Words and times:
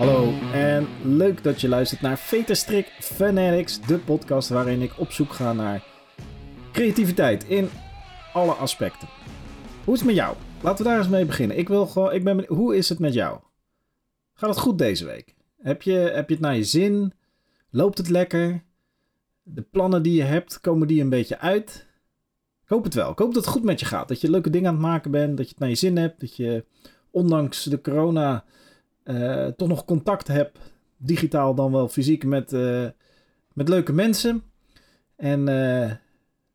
Hallo 0.00 0.32
en 0.52 0.88
leuk 1.04 1.42
dat 1.42 1.60
je 1.60 1.68
luistert 1.68 2.00
naar 2.00 2.18
Veterstrik 2.18 2.86
Fanatics, 3.00 3.80
de 3.80 3.98
podcast 3.98 4.48
waarin 4.48 4.82
ik 4.82 4.98
op 4.98 5.10
zoek 5.10 5.32
ga 5.32 5.52
naar 5.52 5.84
creativiteit 6.72 7.44
in 7.44 7.68
alle 8.32 8.52
aspecten. 8.52 9.08
Hoe 9.84 9.94
is 9.94 10.00
het 10.00 10.08
met 10.08 10.18
jou? 10.18 10.36
Laten 10.62 10.84
we 10.84 10.90
daar 10.90 10.98
eens 10.98 11.08
mee 11.08 11.24
beginnen. 11.24 11.58
Ik 11.58 11.68
wil 11.68 11.86
gewoon, 11.86 12.12
ik 12.12 12.24
ben, 12.24 12.44
hoe 12.46 12.76
is 12.76 12.88
het 12.88 12.98
met 12.98 13.14
jou? 13.14 13.40
Gaat 14.34 14.50
het 14.50 14.58
goed 14.58 14.78
deze 14.78 15.04
week? 15.04 15.34
Heb 15.58 15.82
je, 15.82 15.92
heb 15.92 16.28
je 16.28 16.34
het 16.34 16.44
naar 16.44 16.56
je 16.56 16.64
zin? 16.64 17.12
Loopt 17.70 17.98
het 17.98 18.08
lekker? 18.08 18.62
De 19.42 19.62
plannen 19.62 20.02
die 20.02 20.14
je 20.14 20.22
hebt, 20.22 20.60
komen 20.60 20.88
die 20.88 21.00
een 21.00 21.08
beetje 21.08 21.38
uit? 21.38 21.86
Ik 22.62 22.68
hoop 22.68 22.84
het 22.84 22.94
wel. 22.94 23.10
Ik 23.10 23.18
hoop 23.18 23.34
dat 23.34 23.44
het 23.44 23.52
goed 23.52 23.64
met 23.64 23.80
je 23.80 23.86
gaat. 23.86 24.08
Dat 24.08 24.20
je 24.20 24.30
leuke 24.30 24.50
dingen 24.50 24.68
aan 24.68 24.74
het 24.74 24.82
maken 24.82 25.10
bent. 25.10 25.36
Dat 25.36 25.46
je 25.46 25.50
het 25.52 25.60
naar 25.60 25.68
je 25.68 25.74
zin 25.74 25.96
hebt. 25.96 26.20
Dat 26.20 26.36
je 26.36 26.64
ondanks 27.10 27.64
de 27.64 27.80
corona 27.80 28.44
eh, 29.16 29.46
toch 29.46 29.68
nog 29.68 29.84
contact 29.84 30.28
hebt. 30.28 30.58
Digitaal 30.96 31.54
dan 31.54 31.72
wel 31.72 31.88
fysiek 31.88 32.24
met, 32.24 32.52
eh, 32.52 32.86
met 33.52 33.68
leuke 33.68 33.92
mensen. 33.92 34.42
En 35.16 35.48
eh, 35.48 35.90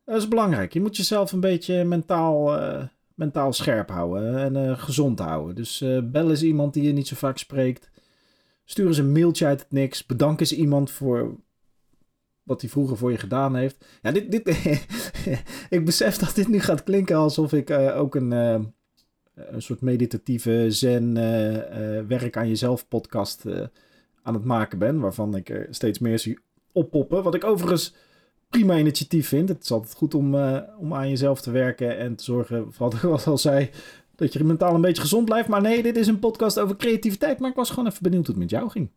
dat 0.06 0.18
is 0.18 0.28
belangrijk. 0.28 0.74
Je 0.74 0.82
moet 0.82 0.98
jezelf 0.98 1.32
een 1.32 1.40
beetje 1.40 1.84
mentaal, 1.84 2.60
mentaal 3.16 3.54
scherp 3.54 3.90
houden. 3.90 4.56
En 4.56 4.78
gezond 4.78 5.20
houden. 5.20 5.56
Dus 5.56 5.84
bel 6.04 6.30
eens 6.30 6.44
iemand 6.44 6.74
die 6.74 6.84
je 6.84 6.92
niet 6.92 7.08
zo 7.08 7.16
vaak 7.16 7.38
spreekt. 7.38 7.90
Stuur 8.66 8.88
eens 8.88 8.98
een 8.98 9.12
mailtje 9.12 9.46
uit 9.46 9.60
het 9.60 9.72
niks. 9.72 10.06
Bedank 10.06 10.40
eens 10.40 10.54
iemand 10.54 10.92
voor 10.92 11.36
wat 12.44 12.62
hij 12.62 12.70
vroeger 12.70 12.98
voor 12.98 13.12
je 13.12 13.18
gedaan 13.18 13.56
heeft. 13.56 13.86
Ja, 14.02 14.12
dit, 14.12 14.32
dit, 14.32 14.48
ik 15.76 15.86
besef 15.86 16.18
dat 16.18 16.36
dit 16.36 16.48
nu 16.48 16.60
gaat 16.60 16.84
klinken 16.84 17.16
alsof 17.16 17.54
ik 17.54 17.70
ook 17.72 18.16
een, 18.16 18.74
een 19.36 19.62
soort 19.62 19.82
meditatieve 19.82 20.66
zen 20.70 21.04
uh, 21.04 22.08
werk 22.08 22.38
aan 22.38 22.48
jezelf 22.48 22.88
podcast 22.88 23.46
aan 24.22 24.34
het 24.34 24.44
maken 24.44 24.80
ben. 24.80 25.00
Waarvan 25.00 25.36
ik 25.36 25.50
er 25.50 25.68
steeds 25.70 26.00
meer 26.00 26.20
zie 26.20 26.40
oppoppen. 26.72 27.24
Wat 27.24 27.36
ik 27.36 27.44
overigens 27.44 27.94
prima 28.50 28.78
initiatief 28.78 29.28
vind. 29.28 29.50
Het 29.50 29.64
is 29.64 29.72
altijd 29.72 29.94
goed 29.94 30.14
om, 30.14 30.36
om 30.78 30.94
aan 30.94 31.10
jezelf 31.10 31.42
te 31.42 31.52
werken 31.52 31.98
en 31.98 32.16
te 32.16 32.24
zorgen, 32.24 32.72
wat 32.78 32.94
ik 33.04 33.04
al 33.04 33.38
zei, 33.38 33.70
dat 34.16 34.34
je 34.34 34.44
mentaal 34.44 34.76
een 34.76 34.82
beetje 34.82 35.02
gezond 35.02 35.26
blijft. 35.26 35.48
Maar 35.48 35.62
nee, 35.62 35.84
dit 35.84 35.98
is 35.98 36.08
een 36.08 36.20
podcast 36.20 36.60
over 36.60 36.76
creativiteit. 36.76 37.40
Maar 37.40 37.50
ik 37.50 37.56
was 37.56 37.70
gewoon 37.70 37.88
even 37.90 38.04
benieuwd 38.04 38.26
hoe 38.26 38.36
het 38.36 38.44
met 38.44 38.52
jou 38.52 38.70
ging. 38.70 38.90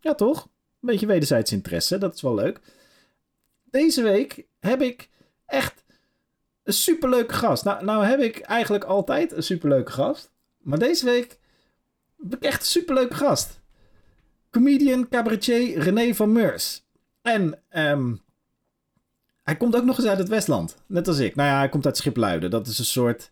Ja, 0.00 0.14
toch? 0.14 0.42
Een 0.80 0.88
beetje 0.88 1.06
wederzijds 1.06 1.52
interesse, 1.52 1.98
dat 1.98 2.14
is 2.14 2.22
wel 2.22 2.34
leuk. 2.34 2.60
Deze 3.64 4.02
week 4.02 4.46
heb 4.58 4.82
ik 4.82 5.08
echt 5.46 5.84
een 6.68 6.74
superleuke 6.74 7.34
gast. 7.34 7.64
Nou, 7.64 7.84
nou 7.84 8.04
heb 8.04 8.20
ik 8.20 8.38
eigenlijk 8.38 8.84
altijd 8.84 9.32
een 9.32 9.42
superleuke 9.42 9.92
gast. 9.92 10.32
Maar 10.58 10.78
deze 10.78 11.04
week 11.04 11.38
heb 12.22 12.34
ik 12.34 12.42
echt 12.42 12.60
een 12.60 12.66
superleuke 12.66 13.14
gast. 13.14 13.60
Comedian, 14.50 15.08
cabaretier 15.08 15.78
René 15.78 16.14
van 16.14 16.32
Meurs. 16.32 16.86
En 17.22 17.62
um, 17.70 18.20
hij 19.42 19.56
komt 19.56 19.76
ook 19.76 19.84
nog 19.84 19.98
eens 19.98 20.06
uit 20.06 20.18
het 20.18 20.28
Westland. 20.28 20.76
Net 20.86 21.08
als 21.08 21.18
ik. 21.18 21.34
Nou 21.34 21.48
ja, 21.48 21.58
hij 21.58 21.68
komt 21.68 21.86
uit 21.86 21.96
Schipluiden. 21.96 22.50
Dat 22.50 22.66
is 22.66 22.78
een 22.78 22.84
soort, 22.84 23.30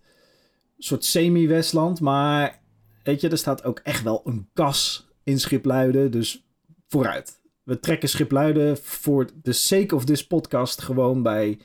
soort 0.79 1.05
semi-Westland. 1.05 2.01
Maar 2.01 2.61
weet 3.03 3.21
je, 3.21 3.29
er 3.29 3.39
staat 3.39 3.65
ook 3.65 3.79
echt 3.79 4.03
wel 4.03 4.23
een 4.25 4.49
kas 4.53 5.09
in 5.23 5.41
Schipluiden. 5.41 6.11
Dus 6.11 6.47
vooruit. 6.89 7.41
We 7.63 7.81
trekken 7.81 8.09
Schipluiden 8.09 8.79
voor 8.83 9.27
de 9.43 9.53
sake 9.53 9.95
of 9.95 10.05
this 10.05 10.27
podcast 10.27 10.83
gewoon 10.83 11.23
bij 11.23 11.59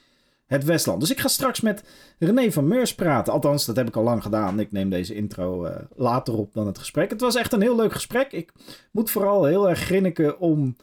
het 0.52 0.64
Westland. 0.64 1.00
Dus 1.00 1.12
ik 1.12 1.20
ga 1.20 1.28
straks 1.28 1.62
met 1.62 1.84
René 2.20 2.52
van 2.52 2.68
Meurs 2.68 2.96
praten. 2.96 3.34
Althans, 3.34 3.66
dat 3.66 3.76
heb 3.76 3.88
ik 3.88 3.96
al 3.96 4.04
lang 4.04 4.24
gedaan. 4.24 4.60
Ik 4.60 4.72
neem 4.72 4.90
deze 4.90 5.16
intro 5.16 5.66
uh, 5.66 5.76
later 5.96 6.38
op 6.38 6.54
dan 6.54 6.68
het 6.68 6.78
gesprek. 6.78 7.10
Het 7.10 7.22
was 7.22 7.36
echt 7.36 7.54
een 7.54 7.62
heel 7.62 7.76
leuk 7.76 7.94
gesprek. 7.94 8.32
Ik 8.32 8.52
moet 8.92 9.12
vooral 9.12 9.46
heel 9.46 9.70
erg 9.70 9.80
grinniken 9.80 10.40
om... 10.40 10.76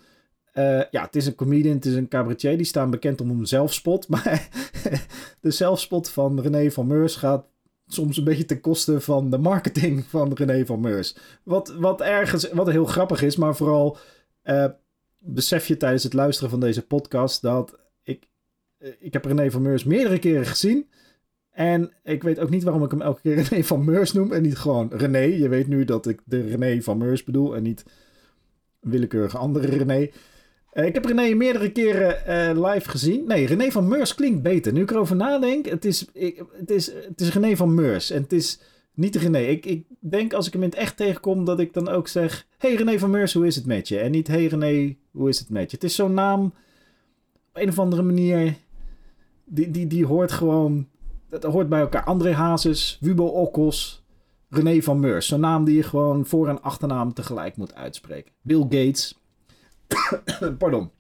Uh, 0.55 0.83
ja, 0.91 1.03
het 1.03 1.17
is 1.17 1.27
een 1.27 1.35
comedian, 1.35 1.75
het 1.75 1.85
is 1.85 1.95
een 1.95 2.09
cabaretier. 2.09 2.57
Die 2.57 2.67
staan 2.67 2.91
bekend 2.91 3.21
om 3.21 3.31
een 3.31 3.47
zelfspot. 3.47 4.09
Maar 4.13 4.49
de 5.41 5.51
zelfspot 5.51 6.11
van 6.11 6.41
René 6.41 6.71
van 6.71 6.87
Meurs 6.87 7.17
gaat 7.17 7.45
soms 7.87 8.17
een 8.17 8.25
beetje 8.25 8.45
ten 8.45 8.61
koste 8.61 9.01
van 9.01 9.31
de 9.31 9.39
marketing 9.39 10.05
van 10.05 10.33
René 10.33 10.67
van 10.67 10.81
Meurs. 10.81 11.17
Wat, 11.43 11.75
wat 11.79 12.01
ergens, 12.01 12.49
wat 12.53 12.71
heel 12.71 12.85
grappig 12.85 13.23
is, 13.23 13.37
maar 13.37 13.57
vooral 13.57 13.97
uh, 14.45 14.65
besef 15.19 15.67
je 15.67 15.77
tijdens 15.77 16.03
het 16.03 16.13
luisteren 16.13 16.51
van 16.51 16.61
deze 16.61 16.87
podcast 16.87 17.43
dat 17.43 17.73
eh, 17.73 17.79
ik 18.99 19.13
heb 19.13 19.25
René 19.25 19.51
van 19.51 19.63
Meurs 19.63 19.85
meerdere 19.85 20.19
keren 20.19 20.47
gezien. 20.47 20.87
En 21.51 21.93
ik 22.05 22.23
weet 22.23 22.39
ook 22.39 22.51
niet 22.51 22.63
waarom 22.63 22.85
ik 22.85 22.91
hem 22.91 23.03
elke 23.03 23.21
keer 23.21 23.35
René 23.43 23.65
van 23.65 23.85
Meurs 23.85 24.13
noem 24.13 24.33
en 24.33 24.43
niet 24.43 24.57
gewoon 24.57 24.91
René. 24.93 25.19
Je 25.19 25.49
weet 25.49 25.67
nu 25.67 25.85
dat 25.85 26.07
ik 26.07 26.21
de 26.25 26.41
René 26.41 26.83
van 26.83 26.99
Meurs 26.99 27.25
bedoel 27.25 27.57
en 27.57 27.63
niet 27.63 27.85
een 28.81 28.91
willekeurige 28.91 29.39
andere 29.39 29.67
René. 29.67 30.11
Uh, 30.73 30.85
ik 30.85 30.95
heb 30.95 31.05
René 31.05 31.35
meerdere 31.35 31.73
keren 31.73 32.17
uh, 32.57 32.71
live 32.71 32.89
gezien. 32.89 33.25
Nee, 33.27 33.47
René 33.47 33.71
van 33.71 33.89
Meurs 33.89 34.15
klinkt 34.15 34.43
beter. 34.43 34.73
Nu 34.73 34.83
ik 34.83 34.91
erover 34.91 35.17
nadenk, 35.17 35.67
het 35.67 35.85
is, 35.85 36.07
het 36.53 36.71
is, 36.71 36.87
het 36.87 37.21
is 37.21 37.33
René 37.33 37.57
van 37.57 37.75
Meurs 37.75 38.11
en 38.11 38.23
het 38.23 38.33
is 38.33 38.61
niet 38.95 39.17
René. 39.17 39.39
Ik, 39.39 39.67
ik 39.67 39.87
denk 40.01 40.33
als 40.33 40.47
ik 40.47 40.53
hem 40.53 40.63
in 40.63 40.69
het 40.69 40.79
echt 40.79 40.97
tegenkom 40.97 41.45
dat 41.45 41.61
ik 41.61 41.73
dan 41.73 41.89
ook 41.89 42.09
zeg... 42.09 42.47
Hey 42.59 42.75
René 42.75 42.99
van 42.99 43.11
Meurs, 43.11 43.33
hoe 43.33 43.47
is 43.47 43.57
het 43.57 43.67
met 43.67 43.89
je? 43.89 43.99
En 43.99 44.11
niet 44.11 44.29
Hey 44.29 44.47
René, 44.47 44.97
hoe 45.11 45.29
is 45.29 45.39
het 45.39 45.51
met 45.51 45.71
je? 45.71 45.77
Het 45.77 45.85
is 45.85 45.95
zo'n 45.95 46.15
naam 46.15 46.45
op 47.49 47.63
een 47.63 47.69
of 47.69 47.79
andere 47.79 48.03
manier 48.03 48.57
die, 49.49 49.71
die, 49.71 49.87
die 49.87 50.07
hoort 50.07 50.33
gewoon. 50.33 50.89
Dat 51.29 51.43
hoort 51.43 51.69
bij 51.69 51.81
elkaar. 51.81 52.05
André 52.05 52.33
Hazes, 52.33 52.99
Wubo 53.01 53.25
Okkos, 53.25 54.05
René 54.49 54.83
van 54.83 55.01
Meurs. 55.01 55.27
Zo'n 55.27 55.41
naam 55.41 55.65
die 55.65 55.77
je 55.77 55.83
gewoon 55.83 56.27
voor- 56.27 56.49
en 56.49 56.63
achternaam 56.63 57.15
tegelijk 57.15 57.57
moet 57.57 57.75
uitspreken. 57.75 58.33
Bill 58.43 58.61
Gates. 58.61 59.19
Pardon. 60.59 60.91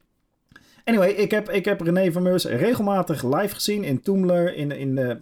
Anyway, 0.84 1.10
ik 1.10 1.30
heb, 1.30 1.50
ik 1.50 1.64
heb 1.64 1.80
René 1.80 2.12
van 2.12 2.22
Meurs 2.22 2.44
regelmatig 2.44 3.22
live 3.22 3.54
gezien 3.54 3.84
in 3.84 4.00
Toemler, 4.00 4.54
in, 4.54 4.70
in, 4.70 4.94
de, 4.94 5.20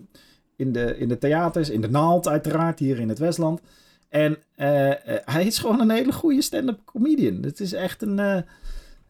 in, 0.57 0.73
de, 0.73 0.99
in 0.99 1.09
de 1.09 1.19
theaters, 1.19 1.71
in 1.71 1.81
de 1.81 1.91
Naald 1.91 2.29
uiteraard, 2.29 2.79
hier 2.79 2.99
in 2.99 3.09
het 3.09 3.19
Westland. 3.19 3.61
En 4.09 4.37
uh, 4.57 4.87
uh, 4.87 4.95
hij 5.25 5.47
is 5.47 5.59
gewoon 5.59 5.81
een 5.81 5.91
hele 5.91 6.13
goede 6.13 6.43
stand-up 6.43 6.81
comedian. 6.85 7.43
Het 7.43 7.61
is 7.61 7.73
echt 7.73 8.03
een... 8.03 8.19
Uh, 8.19 8.39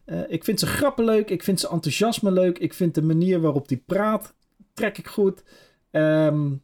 uh, 0.07 0.19
ik 0.27 0.43
vind 0.43 0.59
zijn 0.59 0.71
grappen 0.71 1.05
leuk. 1.05 1.29
Ik 1.29 1.43
vind 1.43 1.59
zijn 1.59 1.71
enthousiasme 1.71 2.31
leuk. 2.31 2.57
Ik 2.57 2.73
vind 2.73 2.95
de 2.95 3.01
manier 3.01 3.41
waarop 3.41 3.67
hij 3.67 3.77
praat, 3.85 4.33
trek 4.73 4.97
ik 4.97 5.07
goed. 5.07 5.43
Um, 5.91 6.61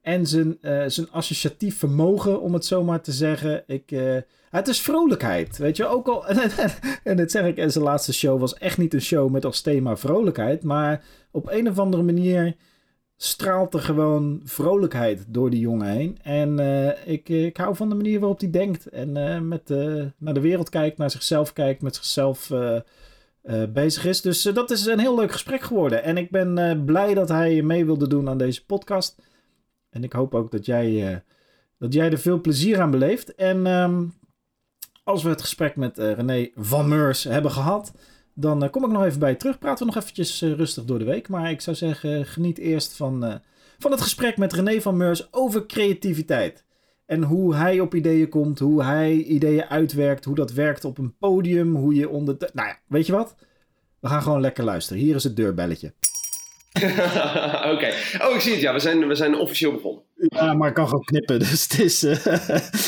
en 0.00 0.26
zijn, 0.26 0.58
uh, 0.62 0.84
zijn 0.86 1.10
associatief 1.10 1.78
vermogen, 1.78 2.40
om 2.40 2.54
het 2.54 2.64
zo 2.64 2.84
maar 2.84 3.00
te 3.00 3.12
zeggen. 3.12 3.62
Ik, 3.66 3.90
uh, 3.90 4.16
het 4.50 4.68
is 4.68 4.80
vrolijkheid, 4.80 5.58
weet 5.58 5.76
je. 5.76 5.86
Ook 5.86 6.08
al, 6.08 6.26
en 7.04 7.16
dat 7.16 7.30
zeg 7.30 7.46
ik, 7.46 7.56
en 7.56 7.72
zijn 7.72 7.84
laatste 7.84 8.12
show 8.12 8.40
was 8.40 8.54
echt 8.54 8.78
niet 8.78 8.94
een 8.94 9.02
show 9.02 9.30
met 9.30 9.44
als 9.44 9.60
thema 9.60 9.96
vrolijkheid. 9.96 10.62
Maar 10.62 11.04
op 11.30 11.50
een 11.50 11.68
of 11.68 11.78
andere 11.78 12.02
manier 12.02 12.56
straalt 13.22 13.74
er 13.74 13.80
gewoon 13.80 14.40
vrolijkheid 14.44 15.24
door 15.28 15.50
die 15.50 15.60
jongen 15.60 15.88
heen. 15.88 16.18
En 16.22 16.60
uh, 16.60 17.06
ik, 17.06 17.28
ik 17.28 17.56
hou 17.56 17.76
van 17.76 17.88
de 17.88 17.94
manier 17.94 18.20
waarop 18.20 18.40
hij 18.40 18.50
denkt. 18.50 18.86
En 18.86 19.16
uh, 19.16 19.40
met, 19.40 19.68
naar 20.18 20.34
de 20.34 20.40
wereld 20.40 20.68
kijkt, 20.68 20.98
naar 20.98 21.10
zichzelf 21.10 21.52
kijkt, 21.52 21.82
met 21.82 21.94
zichzelf 21.94 22.52
bezig 23.68 24.04
is. 24.04 24.20
Dus 24.20 24.42
dat 24.42 24.70
is 24.70 24.86
een 24.86 24.98
heel 24.98 25.16
leuk 25.16 25.32
gesprek 25.32 25.60
geworden. 25.60 26.02
En 26.02 26.16
ik 26.16 26.30
ben 26.30 26.82
blij 26.84 27.14
dat 27.14 27.28
hij 27.28 27.62
mee 27.62 27.84
wilde 27.84 28.08
doen 28.08 28.28
aan 28.28 28.38
deze 28.38 28.66
podcast. 28.66 29.22
En 29.90 30.04
ik 30.04 30.12
hoop 30.12 30.34
ook 30.34 30.50
dat 30.50 30.66
jij, 30.66 31.22
dat 31.78 31.92
jij 31.92 32.10
er 32.10 32.18
veel 32.18 32.40
plezier 32.40 32.80
aan 32.80 32.90
beleeft. 32.90 33.34
En 33.34 33.66
um, 33.66 34.14
als 35.04 35.22
we 35.22 35.28
het 35.28 35.40
gesprek 35.40 35.76
met 35.76 35.98
René 35.98 36.50
van 36.54 36.88
Meurs 36.88 37.24
hebben 37.24 37.50
gehad 37.50 37.92
dan 38.40 38.64
uh, 38.64 38.70
kom 38.70 38.84
ik 38.84 38.90
nog 38.90 39.04
even 39.04 39.18
bij 39.18 39.34
terug. 39.34 39.58
Praten 39.58 39.86
we 39.86 39.92
nog 39.92 40.02
eventjes 40.02 40.42
uh, 40.42 40.52
rustig 40.52 40.84
door 40.84 40.98
de 40.98 41.04
week. 41.04 41.28
Maar 41.28 41.50
ik 41.50 41.60
zou 41.60 41.76
zeggen, 41.76 42.26
geniet 42.26 42.58
eerst 42.58 42.92
van, 42.92 43.24
uh, 43.24 43.34
van 43.78 43.90
het 43.90 44.00
gesprek 44.00 44.36
met 44.36 44.52
René 44.52 44.80
van 44.80 44.96
Meurs 44.96 45.32
over 45.32 45.66
creativiteit. 45.66 46.64
En 47.06 47.22
hoe 47.22 47.54
hij 47.54 47.80
op 47.80 47.94
ideeën 47.94 48.28
komt, 48.28 48.58
hoe 48.58 48.82
hij 48.82 49.12
ideeën 49.12 49.64
uitwerkt, 49.64 50.24
hoe 50.24 50.34
dat 50.34 50.52
werkt 50.52 50.84
op 50.84 50.98
een 50.98 51.16
podium, 51.18 51.74
hoe 51.76 51.94
je 51.94 52.08
onder... 52.08 52.36
Nou 52.52 52.68
ja, 52.68 52.78
weet 52.86 53.06
je 53.06 53.12
wat? 53.12 53.34
We 54.00 54.08
gaan 54.08 54.22
gewoon 54.22 54.40
lekker 54.40 54.64
luisteren. 54.64 55.02
Hier 55.02 55.14
is 55.14 55.24
het 55.24 55.36
deurbelletje. 55.36 55.92
Oké. 57.74 57.92
Oh, 58.22 58.34
ik 58.34 58.40
zie 58.40 58.52
het. 58.52 58.60
Ja, 58.60 58.72
we 58.72 58.78
zijn, 58.78 59.08
we 59.08 59.14
zijn 59.14 59.36
officieel 59.36 59.72
begonnen. 59.72 60.02
Ja, 60.14 60.54
maar 60.54 60.68
ik 60.68 60.74
kan 60.74 60.88
gewoon 60.88 61.04
knippen. 61.04 61.38
Dus 61.48 61.62
het 61.62 61.78
is, 61.80 62.04
uh, 62.04 62.16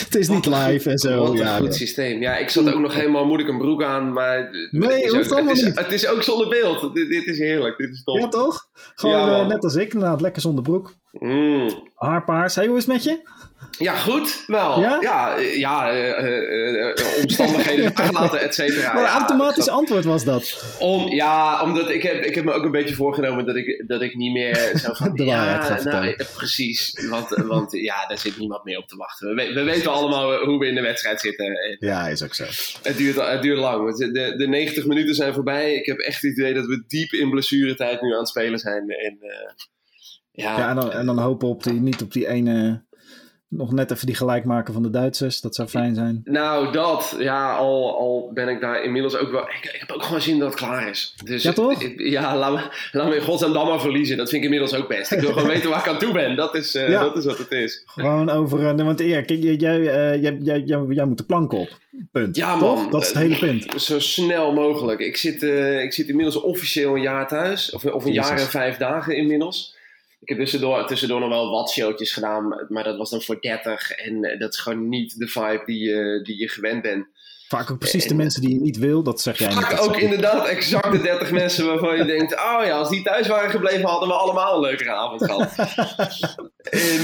het 0.07 0.15
is 0.15 0.29
niet 0.29 0.47
live 0.47 0.91
en 0.91 0.99
zo. 0.99 1.19
Wat 1.19 1.31
een 1.31 1.37
ja, 1.37 1.57
goed 1.57 1.67
ja. 1.67 1.73
systeem. 1.73 2.21
Ja, 2.21 2.37
ik 2.37 2.49
zat 2.49 2.73
ook 2.73 2.81
nog 2.81 2.95
helemaal 2.95 3.25
moeilijk 3.25 3.49
een 3.49 3.59
broek 3.59 3.83
aan. 3.83 4.13
Maar 4.13 4.51
Nee, 4.71 5.05
het, 5.05 5.13
is 5.13 5.33
ook, 5.33 5.39
het, 5.39 5.57
is, 5.57 5.63
niet. 5.63 5.79
het 5.79 5.93
is 5.93 6.07
ook 6.07 6.23
zonder 6.23 6.49
beeld. 6.49 6.95
Dit, 6.95 7.09
dit 7.09 7.27
is 7.27 7.39
heerlijk. 7.39 7.77
Dit 7.77 7.91
is 7.91 8.05
top. 8.05 8.19
Ja, 8.19 8.29
toch? 8.29 8.69
Gewoon 8.95 9.29
Ja, 9.29 9.41
eh, 9.41 9.47
net 9.47 9.65
als 9.65 9.75
ik, 9.75 9.93
inderdaad. 9.93 10.21
Lekker 10.21 10.43
zonder 10.43 10.65
broek. 10.65 10.95
Mm. 11.13 11.91
Haarpaars. 11.95 12.55
Hey, 12.55 12.67
hoe 12.67 12.77
is 12.77 12.85
het 12.87 12.93
met 12.93 13.05
je? 13.05 13.21
Ja, 13.79 13.95
goed. 13.95 14.45
Wel. 14.47 14.81
Ja? 14.81 14.99
Ja, 15.01 15.39
ja, 15.39 15.91
eh, 15.91 16.11
eh, 16.19 16.89
eh, 16.91 16.97
omstandigheden 17.23 17.95
toegelaten, 17.95 18.41
et 18.47 18.55
cetera. 18.55 18.93
Wat 18.95 19.03
een 19.03 19.09
Ja, 19.09 19.19
automatisch 19.19 19.65
dat- 19.65 19.75
antwoord 19.75 20.05
was 20.05 20.25
dat. 20.25 20.77
Om, 20.79 21.09
ja, 21.09 21.63
omdat 21.63 21.91
ik 21.91 22.03
heb, 22.03 22.25
ik 22.25 22.35
heb 22.35 22.45
me 22.45 22.53
ook 22.53 22.65
een 22.65 22.71
beetje 22.71 22.95
voorgenomen 22.95 23.47
dat 23.47 23.57
ik, 23.57 23.85
dat 23.87 24.03
ik 24.03 24.15
niet 24.17 24.33
meer 24.33 24.55
zo 24.79 24.93
van... 25.05 25.15
De 25.17 25.25
waarheid 25.25 25.83
ja, 25.83 25.91
nou, 26.01 26.17
precies. 26.35 27.07
Want, 27.11 27.29
want 27.29 27.73
ja, 27.73 28.07
daar 28.07 28.19
zit 28.19 28.39
niemand 28.39 28.65
meer 28.65 28.79
op 28.79 28.89
te 28.89 28.97
wachten. 28.97 29.29
We, 29.29 29.35
we- 29.47 29.53
we 29.53 29.63
weten 29.63 29.91
allemaal 29.93 30.45
hoe 30.45 30.59
we 30.59 30.67
in 30.67 30.75
de 30.75 30.81
wedstrijd 30.83 31.21
zitten. 31.21 31.47
En 31.47 31.77
Ja, 31.79 32.09
is 32.09 32.23
ook 32.23 32.35
zo. 32.35 32.45
het, 32.83 32.97
duurt, 32.97 33.17
het 33.27 33.43
duurt 33.43 33.59
lang. 33.59 33.85
want 33.85 33.99
De, 33.99 34.35
de 34.37 34.49
90 34.49 34.87
minuten 34.87 35.15
zijn 35.15 35.35
voorbij. 35.35 35.75
Ik 35.75 35.87
heb 35.87 35.99
echt 35.99 36.23
het 36.23 36.39
idee 36.39 36.55
dat 36.55 36.67
we 36.67 36.85
diep 36.87 37.13
in 37.13 37.31
blessuretijd 37.31 38.03
nu 38.03 38.13
aan 38.13 38.19
het 38.19 38.29
spelen 38.29 38.59
zijn. 38.59 38.91
En, 38.91 39.19
ja, 40.33 40.59
Ja, 40.59 40.69
en 40.69 40.75
dan, 40.77 40.93
en 40.93 41.07
dan 41.07 41.19
hopen 41.19 41.49
op 41.49 41.63
die, 41.63 41.73
niet 41.81 42.03
op 42.03 42.13
die 42.13 42.29
ene... 42.29 42.83
Nog 43.55 43.73
net 43.73 43.91
even 43.91 44.07
die 44.07 44.15
gelijk 44.15 44.45
maken 44.45 44.73
van 44.75 44.83
de 44.83 44.91
Duitsers. 44.91 45.41
Dat 45.41 45.55
zou 45.55 45.69
fijn 45.69 45.95
zijn. 45.95 46.21
Nou, 46.25 46.73
dat. 46.73 47.17
Ja, 47.19 47.55
al, 47.57 47.99
al 47.99 48.31
ben 48.35 48.49
ik 48.49 48.61
daar 48.61 48.83
inmiddels 48.85 49.17
ook 49.17 49.31
wel... 49.31 49.41
Ik, 49.43 49.71
ik 49.73 49.81
heb 49.81 49.91
ook 49.91 50.03
gewoon 50.03 50.21
zin 50.21 50.39
dat 50.39 50.49
het 50.49 50.59
klaar 50.59 50.89
is. 50.89 51.15
Dus, 51.25 51.43
Ja, 51.43 51.53
toch? 51.53 51.83
ik- 51.83 52.01
ja, 52.01 52.37
laat 52.37 52.53
me, 52.53 52.61
laat 52.99 53.09
me 53.09 53.15
in 53.17 53.23
godsnaam 53.23 53.67
maar 53.67 53.81
verliezen. 53.81 54.17
Dat 54.17 54.29
vind 54.29 54.45
ik 54.45 54.51
inmiddels 54.51 54.81
ook 54.81 54.89
best. 54.89 55.13
Ik 55.13 55.21
wil 55.21 55.33
gewoon 55.33 55.49
weten 55.55 55.71
waar 55.71 55.79
ik 55.79 55.89
aan 55.89 55.99
toe 55.99 56.13
ben. 56.13 56.37
Dat 56.37 56.55
is, 56.55 56.75
eh, 56.75 56.89
Ja. 56.89 57.01
dat 57.03 57.17
is 57.17 57.25
wat 57.25 57.39
het 57.39 57.51
is. 57.51 57.83
Gewoon 57.87 58.31
over... 58.31 58.67
eh, 58.67 58.85
want 58.85 58.97
kijk, 59.05 59.29
jij, 59.29 59.55
jij, 59.55 59.81
eh, 59.81 60.23
jij, 60.23 60.37
jij, 60.43 60.61
jij, 60.61 60.85
jij 60.89 61.05
moet 61.05 61.19
de 61.19 61.25
plank 61.25 61.53
op. 61.53 61.79
Punt. 62.13 62.37
Ja, 62.37 62.59
Toch? 62.59 62.77
man. 62.83 62.91
Dat 62.91 63.03
is 63.03 63.09
het 63.09 63.17
hele 63.19 63.39
punt. 63.39 63.83
Zo 63.83 63.99
snel 64.01 64.53
mogelijk. 64.53 65.01
Ik 65.01 65.17
zit, 65.17 65.43
ik 65.83 65.93
zit 65.93 66.09
inmiddels 66.09 66.41
officieel 66.41 66.95
een 66.95 67.03
jaar 67.03 67.29
thuis. 67.29 67.71
Of, 67.73 67.85
of 67.85 68.05
een 68.05 68.13
jaar 68.13 68.31
en 68.41 68.47
vijf 68.47 68.77
dagen 68.77 69.17
inmiddels. 69.17 69.81
Ik 70.23 70.29
heb 70.29 70.39
tussendoor, 70.39 70.87
tussendoor 70.87 71.21
nog 71.21 71.29
wel 71.29 71.51
wat 71.51 71.71
showtjes 71.71 72.13
gedaan. 72.13 72.67
Maar 72.69 72.85
dat 72.85 72.97
was 72.97 73.11
dan 73.11 73.23
voor 73.23 73.41
30. 73.41 73.91
En 73.91 74.25
eh, 74.25 74.39
dat 74.39 74.53
is 74.53 74.59
gewoon 74.61 74.89
niet 74.89 75.19
de 75.19 75.29
vibe 75.29 75.63
die, 75.65 75.79
je 75.89 76.21
die 76.23 76.39
je 76.39 76.49
gewend 76.49 76.83
bent. 76.83 77.07
Vaak 77.49 77.71
ook 77.71 77.79
precies 77.79 78.05
de 78.05 78.11
En- 78.11 78.17
mensen 78.17 78.41
die 78.41 78.55
je 78.55 78.61
niet 78.61 78.79
wil. 78.79 79.03
Dat 79.03 79.21
zeg 79.21 79.39
jij. 79.39 79.51
Vaak 79.53 79.81
ook 79.81 79.97
inderdaad 79.97 80.47
exact 80.47 80.93
de 80.93 81.01
30 81.01 81.31
mensen 81.41 81.67
waarvan 81.67 81.97
je 81.97 82.05
denkt: 82.05 82.35
oh 82.35 82.65
ja, 82.65 82.77
als 82.79 82.89
die 82.89 83.03
thuis 83.03 83.27
waren 83.29 83.51
gebleven, 83.51 83.89
hadden 83.89 84.09
we 84.09 84.15
allemaal 84.15 84.55
een 84.55 84.61
leukere 84.61 84.91
avond 84.93 85.25
gehad. 85.25 85.55
en, 86.73 87.01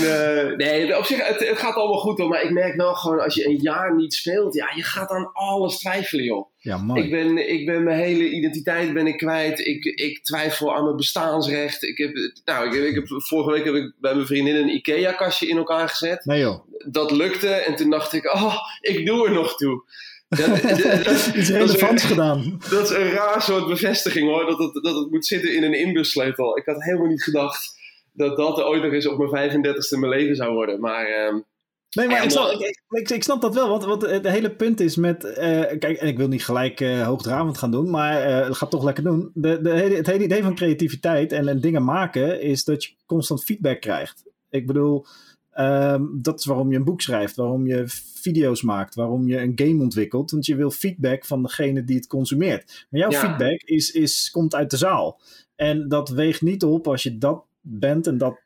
eh, 0.48 0.56
nee, 0.56 0.98
op 0.98 1.04
zich, 1.04 1.26
het, 1.26 1.48
het 1.48 1.58
gaat 1.58 1.74
allemaal 1.74 1.98
goed 1.98 2.18
hoor. 2.18 2.28
Maar 2.28 2.42
ik 2.42 2.50
merk 2.50 2.76
wel 2.76 2.94
gewoon, 2.94 3.20
als 3.20 3.34
je 3.34 3.46
een 3.48 3.56
jaar 3.60 3.94
niet 3.96 4.14
speelt, 4.14 4.54
ja, 4.54 4.70
je 4.74 4.82
gaat 4.82 5.10
aan 5.10 5.30
alles 5.32 5.78
twijfelen, 5.78 6.24
joh. 6.24 6.46
Ja, 6.58 6.76
mooi. 6.78 7.02
Ik 7.02 7.10
ben, 7.10 7.50
ik 7.50 7.66
ben 7.66 7.82
mijn 7.82 7.98
hele 7.98 8.30
identiteit 8.30 8.92
ben 8.92 9.06
ik 9.06 9.16
kwijt. 9.16 9.58
Ik, 9.66 9.84
ik 9.84 10.22
twijfel 10.24 10.74
aan 10.76 10.84
mijn 10.84 10.96
bestaansrecht. 10.96 11.82
Ik 11.82 11.98
heb, 11.98 12.14
nou, 12.44 12.66
ik, 12.66 12.72
heb- 12.74 12.84
ik 12.84 12.94
heb, 12.94 13.04
vorige 13.22 13.50
week 13.50 13.64
heb 13.64 13.74
ik 13.74 13.92
bij 14.00 14.14
mijn 14.14 14.26
vriendin 14.26 14.54
een 14.56 14.74
IKEA-kastje 14.74 15.48
in 15.48 15.56
elkaar 15.56 15.88
gezet. 15.88 16.24
Nee 16.24 16.40
joh. 16.40 16.60
Dat 16.90 17.10
lukte 17.10 17.48
en 17.50 17.76
toen 17.76 17.90
dacht 17.90 18.12
ik, 18.12 18.34
oh, 18.34 18.54
ik 18.80 19.06
doe 19.06 19.26
er 19.26 19.32
nog 19.32 19.56
toe. 19.56 19.82
Dat, 20.28 20.38
dat, 20.62 21.04
dat- 21.04 21.26
Iets 21.26 21.26
dat 21.26 21.34
is 21.36 21.48
een- 21.48 21.56
relevants 21.56 22.04
gedaan. 22.12 22.58
dat 22.70 22.90
is 22.90 22.96
een 22.96 23.10
raar 23.10 23.42
soort 23.42 23.66
bevestiging 23.66 24.28
hoor, 24.28 24.46
dat 24.46 24.58
het, 24.58 24.84
dat 24.84 24.94
het 24.96 25.10
moet 25.10 25.26
zitten 25.26 25.54
in 25.54 25.62
een 25.62 25.78
inbussleutel. 25.78 26.58
Ik 26.58 26.64
had 26.66 26.82
helemaal 26.84 27.06
niet 27.08 27.22
gedacht 27.22 27.76
dat 28.18 28.36
dat 28.36 28.62
ooit 28.62 28.82
nog 28.82 28.92
eens 28.92 29.08
op 29.08 29.18
mijn 29.30 29.50
35ste 29.50 29.98
mijn 29.98 30.12
leven 30.12 30.36
zou 30.36 30.52
worden. 30.54 30.80
Maar 30.80 31.06
ehm, 31.06 31.38
Nee, 31.90 32.06
maar 32.08 32.24
ik, 32.24 32.32
ik, 32.60 32.82
ik, 32.90 33.10
ik 33.10 33.22
snap 33.22 33.40
dat 33.40 33.54
wel. 33.54 33.68
Want, 33.68 33.84
want 33.84 34.02
het 34.02 34.28
hele 34.28 34.50
punt 34.56 34.80
is 34.80 34.96
met. 34.96 35.24
eh, 35.24 35.78
kijk, 35.78 35.98
en 35.98 36.06
ik 36.08 36.16
wil 36.16 36.28
niet 36.28 36.44
gelijk 36.44 36.80
eh 36.80 37.06
hoogdravend 37.06 37.58
gaan 37.58 37.70
doen, 37.70 37.90
maar 37.90 38.22
eh 38.22 38.46
ga 38.52 38.60
het 38.60 38.70
toch 38.70 38.84
lekker 38.84 39.04
doen. 39.04 39.30
De, 39.34 39.60
de 39.60 39.70
hele, 39.70 39.94
het 39.94 40.06
hele 40.06 40.24
idee 40.24 40.42
van 40.42 40.54
creativiteit 40.54 41.32
en, 41.32 41.48
en 41.48 41.60
dingen 41.60 41.84
maken 41.84 42.40
is 42.40 42.64
dat 42.64 42.84
je 42.84 42.94
constant 43.06 43.44
feedback 43.44 43.80
krijgt. 43.80 44.22
Ik 44.50 44.66
bedoel, 44.66 45.04
ehm, 45.52 46.02
dat 46.12 46.38
is 46.38 46.44
waarom 46.44 46.70
je 46.70 46.76
een 46.76 46.84
boek 46.84 47.00
schrijft, 47.00 47.36
waarom 47.36 47.66
je 47.66 47.82
video's 48.14 48.62
maakt, 48.62 48.94
waarom 48.94 49.28
je 49.28 49.38
een 49.40 49.52
game 49.54 49.82
ontwikkelt. 49.82 50.30
Want 50.30 50.46
je 50.46 50.56
wil 50.56 50.70
feedback 50.70 51.24
van 51.24 51.42
degene 51.42 51.84
die 51.84 51.96
het 51.96 52.06
consumeert. 52.06 52.86
Maar 52.90 53.00
jouw 53.00 53.10
Ja. 53.10 53.18
feedback 53.20 53.60
is, 53.62 53.90
is, 53.90 54.30
komt 54.30 54.54
uit 54.54 54.70
de 54.70 54.76
zaal. 54.76 55.20
En 55.56 55.88
dat 55.88 56.08
weegt 56.08 56.42
niet 56.42 56.64
op 56.64 56.88
als 56.88 57.02
je 57.02 57.18
dat 57.18 57.44
bent 57.68 58.06
en 58.06 58.18
dat 58.18 58.40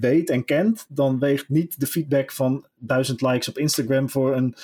weet 0.00 0.30
en 0.30 0.44
kent, 0.44 0.86
dan 0.88 1.18
weegt 1.18 1.48
niet 1.48 1.80
de 1.80 1.86
feedback 1.86 2.32
van 2.32 2.66
duizend 2.78 3.20
likes 3.20 3.48
op 3.48 3.58
Instagram 3.58 4.10
voor 4.10 4.36
een. 4.36 4.54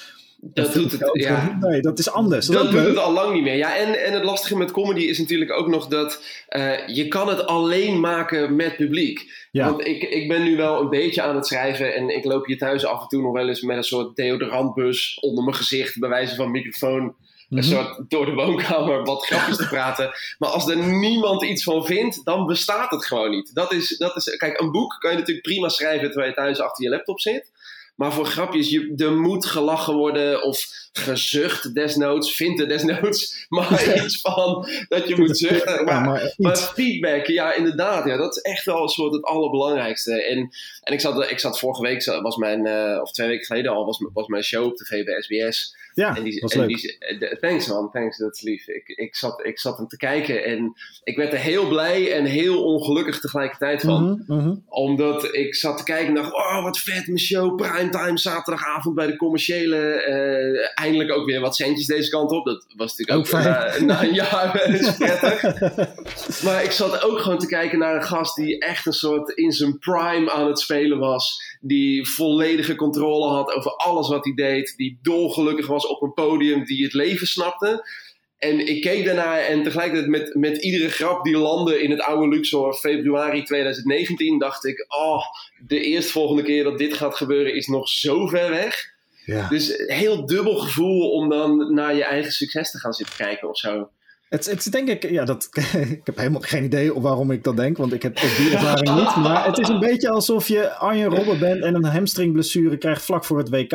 dat 0.40 0.72
doet 0.72 0.92
het, 0.92 1.10
ja. 1.12 1.58
Nee, 1.60 1.80
dat 1.80 1.98
is 1.98 2.10
anders. 2.10 2.46
Dat, 2.46 2.70
doet 2.70 2.86
het 2.86 2.96
al 2.96 3.12
lang 3.12 3.34
niet 3.34 3.42
meer. 3.42 3.56
Ja, 3.56 3.76
en, 3.76 4.04
en 4.04 4.12
het 4.12 4.24
lastige 4.24 4.56
met 4.56 4.70
comedy 4.70 5.00
is 5.00 5.18
natuurlijk 5.18 5.52
ook 5.52 5.68
nog 5.68 5.86
dat 5.86 6.24
eh, 6.48 6.88
je 6.88 7.08
kan 7.08 7.28
het 7.28 7.46
alleen 7.46 8.00
maken 8.00 8.56
met 8.56 8.76
publiek. 8.76 9.48
Ja. 9.50 9.70
Want 9.70 9.86
ik, 9.86 10.02
ik 10.02 10.28
ben 10.28 10.42
nu 10.42 10.56
wel 10.56 10.80
een 10.80 10.90
beetje 10.90 11.22
aan 11.22 11.36
het 11.36 11.46
schrijven 11.46 11.94
en 11.94 12.08
ik 12.08 12.24
loop 12.24 12.46
hier 12.46 12.58
thuis 12.58 12.84
af 12.84 13.02
en 13.02 13.08
toe 13.08 13.22
nog 13.22 13.32
wel 13.32 13.48
eens 13.48 13.62
met 13.62 13.76
een 13.76 13.84
soort 13.84 14.16
deodorantbus 14.16 15.18
onder 15.20 15.44
mijn 15.44 15.56
gezicht, 15.56 15.98
bij 15.98 16.08
wijze 16.08 16.34
van 16.34 16.50
microfoon. 16.50 17.14
Een 17.50 17.56
Mhm. 17.56 17.66
soort 17.66 18.10
door 18.10 18.26
de 18.26 18.32
woonkamer 18.32 19.04
wat 19.04 19.26
grapjes 19.26 19.56
te 19.56 19.68
praten. 19.68 20.10
Maar 20.38 20.48
als 20.50 20.68
er 20.68 20.76
niemand 20.76 21.42
iets 21.44 21.62
van 21.62 21.84
vindt, 21.86 22.24
dan 22.24 22.46
bestaat 22.46 22.90
het 22.90 23.06
gewoon 23.06 23.30
niet. 23.30 23.54
Dat 23.54 23.72
is, 23.72 23.96
dat 23.98 24.16
is, 24.16 24.36
kijk, 24.36 24.60
een 24.60 24.70
boek 24.70 24.96
kan 24.98 25.10
je 25.10 25.16
natuurlijk 25.16 25.46
prima 25.46 25.68
schrijven 25.68 26.06
terwijl 26.06 26.28
je 26.28 26.34
thuis 26.34 26.60
achter 26.60 26.84
je 26.84 26.90
laptop 26.90 27.20
zit. 27.20 27.50
Maar 27.96 28.12
voor 28.12 28.26
grapjes, 28.26 28.70
je, 28.70 28.92
er 28.96 29.12
moet 29.12 29.46
gelachen 29.46 29.94
worden 29.94 30.42
of 30.42 30.86
gezucht 30.92 31.74
desnoods, 31.74 32.36
vindt 32.36 32.60
er 32.60 32.68
desnoods. 32.68 33.34
Maar 33.48 34.04
iets 34.04 34.20
van 34.20 34.68
dat 34.88 35.08
je 35.08 35.16
moet 35.16 35.38
zuchten. 35.38 35.84
Ja, 35.84 36.00
Maar, 36.00 36.34
iets. 36.36 36.64
feedback, 36.64 37.26
ja, 37.26 37.54
inderdaad. 37.54 38.06
Ja, 38.06 38.16
dat 38.16 38.36
is 38.36 38.42
echt 38.42 38.64
wel 38.64 38.82
een 38.82 38.88
soort 38.88 39.12
het 39.12 39.24
allerbelangrijkste. 39.24 40.22
En, 40.22 40.50
en 40.80 40.92
ik, 40.92 41.00
zat, 41.00 41.30
ik 41.30 41.38
zat 41.38 41.58
vorige 41.58 41.82
week, 41.82 42.04
was 42.04 42.36
mijn, 42.36 42.66
eh, 42.66 43.00
of 43.02 43.12
twee 43.12 43.28
weken 43.28 43.46
geleden 43.46 43.72
al, 43.72 43.84
was, 43.84 44.04
was 44.12 44.26
mijn 44.26 44.44
show 44.44 44.64
op 44.64 44.76
tv 44.76 45.04
bij 45.04 45.22
SBS. 45.22 45.74
Ja, 45.96 46.16
En 46.16 46.22
die, 46.22 46.40
was 46.40 46.52
en 46.52 46.60
leuk. 46.60 46.68
die, 46.68 46.98
eh, 46.98 47.38
thanks 47.38 47.66
man, 47.66 47.90
thanks, 47.90 48.18
dat 48.18 48.34
is 48.34 48.40
lief. 48.40 48.68
Ik, 48.68 48.88
ik, 48.88 49.16
zat, 49.16 49.44
ik 49.44 49.58
zat 49.58 49.76
hem 49.76 49.88
te 49.88 49.96
kijken 49.96 50.44
en 50.44 50.72
ik 51.04 51.16
werd 51.16 51.32
er 51.32 51.38
heel 51.38 51.68
blij 51.68 52.12
en 52.12 52.24
heel 52.24 52.64
ongelukkig 52.64 53.20
tegelijkertijd 53.20 53.80
van. 53.80 54.24
Mhm, 54.26 54.38
mhm. 54.38 54.54
Omdat 54.68 55.34
ik 55.34 55.54
zat 55.54 55.76
te 55.76 55.84
kijken 55.84 56.06
en 56.06 56.14
dacht, 56.14 56.34
oh 56.34 56.62
wat 56.62 56.78
vet, 56.78 57.06
mijn 57.06 57.18
show, 57.18 57.56
primetime, 57.90 58.18
zaterdagavond 58.18 58.94
bij 58.94 59.06
de 59.06 59.16
commerciële. 59.16 59.76
eh, 59.76 60.84
eindelijk 60.84 61.12
ook 61.12 61.26
weer 61.26 61.40
wat 61.40 61.56
centjes 61.56 61.86
deze 61.86 62.10
kant 62.10 62.30
op. 62.30 62.44
Dat 62.44 62.66
was 62.76 62.96
natuurlijk 62.96 63.18
ook, 63.34 63.34
Ook 63.34 63.42
fijn. 63.42 63.86
na, 63.86 64.02
een 64.02 64.14
jaar 64.14 64.50
prettig. 64.50 65.42
Maar 66.44 66.64
ik 66.64 66.70
zat 66.70 67.02
ook 67.02 67.18
gewoon 67.20 67.38
te 67.38 67.46
kijken 67.46 67.78
naar 67.78 67.94
een 67.94 68.02
gast 68.02 68.36
die 68.36 68.58
echt 68.58 68.86
een 68.86 68.92
soort 68.92 69.30
in 69.30 69.52
zijn 69.52 69.78
prime 69.78 70.32
aan 70.32 70.46
het 70.46 70.58
spelen 70.58 70.98
was. 70.98 71.42
Die 71.60 72.08
volledige 72.08 72.74
controle 72.74 73.28
had 73.28 73.52
over 73.52 73.70
alles 73.70 74.08
wat 74.08 74.24
hij 74.24 74.34
deed. 74.34 74.74
Die 74.76 74.98
dolgelukkig 75.02 75.66
was 75.66 75.86
op 75.86 76.02
een 76.02 76.12
podium, 76.14 76.64
die 76.64 76.84
het 76.84 76.92
leven 76.92 77.26
snapte. 77.26 77.88
En 78.38 78.66
ik 78.66 78.80
keek 78.80 79.04
daarnaar 79.04 79.38
en 79.38 79.62
tegelijkertijd 79.62 80.08
met, 80.08 80.34
met 80.34 80.56
iedere 80.56 80.90
grap 80.90 81.24
die 81.24 81.36
landde 81.36 81.82
in 81.82 81.90
het 81.90 82.00
oude 82.00 82.28
Luxor 82.28 82.74
februari 82.74 83.42
2019 83.42 84.38
dacht 84.38 84.64
ik, 84.64 84.84
oh, 84.88 85.22
de 85.66 85.80
eerstvolgende 85.80 86.42
keer 86.42 86.64
dat 86.64 86.78
dit 86.78 86.94
gaat 86.94 87.16
gebeuren 87.16 87.54
is 87.54 87.66
nog 87.66 87.88
zo 87.88 88.26
ver 88.26 88.50
weg. 88.50 88.94
Ja. 89.24 89.48
Dus 89.48 89.74
heel 89.86 90.26
dubbel 90.26 90.56
gevoel 90.56 91.10
om 91.10 91.28
dan 91.28 91.74
naar 91.74 91.94
je 91.94 92.04
eigen 92.04 92.32
succes 92.32 92.70
te 92.70 92.78
gaan 92.78 92.92
zitten 92.92 93.16
kijken 93.16 93.48
of 93.48 93.58
zo. 93.58 93.88
Het, 94.28 94.46
het 94.46 94.58
is 94.58 94.64
denk 94.64 94.88
ik, 94.88 95.10
ja, 95.10 95.24
dat, 95.24 95.48
ik 95.98 96.00
heb 96.04 96.16
helemaal 96.16 96.40
geen 96.40 96.64
idee 96.64 96.92
waarom 97.00 97.30
ik 97.30 97.44
dat 97.44 97.56
denk, 97.56 97.76
want 97.76 97.92
ik 97.92 98.02
heb 98.02 98.16
die 98.16 98.50
ervaring 98.52 98.94
niet. 98.94 99.16
Maar 99.16 99.46
het 99.46 99.58
is 99.58 99.68
een 99.68 99.78
beetje 99.80 100.08
alsof 100.10 100.48
je 100.48 100.70
Arjen 100.74 101.08
Robben 101.14 101.38
bent 101.38 101.62
en 101.62 101.74
een 101.74 101.84
hamstringblessure 101.84 102.76
krijgt 102.78 103.04
vlak 103.04 103.24
voor 103.24 103.38
het 103.38 103.48
WK. 103.48 103.72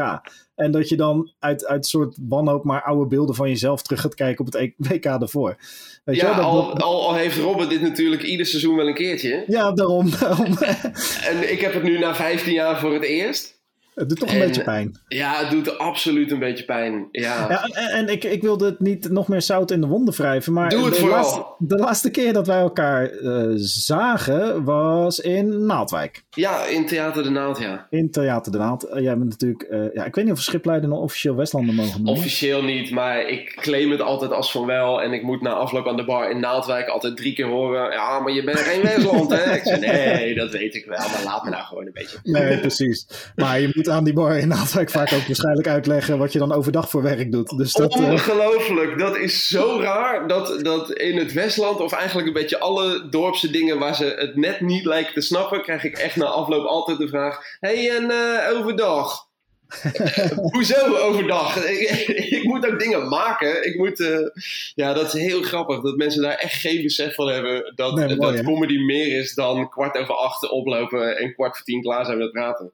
En 0.56 0.72
dat 0.72 0.90
je 0.90 0.96
dan 0.96 1.32
uit, 1.40 1.66
uit 1.66 1.86
soort 1.86 2.18
wanhoop 2.28 2.64
maar 2.64 2.84
oude 2.84 3.08
beelden 3.08 3.36
van 3.36 3.50
jezelf 3.50 3.82
terug 3.82 4.02
gaat 4.02 4.16
kijken 4.16 4.46
op 4.46 4.54
het 4.54 4.62
E- 4.62 4.74
WK 4.78 5.04
daarvoor. 5.04 5.56
Weet 6.04 6.16
ja, 6.16 6.36
dat- 6.36 6.44
al, 6.46 6.78
al, 6.78 7.08
al 7.08 7.14
heeft 7.16 7.38
Robert 7.38 7.70
dit 7.70 7.82
natuurlijk 7.82 8.24
ieder 8.24 8.46
seizoen 8.46 8.76
wel 8.76 8.88
een 8.88 8.94
keertje. 8.94 9.44
ja, 9.48 9.72
daarom. 9.72 10.10
daarom. 10.20 10.58
En 11.30 11.52
ik 11.52 11.62
heb 11.62 11.74
het 11.74 11.84
nu 11.84 12.00
na 12.00 12.16
15 12.16 12.54
jaar 12.54 12.80
voor 12.80 12.94
het 12.94 13.04
eerst. 13.04 13.61
Het 13.96 14.10
doet 14.10 14.20
toch 14.20 14.30
een 14.34 14.42
En- 14.42 14.48
beetje 14.48 14.64
pijn. 14.64 15.00
Ja, 15.08 15.40
het 15.40 15.50
doet 15.52 15.78
absoluut 15.78 16.32
een 16.32 16.40
beetje 16.40 16.66
pijn. 16.66 17.08
Ja. 17.12 17.46
Ja, 17.50 17.64
en, 17.64 17.88
en 17.90 18.08
ik, 18.08 18.24
ik 18.24 18.42
wilde 18.42 18.66
het 18.66 18.80
niet 18.80 19.10
nog 19.10 19.28
meer 19.28 19.42
zout 19.42 19.72
in 19.72 19.82
de 19.82 19.88
wonden 19.88 20.14
wrijven. 20.14 20.54
Maar 20.54 20.70
Doe 20.70 20.86
het 20.86 20.94
de, 20.94 21.00
vooral. 21.00 21.18
laatste, 21.22 21.46
de 21.58 21.76
laatste 21.78 22.10
keer 22.12 22.34
dat 22.34 22.48
wij 22.48 22.60
elkaar 22.60 23.10
eh, 23.10 23.44
zagen 23.56 24.64
was 24.64 25.20
in 25.20 25.66
Naaldwijk. 25.66 26.24
Ja, 26.30 26.66
in 26.66 26.86
Theater 26.86 27.24
de 27.24 27.30
Naald, 27.30 27.60
ja. 27.60 27.88
In 27.90 28.12
Theater 28.12 28.52
de 28.52 28.58
Naald. 28.58 28.84
Eh, 28.84 29.02
jij 29.04 29.18
bent 29.18 29.30
natuurlijk... 29.30 29.62
eh, 29.64 29.80
ja, 29.94 30.06
ik 30.06 30.16
weet 30.16 30.24
niet 30.24 30.34
of 30.34 30.40
we 30.40 30.46
Schipluiden 30.46 30.90
nog 30.90 31.00
officieel 31.00 31.36
Westlander 31.36 31.76
mogen 31.76 31.92
noemen. 32.04 32.14
Officieel 32.14 32.64
niet, 32.64 32.92
maar 32.92 33.28
ik 33.30 33.56
claim 33.62 33.92
het 33.92 34.02
altijd 34.02 34.32
als 34.32 34.52
van 34.52 34.66
wel. 34.66 35.02
En 35.02 35.14
ik 35.14 35.24
moet 35.24 35.42
na 35.42 35.50
afloop 35.54 35.88
aan 35.88 35.96
de 35.98 36.06
bar 36.06 36.32
in 36.32 36.40
Naaldwijk 36.40 36.88
altijd 36.88 37.18
drie 37.18 37.34
keer 37.34 37.48
horen. 37.48 37.92
Ja, 37.92 38.20
maar 38.20 38.34
je 38.34 38.44
bent 38.44 38.60
geen 38.60 38.82
Westland, 38.82 39.30
hè? 39.32 39.54
Ik 39.56 39.80
nee, 39.80 40.36
dat 40.36 40.52
weet 40.52 40.76
ik 40.76 40.86
wel. 40.86 40.98
Maar 40.98 41.22
laat 41.24 41.44
me 41.44 41.50
nou 41.50 41.64
gewoon 41.64 41.86
een 41.86 41.94
beetje. 41.94 42.18
Nee, 42.24 42.60
precies. 42.60 43.08
Maar 43.36 43.60
je 43.60 43.72
moet 43.76 43.90
aan 43.92 44.04
die 44.04 44.14
bar. 44.14 44.38
Ik 44.38 44.90
vaak 44.90 45.14
ook 45.14 45.28
waarschijnlijk 45.28 45.68
uitleggen 45.68 46.18
wat 46.18 46.34
je 46.34 46.40
dan 46.40 46.54
overdag 46.54 46.90
voor 46.90 47.02
werk 47.02 47.32
doet. 47.32 47.58
Dus 47.58 47.74
dat, 47.74 47.96
uh... 47.96 48.12
Ongelooflijk. 48.12 49.00
Dat 49.00 49.18
is 49.18 49.48
zo 49.48 49.80
raar 49.82 50.28
dat, 50.28 50.60
dat 50.64 50.92
in 50.92 51.18
het 51.18 51.34
Westland, 51.34 51.80
of 51.80 51.94
eigenlijk 51.94 52.28
een 52.28 52.34
beetje 52.34 52.60
alle 52.60 53.10
dorpse 53.10 53.52
dingen 53.52 53.80
waar 53.80 53.96
ze 53.96 54.16
het 54.18 54.36
net 54.36 54.62
niet 54.62 54.86
lijken 54.86 55.14
te 55.14 55.22
snappen, 55.22 55.62
krijg 55.62 55.84
ik 55.84 55.98
echt 55.98 56.16
na 56.16 56.26
afloop 56.26 56.66
altijd 56.66 56.98
de 56.98 57.08
vraag: 57.08 57.40
hey, 57.60 57.90
en 57.90 58.04
uh, 58.04 58.58
overdag? 58.60 59.30
Hoezo 60.52 60.96
overdag? 60.96 61.66
Ik, 61.66 62.44
moet 62.44 62.72
ook 62.72 62.80
dingen 62.80 63.08
maken. 63.08 63.68
Ik 63.68 63.78
moet, 63.78 64.00
uh, 64.00 64.28
ja, 64.76 64.94
dat 64.94 65.14
is 65.14 65.22
heel 65.22 65.42
grappig. 65.42 65.82
Dat 65.82 65.96
mensen 65.96 66.22
daar 66.22 66.36
echt 66.36 66.54
geen 66.54 66.82
besef 66.82 67.16
van 67.16 67.28
hebben. 67.28 67.74
Dat, 67.76 67.96
nee, 67.96 68.16
dat 68.16 68.44
comedy 68.44 68.78
meer 68.78 69.20
is 69.20 69.34
dan 69.34 69.70
kwart 69.70 69.98
over 69.98 70.16
acht 70.16 70.50
oplopen 70.50 71.18
en 71.18 71.34
kwart 71.34 71.56
voor 71.56 71.66
tien 71.66 71.82
klaar 71.82 72.06
zijn 72.06 72.18
met 72.18 72.32
praten. 72.32 72.72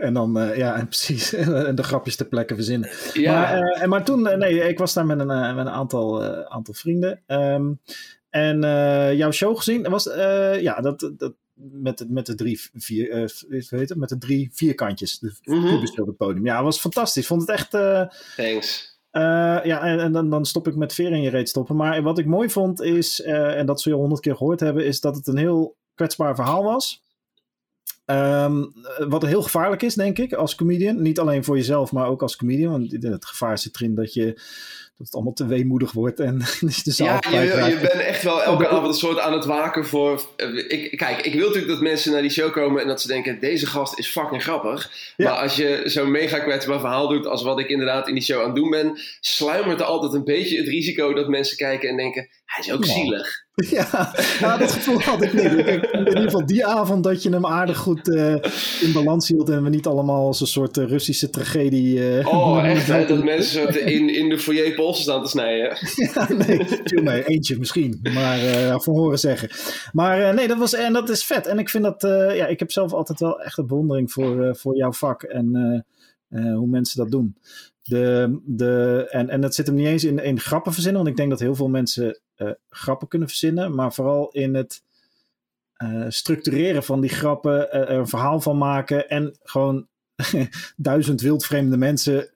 En 0.00 0.14
dan, 0.14 0.38
uh, 0.38 0.56
ja, 0.56 0.76
en 0.76 0.88
precies. 0.94 1.32
En 1.32 1.74
de 1.74 1.82
grapjes 1.82 2.16
ter 2.16 2.26
plekke 2.26 2.54
verzinnen. 2.54 2.90
Ja. 3.12 3.32
Maar, 3.32 3.82
uh, 3.82 3.88
maar 3.88 4.04
toen, 4.04 4.22
nee, 4.38 4.68
ik 4.68 4.78
was 4.78 4.94
daar 4.94 5.06
met 5.06 5.18
een, 5.20 5.26
met 5.26 5.66
een 5.66 5.72
aantal, 5.72 6.24
aantal 6.48 6.74
vrienden. 6.74 7.22
Um, 7.26 7.80
en 8.30 8.60
jouw 9.16 9.30
show 9.30 9.56
gezien, 9.56 9.90
was, 9.90 10.04
ja, 10.60 10.80
dat, 10.80 11.10
dat, 11.16 11.34
met, 11.54 12.04
met 12.08 12.26
de 12.26 12.34
drie, 12.34 12.60
vier, 12.74 13.32
weet 13.48 13.88
het, 13.88 13.98
met 13.98 14.08
de 14.08 14.18
drie 14.18 14.50
vierkantjes. 14.52 15.18
De 15.18 15.32
mm 15.44 16.14
podium. 16.16 16.44
Ja, 16.44 16.62
was 16.62 16.80
fantastisch. 16.80 17.26
Vond 17.26 17.40
het 17.40 17.50
echt. 17.50 17.70
Thanks. 18.36 18.98
Uh, 19.12 19.22
ja, 19.64 19.80
en, 19.82 20.00
en, 20.00 20.12
dan, 20.12 20.30
dan 20.30 20.44
stop 20.44 20.68
ik 20.68 20.76
met 20.76 20.94
veer 20.94 21.12
in 21.12 21.22
je 21.22 21.30
reet 21.30 21.48
stoppen. 21.48 21.76
Maar 21.76 22.02
wat 22.02 22.18
ik 22.18 22.26
mooi 22.26 22.50
vond 22.50 22.82
is, 22.82 23.20
en 23.22 23.66
dat 23.66 23.80
zul 23.80 23.92
je 23.92 23.98
honderd 23.98 24.20
keer 24.20 24.36
gehoord 24.36 24.60
hebben, 24.60 24.86
is 24.86 25.00
dat 25.00 25.16
het 25.16 25.26
een 25.26 25.36
heel 25.36 25.76
kwetsbaar 25.94 26.34
verhaal 26.34 26.64
was. 26.64 27.02
Um, 28.10 28.72
wat 29.08 29.26
heel 29.26 29.42
gevaarlijk 29.42 29.82
is, 29.82 29.94
denk 29.94 30.18
ik, 30.18 30.32
als 30.32 30.54
comedian. 30.54 31.02
Niet 31.02 31.18
alleen 31.18 31.44
voor 31.44 31.56
jezelf, 31.56 31.92
maar 31.92 32.08
ook 32.08 32.22
als 32.22 32.36
comedian. 32.36 32.70
Want 32.70 33.02
het 33.02 33.24
gevaar 33.24 33.58
zit 33.58 33.74
erin 33.74 33.94
dat 33.94 34.14
je 34.14 34.38
dat 35.00 35.08
het 35.08 35.14
allemaal 35.14 35.34
te 35.34 35.46
weemoedig 35.46 35.92
wordt 35.92 36.20
en 36.20 36.38
dus 36.60 36.82
de 36.82 37.04
Ja, 37.04 37.22
je, 37.30 37.36
je 37.36 37.78
bent 37.80 38.02
echt 38.02 38.22
wel 38.22 38.42
elke 38.42 38.68
avond 38.68 38.86
een 38.86 38.94
soort 38.94 39.18
aan 39.18 39.32
het 39.32 39.44
waken 39.44 39.86
voor... 39.86 40.22
Eh, 40.36 40.56
ik, 40.56 40.96
kijk, 40.96 41.20
ik 41.20 41.32
wil 41.32 41.46
natuurlijk 41.46 41.72
dat 41.72 41.80
mensen 41.80 42.12
naar 42.12 42.20
die 42.20 42.30
show 42.30 42.52
komen 42.52 42.82
en 42.82 42.88
dat 42.88 43.00
ze 43.00 43.06
denken... 43.06 43.40
deze 43.40 43.66
gast 43.66 43.98
is 43.98 44.08
fucking 44.08 44.42
grappig. 44.42 44.90
Maar 45.16 45.28
als 45.28 45.56
je 45.56 45.82
zo'n 45.84 46.10
mega 46.10 46.38
kwetsbaar 46.38 46.80
verhaal 46.80 47.08
doet 47.08 47.26
als 47.26 47.42
wat 47.42 47.58
ik 47.58 47.68
inderdaad 47.68 48.08
in 48.08 48.14
die 48.14 48.22
show 48.22 48.40
aan 48.40 48.46
het 48.46 48.56
doen 48.56 48.70
ben... 48.70 48.98
sluimert 49.20 49.80
er 49.80 49.86
altijd 49.86 50.12
een 50.12 50.24
beetje 50.24 50.58
het 50.58 50.68
risico 50.68 51.14
dat 51.14 51.28
mensen 51.28 51.56
kijken 51.56 51.88
en 51.88 51.96
denken... 51.96 52.28
hij 52.50 52.64
is 52.64 52.72
ook 52.72 52.84
zielig. 52.84 53.28
Ja, 53.70 54.12
nou, 54.40 54.58
dat 54.58 54.72
gevoel 54.72 55.00
had 55.00 55.22
ik 55.22 55.32
niet. 55.32 55.44
in 55.44 55.98
ieder 55.98 56.22
geval 56.22 56.46
die 56.46 56.66
avond 56.66 57.04
dat 57.04 57.22
je 57.22 57.30
hem 57.30 57.46
aardig 57.46 57.76
goed 57.76 58.08
uh, 58.08 58.34
in 58.80 58.92
balans 58.92 59.28
hield 59.28 59.48
en 59.48 59.62
we 59.62 59.68
niet 59.68 59.86
allemaal 59.86 60.26
als 60.26 60.40
een 60.40 60.46
soort 60.46 60.76
uh, 60.76 60.88
Russische 60.88 61.30
tragedie. 61.30 62.18
Uh, 62.18 62.26
oh, 62.26 62.64
echt? 62.70 62.86
Hè? 62.86 63.06
Dat 63.06 63.24
mensen 63.34 63.86
in, 63.86 64.14
in 64.14 64.28
de 64.28 64.38
foyer 64.38 64.74
polsen 64.74 65.02
staan 65.02 65.22
te 65.22 65.28
snijden. 65.28 65.76
ja, 65.94 66.32
nee, 66.32 66.66
viel 66.84 67.02
mee. 67.02 67.24
Eentje 67.24 67.58
misschien, 67.58 68.00
maar 68.14 68.38
voor 68.80 68.94
horen 68.94 69.18
zeggen. 69.18 69.50
Maar 69.92 70.34
nee, 70.34 70.48
dat 70.48 70.58
was 70.58 70.74
en 70.74 70.92
dat 70.92 71.08
is 71.08 71.24
vet. 71.24 71.46
En 71.46 71.58
ik 71.58 71.68
vind 71.68 71.84
dat, 71.84 72.02
ja, 72.34 72.46
ik 72.46 72.58
heb 72.58 72.72
zelf 72.72 72.92
altijd 72.92 73.20
wel 73.20 73.40
echt 73.40 73.58
een 73.58 73.66
bewondering 73.66 74.12
voor, 74.12 74.56
voor 74.56 74.76
jouw 74.76 74.92
vak 74.92 75.22
en 75.22 75.84
hoe 76.28 76.66
mensen 76.66 76.98
dat 76.98 77.10
doen. 77.10 77.36
De, 77.82 78.38
de, 78.44 79.06
en, 79.10 79.28
en 79.28 79.40
dat 79.40 79.54
zit 79.54 79.66
hem 79.66 79.74
niet 79.74 79.86
eens 79.86 80.04
in, 80.04 80.18
in 80.18 80.40
grappen 80.40 80.72
verzinnen, 80.72 81.02
want 81.02 81.12
ik 81.12 81.18
denk 81.18 81.30
dat 81.30 81.40
heel 81.40 81.54
veel 81.54 81.68
mensen 81.68 82.20
grappen 82.70 83.08
kunnen 83.08 83.28
verzinnen, 83.28 83.74
maar 83.74 83.92
vooral 83.92 84.30
in 84.30 84.54
het 84.54 84.82
uh, 85.82 86.04
structureren 86.08 86.82
van 86.82 87.00
die 87.00 87.10
grappen, 87.10 87.52
uh, 87.52 87.74
er 87.74 87.90
een 87.90 88.08
verhaal 88.08 88.40
van 88.40 88.58
maken 88.58 89.08
en 89.08 89.36
gewoon 89.42 89.86
duizend 90.76 91.20
wildvreemde 91.20 91.76
mensen 91.76 92.30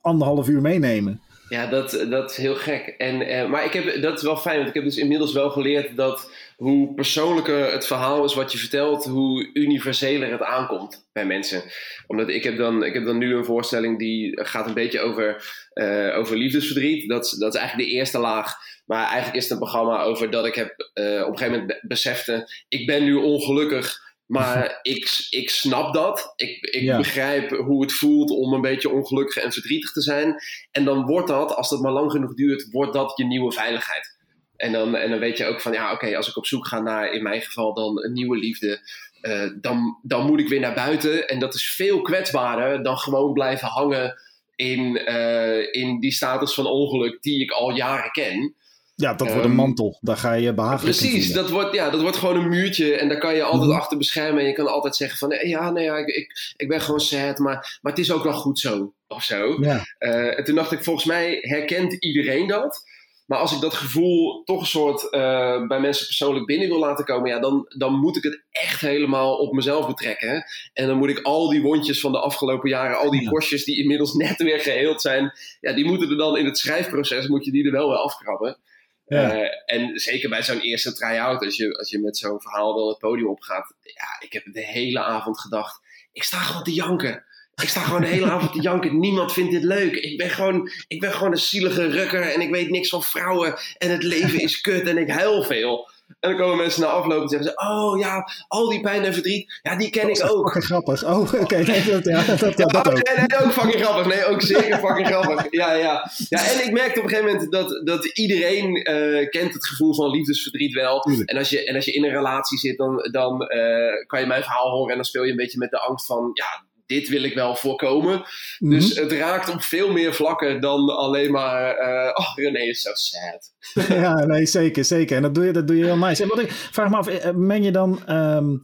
anderhalf 0.00 0.48
uur 0.48 0.60
meenemen. 0.60 1.20
Ja, 1.48 1.66
dat, 1.66 2.06
dat 2.10 2.30
is 2.30 2.36
heel 2.36 2.54
gek. 2.54 2.94
En, 2.98 3.50
maar 3.50 3.64
ik 3.64 3.72
heb, 3.72 4.02
dat 4.02 4.16
is 4.16 4.22
wel 4.22 4.36
fijn, 4.36 4.56
want 4.56 4.68
ik 4.68 4.74
heb 4.74 4.84
dus 4.84 4.96
inmiddels 4.96 5.32
wel 5.32 5.50
geleerd 5.50 5.96
dat 5.96 6.30
hoe 6.56 6.94
persoonlijker 6.94 7.72
het 7.72 7.86
verhaal 7.86 8.24
is 8.24 8.34
wat 8.34 8.52
je 8.52 8.58
vertelt, 8.58 9.04
hoe 9.04 9.50
universeler 9.52 10.30
het 10.30 10.42
aankomt 10.42 11.08
bij 11.12 11.26
mensen. 11.26 11.62
Omdat 12.06 12.28
ik 12.28 12.44
heb 12.44 12.56
dan, 12.56 12.84
ik 12.84 12.94
heb 12.94 13.04
dan 13.04 13.18
nu 13.18 13.34
een 13.34 13.44
voorstelling 13.44 13.98
die 13.98 14.44
gaat 14.44 14.66
een 14.66 14.74
beetje 14.74 15.00
over, 15.00 15.52
uh, 15.74 16.16
over 16.16 16.36
liefdesverdriet. 16.36 17.08
Dat, 17.08 17.36
dat 17.38 17.54
is 17.54 17.60
eigenlijk 17.60 17.88
de 17.88 17.94
eerste 17.94 18.18
laag. 18.18 18.54
Maar 18.86 19.04
eigenlijk 19.04 19.36
is 19.36 19.42
het 19.42 19.52
een 19.52 19.58
programma 19.58 20.02
over 20.02 20.30
dat 20.30 20.46
ik 20.46 20.54
heb 20.54 20.90
uh, 20.94 21.22
op 21.22 21.28
een 21.28 21.38
gegeven 21.38 21.60
moment 21.60 21.78
besefte, 21.82 22.48
ik 22.68 22.86
ben 22.86 23.04
nu 23.04 23.14
ongelukkig. 23.14 24.04
Maar 24.26 24.78
ik, 24.82 25.26
ik 25.30 25.50
snap 25.50 25.94
dat. 25.94 26.32
Ik, 26.36 26.64
ik 26.64 26.96
begrijp 26.96 27.50
hoe 27.50 27.82
het 27.82 27.92
voelt 27.92 28.30
om 28.30 28.52
een 28.52 28.60
beetje 28.60 28.90
ongelukkig 28.90 29.36
en 29.36 29.52
verdrietig 29.52 29.92
te 29.92 30.02
zijn. 30.02 30.36
En 30.70 30.84
dan 30.84 31.06
wordt 31.06 31.28
dat, 31.28 31.54
als 31.54 31.70
dat 31.70 31.80
maar 31.80 31.92
lang 31.92 32.10
genoeg 32.10 32.34
duurt, 32.34 32.70
wordt 32.70 32.92
dat 32.92 33.12
je 33.16 33.24
nieuwe 33.24 33.52
veiligheid. 33.52 34.16
En 34.56 34.72
dan, 34.72 34.94
en 34.94 35.10
dan 35.10 35.18
weet 35.18 35.36
je 35.36 35.46
ook 35.46 35.60
van, 35.60 35.72
ja, 35.72 35.92
oké, 35.92 36.16
als 36.16 36.28
ik 36.28 36.36
op 36.36 36.46
zoek 36.46 36.66
ga 36.66 36.80
naar, 36.80 37.12
in 37.12 37.22
mijn 37.22 37.42
geval 37.42 37.74
dan 37.74 38.04
een 38.04 38.12
nieuwe 38.12 38.36
liefde, 38.36 38.80
uh, 39.22 39.50
dan, 39.60 39.98
dan 40.02 40.26
moet 40.26 40.40
ik 40.40 40.48
weer 40.48 40.60
naar 40.60 40.74
buiten. 40.74 41.28
En 41.28 41.38
dat 41.38 41.54
is 41.54 41.74
veel 41.74 42.02
kwetsbaarder 42.02 42.82
dan 42.82 42.98
gewoon 42.98 43.32
blijven 43.32 43.68
hangen 43.68 44.20
in, 44.56 45.02
uh, 45.08 45.74
in 45.74 46.00
die 46.00 46.12
status 46.12 46.54
van 46.54 46.66
ongeluk 46.66 47.22
die 47.22 47.42
ik 47.42 47.50
al 47.50 47.70
jaren 47.70 48.10
ken. 48.10 48.54
Ja, 48.96 49.14
dat 49.14 49.26
wordt 49.26 49.44
een 49.44 49.50
ehm, 49.50 49.54
mantel. 49.54 49.98
Daar 50.00 50.16
ga 50.16 50.32
je 50.32 50.54
behagelijk 50.54 50.96
Precies, 50.96 51.32
dat 51.32 51.50
wordt, 51.50 51.74
ja, 51.74 51.90
dat 51.90 52.00
wordt 52.00 52.16
gewoon 52.16 52.36
een 52.36 52.48
muurtje. 52.48 52.96
En 52.96 53.08
daar 53.08 53.18
kan 53.18 53.34
je 53.34 53.42
altijd 53.42 53.70
mhm. 53.70 53.78
achter 53.78 53.98
beschermen. 53.98 54.40
En 54.40 54.46
je 54.46 54.52
kan 54.52 54.66
altijd 54.66 54.96
zeggen 54.96 55.18
van... 55.18 55.48
Ja, 55.48 55.70
nee, 55.70 55.84
ja, 55.84 55.96
ik, 55.96 56.06
ik, 56.06 56.54
ik 56.56 56.68
ben 56.68 56.80
gewoon 56.80 57.00
sad. 57.00 57.38
Maar, 57.38 57.78
maar 57.82 57.92
het 57.92 58.00
is 58.00 58.12
ook 58.12 58.22
wel 58.22 58.32
goed 58.32 58.58
zo. 58.58 58.92
Of 59.08 59.22
zo. 59.22 59.56
Ja. 59.60 59.86
Uh, 59.98 60.38
en 60.38 60.44
toen 60.44 60.54
dacht 60.54 60.72
ik, 60.72 60.84
volgens 60.84 61.04
mij 61.04 61.38
herkent 61.40 61.92
iedereen 61.92 62.46
dat. 62.46 62.84
Maar 63.26 63.38
als 63.38 63.54
ik 63.54 63.60
dat 63.60 63.74
gevoel 63.74 64.42
toch 64.44 64.60
een 64.60 64.66
soort 64.66 65.02
uh, 65.02 65.66
bij 65.66 65.80
mensen 65.80 66.06
persoonlijk 66.06 66.46
binnen 66.46 66.68
wil 66.68 66.78
laten 66.78 67.04
komen, 67.04 67.30
ja, 67.30 67.38
dan, 67.38 67.66
dan 67.76 67.92
moet 67.92 68.16
ik 68.16 68.22
het 68.22 68.42
echt 68.50 68.80
helemaal 68.80 69.36
op 69.36 69.52
mezelf 69.52 69.86
betrekken. 69.86 70.44
En 70.72 70.86
dan 70.86 70.98
moet 70.98 71.08
ik 71.08 71.20
al 71.22 71.48
die 71.48 71.62
wondjes 71.62 72.00
van 72.00 72.12
de 72.12 72.18
afgelopen 72.18 72.68
jaren, 72.68 72.98
al 72.98 73.10
die 73.10 73.30
bosjes 73.30 73.64
die 73.64 73.78
inmiddels 73.78 74.12
net 74.14 74.42
weer 74.42 74.60
geheeld 74.60 75.00
zijn, 75.00 75.32
ja, 75.60 75.72
die 75.72 75.84
moeten 75.84 76.10
er 76.10 76.16
dan 76.16 76.36
in 76.36 76.44
het 76.44 76.58
schrijfproces, 76.58 77.26
moet 77.26 77.44
je 77.44 77.50
die 77.50 77.64
er 77.64 77.72
wel 77.72 77.88
weer 77.88 77.98
afkrabben. 77.98 78.58
Ja. 79.06 79.34
Uh, 79.34 79.48
en 79.66 79.98
zeker 79.98 80.28
bij 80.28 80.42
zo'n 80.42 80.60
eerste 80.60 80.92
try-out, 80.92 81.44
als 81.44 81.56
je, 81.56 81.78
als 81.78 81.90
je 81.90 81.98
met 81.98 82.16
zo'n 82.16 82.40
verhaal 82.40 82.74
dan 82.74 82.88
het 82.88 82.98
podium 82.98 83.28
opgaat. 83.28 83.74
Ja, 83.82 84.26
ik 84.26 84.32
heb 84.32 84.44
de 84.52 84.64
hele 84.64 84.98
avond 84.98 85.40
gedacht, 85.40 85.80
ik 86.12 86.22
sta 86.22 86.38
gewoon 86.38 86.62
te 86.62 86.72
janken. 86.72 87.24
Ik 87.62 87.68
sta 87.68 87.80
gewoon 87.80 88.00
de 88.00 88.06
hele 88.06 88.30
avond 88.30 88.52
te 88.52 88.60
janken. 88.60 88.98
Niemand 88.98 89.32
vindt 89.32 89.50
dit 89.50 89.62
leuk. 89.62 89.94
Ik 89.94 90.18
ben, 90.18 90.30
gewoon, 90.30 90.70
ik 90.88 91.00
ben 91.00 91.12
gewoon 91.12 91.32
een 91.32 91.38
zielige 91.38 91.86
rukker 91.86 92.22
en 92.22 92.40
ik 92.40 92.50
weet 92.50 92.70
niks 92.70 92.88
van 92.88 93.02
vrouwen. 93.02 93.54
En 93.78 93.90
het 93.90 94.02
leven 94.02 94.40
is 94.40 94.60
kut 94.60 94.88
en 94.88 94.98
ik 94.98 95.10
huil 95.10 95.42
veel. 95.42 95.88
En 96.06 96.30
dan 96.30 96.36
komen 96.36 96.56
mensen 96.56 96.80
na 96.80 96.86
afloop 96.86 97.22
en 97.22 97.28
zeggen 97.28 97.48
ze: 97.48 97.68
Oh 97.68 97.98
ja, 97.98 98.28
al 98.48 98.68
die 98.68 98.80
pijn 98.80 99.04
en 99.04 99.12
verdriet, 99.12 99.60
ja, 99.62 99.76
die 99.76 99.90
ken 99.90 100.08
ik 100.08 100.30
ook. 100.30 100.52
Fucking 100.52 100.64
grappig. 100.64 101.04
Oh, 101.04 101.18
oké. 101.20 101.40
Okay. 101.42 101.62
Nee, 101.62 101.84
dat, 101.84 102.04
ja, 102.04 102.22
dat, 102.36 102.58
ja, 102.58 102.66
dat 102.66 102.88
ook. 102.88 102.94
Nee, 102.94 103.26
nee, 103.26 103.44
ook 103.44 103.52
fucking 103.52 103.82
grappig. 103.82 104.06
Nee, 104.06 104.24
ook 104.24 104.42
zeker 104.42 104.78
fucking 104.78 105.06
grappig. 105.06 105.46
Ja, 105.50 105.72
ja. 105.72 106.10
ja, 106.28 106.50
en 106.50 106.64
ik 106.64 106.72
merkte 106.72 106.98
op 106.98 107.04
een 107.04 107.10
gegeven 107.10 107.32
moment 107.32 107.52
dat, 107.52 107.86
dat 107.86 108.04
iedereen 108.04 108.90
uh, 108.90 109.28
kent 109.28 109.54
het 109.54 109.66
gevoel 109.66 109.94
van 109.94 110.10
liefdesverdriet 110.10 110.74
wel. 110.74 111.00
En 111.24 111.36
als, 111.36 111.48
je, 111.48 111.64
en 111.64 111.74
als 111.74 111.84
je 111.84 111.92
in 111.92 112.04
een 112.04 112.10
relatie 112.10 112.58
zit, 112.58 112.76
dan, 112.76 113.08
dan 113.10 113.42
uh, 113.42 114.06
kan 114.06 114.20
je 114.20 114.26
mijn 114.26 114.42
verhaal 114.42 114.70
horen 114.70 114.90
en 114.90 114.96
dan 114.96 115.04
speel 115.04 115.24
je 115.24 115.30
een 115.30 115.36
beetje 115.36 115.58
met 115.58 115.70
de 115.70 115.80
angst 115.80 116.06
van: 116.06 116.30
Ja, 116.32 116.64
dit 116.86 117.08
wil 117.08 117.22
ik 117.22 117.34
wel 117.34 117.56
voorkomen. 117.56 118.24
Mhm. 118.58 118.70
Dus 118.70 118.96
het 118.96 119.12
raakt 119.12 119.48
op 119.48 119.62
veel 119.62 119.92
meer 119.92 120.14
vlakken 120.14 120.60
dan 120.60 120.96
alleen 120.96 121.30
maar, 121.30 121.78
uh, 121.78 122.10
oh 122.14 122.34
René 122.34 122.58
is 122.58 122.80
zo 122.80 122.90
sad. 122.94 123.54
ja, 124.02 124.14
nee, 124.24 124.46
zeker, 124.46 124.84
zeker. 124.84 125.16
En 125.16 125.22
dat 125.22 125.34
doe 125.34 125.44
je, 125.44 125.52
dat 125.52 125.66
doe 125.66 125.76
je 125.76 125.84
heel 125.84 125.98
nice. 125.98 126.22
En 126.22 126.28
wat 126.28 126.40
ik 126.40 126.50
vraag 126.50 126.90
me 126.90 126.96
af, 126.96 127.08
eh, 127.08 127.30
meng 127.30 127.64
je 127.64 127.72
dan, 127.72 128.10
um, 128.10 128.62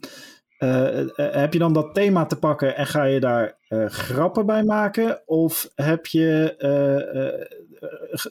uh, 0.59 1.07
heb 1.17 1.53
je 1.53 1.59
dan 1.59 1.73
dat 1.73 1.95
thema 1.95 2.27
te 2.27 2.39
pakken 2.39 2.77
en 2.77 2.87
ga 2.87 3.05
je 3.05 3.21
daar 3.21 3.59
uh, 3.69 3.87
grappen 3.87 4.47
bij 4.47 4.65
maken? 4.65 5.23
Of 5.27 5.71
heb 5.75 6.07
je 6.07 6.55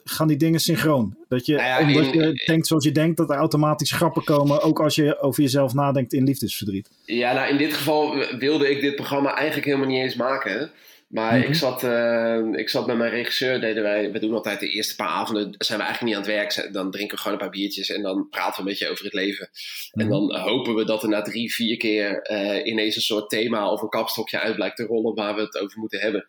gaan 0.04 0.28
die 0.28 0.36
dingen 0.36 0.60
synchroon. 0.60 1.16
Dat 1.28 1.46
je, 1.46 1.56
nou 1.56 1.86
omdat 1.86 2.12
je 2.12 2.42
denkt 2.46 2.66
zoals 2.66 2.84
je 2.84 2.92
denkt, 2.92 3.16
dat 3.16 3.30
er 3.30 3.36
automatisch 3.36 3.92
grappen 3.92 4.24
komen, 4.24 4.62
ook 4.62 4.80
als 4.80 4.94
je 4.94 5.20
over 5.20 5.42
jezelf 5.42 5.74
nadenkt 5.74 6.12
in 6.12 6.24
liefdesverdriet. 6.24 6.90
Ja, 7.04 7.32
nou 7.32 7.48
in 7.50 7.56
dit 7.56 7.74
geval 7.74 8.16
wilde 8.38 8.70
ik 8.70 8.80
dit 8.80 8.94
programma 8.94 9.34
eigenlijk 9.34 9.66
helemaal 9.66 9.88
niet 9.88 10.02
eens 10.02 10.16
maken. 10.16 10.70
Maar 11.12 11.38
ik, 11.38 11.44
mhm. 11.44 11.54
zat, 11.54 11.82
uh, 11.82 12.38
ik 12.52 12.68
zat 12.68 12.86
met 12.86 12.96
mijn 12.96 13.10
regisseur, 13.10 13.60
deden 13.60 13.82
wij, 13.82 14.12
we 14.12 14.18
doen 14.18 14.34
altijd 14.34 14.60
de 14.60 14.68
eerste 14.68 14.96
paar 14.96 15.08
avonden, 15.08 15.54
zijn 15.58 15.78
we 15.78 15.84
eigenlijk 15.84 16.02
niet 16.02 16.14
aan 16.14 16.34
het 16.34 16.54
werk. 16.54 16.72
Dan 16.72 16.90
drinken 16.90 17.16
we 17.16 17.22
gewoon 17.22 17.38
een 17.38 17.44
paar 17.44 17.56
biertjes 17.56 17.90
en 17.90 18.02
dan 18.02 18.28
praten 18.30 18.54
we 18.54 18.60
een 18.60 18.66
beetje 18.66 18.88
over 18.88 19.04
het 19.04 19.14
leven. 19.14 19.50
En 19.90 20.06
mhm. 20.06 20.10
dan 20.10 20.36
hopen 20.36 20.74
we 20.74 20.84
dat 20.84 21.02
er 21.02 21.08
na 21.08 21.22
drie, 21.22 21.54
vier 21.54 21.76
keer 21.76 22.30
uh, 22.30 22.66
ineens 22.66 22.96
een 22.96 23.02
soort 23.02 23.28
thema 23.28 23.70
of 23.70 23.82
een 23.82 23.88
kapstokje 23.88 24.40
uit 24.40 24.54
blijkt 24.54 24.76
te 24.76 24.84
rollen 24.84 25.14
waar 25.14 25.34
we 25.34 25.40
het 25.40 25.58
over 25.58 25.78
moeten 25.78 26.00
hebben. 26.00 26.26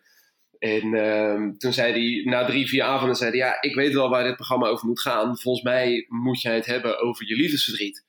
En 0.64 0.94
uh, 0.94 1.50
toen 1.58 1.72
zei 1.72 1.92
hij, 1.92 2.32
na 2.32 2.44
drie, 2.44 2.68
vier 2.68 2.82
avonden, 2.82 3.16
zei 3.16 3.30
hij, 3.30 3.38
ja, 3.38 3.56
ik 3.60 3.74
weet 3.74 3.92
wel 3.92 4.08
waar 4.08 4.24
dit 4.24 4.36
programma 4.36 4.66
over 4.66 4.86
moet 4.86 5.00
gaan. 5.00 5.38
Volgens 5.38 5.64
mij 5.64 6.06
moet 6.08 6.42
jij 6.42 6.54
het 6.54 6.66
hebben 6.66 7.00
over 7.00 7.28
je 7.28 7.36
liefdesverdriet. 7.36 8.04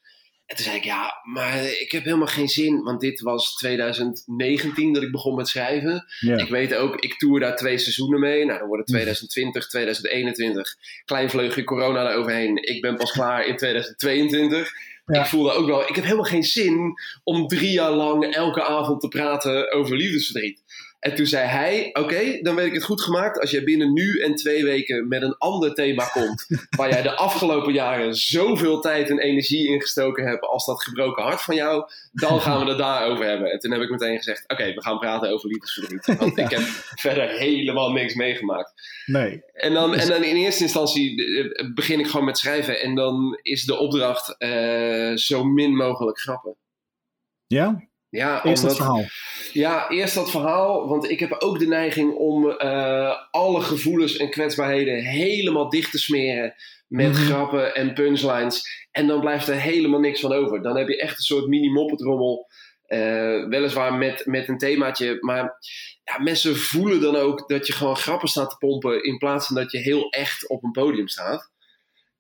En 0.45 0.55
toen 0.55 0.65
zei 0.65 0.77
ik, 0.77 0.83
ja, 0.83 1.13
maar 1.23 1.65
ik 1.65 1.91
heb 1.91 2.03
helemaal 2.03 2.27
geen 2.27 2.47
zin. 2.47 2.83
Want 2.83 2.99
dit 2.99 3.21
was 3.21 3.55
2019 3.55 4.93
dat 4.93 5.03
ik 5.03 5.11
begon 5.11 5.35
met 5.35 5.47
schrijven. 5.47 6.05
Ja. 6.19 6.37
Ik 6.37 6.49
weet 6.49 6.75
ook, 6.75 6.95
ik 6.95 7.17
toer 7.17 7.39
daar 7.39 7.55
twee 7.55 7.77
seizoenen 7.77 8.19
mee. 8.19 8.45
Nou, 8.45 8.59
dan 8.59 8.67
worden 8.67 8.85
2020, 8.85 9.67
2021. 9.67 10.75
Klein 11.05 11.29
vleugje 11.29 11.63
corona 11.63 12.11
eroverheen. 12.11 12.55
Ik 12.55 12.81
ben 12.81 12.95
pas 12.95 13.11
klaar 13.17 13.45
in 13.45 13.57
2022. 13.57 14.71
Ja. 15.05 15.19
Ik 15.19 15.25
voelde 15.25 15.51
ook 15.51 15.67
wel, 15.67 15.81
ik 15.81 15.95
heb 15.95 16.03
helemaal 16.03 16.23
geen 16.23 16.43
zin 16.43 16.93
om 17.23 17.47
drie 17.47 17.71
jaar 17.71 17.91
lang 17.91 18.33
elke 18.33 18.63
avond 18.63 19.01
te 19.01 19.07
praten 19.07 19.71
over 19.71 19.97
liefdesverdriet. 19.97 20.63
En 21.05 21.15
toen 21.15 21.25
zei 21.25 21.47
hij: 21.47 21.89
Oké, 21.93 22.39
dan 22.41 22.55
weet 22.55 22.65
ik 22.65 22.73
het 22.73 22.83
goed 22.83 23.01
gemaakt. 23.01 23.39
Als 23.39 23.51
jij 23.51 23.63
binnen 23.63 23.93
nu 23.93 24.19
en 24.19 24.35
twee 24.35 24.63
weken 24.63 25.07
met 25.07 25.21
een 25.21 25.37
ander 25.37 25.73
thema 25.73 26.05
komt. 26.05 26.47
waar 26.77 26.89
jij 26.89 27.01
de 27.01 27.15
afgelopen 27.15 27.73
jaren 27.73 28.15
zoveel 28.15 28.81
tijd 28.81 29.09
en 29.09 29.19
energie 29.19 29.67
in 29.67 29.81
gestoken 29.81 30.27
hebt. 30.27 30.41
als 30.41 30.65
dat 30.65 30.83
gebroken 30.83 31.23
hart 31.23 31.41
van 31.41 31.55
jou. 31.55 31.89
dan 32.11 32.41
gaan 32.41 32.59
we 32.59 32.69
het 32.69 32.77
daarover 32.77 33.25
hebben. 33.25 33.51
En 33.51 33.59
toen 33.59 33.71
heb 33.71 33.81
ik 33.81 33.89
meteen 33.89 34.17
gezegd: 34.17 34.43
Oké, 34.47 34.73
we 34.73 34.81
gaan 34.81 34.99
praten 34.99 35.29
over 35.29 35.49
liefdesverdriet. 35.49 36.17
Want 36.17 36.37
ik 36.45 36.49
heb 36.49 36.61
verder 36.95 37.29
helemaal 37.29 37.91
niks 37.91 38.15
meegemaakt. 38.15 38.73
Nee. 39.05 39.41
En 39.53 39.73
dan, 39.73 39.95
en 39.95 40.07
dan 40.07 40.23
in 40.23 40.35
eerste 40.35 40.63
instantie 40.63 41.25
eh, 41.25 41.73
begin 41.73 41.99
ik 41.99 42.07
gewoon 42.07 42.25
met 42.25 42.37
schrijven. 42.37 42.81
En 42.81 42.95
dan 42.95 43.39
is 43.41 43.65
de 43.65 43.77
opdracht 43.77 44.37
eh, 44.37 45.15
zo 45.15 45.43
min 45.43 45.75
mogelijk 45.75 46.19
grappen. 46.19 46.55
Ja? 47.47 47.87
Ja, 48.15 48.43
Eerst 48.43 48.61
omdat- 48.63 48.77
verhaal. 48.77 49.03
ja, 49.53 49.89
eerst 49.89 50.15
dat 50.15 50.31
verhaal. 50.31 50.87
Want 50.87 51.09
ik 51.09 51.19
heb 51.19 51.35
ook 51.39 51.59
de 51.59 51.67
neiging 51.67 52.13
om 52.13 52.49
eh, 52.49 53.15
alle 53.31 53.61
gevoelens 53.61 54.17
en 54.17 54.29
kwetsbaarheden 54.29 55.03
helemaal 55.03 55.69
dicht 55.69 55.91
te 55.91 55.97
smeren. 55.99 56.53
Met 56.87 57.11
Mhm. 57.11 57.21
grappen 57.25 57.75
en 57.75 57.93
punchlines. 57.93 58.87
En 58.91 59.07
dan 59.07 59.19
blijft 59.19 59.47
er 59.47 59.55
helemaal 59.61 59.99
niks 59.99 60.19
van 60.19 60.33
over. 60.33 60.61
Dan 60.61 60.77
heb 60.77 60.87
je 60.87 60.97
echt 61.01 61.17
een 61.17 61.23
soort 61.23 61.47
mini-mopperdrommel. 61.47 62.47
eh, 62.85 63.47
weliswaar 63.47 63.93
met, 63.93 64.25
met 64.25 64.47
een 64.47 64.57
themaatje. 64.57 65.17
Maar 65.21 65.57
ja, 66.03 66.21
mensen 66.23 66.55
voelen 66.55 67.01
dan 67.01 67.15
ook 67.15 67.49
dat 67.49 67.67
je 67.67 67.73
gewoon 67.73 67.95
grappen 67.97 68.27
staat 68.27 68.49
te 68.49 68.57
pompen. 68.57 69.03
In 69.03 69.17
plaats 69.17 69.47
van 69.47 69.55
dat 69.55 69.71
je 69.71 69.77
heel 69.77 70.09
echt 70.09 70.47
op 70.49 70.63
een 70.63 70.71
podium 70.71 71.07
staat. 71.07 71.51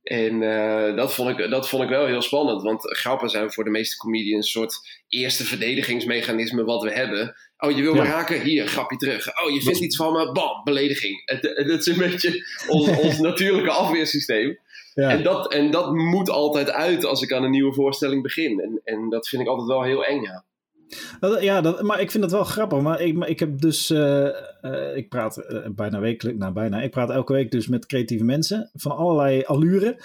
En 0.05 0.43
eh, 0.43 0.95
dat, 0.95 1.13
vond 1.13 1.39
ik, 1.39 1.49
dat 1.49 1.69
vond 1.69 1.83
ik 1.83 1.89
wel 1.89 2.05
heel 2.05 2.21
spannend. 2.21 2.61
Want 2.61 2.97
grappen 2.97 3.29
zijn 3.29 3.51
voor 3.51 3.63
de 3.63 3.69
meeste 3.69 3.97
comedians 3.97 4.45
een 4.45 4.51
soort 4.61 5.03
eerste 5.07 5.43
verdedigingsmechanisme 5.45 6.63
wat 6.63 6.83
we 6.83 6.91
hebben. 6.91 7.35
Oh, 7.57 7.71
je 7.71 7.81
wil 7.81 7.93
me 7.93 8.03
Ja. 8.03 8.09
raken? 8.09 8.41
Hier, 8.41 8.67
grapje 8.67 8.97
terug. 8.97 9.27
Oh, 9.43 9.53
je 9.53 9.61
vindt 9.61 9.79
iets 9.79 9.95
van 9.95 10.13
me? 10.13 10.31
Bam, 10.31 10.63
belediging. 10.63 11.21
Het 11.25 11.79
is 11.79 11.85
een 11.85 11.97
beetje 11.97 12.45
ons, 12.67 12.87
ons 13.05 13.19
natuurlijke 13.19 13.71
afweersysteem. 13.71 14.59
Ja. 14.93 15.09
En, 15.09 15.23
dat, 15.23 15.53
en 15.53 15.71
dat 15.71 15.93
moet 15.93 16.29
altijd 16.29 16.71
uit 16.71 17.05
als 17.05 17.21
ik 17.21 17.31
aan 17.33 17.43
een 17.43 17.51
nieuwe 17.51 17.73
voorstelling 17.73 18.21
begin. 18.21 18.59
En, 18.59 18.81
en 18.83 19.09
dat 19.09 19.27
vind 19.27 19.41
ik 19.41 19.47
altijd 19.47 19.67
wel 19.67 19.83
heel 19.83 20.05
eng, 20.05 20.21
ja. 20.21 20.45
Dat- 21.19 21.41
Ja, 21.43 21.61
dat, 21.61 21.81
maar 21.81 21.99
ik 21.99 22.11
vind 22.11 22.23
het 22.23 22.31
wel 22.33 22.43
grappig. 22.43 22.81
Maar 22.81 23.01
ik, 23.01 23.15
maar 23.15 23.29
ik 23.29 23.39
heb 23.39 23.59
dus. 23.61 23.89
eh, 23.89 24.25
eh, 24.61 24.95
ik 24.95 25.09
praat 25.09 25.37
eh, 25.37 25.59
bijna 25.71 25.99
wekelijks. 25.99 26.39
Nou, 26.39 26.53
bijna. 26.53 26.81
Ik 26.81 26.91
praat 26.91 27.09
elke 27.09 27.33
week 27.33 27.51
dus 27.51 27.67
met 27.67 27.85
creatieve 27.85 28.23
mensen. 28.23 28.69
Van 28.73 28.95
allerlei 28.95 29.43
allure. 29.43 29.97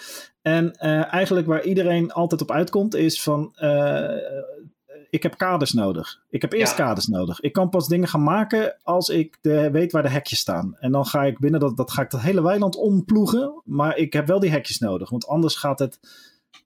En 0.42 0.72
eigenlijk 1.06 1.46
waar 1.46 1.62
iedereen 1.64 2.12
altijd 2.12 2.40
op 2.42 2.50
uitkomt. 2.50 2.94
Is 2.94 3.22
van. 3.22 3.54
ik 5.10 5.22
heb 5.22 5.36
kaders 5.36 5.72
nodig. 5.72 6.20
Ik 6.30 6.42
heb 6.42 6.52
eerst 6.52 6.76
Ja. 6.76 6.84
kaders 6.84 7.06
nodig. 7.06 7.40
Ik 7.40 7.52
kan 7.52 7.68
pas 7.68 7.88
dingen 7.88 8.08
gaan 8.08 8.22
maken 8.22 8.76
als 8.82 9.08
ik 9.08 9.38
de, 9.40 9.70
weet 9.70 9.92
waar 9.92 10.02
de 10.02 10.08
hekjes 10.08 10.38
staan. 10.38 10.76
En 10.78 10.92
dan 10.92 11.06
ga 11.06 11.24
ik 11.24 11.38
binnen 11.38 11.60
dat, 11.60 11.76
dat 11.76 11.90
ga 11.90 12.02
ik 12.02 12.10
dat 12.10 12.20
hele 12.20 12.42
weiland 12.42 12.76
omploegen. 12.76 13.62
Maar 13.64 13.96
ik 13.96 14.12
heb 14.12 14.26
wel 14.26 14.40
die 14.40 14.50
hekjes 14.50 14.78
nodig. 14.78 15.10
Want 15.10 15.26
anders 15.26 15.54
gaat 15.56 15.78
het 15.78 15.98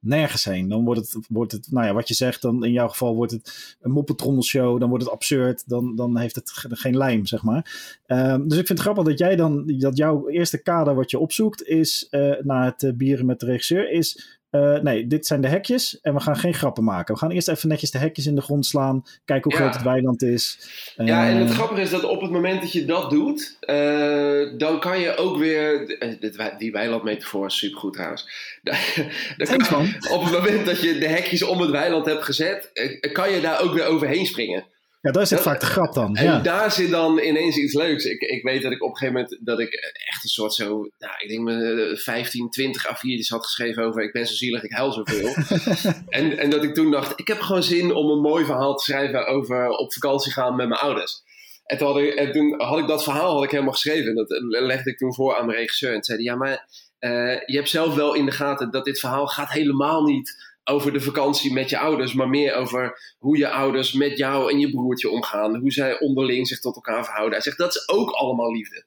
nergens 0.00 0.44
heen. 0.44 0.68
Dan 0.68 0.84
wordt 0.84 1.00
het, 1.00 1.26
wordt 1.28 1.52
het, 1.52 1.70
nou 1.70 1.86
ja, 1.86 1.92
wat 1.92 2.08
je 2.08 2.14
zegt, 2.14 2.42
dan 2.42 2.64
in 2.64 2.72
jouw 2.72 2.88
geval 2.88 3.14
wordt 3.14 3.32
het 3.32 3.76
een 3.80 3.90
moppetrommelshow, 3.90 4.80
dan 4.80 4.88
wordt 4.88 5.04
het 5.04 5.12
absurd, 5.12 5.68
dan, 5.68 5.96
dan 5.96 6.18
heeft 6.18 6.34
het 6.34 6.50
ge- 6.50 6.76
geen 6.76 6.96
lijm, 6.96 7.26
zeg 7.26 7.42
maar. 7.42 7.98
Ehm, 8.06 8.48
dus 8.48 8.58
ik 8.58 8.66
vind 8.66 8.78
het 8.78 8.80
grappig 8.88 9.04
dat 9.04 9.18
jij 9.18 9.36
dan, 9.36 9.66
dat 9.78 9.96
jouw 9.96 10.28
eerste 10.28 10.62
kader 10.62 10.94
wat 10.94 11.10
je 11.10 11.18
opzoekt 11.18 11.66
is, 11.66 12.06
eh 12.10 12.32
na 12.42 12.64
het 12.64 12.82
eh, 12.82 12.92
bieren 12.92 13.26
met 13.26 13.40
de 13.40 13.46
regisseur, 13.46 13.90
is, 13.90 14.38
eh, 14.54 14.78
nee, 14.82 15.06
dit 15.06 15.26
zijn 15.26 15.40
de 15.40 15.48
hekjes 15.48 16.00
en 16.00 16.14
we 16.14 16.20
gaan 16.20 16.36
geen 16.36 16.54
grappen 16.54 16.84
maken. 16.84 17.14
We 17.14 17.20
gaan 17.20 17.30
eerst 17.30 17.48
even 17.48 17.68
netjes 17.68 17.90
de 17.90 17.98
hekjes 17.98 18.26
in 18.26 18.34
de 18.34 18.40
grond 18.40 18.66
slaan, 18.66 19.02
kijken 19.24 19.50
hoe 19.50 19.60
Ja. 19.60 19.66
groot 19.66 19.74
het 19.74 19.84
weiland 19.92 20.22
is. 20.22 20.58
Ja, 20.96 21.28
en 21.28 21.36
het 21.36 21.48
Eh, 21.48 21.54
grappige 21.54 21.80
is 21.80 21.90
dat 21.90 22.04
op 22.04 22.20
het 22.20 22.30
moment 22.30 22.60
dat 22.62 22.72
je 22.72 22.84
dat 22.84 23.10
doet, 23.10 23.56
eh, 23.60 24.40
dan 24.58 24.80
kan 24.80 25.00
je 25.00 25.16
ook 25.16 25.36
weer. 25.38 25.86
dit 26.20 26.52
Die 26.58 26.72
weilandmetafoor 26.72 27.46
is 27.46 27.58
supergoed 27.58 27.92
trouwens. 27.92 28.26
Kan- 29.68 29.94
op 30.10 30.22
het 30.24 30.32
moment 30.32 30.66
dat 30.66 30.80
je 30.80 30.98
de 30.98 31.08
hekjes 31.08 31.42
om 31.42 31.60
het 31.60 31.70
weiland 31.70 32.06
hebt 32.06 32.22
gezet, 32.24 32.70
kan 33.12 33.30
je 33.30 33.40
daar 33.40 33.60
ook 33.62 33.72
weer 33.74 33.84
overheen 33.86 34.26
springen. 34.26 34.64
Ja, 35.04 35.10
daar 35.10 35.26
zit 35.26 35.36
dat- 35.38 35.46
vaak 35.46 35.60
de 35.60 35.66
grap 35.66 35.94
dan. 35.94 36.16
En 36.16 36.24
Ja. 36.24 36.38
daar 36.40 36.72
zit 36.72 36.90
dan 36.90 37.18
ineens 37.18 37.56
iets 37.56 37.74
leuks. 37.74 38.04
Ik, 38.04 38.20
ik 38.20 38.42
weet 38.42 38.62
dat 38.62 38.72
ik 38.72 38.82
op 38.82 38.90
een 38.90 38.96
gegeven 38.96 39.20
moment 39.20 39.40
dat 39.46 39.58
ik 39.60 39.72
echt 40.08 40.22
een 40.22 40.28
soort 40.28 40.54
zo, 40.54 40.66
nou, 40.98 41.12
ik 41.18 41.28
denk 41.28 41.40
me 41.42 41.90
15, 42.02 42.50
20 42.50 42.86
A4'tjes 42.86 43.28
had 43.28 43.44
geschreven 43.44 43.84
over 43.84 44.02
ik 44.02 44.12
ben 44.12 44.26
zo 44.26 44.34
zielig, 44.34 44.62
ik 44.62 44.72
huil 44.72 44.92
zoveel. 44.92 45.34
en, 46.08 46.38
en 46.38 46.50
dat 46.50 46.64
ik 46.64 46.74
toen 46.74 46.90
dacht, 46.90 47.12
ik 47.20 47.26
heb 47.28 47.40
gewoon 47.40 47.62
zin 47.62 47.94
om 47.94 48.10
een 48.10 48.20
mooi 48.20 48.44
verhaal 48.44 48.74
te 48.76 48.84
schrijven 48.84 49.26
over 49.26 49.68
op 49.68 49.92
vakantie 49.92 50.32
gaan 50.32 50.56
met 50.56 50.68
mijn 50.68 50.80
ouders. 50.80 51.22
En 51.64 51.78
toen 51.78 51.86
had 51.86 51.96
ik, 51.98 52.14
en 52.14 52.32
toen 52.32 52.60
had 52.62 52.78
ik 52.78 52.86
dat 52.86 53.02
verhaal 53.02 53.34
had 53.34 53.44
ik 53.44 53.50
helemaal 53.50 53.72
geschreven. 53.72 54.08
En 54.08 54.14
dat 54.14 54.28
legde 54.48 54.90
ik 54.90 54.98
toen 54.98 55.14
voor 55.14 55.36
aan 55.36 55.46
mijn 55.46 55.58
regisseur. 55.58 55.94
En 55.94 56.04
zei 56.04 56.16
hij, 56.18 56.26
ja, 56.26 56.36
maar 56.36 56.66
eh, 56.98 57.40
je 57.46 57.56
hebt 57.56 57.68
zelf 57.68 57.94
wel 57.94 58.14
in 58.14 58.24
de 58.24 58.32
gaten 58.32 58.70
dat 58.70 58.84
dit 58.84 59.00
verhaal 59.00 59.26
gaat 59.26 59.50
helemaal 59.52 60.02
niet 60.02 60.53
over 60.64 60.92
de 60.92 61.00
vakantie 61.00 61.52
met 61.52 61.70
je 61.70 61.78
ouders, 61.78 62.12
maar 62.12 62.28
meer 62.28 62.54
over 62.54 63.14
hoe 63.18 63.38
je 63.38 63.48
ouders 63.50 63.92
met 63.92 64.18
jou 64.18 64.50
en 64.52 64.58
je 64.58 64.70
broertje 64.70 65.10
omgaan. 65.10 65.56
Hoe 65.56 65.72
zij 65.72 65.98
onderling 65.98 66.48
zich 66.48 66.60
tot 66.60 66.74
elkaar 66.74 67.04
verhouden. 67.04 67.32
Hij 67.32 67.42
zegt, 67.42 67.58
dat 67.58 67.74
is 67.74 67.88
ook 67.88 68.10
allemaal 68.10 68.52
liefde. 68.52 68.84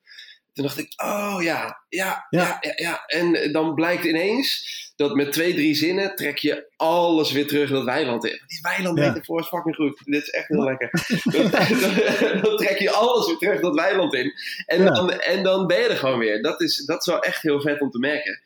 Toen 0.53 0.65
dacht 0.65 0.77
ik, 0.77 0.93
oh 1.03 1.37
ja, 1.39 1.77
ja, 1.89 2.25
ja, 2.29 2.57
Ja. 2.75 3.03
En 3.05 3.51
dan 3.51 3.73
blijkt 3.73 4.03
ineens 4.03 4.75
dat 4.95 5.15
met 5.15 5.31
twee, 5.31 5.53
drie 5.53 5.75
zinnen 5.75 6.15
trek 6.15 6.37
je 6.37 6.67
alles 6.75 7.31
weer 7.31 7.47
terug 7.47 7.69
dat 7.69 7.83
weiland 7.83 8.25
in. 8.25 8.41
Die 8.47 8.59
weiland 8.61 8.97
Ja. 8.99 9.07
metafoor 9.07 9.39
is 9.39 9.47
fucking 9.47 9.75
goed. 9.75 10.01
Dit 10.05 10.21
is 10.23 10.29
echt 10.29 10.47
heel 10.47 10.63
lekker. 10.63 10.89
dan, 11.23 11.49
dan- 11.51 12.41
dan 12.41 12.57
trek 12.57 12.79
je 12.79 12.91
alles 12.91 13.27
weer 13.27 13.37
terug 13.37 13.61
dat 13.61 13.75
weiland 13.75 14.13
in. 14.13 14.33
En, 14.65 14.83
Ja. 14.83 14.89
dan, 14.89 15.11
en 15.11 15.43
dan 15.43 15.67
ben 15.67 15.77
je 15.79 15.87
er 15.87 15.97
gewoon 15.97 16.19
weer. 16.19 16.41
Dat 16.41 16.61
is, 16.61 16.85
dat 16.85 16.99
is 16.99 17.05
wel 17.05 17.21
echt 17.21 17.41
heel 17.41 17.61
vet 17.61 17.81
om 17.81 17.89
te 17.91 17.99
merken. 17.99 18.41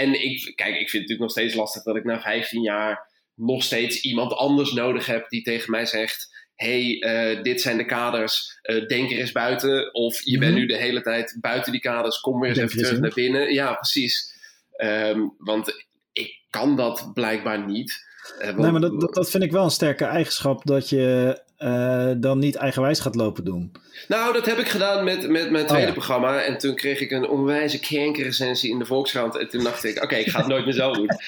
En 0.00 0.22
ik, 0.24 0.52
kijk, 0.54 0.74
ik 0.74 0.90
vind 0.90 0.92
het 0.92 0.92
natuurlijk 0.92 1.20
nog 1.20 1.30
steeds 1.30 1.54
lastig 1.54 1.82
dat 1.82 1.96
ik 1.96 2.04
na 2.04 2.20
15 2.20 2.62
jaar 2.62 3.08
nog 3.34 3.62
steeds 3.62 4.00
iemand 4.00 4.32
anders 4.32 4.72
nodig 4.72 5.06
heb 5.06 5.28
die 5.28 5.42
tegen 5.42 5.70
mij 5.70 5.86
zegt: 5.86 6.28
hey, 6.54 6.98
eh, 7.00 7.42
dit 7.42 7.60
zijn 7.60 7.76
de 7.76 7.84
kaders, 7.84 8.58
eh, 8.62 8.86
denk 8.86 9.10
er 9.10 9.18
eens 9.18 9.32
buiten. 9.32 9.94
Of 9.94 10.20
je 10.24 10.38
bent 10.38 10.50
Mhm. 10.52 10.60
nu 10.60 10.66
de 10.66 10.76
hele 10.76 11.02
tijd 11.02 11.36
buiten 11.40 11.72
die 11.72 11.80
kaders, 11.80 12.20
kom 12.20 12.40
weer 12.40 12.48
eens 12.50 12.58
even 12.58 12.70
er 12.70 12.76
terug 12.84 12.96
in. 12.96 13.00
naar 13.00 13.12
binnen. 13.14 13.52
Ja, 13.54 13.72
precies. 13.74 14.34
Ehm, 14.76 15.20
want 15.38 15.84
ik 16.12 16.38
kan 16.50 16.76
dat 16.76 17.10
blijkbaar 17.14 17.66
niet. 17.66 18.08
Eh, 18.38 18.46
want- 18.46 18.58
Nee, 18.58 18.70
maar 18.70 18.80
dat, 18.80 19.00
dat, 19.00 19.14
dat 19.14 19.30
vind 19.30 19.42
ik 19.42 19.52
wel 19.52 19.64
een 19.64 19.70
sterke 19.70 20.04
eigenschap 20.04 20.64
dat 20.66 20.88
je 20.88 21.38
eh, 21.60 22.10
dan 22.16 22.38
niet 22.38 22.54
eigenwijs 22.56 23.00
gaat 23.00 23.14
lopen 23.14 23.44
doen. 23.44 23.72
Nou, 24.08 24.32
dat 24.32 24.46
heb 24.46 24.58
ik 24.58 24.68
gedaan 24.68 25.04
met, 25.04 25.28
met 25.28 25.50
mijn 25.50 25.66
tweede 25.66 25.82
Oh 25.86 25.88
ja. 25.88 25.92
programma. 25.92 26.42
En 26.42 26.58
toen 26.58 26.74
kreeg 26.74 27.00
ik 27.00 27.10
een 27.10 27.28
onwijze 27.28 27.80
kankerrecensie 27.80 28.70
in 28.70 28.78
de 28.78 28.84
Volkskrant. 28.84 29.36
En 29.36 29.48
toen 29.48 29.64
dacht 29.64 29.84
ik, 29.84 30.02
oké, 30.02 30.14
ik 30.14 30.28
ga 30.28 30.38
het 30.38 30.46
nooit 30.46 30.64
meer 30.64 30.74
zelf 30.74 30.96
doen. 30.96 31.06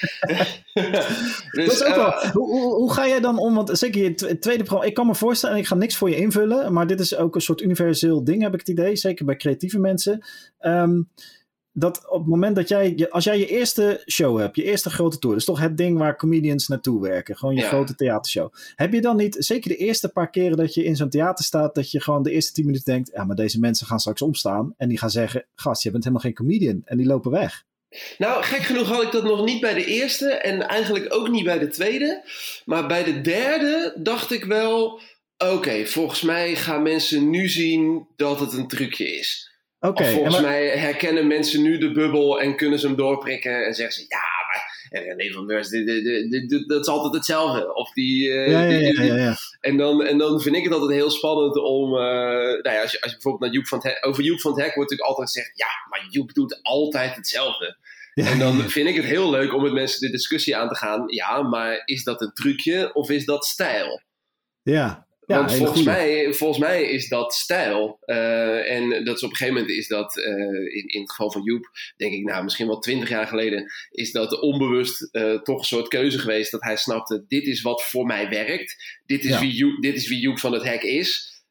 dus, 1.51 1.65
dat 1.65 1.71
is 1.71 1.83
ook 1.83 1.87
eh, 1.87 1.95
wel. 1.95 2.31
Hoe, 2.31 2.49
hoe, 2.49 2.73
hoe 2.75 2.93
ga 2.93 3.07
jij 3.07 3.19
dan 3.19 3.37
om? 3.37 3.55
Want 3.55 3.77
zeker 3.77 4.03
je 4.03 4.13
tw- 4.13 4.25
tweede 4.39 4.63
programma. 4.63 4.85
Ik 4.85 4.93
kan 4.93 5.07
me 5.07 5.15
voorstellen, 5.15 5.55
en 5.55 5.61
ik 5.61 5.67
ga 5.67 5.75
niks 5.75 5.97
voor 5.97 6.09
je 6.09 6.15
invullen. 6.15 6.73
Maar 6.73 6.87
dit 6.87 6.99
is 6.99 7.15
ook 7.15 7.35
een 7.35 7.41
soort 7.41 7.61
universeel 7.61 8.23
ding, 8.23 8.41
heb 8.41 8.53
ik 8.53 8.59
het 8.59 8.69
idee. 8.69 8.95
Zeker 8.95 9.25
bij 9.25 9.35
creatieve 9.35 9.79
mensen. 9.79 10.25
Ehm, 10.59 11.01
dat 11.73 12.09
op 12.09 12.19
het 12.19 12.29
moment 12.29 12.55
dat 12.55 12.67
jij, 12.67 13.07
als 13.09 13.23
jij 13.23 13.39
je 13.39 13.47
eerste 13.47 14.03
show 14.11 14.39
hebt, 14.39 14.55
je 14.55 14.63
eerste 14.63 14.89
grote 14.89 15.19
tour, 15.19 15.35
dus 15.35 15.45
toch 15.45 15.59
het 15.59 15.77
ding 15.77 15.97
waar 15.97 16.17
comedians 16.17 16.67
naartoe 16.67 17.01
werken, 17.01 17.37
gewoon 17.37 17.55
je 17.55 17.61
Ja. 17.61 17.67
grote 17.67 17.95
theatershow. 17.95 18.53
Heb 18.75 18.93
je 18.93 19.01
dan 19.01 19.15
niet, 19.15 19.35
zeker 19.39 19.69
de 19.69 19.77
eerste 19.77 20.09
paar 20.09 20.29
keren 20.29 20.57
dat 20.57 20.73
je 20.73 20.83
in 20.83 20.95
zo'n 20.95 21.09
theater 21.09 21.45
staat, 21.45 21.75
dat 21.75 21.91
je 21.91 22.01
gewoon 22.01 22.23
de 22.23 22.31
eerste 22.31 22.51
tien 22.51 22.65
minuten 22.65 22.93
denkt, 22.93 23.11
ja, 23.13 23.23
maar 23.23 23.35
deze 23.35 23.59
mensen 23.59 23.87
gaan 23.87 23.99
straks 23.99 24.21
omstaan 24.21 24.73
en 24.77 24.89
die 24.89 24.97
gaan 24.97 25.09
zeggen, 25.09 25.45
gast, 25.55 25.83
je 25.83 25.91
bent 25.91 26.03
helemaal 26.03 26.25
geen 26.25 26.33
comedian 26.33 26.81
en 26.85 26.97
die 26.97 27.07
lopen 27.07 27.31
weg. 27.31 27.63
Nou, 28.17 28.43
gek 28.43 28.61
genoeg 28.61 28.87
had 28.87 29.03
ik 29.03 29.11
dat 29.11 29.23
nog 29.23 29.45
niet 29.45 29.61
bij 29.61 29.73
de 29.73 29.85
eerste 29.85 30.29
en 30.29 30.67
eigenlijk 30.67 31.13
ook 31.13 31.29
niet 31.29 31.43
bij 31.43 31.59
de 31.59 31.67
tweede. 31.67 32.23
Maar 32.65 32.87
bij 32.87 33.03
de 33.03 33.21
derde 33.21 33.93
dacht 33.97 34.31
ik 34.31 34.43
wel: 34.43 35.01
oké, 35.37 35.85
volgens 35.85 36.21
mij 36.21 36.55
gaan 36.55 36.81
mensen 36.83 37.29
nu 37.29 37.49
zien 37.49 38.07
dat 38.15 38.39
het 38.39 38.53
een 38.53 38.67
trucje 38.67 39.17
is. 39.17 39.52
En 39.91 40.05
volgens 40.05 40.33
maar- 40.33 40.43
mij 40.43 40.67
herkennen 40.67 41.27
mensen 41.27 41.61
nu 41.61 41.77
de 41.77 41.91
bubbel 41.91 42.41
en 42.41 42.55
kunnen 42.55 42.79
ze 42.79 42.87
hem 42.87 42.95
doorprikken 42.95 43.65
en 43.65 43.73
zeggen 43.73 43.95
ze: 43.95 44.05
ja, 44.07 44.21
maar 44.47 44.89
eh, 44.89 45.05
René 45.07 45.33
van 45.33 45.45
Beurs, 45.45 45.67
dit- 45.69 45.85
dit- 45.85 46.03
dit- 46.03 46.31
dit- 46.31 46.49
dit- 46.49 46.67
dat 46.69 46.79
is 46.79 46.87
altijd 46.87 47.13
hetzelfde. 47.13 47.75
Of 47.75 47.91
die, 47.93 48.31
eh, 48.31 48.51
ja, 48.51 48.61
ja, 48.61 48.77
die- 48.77 49.03
ja, 49.03 49.27
die-. 49.27 49.35
En, 49.59 49.77
dan, 49.77 50.03
en 50.03 50.17
dan 50.17 50.41
vind 50.41 50.55
ik 50.55 50.63
het 50.63 50.73
altijd 50.73 50.91
heel 50.91 51.09
spannend 51.09 51.57
om. 51.57 51.93
eh, 51.93 52.01
nou 52.01 52.69
ja, 52.69 52.81
als, 52.81 52.91
je, 52.91 53.01
als 53.01 53.11
je 53.11 53.17
bijvoorbeeld 53.17 53.39
naar 53.41 53.51
Joep 53.51 53.67
van 53.67 53.77
het 53.77 53.87
Hek, 53.87 54.05
over 54.05 54.23
Joep 54.23 54.39
van 54.41 54.51
het 54.53 54.61
Hek 54.61 54.75
wordt 54.75 54.89
natuurlijk 54.91 55.17
altijd 55.17 55.31
gezegd: 55.35 55.57
ja, 55.57 55.67
maar 55.89 56.05
Joep 56.09 56.33
doet 56.33 56.59
altijd 56.61 57.15
hetzelfde. 57.15 57.77
En 58.13 58.39
dan 58.39 58.59
vind 58.69 58.87
ik 58.87 58.95
het 58.95 59.05
heel 59.05 59.29
leuk 59.29 59.53
om 59.53 59.61
met 59.61 59.71
mensen 59.73 59.99
de 60.01 60.11
discussie 60.11 60.57
aan 60.57 60.67
te 60.67 60.75
gaan. 60.75 61.03
Ja, 61.07 61.41
maar 61.41 61.81
is 61.85 62.03
dat 62.03 62.21
een 62.21 62.33
trucje 62.33 62.93
of 62.93 63.09
is 63.09 63.25
dat 63.25 63.45
stijl? 63.45 64.01
Ja, 64.61 65.07
ja, 65.25 65.37
Want 65.37 65.53
volgens 65.53 65.83
mij, 65.83 66.33
volgens 66.33 66.59
mij 66.59 66.83
is 66.83 67.07
dat 67.07 67.33
stijl. 67.33 67.97
Uh, 68.05 68.71
en 68.71 69.03
dat 69.03 69.15
is 69.15 69.23
op 69.23 69.29
een 69.29 69.35
gegeven 69.35 69.53
moment 69.53 69.77
is 69.77 69.87
dat, 69.87 70.17
uh, 70.17 70.25
in, 70.75 70.87
in 70.87 71.01
het 71.01 71.09
geval 71.09 71.31
van 71.31 71.43
Joep, 71.43 71.69
denk 71.97 72.13
ik, 72.13 72.23
nou 72.23 72.43
misschien 72.43 72.67
wel 72.67 72.79
twintig 72.79 73.09
jaar 73.09 73.27
geleden, 73.27 73.71
is 73.91 74.11
dat 74.11 74.41
onbewust 74.41 75.09
uh, 75.11 75.41
toch 75.41 75.59
een 75.59 75.63
soort 75.63 75.87
keuze 75.87 76.19
geweest 76.19 76.51
dat 76.51 76.63
hij 76.63 76.75
snapte: 76.75 77.25
dit 77.27 77.47
is 77.47 77.61
wat 77.61 77.83
voor 77.83 78.05
mij 78.05 78.29
werkt. 78.29 78.99
Dit 79.05 79.23
is, 79.23 79.29
ja. 79.29 79.39
wie, 79.39 79.53
Joep, 79.53 79.81
dit 79.81 79.95
is 79.95 80.07
wie 80.07 80.19
Joep 80.19 80.39
van 80.39 80.53
het 80.53 80.63
hek 80.63 80.81
is. 80.81 81.41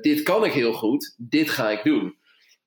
dit 0.00 0.22
kan 0.22 0.44
ik 0.44 0.52
heel 0.52 0.72
goed. 0.72 1.14
Dit 1.16 1.50
ga 1.50 1.70
ik 1.70 1.84
doen. 1.84 2.18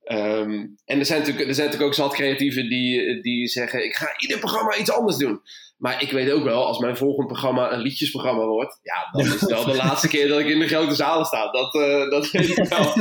Um, 0.06 0.76
en 0.86 1.00
er 1.00 1.06
zijn, 1.06 1.20
natuurlijk, 1.20 1.48
er 1.48 1.56
zijn 1.56 1.68
natuurlijk 1.68 2.00
ook 2.00 2.06
zat 2.06 2.14
creatieven 2.14 2.70
die, 2.70 3.22
die 3.22 3.48
zeggen: 3.48 3.86
ik 3.86 3.96
ga 3.96 4.14
ieder 4.18 4.40
programma 4.40 4.78
iets 4.78 4.92
anders 4.92 5.18
doen. 5.18 5.42
Maar 5.78 6.02
ik 6.02 6.12
weet 6.12 6.32
ook 6.32 6.44
wel, 6.44 6.66
als 6.66 6.80
mijn 6.80 6.98
volgende 6.98 7.28
programma 7.28 7.72
een 7.72 7.80
liedjesprogramma 7.80 8.46
wordt, 8.46 8.80
ja, 8.82 9.08
dan 9.12 9.22
is 9.22 9.42
het 9.42 9.50
wel 9.50 9.66
de 9.66 9.76
laatste 9.86 10.08
keer 10.08 10.28
dat 10.28 10.40
ik 10.40 10.48
in 10.48 10.60
de 10.60 10.68
grote 10.68 10.96
zalen 10.96 11.26
sta. 11.26 11.52
Dat, 11.52 11.74
uh, 11.74 12.10
dat 12.10 12.32
weet 12.32 12.58
ik 12.58 12.68
wel. 12.68 12.94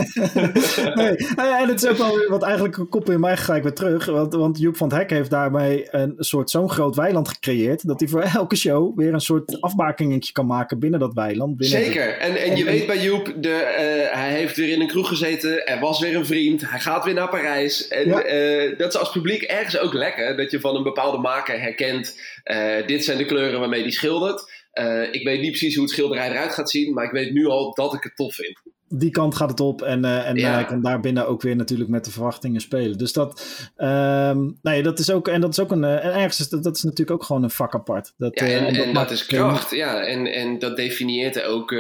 nee, 0.95 1.17
en 1.37 1.69
het 1.69 1.83
is 1.83 1.89
ook 1.89 1.97
wel 1.97 2.27
wat 2.29 2.43
eigenlijk 2.43 2.77
een 2.77 2.89
kop 2.89 3.11
in 3.11 3.21
mij 3.21 3.37
gelijk 3.37 3.63
weer 3.63 3.75
terug. 3.75 4.07
Want, 4.07 4.35
want 4.35 4.59
Joep 4.59 4.77
van 4.77 4.89
het 4.89 4.97
Hek 4.97 5.11
heeft 5.11 5.31
daarmee 5.31 5.87
een 5.91 6.15
soort 6.19 6.51
zo'n 6.51 6.71
groot 6.71 6.97
weiland 6.97 7.29
gecreëerd. 7.29 7.87
Dat 7.87 8.01
hij 8.01 8.09
voor 8.09 8.21
elke 8.21 8.57
show 8.57 8.99
weer 8.99 9.13
een 9.13 9.21
soort 9.21 9.61
afbakingetje 9.61 10.33
kan 10.33 10.47
maken 10.47 10.79
binnen 10.79 11.01
dat 11.01 11.15
weiland. 11.15 11.57
Binnen 11.57 11.83
Zeker. 11.83 12.19
En, 12.19 12.37
en 12.37 12.57
je 12.57 12.65
weet 12.65 12.87
bij 12.87 12.99
Joep, 12.99 13.33
de, 13.37 13.49
uh, 13.49 14.19
hij 14.19 14.31
heeft 14.31 14.57
weer 14.57 14.73
in 14.73 14.81
een 14.81 14.87
kroeg 14.87 15.09
gezeten. 15.09 15.67
Er 15.67 15.81
was 15.81 16.01
weer 16.01 16.17
een 16.17 16.27
vriend. 16.27 16.71
Hij 16.71 16.81
gaat 16.81 17.05
weer 17.05 17.15
naar 17.15 17.29
Parijs. 17.29 17.89
En 17.89 18.09
ja. 18.09 18.27
uh, 18.27 18.79
dat 18.79 18.95
is 18.95 19.01
als 19.01 19.13
publiek 19.13 19.43
ergens 19.43 19.79
ook 19.79 19.93
lekker. 19.93 20.37
Dat 20.37 20.51
je 20.51 20.61
van 20.61 20.77
een 20.77 20.83
bepaalde 20.83 21.19
maker 21.19 21.61
herkent. 21.61 22.17
Uh, 22.63 22.87
dit 22.87 23.05
zijn 23.05 23.19
de 23.19 23.25
kleuren 23.25 23.61
waarmee 23.61 23.83
hij 23.83 23.91
schildert. 23.91 24.51
Uh, 24.75 25.13
ik 25.13 25.25
weet 25.25 25.41
niet 25.41 25.51
precies 25.51 25.75
hoe 25.75 25.85
het 25.85 25.93
schilderij 25.93 26.31
eruit 26.31 26.53
gaat 26.53 26.71
zien, 26.71 26.95
maar 26.95 27.05
ik 27.05 27.11
weet 27.11 27.33
nu 27.33 27.47
al 27.47 27.75
dat 27.75 27.95
ik 27.95 28.03
het 28.03 28.17
tof 28.17 28.35
vind. 28.35 28.61
Die 28.89 29.11
kant 29.11 29.35
gaat 29.35 29.51
het 29.51 29.61
op 29.61 29.83
en, 29.83 30.05
uh, 30.05 30.29
en 30.29 30.37
ja. 30.37 30.63
kan 30.63 30.83
daarbinnen 30.83 31.27
ook 31.27 31.43
weer 31.43 31.57
natuurlijk 31.57 31.91
met 31.91 32.05
de 32.05 32.11
verwachtingen 32.11 32.61
spelen. 32.61 32.99
Dus 32.99 33.13
dat, 33.13 33.43
um, 33.77 34.59
nee, 34.63 34.83
dat 34.83 34.99
is 34.99 35.11
ook, 35.11 35.29
en 35.29 35.41
dat 35.41 35.51
is 35.51 35.61
ook 35.61 35.71
een, 35.71 35.85
en 35.85 36.15
ergens 36.15 36.41
is 36.41 36.49
dat, 36.49 36.63
dat 36.63 36.77
is 36.77 36.83
natuurlijk 36.83 37.11
ook 37.11 37.25
gewoon 37.25 37.43
een 37.43 37.51
vak 37.51 37.75
apart. 37.75 38.13
Dat, 38.17 38.39
ja, 38.39 38.47
en, 38.47 38.67
en, 38.67 38.75
dat, 38.75 38.85
en 38.85 38.95
dat 38.95 39.11
is 39.11 39.27
kracht, 39.27 39.71
ja, 39.71 40.01
en, 40.01 40.27
en 40.27 40.59
dat 40.59 40.77
definieert 40.77 41.43
ook 41.43 41.71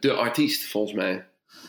de 0.00 0.12
artiest 0.16 0.64
volgens 0.64 0.94
mij. 0.94 1.24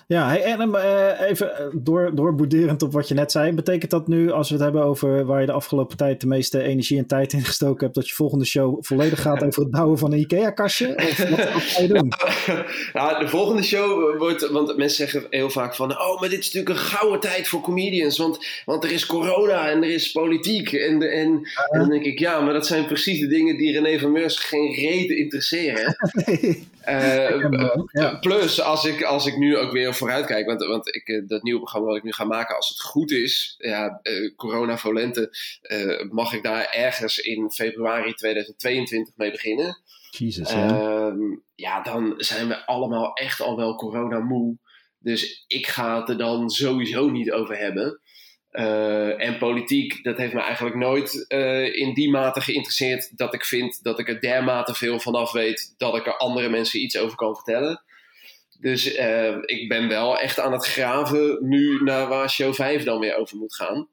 Ja, 0.08 0.38
en 0.38 0.70
uh, 0.70 1.30
even 1.30 1.58
eh, 1.58 1.66
door, 1.74 2.16
doorboederend 2.16 2.82
op 2.82 2.92
wat 2.92 3.08
je 3.08 3.14
net 3.14 3.32
zei. 3.32 3.52
Betekent 3.52 3.92
dat 3.92 4.08
nu, 4.08 4.32
als 4.32 4.48
we 4.48 4.56
het 4.56 4.64
hebben 4.64 4.84
over 4.84 5.26
waar 5.26 5.40
je 5.40 5.46
de 5.46 5.52
afgelopen 5.52 5.98
tijd 5.98 6.22
de 6.22 6.28
meeste 6.28 6.62
energie 6.62 6.98
en 6.98 7.08
tijd 7.08 7.34
in 7.34 7.44
gestoken 7.44 7.84
hebt, 7.84 7.96
dat 7.96 8.10
je 8.10 8.16
volgende 8.16 8.46
show 8.46 8.78
volledig 8.84 9.22
gaat 9.22 9.44
over 9.44 9.62
het 9.62 9.72
bouwen 9.72 9.98
van 9.98 10.12
een 10.12 10.20
IKEA-kastje? 10.20 10.96
Of 10.96 11.18
wat, 11.18 11.30
wat, 11.54 11.62
ga 11.62 11.82
je 11.82 11.88
doen? 11.88 12.12
Nou, 12.94 13.20
de 13.20 13.28
volgende 13.28 13.64
show 13.64 14.18
wordt, 14.18 14.50
want 14.50 14.78
mensen 14.78 15.08
zeggen 15.08 15.28
heel 15.30 15.50
vaak 15.50 15.76
van, 15.76 15.92
oh, 15.92 16.20
maar 16.20 16.30
dit 16.30 16.40
is 16.40 16.54
natuurlijk 16.54 16.76
een 16.76 16.86
gouden 16.86 17.20
tijd 17.20 17.48
voor 17.48 17.62
comedians, 17.62 18.18
want, 18.18 18.46
want 18.66 18.84
er 18.84 18.92
is 18.92 19.06
corona 19.06 19.70
en 19.70 19.84
er 19.84 19.94
is 19.94 20.12
politiek. 20.12 20.74
En, 20.74 21.02
en, 21.02 21.48
en 21.70 21.80
dan 21.80 21.90
denk 21.90 22.04
ik, 22.04 22.20
ja, 22.20 22.40
maar 22.40 22.54
dat 22.54 22.68
zijn 22.68 22.86
precies 22.86 23.20
de 23.20 23.28
dingen 23.28 23.58
die 23.58 23.80
René 23.80 24.00
van 24.00 24.12
Meurs 24.12 24.40
geen 24.40 24.74
reden 24.74 25.18
interesseren. 25.18 25.96
nee. 26.26 26.74
Uh, 26.96 27.84
ja. 27.92 28.16
Plus, 28.16 28.62
als 28.62 28.86
ik, 28.86 29.04
als 29.04 29.26
ik 29.26 29.38
nu 29.38 29.58
ook 29.58 29.72
weer 29.72 29.94
vooruit 29.94 30.26
kijk, 30.26 30.46
want, 30.46 30.66
want 30.66 30.96
ik, 30.96 31.24
dat 31.28 31.44
nieuwe 31.44 31.60
programma 31.60 31.88
wat 31.88 31.98
ik 31.98 32.04
nu 32.04 32.12
ga 32.12 32.24
maken, 32.24 32.56
als 32.56 32.70
het 32.70 32.82
goed 32.82 33.12
is, 33.12 33.56
ja, 33.58 34.00
uh, 34.04 34.36
Corona 34.36 34.78
Volente, 34.78 35.30
uh, 35.62 36.12
mag 36.12 36.34
ik 36.34 36.44
daar 36.44 36.66
ergens 36.66 37.20
in 37.20 37.52
februari 37.52 38.14
2022 38.14 39.14
mee 39.16 39.32
beginnen. 39.32 39.82
Jezus, 40.10 40.52
ja. 40.52 41.14
ja, 41.56 41.82
dan 41.82 42.14
zijn 42.18 42.48
we 42.48 42.66
allemaal 42.66 43.14
echt 43.14 43.42
al 43.42 43.56
wel 43.56 43.76
corona 43.76 44.20
moe. 44.20 44.58
Dus 45.00 45.46
ik 45.48 45.68
ga 45.68 46.00
het 46.00 46.10
er 46.10 46.18
dan 46.18 46.50
sowieso 46.50 47.10
niet 47.10 47.32
over 47.32 47.58
hebben. 47.58 48.02
Uh, 48.60 49.22
en 49.22 49.38
politiek, 49.38 50.04
dat 50.04 50.18
heeft 50.18 50.34
me 50.34 50.42
eigenlijk 50.42 50.76
nooit 50.76 51.26
uh, 51.28 51.76
in 51.76 51.94
die 51.94 52.10
mate 52.10 52.42
geïnteresseerd 52.42 53.18
dat 53.18 53.34
ik 53.34 53.46
vind 53.46 53.84
dat 53.84 54.00
ik 54.00 54.08
er 54.08 54.20
dermate 54.20 54.74
veel 54.74 55.00
vanaf 55.00 55.32
weet 55.32 55.74
dat 55.78 55.96
ik 55.96 56.06
er 56.06 56.18
andere 56.18 56.50
mensen 56.50 56.82
iets 56.82 56.98
over 56.98 57.16
kan 57.18 57.36
vertellen. 57.36 57.84
Dus 58.60 58.98
uh, 58.98 59.38
ik 59.42 59.70
ben 59.70 59.88
wel 59.88 60.20
echt 60.20 60.40
aan 60.40 60.52
het 60.52 60.66
graven 60.66 61.38
nu 61.42 61.84
naar 61.84 62.08
waar 62.08 62.30
show 62.30 62.54
5 62.54 62.84
dan 62.84 63.00
weer 63.00 63.18
over 63.18 63.38
moet 63.38 63.56
gaan. 63.56 63.90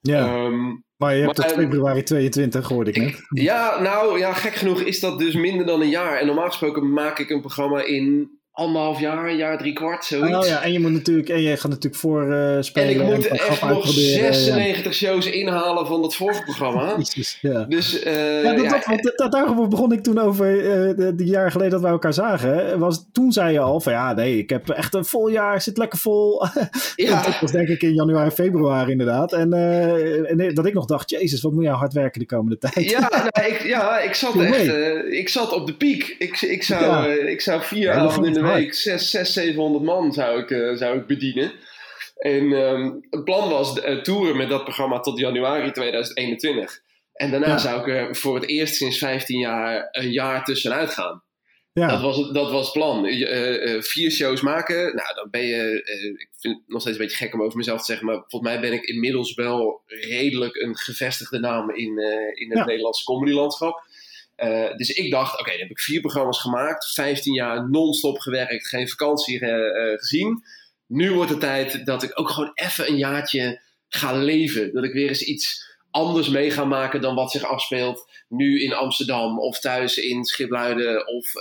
Ja, 0.00 0.44
um, 0.44 0.84
maar 0.96 1.14
je 1.14 1.22
hebt 1.22 1.38
maar, 1.38 1.46
tot 1.46 1.58
februari 1.58 2.02
22 2.02 2.68
hoorde 2.68 2.90
ik 2.90 2.96
net. 2.96 3.20
Ja, 3.28 3.80
nou 3.80 4.18
ja, 4.18 4.32
gek 4.32 4.54
genoeg 4.54 4.80
is 4.80 5.00
dat 5.00 5.18
dus 5.18 5.34
minder 5.34 5.66
dan 5.66 5.80
een 5.80 5.88
jaar. 5.88 6.18
En 6.18 6.26
normaal 6.26 6.46
gesproken 6.46 6.92
maak 6.92 7.18
ik 7.18 7.30
een 7.30 7.40
programma 7.40 7.82
in 7.82 8.39
anderhalf 8.52 9.00
jaar, 9.00 9.28
een 9.28 9.36
jaar, 9.36 9.58
drie 9.58 9.72
kwart, 9.72 10.04
zoiets. 10.04 10.36
Oh 10.36 10.46
ja, 10.46 10.62
en 10.62 10.72
je 10.72 10.80
moet 10.80 10.92
natuurlijk, 10.92 11.28
en 11.28 11.42
je 11.42 11.56
gaat 11.56 11.70
natuurlijk 11.70 12.00
voor 12.00 12.32
uh, 12.32 12.56
spelen. 12.60 12.88
En 12.88 13.00
ik 13.00 13.16
moet 13.16 13.26
en 13.26 13.38
echt 13.38 13.62
nog 13.62 13.88
96 13.88 14.84
ja. 14.84 14.90
shows 14.92 15.26
inhalen 15.26 15.86
van 15.86 16.02
dat 16.02 16.14
vorige 16.14 16.42
programma. 16.42 16.94
Jezus, 16.96 17.38
ja. 17.40 17.64
Dus, 17.64 18.04
uh, 18.04 18.42
ja, 18.42 18.54
dat, 18.54 18.64
ja, 18.64 18.96
dat, 18.96 19.12
dat, 19.16 19.32
daarover 19.32 19.68
begon 19.68 19.92
ik 19.92 20.02
toen 20.02 20.18
over 20.18 20.56
uh, 20.56 20.96
de, 20.96 21.14
de 21.14 21.24
jaar 21.24 21.50
geleden 21.50 21.72
dat 21.72 21.80
wij 21.80 21.90
elkaar 21.90 22.12
zagen. 22.12 22.78
Was, 22.78 23.08
toen 23.12 23.32
zei 23.32 23.52
je 23.52 23.60
al 23.60 23.80
van 23.80 23.92
ja, 23.92 24.12
nee, 24.12 24.38
ik 24.38 24.50
heb 24.50 24.68
echt 24.68 24.94
een 24.94 25.04
vol 25.04 25.28
jaar, 25.28 25.60
zit 25.62 25.78
lekker 25.78 25.98
vol. 25.98 26.42
Ja. 26.96 27.22
dat 27.22 27.40
was 27.40 27.52
denk 27.52 27.68
ik 27.68 27.82
in 27.82 27.94
januari, 27.94 28.30
februari 28.30 28.90
inderdaad. 28.90 29.32
En, 29.32 29.52
en 30.26 30.54
dat 30.54 30.66
ik 30.66 30.74
nog 30.74 30.84
dacht, 30.84 31.10
jezus, 31.10 31.42
wat 31.42 31.52
moet 31.52 31.64
je 31.64 31.70
hard 31.70 31.92
werken 31.92 32.20
de 32.20 32.26
komende 32.26 32.58
tijd. 32.68 32.90
Ja, 32.90 33.00
nou, 33.00 33.48
ik, 33.48 33.62
ja 33.62 33.98
ik 33.98 34.14
zat 34.14 34.36
echt, 34.40 34.66
ik 35.10 35.28
zat 35.28 35.52
op 35.52 35.66
de 35.66 35.76
piek. 35.76 36.16
Ik, 36.18 36.40
ik, 36.40 36.62
zou, 36.62 37.10
ik 37.10 37.40
zou 37.40 37.62
vier 37.62 37.92
avonden 37.92 38.39
de 38.42 38.52
week, 38.52 38.74
600, 38.74 39.32
700 39.32 39.84
man 39.84 40.12
zou 40.12 40.40
ik, 40.42 40.50
uh, 40.50 40.76
zou 40.76 40.98
ik 40.98 41.06
bedienen. 41.06 41.52
En 42.16 42.52
um, 42.52 43.06
het 43.10 43.24
plan 43.24 43.48
was 43.48 43.84
uh, 43.84 44.02
toeren 44.02 44.36
met 44.36 44.48
dat 44.48 44.64
programma 44.64 45.00
tot 45.00 45.18
januari 45.18 45.70
2021. 45.70 46.80
En 47.12 47.30
daarna 47.30 47.46
ja. 47.46 47.58
zou 47.58 47.80
ik 47.80 47.88
er 47.88 48.16
voor 48.16 48.34
het 48.34 48.48
eerst 48.48 48.74
sinds 48.74 48.98
15 48.98 49.38
jaar 49.38 49.88
een 49.90 50.10
jaar 50.10 50.44
tussenuit 50.44 50.90
gaan. 50.90 51.22
Ja. 51.72 51.86
Dat, 51.86 52.00
was 52.00 52.16
het, 52.16 52.34
dat 52.34 52.50
was 52.50 52.64
het 52.64 52.72
plan. 52.72 53.06
Uh, 53.06 53.82
vier 53.82 54.10
shows 54.10 54.40
maken. 54.40 54.76
Nou, 54.76 55.14
dan 55.14 55.28
ben 55.30 55.44
je. 55.44 55.82
ik 56.18 56.28
vind 56.38 56.56
het 56.56 56.64
nog 56.66 56.80
steeds 56.80 56.96
een 56.96 57.02
beetje 57.02 57.24
gek 57.24 57.34
om 57.34 57.42
over 57.42 57.56
mezelf 57.56 57.78
te 57.78 57.84
zeggen. 57.84 58.06
Maar 58.06 58.24
volgens 58.26 58.52
mij 58.52 58.60
ben 58.60 58.72
ik 58.72 58.84
inmiddels 58.84 59.34
wel 59.34 59.82
redelijk 59.86 60.56
een 60.56 60.76
gevestigde 60.76 61.38
naam 61.38 61.70
in, 61.70 61.98
in 62.34 62.48
het 62.50 62.58
ja. 62.58 62.64
Nederlandse 62.64 63.04
comedylandschap. 63.04 63.88
Uh, 64.42 64.76
dus 64.76 64.88
ik 64.88 65.10
dacht, 65.10 65.40
oké, 65.40 65.50
dan 65.50 65.60
heb 65.60 65.70
ik 65.70 65.80
vier 65.80 66.00
programma's 66.00 66.40
gemaakt, 66.40 66.92
15 66.92 67.34
jaar 67.34 67.70
non-stop 67.70 68.18
gewerkt, 68.18 68.68
geen 68.68 68.88
vakantie 68.88 69.40
uh, 69.40 69.48
uh, 69.48 69.98
gezien. 69.98 70.42
Nu 70.86 71.12
wordt 71.12 71.30
het 71.30 71.40
tijd 71.40 71.86
dat 71.86 72.02
ik 72.02 72.10
ook 72.20 72.30
gewoon 72.30 72.50
even 72.54 72.88
een 72.88 72.96
jaartje 72.96 73.60
ga 73.88 74.12
leven. 74.12 74.72
Dat 74.72 74.84
ik 74.84 74.92
weer 74.92 75.08
eens 75.08 75.22
iets 75.22 75.69
anders 75.90 76.28
mee 76.28 76.50
ga 76.50 76.64
maken 76.64 77.00
dan 77.00 77.14
wat 77.14 77.30
zich 77.30 77.44
afspeelt 77.44 78.08
nu 78.28 78.62
in 78.62 78.72
Amsterdam 78.72 79.38
of 79.40 79.58
thuis 79.60 79.96
in 79.96 80.24
Schipluiden 80.24 81.06
of 81.06 81.32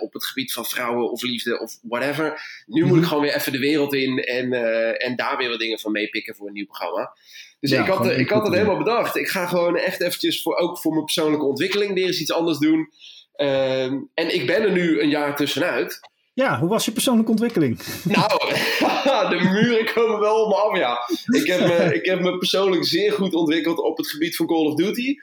op 0.00 0.12
het 0.12 0.24
gebied 0.24 0.52
van 0.52 0.64
vrouwen 0.64 1.10
of 1.10 1.22
liefde 1.22 1.60
of 1.60 1.78
whatever. 1.82 2.42
Nu 2.66 2.80
moet 2.80 2.90
ik 2.94 2.98
Mhm. 3.00 3.08
gewoon 3.08 3.22
weer 3.22 3.34
even 3.34 3.52
de 3.52 3.58
wereld 3.58 3.94
in 3.94 4.18
en, 4.18 4.52
en 4.98 5.16
daar 5.16 5.36
weer 5.36 5.48
wat 5.48 5.58
dingen 5.58 5.78
van 5.78 5.92
meepikken 5.92 6.34
voor 6.34 6.46
een 6.46 6.52
nieuw 6.52 6.66
programma. 6.66 7.16
Dus 7.60 7.70
Ja, 7.70 7.80
ik 7.80 7.86
had, 7.86 7.96
gewoon 7.96 8.12
ik 8.18 8.28
had 8.28 8.42
het 8.42 8.52
input 8.52 8.66
helemaal 8.66 8.84
bedacht. 8.84 9.16
Ik 9.16 9.28
ga 9.28 9.46
gewoon 9.46 9.76
echt 9.76 10.00
eventjes, 10.00 10.42
voor, 10.42 10.56
ook 10.56 10.78
voor 10.78 10.92
mijn 10.92 11.04
persoonlijke 11.04 11.46
ontwikkeling, 11.46 11.94
weer 11.94 12.06
eens 12.06 12.20
iets 12.20 12.32
anders 12.32 12.58
doen. 12.58 12.90
Ehm, 13.32 13.98
en 14.14 14.34
ik 14.34 14.46
ben 14.46 14.62
er 14.62 14.72
nu 14.72 15.00
een 15.00 15.08
jaar 15.08 15.36
tussenuit. 15.36 16.00
Ja, 16.34 16.58
hoe 16.58 16.68
was 16.68 16.84
je 16.84 16.92
persoonlijke 16.92 17.30
ontwikkeling? 17.30 17.78
Nou, 18.04 18.28
de 19.32 19.48
muren 19.52 19.92
komen 19.94 20.20
wel 20.20 20.42
om 20.42 20.48
me 20.48 20.54
af, 20.54 20.78
ja. 20.78 20.98
Ik 21.40 21.46
heb, 21.46 21.60
me, 21.60 21.94
ik 21.94 22.06
heb 22.06 22.20
me 22.20 22.38
persoonlijk 22.38 22.84
zeer 22.84 23.12
goed 23.12 23.34
ontwikkeld 23.34 23.78
op 23.78 23.96
het 23.96 24.08
gebied 24.08 24.36
van 24.36 24.46
Call 24.46 24.66
of 24.66 24.74
Duty. 24.74 25.14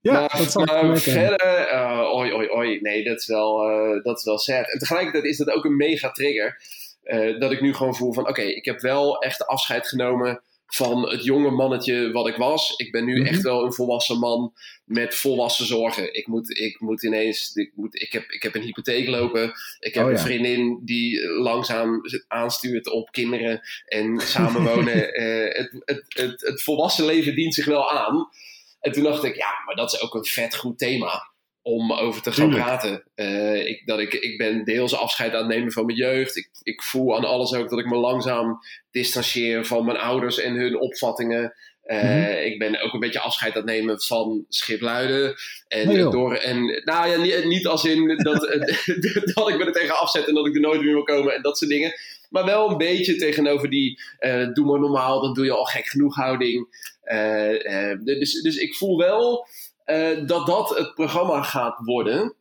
Ja, 0.00 0.12
maar 0.12 0.36
dat 0.36 0.52
zal 0.52 0.62
ik 0.62 0.68
maar 0.68 0.98
verder, 0.98 1.72
uh, 1.72 2.14
oi, 2.14 2.32
oi, 2.32 2.48
oi, 2.48 2.80
nee, 2.80 3.04
dat 3.04 3.18
is, 3.18 3.26
wel, 3.26 3.70
uh, 3.70 4.02
dat 4.02 4.18
is 4.18 4.24
wel 4.24 4.38
sad. 4.38 4.72
En 4.72 4.78
tegelijkertijd 4.78 5.24
is 5.24 5.36
dat 5.36 5.50
ook 5.50 5.64
een 5.64 5.76
mega 5.76 6.10
trigger. 6.10 6.60
Uh, 7.04 7.40
dat 7.40 7.52
ik 7.52 7.60
nu 7.60 7.74
gewoon 7.74 7.96
voel 7.96 8.12
van, 8.12 8.22
oké, 8.22 8.30
okay, 8.30 8.46
ik 8.46 8.64
heb 8.64 8.80
wel 8.80 9.22
echt 9.22 9.46
afscheid 9.46 9.88
genomen 9.88 10.42
van 10.68 11.08
het 11.10 11.24
jonge 11.24 11.50
mannetje 11.50 12.12
wat 12.12 12.28
ik 12.28 12.36
was. 12.36 12.72
Ik 12.76 12.92
ben 12.92 13.04
nu 13.04 13.18
Mhm. 13.18 13.26
echt 13.26 13.42
wel 13.42 13.64
een 13.64 13.72
volwassen 13.72 14.18
man 14.18 14.52
met 14.84 15.14
volwassen 15.14 15.66
zorgen. 15.66 16.14
Ik 16.14 16.26
moet, 16.26 16.58
ik 16.58 16.80
moet 16.80 17.02
ineens, 17.02 17.54
ik, 17.54 17.72
moet, 17.74 18.02
ik, 18.02 18.12
heb, 18.12 18.30
ik 18.30 18.42
heb 18.42 18.54
een 18.54 18.62
hypotheek 18.62 19.08
lopen. 19.08 19.52
Ik 19.80 19.94
heb 19.94 20.04
Oh, 20.04 20.10
ja. 20.10 20.16
een 20.16 20.22
vriendin 20.24 20.80
die 20.84 21.28
langzaam 21.28 22.00
aanstuurt 22.28 22.90
op 22.90 23.10
kinderen 23.12 23.60
en 23.86 24.20
samenwonen. 24.34 25.12
Eh, 25.14 25.58
het, 25.58 25.82
het, 25.84 26.04
het, 26.08 26.40
het 26.40 26.62
volwassen 26.62 27.04
leven 27.04 27.34
dient 27.34 27.54
zich 27.54 27.64
wel 27.64 27.90
aan. 27.90 28.28
En 28.80 28.92
toen 28.92 29.02
dacht 29.02 29.24
ik, 29.24 29.36
ja, 29.36 29.62
maar 29.66 29.74
dat 29.74 29.92
is 29.92 30.00
ook 30.00 30.14
een 30.14 30.24
vet 30.24 30.56
goed 30.56 30.78
thema 30.78 31.30
om 31.68 31.92
over 31.92 32.22
te 32.22 32.32
gaan 32.32 32.48
Tuurlijk. 32.48 32.66
praten. 32.66 33.02
Eh, 33.14 33.66
ik, 33.66 33.86
dat 33.86 33.98
ik, 33.98 34.12
ik 34.12 34.38
ben 34.38 34.64
deels 34.64 34.96
afscheid 34.96 35.32
aan 35.32 35.38
het 35.38 35.48
nemen 35.48 35.72
van 35.72 35.86
mijn 35.86 35.98
jeugd. 35.98 36.36
Ik, 36.36 36.48
ik 36.62 36.82
voel 36.82 37.16
aan 37.16 37.24
alles 37.24 37.54
ook 37.54 37.68
dat 37.68 37.78
ik 37.78 37.86
me 37.86 37.96
langzaam 37.96 38.58
distancieer 38.90 39.64
van 39.64 39.84
mijn 39.84 39.96
ouders 39.96 40.38
en 40.38 40.54
hun 40.54 40.80
opvattingen. 40.80 41.54
Uh, 41.86 42.44
Ik 42.44 42.58
ben 42.58 42.82
ook 42.82 42.92
een 42.92 43.00
beetje 43.00 43.20
afscheid 43.20 43.52
aan 43.52 43.62
het 43.62 43.70
nemen 43.70 44.00
van 44.00 44.44
Schipluiden. 44.48 45.34
En, 45.68 46.10
door, 46.10 46.34
en 46.34 46.82
nou 46.84 47.08
ja, 47.08 47.16
niet, 47.16 47.44
niet 47.44 47.66
als 47.66 47.84
in 47.84 48.08
dat, 48.16 48.40
dat 49.34 49.48
ik 49.48 49.58
me 49.58 49.64
er 49.64 49.72
tegen 49.72 49.98
afzet 49.98 50.26
en 50.26 50.34
dat 50.34 50.46
ik 50.46 50.54
er 50.54 50.60
nooit 50.60 50.80
meer 50.80 50.92
wil 50.92 51.02
komen 51.02 51.34
en 51.34 51.42
dat 51.42 51.58
soort 51.58 51.70
dingen. 51.70 51.92
Maar 52.30 52.44
wel 52.44 52.70
een 52.70 52.76
beetje 52.76 53.16
tegenover 53.16 53.70
die 53.70 54.00
uh, 54.20 54.52
doe 54.52 54.66
maar 54.66 54.80
normaal, 54.80 55.20
dan 55.20 55.34
doe 55.34 55.44
je 55.44 55.52
al 55.52 55.64
gek 55.64 55.86
genoeg 55.86 56.14
houding. 56.14 56.66
Dus, 58.04 58.40
dus 58.42 58.56
ik 58.56 58.74
voel 58.74 58.98
wel 58.98 59.46
dat 60.26 60.46
dat 60.46 60.68
het 60.68 60.94
programma 60.94 61.42
gaat 61.42 61.78
worden. 61.84 62.34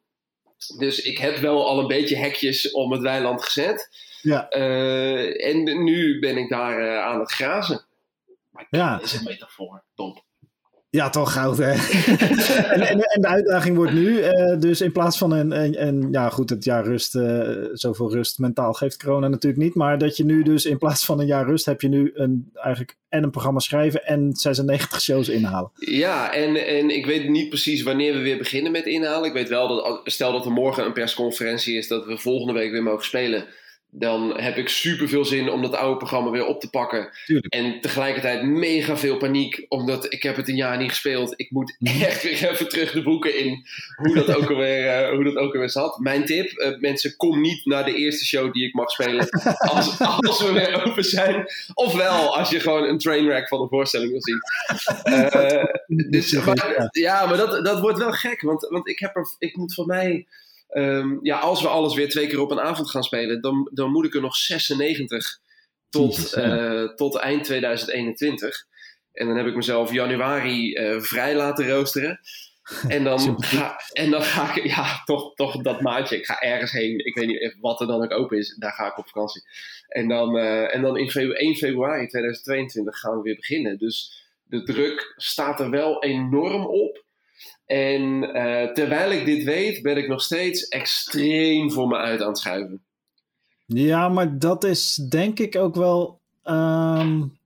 Dus 0.78 1.00
ik 1.00 1.18
heb 1.18 1.38
wel 1.38 1.68
al 1.68 1.80
een 1.80 1.88
beetje 1.88 2.18
hekjes 2.18 2.72
om 2.72 2.92
het 2.92 3.02
weiland 3.02 3.44
gezet. 3.44 4.06
Ja. 4.22 4.50
en 4.50 5.84
nu 5.84 6.20
ben 6.20 6.38
ik 6.38 6.50
daar 6.50 7.00
aan 7.00 7.20
het 7.20 7.32
grazen. 7.32 7.86
Maar 8.52 8.68
ja. 8.70 9.00
is 9.02 9.14
een 9.14 9.24
metafoor, 9.24 9.84
top. 9.96 10.24
Ja, 10.98 11.10
toch 11.10 11.34
goud, 11.34 11.58
hè? 11.58 11.72
en, 12.74 12.82
en, 12.82 13.00
en, 13.00 13.22
de 13.22 13.28
uitdaging 13.28 13.76
wordt 13.76 13.94
nu, 13.94 14.20
uh, 14.20 14.60
dus 14.60 14.82
in 14.82 14.92
plaats 14.92 15.18
van 15.18 15.32
een, 15.32 15.82
een, 15.88 16.08
ja 16.12 16.30
goed, 16.30 16.50
het 16.50 16.64
jaar 16.64 16.86
rust, 16.86 17.16
uh, 17.16 17.50
zoveel 17.74 18.12
rust 18.12 18.40
mentaal 18.40 18.74
geeft 18.74 19.04
corona 19.04 19.28
natuurlijk 19.28 19.64
niet, 19.64 19.76
maar 19.76 19.98
dat 19.98 20.18
je 20.18 20.26
nu 20.26 20.44
dus 20.44 20.66
in 20.66 20.78
plaats 20.78 21.06
van 21.06 21.20
een 21.20 21.26
jaar 21.26 21.46
rust 21.46 21.66
heb 21.66 21.82
je 21.82 21.88
nu 21.88 22.12
een, 22.14 22.52
eigenlijk 22.54 22.98
en 23.10 23.24
een 23.24 23.32
programma 23.32 23.60
schrijven 23.60 24.06
en 24.06 24.36
96 24.36 25.02
shows 25.02 25.30
inhalen. 25.30 25.72
Ja, 25.76 26.34
en, 26.34 26.56
en 26.68 26.90
ik 26.90 27.06
weet 27.06 27.30
niet 27.30 27.50
precies 27.50 27.84
wanneer 27.84 28.14
we 28.14 28.20
weer 28.20 28.38
beginnen 28.38 28.72
met 28.72 28.86
inhalen. 28.86 29.28
Ik 29.28 29.34
weet 29.34 29.50
wel 29.50 29.68
dat, 29.68 30.02
stel 30.04 30.32
dat 30.32 30.46
er 30.46 30.52
morgen 30.52 30.86
een 30.86 30.94
persconferentie 30.94 31.78
is, 31.78 31.88
dat 31.88 32.06
we 32.06 32.18
volgende 32.18 32.54
week 32.54 32.72
weer 32.72 32.84
mogen 32.84 33.06
spelen 33.06 33.46
dan 33.90 34.40
heb 34.40 34.58
ik 34.58 34.70
super 34.70 35.10
veel 35.10 35.26
zin 35.26 35.50
om 35.50 35.62
dat 35.62 35.76
oude 35.76 35.98
programma 35.98 36.30
weer 36.30 36.46
op 36.46 36.62
te 36.62 36.70
pakken. 36.70 37.10
Tuurlijk. 37.26 37.54
En 37.54 37.82
tegelijkertijd 37.82 38.44
mega 38.44 38.98
veel 38.98 39.18
paniek, 39.18 39.66
omdat 39.68 40.14
ik 40.14 40.24
heb 40.24 40.36
het 40.36 40.48
een 40.48 40.56
jaar 40.56 40.78
niet 40.78 40.90
gespeeld. 40.90 41.34
Ik 41.36 41.52
moet 41.52 41.76
mhm. 41.80 42.02
echt 42.02 42.24
weer 42.24 42.50
even 42.50 42.70
terug 42.70 42.92
de 42.92 43.04
boeken 43.04 43.40
in 43.40 43.66
hoe 43.96 44.16
dat 44.16 44.36
ook 44.36 44.50
alweer, 44.50 45.04
uh, 45.04 45.16
hoe 45.16 45.24
dat 45.24 45.36
ook 45.36 45.54
alweer 45.54 45.70
zat. 45.70 46.00
Mijn 46.00 46.26
tip, 46.26 46.52
uh, 46.52 46.80
mensen, 46.80 47.16
kom 47.16 47.42
niet 47.42 47.66
naar 47.66 47.86
de 47.86 47.96
eerste 47.96 48.26
show 48.26 48.54
die 48.54 48.68
ik 48.68 48.74
mag 48.74 48.92
spelen 48.92 49.30
als, 49.74 50.00
als 50.00 50.42
we 50.44 50.52
weer 50.52 50.86
open 50.86 51.04
zijn. 51.04 51.46
Ofwel, 51.74 52.38
als 52.38 52.50
je 52.50 52.60
gewoon 52.60 52.84
een 52.84 52.98
trainwreck 52.98 53.48
van 53.48 53.62
de 53.62 53.68
voorstelling 53.68 54.12
wil 54.12 54.22
zien. 54.22 54.42
Uh, 55.14 56.10
dus, 56.10 56.32
maar, 56.32 56.88
ja, 56.92 57.26
maar 57.26 57.38
dat, 57.38 57.66
dat 57.66 57.80
wordt 57.80 57.98
wel 57.98 58.12
gek, 58.12 58.42
want, 58.42 58.68
want 58.70 58.88
ik, 58.88 59.00
heb 59.00 59.16
er, 59.16 59.28
ik 59.40 59.56
moet 59.56 59.74
van 59.74 59.86
mij 59.86 60.26
Um, 60.70 61.20
ja, 61.22 61.40
als 61.40 61.62
we 61.62 61.68
alles 61.68 61.96
weer 61.96 62.10
twee 62.10 62.28
keer 62.28 62.42
op 62.42 62.52
een 62.52 62.60
avond 62.60 62.90
gaan 62.90 63.04
spelen, 63.04 63.42
dan, 63.42 63.70
dan 63.74 63.92
moet 63.92 64.06
ik 64.06 64.16
er 64.16 64.22
nog 64.22 64.36
96 64.36 65.40
tot, 65.90 66.38
uh, 66.38 66.84
tot 66.96 67.16
eind 67.16 67.44
2021. 67.44 68.66
En 69.12 69.28
dan 69.28 69.38
heb 69.38 69.46
ik 69.46 69.56
mezelf 69.56 69.92
januari 69.92 70.74
uh, 70.74 71.02
vrij 71.02 71.36
laten 71.36 71.70
roosteren. 71.70 72.20
En 72.88 73.04
dan, 73.04 73.44
ga, 73.44 73.80
en 73.92 74.12
dan 74.12 74.22
ga 74.22 74.56
ik, 74.56 74.64
ja, 74.64 75.02
toch, 75.06 75.36
toch 75.36 75.62
dat 75.62 75.82
maandje. 75.82 76.18
Ik 76.18 76.26
ga 76.26 76.42
ergens 76.42 76.72
heen. 76.72 77.06
Ik 77.06 77.16
weet 77.16 77.28
niet 77.28 77.58
wat 77.60 77.82
er 77.82 77.88
dan 77.88 78.04
ook 78.04 78.12
open 78.12 78.38
is. 78.38 78.56
Daar 78.60 78.72
ga 78.72 78.88
ik 78.88 78.98
op 78.98 79.08
vakantie. 79.08 79.42
En 79.88 80.08
dan, 80.08 80.36
uh, 80.36 80.76
en 80.76 80.82
dan 80.82 80.98
in 80.98 81.10
februari, 81.10 81.46
1 81.46 81.56
februari 81.56 82.08
2022 82.08 83.00
gaan 83.00 83.16
we 83.16 83.22
weer 83.22 83.36
beginnen. 83.36 83.78
Dus 83.78 84.26
de 84.44 84.64
druk 84.64 85.14
staat 85.16 85.60
er 85.60 85.70
wel 85.70 86.04
enorm 86.04 86.66
op. 86.66 87.06
En 87.68 88.02
uh, 88.24 88.72
terwijl 88.72 89.12
ik 89.12 89.26
dit 89.26 89.44
weet, 89.44 89.82
ben 89.82 89.98
ik 89.98 90.08
nog 90.08 90.22
steeds 90.22 90.68
extreem 90.68 91.72
voor 91.72 91.88
me 91.88 91.96
uit 91.96 92.22
aan 92.22 92.28
het 92.28 92.38
schuiven. 92.38 92.82
Ja, 93.66 94.10
maar 94.10 94.40
dat 94.40 94.64
is 94.64 94.96
denk 94.96 95.40
ik 95.40 95.56
ook 95.56 95.76
wel. 95.76 96.20
Um, 96.44 97.38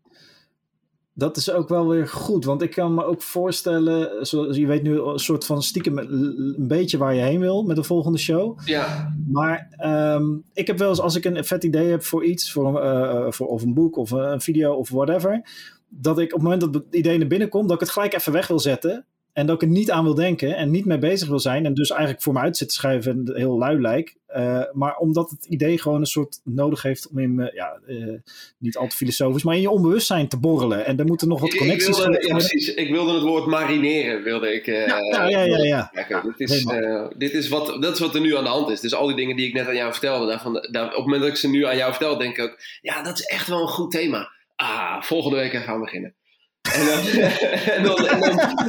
dat 1.14 1.38
is 1.38 1.52
ook 1.52 1.70
wel 1.70 1.88
weer 1.88 2.08
goed. 2.08 2.46
Want 2.46 2.62
ik 2.62 2.72
kan 2.72 2.94
me 2.94 3.06
ook 3.06 3.22
voorstellen, 3.22 4.26
zoals 4.26 4.58
je 4.58 4.66
weet 4.66 4.84
nu 4.84 5.00
een 5.00 5.20
soort 5.20 5.46
van 5.46 5.64
stiekem 5.64 5.98
een 5.98 6.68
beetje 6.68 6.98
waar 6.98 7.16
je 7.16 7.22
heen 7.22 7.40
wil 7.40 7.64
met 7.64 7.76
de 7.76 7.84
volgende 7.84 8.18
show. 8.18 8.60
Ja. 8.66 9.14
Maar 9.28 9.70
um, 10.16 10.44
ik 10.54 10.68
heb 10.68 10.78
wel 10.78 10.90
eens, 10.90 11.00
als 11.00 11.16
ik 11.16 11.26
een 11.26 11.46
vet 11.46 11.64
idee 11.64 11.88
heb 11.88 12.04
voor 12.04 12.26
iets, 12.26 12.52
voor, 12.52 12.84
uh, 12.84 13.26
voor 13.30 13.48
of 13.48 13.62
een 13.62 13.74
boek 13.74 13.98
of 13.98 14.12
een 14.12 14.42
video 14.42 14.74
of 14.74 14.90
whatever, 14.90 15.42
dat 15.88 16.20
ik 16.20 16.26
op 16.26 16.32
het 16.32 16.42
moment 16.42 16.62
dat 16.62 16.74
het 16.74 16.96
idee 16.96 17.18
naar 17.18 17.28
binnen 17.28 17.50
komt, 17.50 17.68
dat 17.68 17.74
ik 17.74 17.84
het 17.84 17.94
gelijk 17.94 18.14
even 18.14 18.34
weg 18.34 18.48
wil 18.48 18.60
zetten. 18.60 19.06
En 19.34 19.46
dat 19.46 19.56
ik 19.56 19.62
er 19.62 19.68
niet 19.68 19.92
aan 19.92 20.04
wil 20.04 20.16
denken 20.16 20.56
en 20.56 20.72
niet 20.72 20.86
mee 20.86 20.98
bezig 20.98 21.28
wil 21.28 21.40
zijn. 21.40 21.66
En 21.66 21.74
dus 21.74 21.90
eigenlijk 21.90 22.22
voor 22.22 22.34
me 22.34 22.40
uit 22.40 22.58
zit 22.58 22.68
te 22.68 22.74
schrijven 22.74 23.12
en 23.12 23.36
heel 23.36 23.58
lui 23.58 23.82
lijk. 23.82 24.16
Uh, 24.36 24.64
maar 24.74 24.98
omdat 24.98 25.30
het 25.30 25.46
idee 25.46 25.78
gewoon 25.78 26.00
een 26.00 26.06
soort 26.06 26.40
nodig 26.44 26.82
heeft 26.82 27.08
om 27.10 27.20
in, 27.20 27.40
uh, 27.40 27.54
ja, 27.54 27.80
uh, 27.88 28.14
niet 28.58 28.78
al 28.78 28.88
te 28.88 28.96
filosofisch, 28.96 29.44
maar 29.44 29.56
in 29.56 29.62
je 29.62 29.70
onbewustzijn 29.70 30.28
te 30.28 30.40
borrelen. 30.40 30.86
En 30.86 31.00
er 31.00 31.06
moeten 31.06 31.28
nog 31.28 31.40
wat 31.40 31.56
connecties 31.56 31.98
ik 31.98 32.04
wilde, 32.04 32.28
ja, 32.28 32.36
precies. 32.36 32.74
Ik 32.74 32.92
wilde 32.92 33.14
het 33.14 33.24
woord 33.24 33.46
marineren, 33.46 34.24
wilde 34.24 34.54
ik. 34.54 34.66
ja, 34.66 35.00
ja, 35.08 35.28
ja. 35.28 35.44
ja, 35.44 35.90
ja. 36.10 36.22
dit, 36.38 36.50
is, 36.50 36.66
dit 37.18 37.34
is 37.34 37.48
wat, 37.48 37.82
dat 37.82 37.94
is 37.94 38.00
wat 38.00 38.16
er 38.16 38.22
nu 38.22 38.38
aan 38.38 38.44
de 38.44 38.50
hand 38.50 38.70
is. 38.70 38.80
Dus 38.80 38.94
al 38.94 39.08
die 39.08 39.16
dingen 39.16 39.36
die 39.36 39.48
ik 39.48 39.54
net 39.54 39.68
aan 39.68 39.76
jou 39.76 39.92
vertelde, 39.92 40.26
daarvan, 40.26 40.68
daar, 40.72 40.86
op 40.86 40.92
het 40.92 41.06
moment 41.06 41.22
dat 41.22 41.32
ik 41.32 41.38
ze 41.38 41.50
nu 41.50 41.66
aan 41.66 41.78
jou 41.78 41.92
vertel, 41.92 42.18
denk 42.18 42.38
ik 42.38 42.44
ook, 42.44 42.60
ja, 42.82 43.04
dat 43.04 43.20
is 43.20 43.26
echt 43.26 43.48
wel 43.48 43.62
een 43.62 43.68
goed 43.68 43.92
thema. 43.92 44.32
Ah, 44.56 45.02
volgende 45.02 45.38
week 45.38 45.54
gaan 45.54 45.76
we 45.76 45.86
beginnen. 45.86 46.16
En 46.82 46.86
dan, 46.86 47.06
en, 47.76 47.84
dan, 47.84 48.08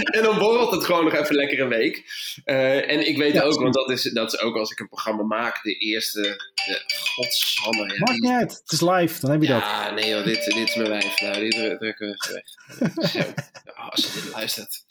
en, 0.05 0.23
dan, 0.23 0.39
borrelt 0.39 0.73
het 0.73 0.85
gewoon 0.85 1.05
nog 1.05 1.15
even 1.15 1.35
lekker 1.35 1.61
een 1.61 1.69
week. 1.69 2.05
Uh, 2.45 2.91
en 2.91 3.09
ik 3.09 3.17
weet 3.17 3.43
ook, 3.43 3.61
want 3.61 3.75
dat 3.75 3.91
is, 3.91 4.03
dat 4.03 4.33
is 4.33 4.41
ook 4.41 4.57
als 4.57 4.71
ik 4.71 4.81
een 4.81 4.89
programma 4.89 5.23
maak, 5.23 5.63
de 5.63 5.75
eerste. 5.75 6.21
De, 6.21 6.83
godsamme. 7.15 7.93
Ja, 7.93 7.99
Maakt 7.99 8.21
niet 8.21 8.31
uit, 8.31 8.61
het 8.63 8.73
is 8.73 8.81
live, 8.81 9.21
dan 9.21 9.31
heb 9.31 9.43
je 9.43 9.49
ja, 9.49 9.55
dat. 9.55 9.69
Ja, 9.69 9.91
nee 9.91 10.11
joh, 10.11 10.25
dit, 10.25 10.45
dit 10.45 10.69
is 10.69 10.75
mijn 10.75 10.89
wijf. 10.89 11.21
Nou, 11.21 11.39
dit 11.39 11.79
drukken 11.79 12.09
we 12.09 12.33
weg. 12.33 13.11
Zo. 13.11 13.19
Oh, 13.83 13.91
als 13.91 14.05
je 14.05 14.21
dit 14.21 14.33
luistert. 14.33 14.85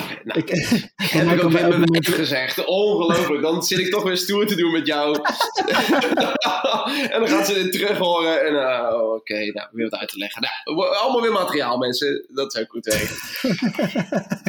Okay, 0.00 0.20
nou, 0.24 0.40
ik, 0.44 0.48
heb 0.96 1.30
ik 1.30 1.44
ook 1.44 1.52
met 1.52 1.68
mijn 1.68 1.84
wijf 1.84 2.14
gezegd. 2.14 2.64
Ongelooflijk. 2.64 3.42
Dan 3.42 3.62
zit 3.62 3.78
ik 3.78 3.90
toch 3.90 4.02
weer 4.02 4.16
stoer 4.16 4.46
te 4.46 4.54
doen 4.54 4.72
met 4.72 4.86
jou. 4.86 5.14
en 7.12 7.20
dan 7.20 7.28
gaat 7.28 7.46
ze 7.46 7.54
dit 7.54 7.72
terug 7.72 7.98
horen. 7.98 8.46
En 8.46 8.52
uh, 8.52 8.90
oké, 8.94 9.04
okay, 9.04 9.46
nou, 9.46 9.68
weer 9.72 9.88
wat 9.90 10.00
uit 10.00 10.08
te 10.08 10.18
leggen. 10.18 10.42
Nou, 10.42 10.96
allemaal 10.96 11.22
weer 11.22 11.32
materiaal, 11.32 11.78
mensen 11.78 12.26
dat 12.36 12.52
zou 12.52 12.66
goed 12.68 12.84
werken. 12.84 13.16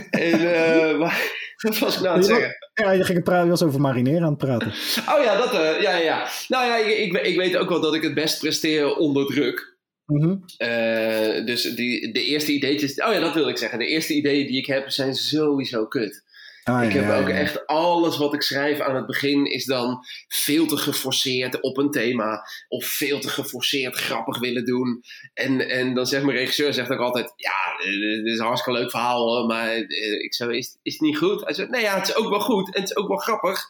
en 0.32 0.42
uh, 0.42 1.00
wat 1.64 1.80
was 1.80 1.96
ik 1.96 2.02
nou 2.02 2.14
aan 2.14 2.18
het 2.18 2.26
zeggen? 2.26 2.56
Ja, 2.74 2.92
je 2.92 3.04
ging 3.04 3.18
het 3.18 3.24
praten, 3.24 3.50
was 3.50 3.64
over 3.64 3.82
marineren 3.82 4.24
aan 4.24 4.30
het 4.30 4.38
praten. 4.38 4.74
Oh 5.16 5.24
ja, 5.24 5.38
dat, 5.38 5.54
uh, 5.54 5.82
ja, 5.82 5.98
ja. 5.98 6.28
Nou 6.48 6.66
ja, 6.66 6.78
ik, 6.78 6.98
ik, 6.98 7.22
ik, 7.26 7.38
weet 7.38 7.58
ook 7.58 7.70
wel 7.70 7.82
dat 7.82 7.96
ik 7.96 8.04
het 8.04 8.14
best 8.14 8.40
presteer 8.40 8.96
onder 8.96 9.26
druk. 9.26 9.76
Mm 10.06 10.22
-hmm. 10.22 10.44
uh, 10.58 11.46
dus 11.46 11.62
die, 11.62 12.12
de 12.14 12.24
eerste 12.24 12.52
ideetjes, 12.52 13.04
oh 13.04 13.14
ja, 13.14 13.20
dat 13.20 13.34
wil 13.34 13.48
ik 13.48 13.58
zeggen. 13.58 13.80
De 13.80 13.88
eerste 13.88 14.14
ideeën 14.14 14.48
die 14.48 14.58
ik 14.58 14.66
heb 14.66 14.90
zijn 14.90 15.16
sowieso 15.16 15.86
kut. 15.86 16.24
Ah, 16.68 16.84
ik 16.84 16.92
heb 16.92 17.10
ook 17.10 17.30
echt 17.30 17.68
alles 17.68 18.18
wat 18.18 18.34
ik 18.34 18.42
schrijf 18.42 18.80
aan 18.80 18.96
het 18.96 19.06
begin 19.06 19.46
is 19.46 19.66
dan 19.66 20.06
veel 20.28 20.66
te 20.66 20.78
geforceerd 20.78 21.62
op 21.62 21.78
een 21.78 21.92
thema. 21.92 22.48
Of 22.68 22.86
veel 22.86 23.20
te 23.20 23.30
geforceerd 23.30 23.96
grappig 23.96 24.40
willen 24.40 24.66
doen. 24.66 25.04
En, 25.34 25.70
en 25.70 25.94
dan 25.94 26.06
zegt 26.06 26.24
mijn 26.24 26.38
regisseur 26.38 26.74
zegt 26.74 26.90
ook 26.90 27.00
altijd: 27.00 27.34
Ja, 27.36 27.86
dit 27.86 28.26
is 28.26 28.40
een 28.40 28.46
hartstikke 28.46 28.80
leuk 28.80 28.92
verhaal 28.92 29.28
hoor. 29.28 29.46
Maar 29.46 29.70
eh, 29.70 30.24
ik 30.24 30.34
zeg: 30.34 30.48
is, 30.48 30.78
is 30.82 30.94
het 30.94 31.02
niet 31.02 31.18
goed? 31.18 31.44
Hij 31.44 31.54
zegt: 31.54 31.70
Nee, 31.70 31.82
ja, 31.82 31.96
het 31.96 32.08
is 32.08 32.16
ook 32.16 32.30
wel 32.30 32.40
goed. 32.40 32.76
En 32.76 32.82
het 32.82 32.90
is 32.90 32.96
ook 32.98 33.08
wel 33.08 33.18
grappig. 33.18 33.66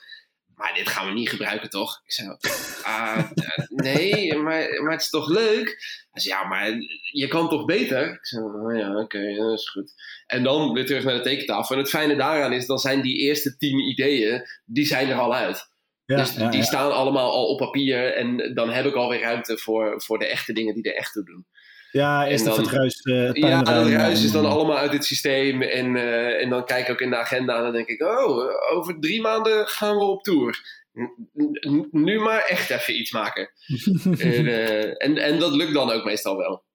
Maar 0.58 0.74
dit 0.74 0.90
gaan 0.90 1.08
we 1.08 1.14
niet 1.14 1.30
gebruiken, 1.30 1.70
toch? 1.70 2.02
Ik 2.06 2.12
zei, 2.12 2.38
ah, 2.84 3.32
nee, 3.70 4.34
maar, 4.34 4.84
maar 4.84 4.92
het 4.92 5.02
is 5.02 5.10
toch 5.10 5.28
leuk? 5.28 5.66
Hij 6.12 6.22
zei, 6.22 6.36
ja, 6.36 6.48
maar 6.48 6.72
je 7.12 7.28
kan 7.28 7.50
toch 7.50 7.66
beter? 7.66 8.12
Ik 8.14 8.26
zei, 8.26 8.44
oh 8.44 8.78
ja, 8.78 9.00
oké, 9.00 9.36
dat 9.36 9.60
is 9.60 9.70
goed. 9.70 9.94
En 10.26 10.44
dan 10.44 10.74
weer 10.74 10.86
terug 10.86 11.04
naar 11.04 11.16
de 11.16 11.22
tekentafel. 11.22 11.76
En 11.76 11.82
het 11.82 11.90
fijne 11.90 12.16
daaraan 12.16 12.54
is, 12.54 12.66
dan 12.66 12.78
zijn 12.78 13.02
die 13.02 13.18
eerste 13.18 13.58
tien 13.58 13.80
ideeën, 13.80 14.42
die 14.66 14.86
zijn 14.86 15.10
er 15.10 15.18
al 15.18 15.36
uit. 15.36 15.70
Ja, 16.06 16.16
dus 16.16 16.34
die 16.34 16.64
staan 16.64 16.92
allemaal 16.92 17.32
al 17.32 17.46
op 17.46 17.58
papier. 17.58 18.14
En 18.14 18.54
dan 18.54 18.70
heb 18.70 18.86
ik 18.86 18.94
alweer 18.94 19.22
ruimte 19.22 19.58
voor, 19.58 20.02
voor 20.02 20.20
de 20.20 20.28
echte 20.28 20.54
dingen 20.54 20.74
die 20.74 20.84
er 20.84 20.96
echt 20.96 21.14
toe 21.14 21.26
doen. 21.26 21.46
Ja, 21.98 22.26
is 22.26 22.46
het 22.46 22.68
ruis. 22.68 23.00
Uh, 23.04 23.34
ja, 23.34 23.58
het 23.58 23.88
ruis 23.88 24.24
is 24.24 24.32
dan 24.32 24.46
allemaal 24.46 24.78
uit 24.78 24.94
het 24.94 25.06
systeem. 25.06 25.62
En, 25.62 25.96
uh, 25.96 26.42
en 26.42 26.50
dan 26.50 26.66
kijk 26.66 26.86
ik 26.86 26.92
ook 26.92 27.02
in 27.02 27.10
de 27.10 27.18
agenda 27.18 27.58
en 27.58 27.64
dan 27.64 27.72
denk 27.72 27.88
ik: 27.88 28.02
oh, 28.02 28.44
over 28.74 29.00
drie 29.00 29.22
maanden 29.22 29.68
gaan 29.68 29.98
we 29.98 30.04
op 30.04 30.24
tour. 30.24 30.84
nu 31.92 32.20
maar 32.20 32.46
echt 32.48 32.70
even 32.70 33.00
iets 33.00 33.12
maken. 33.12 33.50
en, 34.18 34.46
uh, 34.46 35.04
en, 35.04 35.18
en 35.18 35.40
dat 35.40 35.52
lukt 35.52 35.74
dan 35.74 35.92
ook 35.92 36.04
meestal 36.06 36.38
wel. 36.38 36.66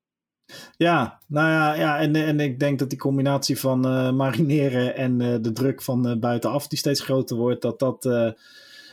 Ja, 0.76 1.20
nou 1.28 1.48
ja, 1.48 1.74
ja 1.74 1.98
en, 1.98 2.16
en 2.16 2.40
ik 2.40 2.58
denk 2.58 2.78
dat 2.78 2.90
die 2.90 2.98
combinatie 2.98 3.58
van 3.58 3.80
marineren 4.16 4.96
en 4.96 5.18
de 5.18 5.52
druk 5.52 5.82
van 5.82 6.20
buitenaf, 6.20 6.66
die 6.68 6.78
steeds 6.78 7.00
groter 7.00 7.36
wordt, 7.36 7.62
dat 7.62 7.78
dat 7.78 8.04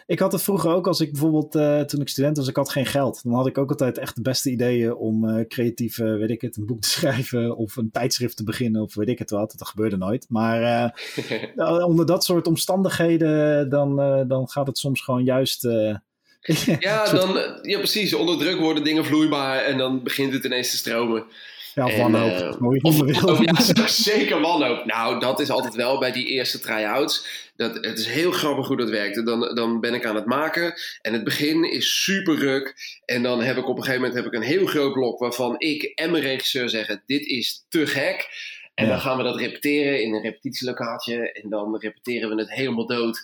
ik 0.10 0.20
had 0.20 0.32
het 0.32 0.44
vroeger 0.44 0.72
ook 0.72 0.88
als 0.88 1.00
ik 1.00 1.12
bijvoorbeeld, 1.12 1.56
uh, 1.56 1.82
toen 1.82 2.02
ik 2.02 2.10
student 2.10 2.38
was, 2.38 2.48
ik 2.48 2.56
had 2.56 2.70
geen 2.70 2.86
geld. 2.86 3.24
Dan 3.24 3.34
had 3.34 3.48
ik 3.48 3.58
ook 3.58 3.70
altijd 3.70 3.98
echt 3.98 4.16
de 4.16 4.22
beste 4.22 4.52
ideeën 4.52 4.96
om 4.96 5.26
uh, 5.26 5.48
creatief, 5.48 5.98
weet 5.98 6.30
ik 6.30 6.42
het, 6.42 6.58
een 6.58 6.66
boek 6.66 6.82
te 6.82 6.90
schrijven 7.00 7.58
of 7.58 7.76
een 7.76 7.92
tijdschrift 7.92 8.38
te 8.38 8.44
beginnen 8.44 8.82
of 8.82 8.96
weet 8.96 9.10
ik 9.10 9.20
het 9.20 9.30
wat. 9.30 9.54
Dat 9.58 9.68
gebeurde 9.68 9.98
nooit. 9.98 10.26
Maar 10.30 10.94
onder 11.86 12.06
dat 12.06 12.24
soort 12.24 12.48
omstandigheden, 12.48 13.70
dan, 13.70 13.96
dan 14.28 14.50
gaat 14.50 14.68
het 14.68 14.78
soms 14.78 15.02
gewoon 15.02 15.24
juist... 15.24 15.62
ja, 16.80 17.12
dan, 17.12 17.60
ja, 17.62 17.78
precies. 17.78 18.14
Onder 18.14 18.38
druk 18.38 18.60
worden 18.60 18.84
dingen 18.84 19.06
vloeibaar 19.06 19.64
en 19.64 19.78
dan 19.78 20.04
begint 20.04 20.34
het 20.34 20.44
ineens 20.44 20.72
te 20.72 20.78
stromen. 20.78 21.24
Ja, 21.88 21.98
wanhoop. 21.98 22.32
En, 22.32 22.48
eh, 22.48 22.58
Mooie 22.58 22.82
Of, 22.82 23.44
ja, 23.44 23.88
zeker 23.88 24.40
wanhoop. 24.42 24.86
Nou, 24.86 25.20
dat 25.20 25.40
is 25.40 25.50
altijd 25.50 25.76
wel 25.76 26.00
bij 26.00 26.12
die 26.12 26.26
eerste 26.28 26.60
try-outs. 26.60 27.28
Dat, 27.56 27.76
het 27.86 28.00
is 28.00 28.08
heel 28.08 28.32
grappig 28.32 28.68
hoe 28.68 28.78
dat 28.78 28.90
werkt. 28.90 29.26
Dan, 29.26 29.56
dan 29.56 29.80
ben 29.80 29.94
ik 29.94 30.06
aan 30.06 30.16
het 30.16 30.26
maken. 30.26 30.74
En 31.02 31.14
het 31.14 31.24
begin 31.24 31.64
is 31.72 32.04
super 32.04 32.36
ruk. 32.38 32.74
En 33.06 33.24
dan 33.24 33.42
heb 33.42 33.58
ik 33.58 33.68
op 33.68 33.78
een 33.78 33.84
gegeven 33.84 34.02
moment 34.02 34.24
heb 34.24 34.34
ik 34.34 34.40
een 34.40 34.48
heel 34.48 34.66
groot 34.66 34.94
blok 34.94 35.20
waarvan 35.20 35.56
ik 35.58 35.84
en 35.84 36.12
mijn 36.12 36.24
regisseur 36.24 36.70
zeggen: 36.70 37.04
dit 37.06 37.26
is 37.26 37.66
te 37.70 37.88
gek. 37.88 38.28
En 38.74 38.86
Ja. 38.86 38.92
dan 38.92 39.00
gaan 39.02 39.18
we 39.18 39.24
dat 39.24 39.40
repeteren 39.40 40.02
in 40.04 40.14
een 40.14 40.22
repetitielokaaltje. 40.22 41.32
En 41.32 41.50
dan 41.50 41.78
repeteren 41.80 42.30
we 42.30 42.36
het 42.42 42.54
helemaal 42.54 42.88
dood. 42.88 43.20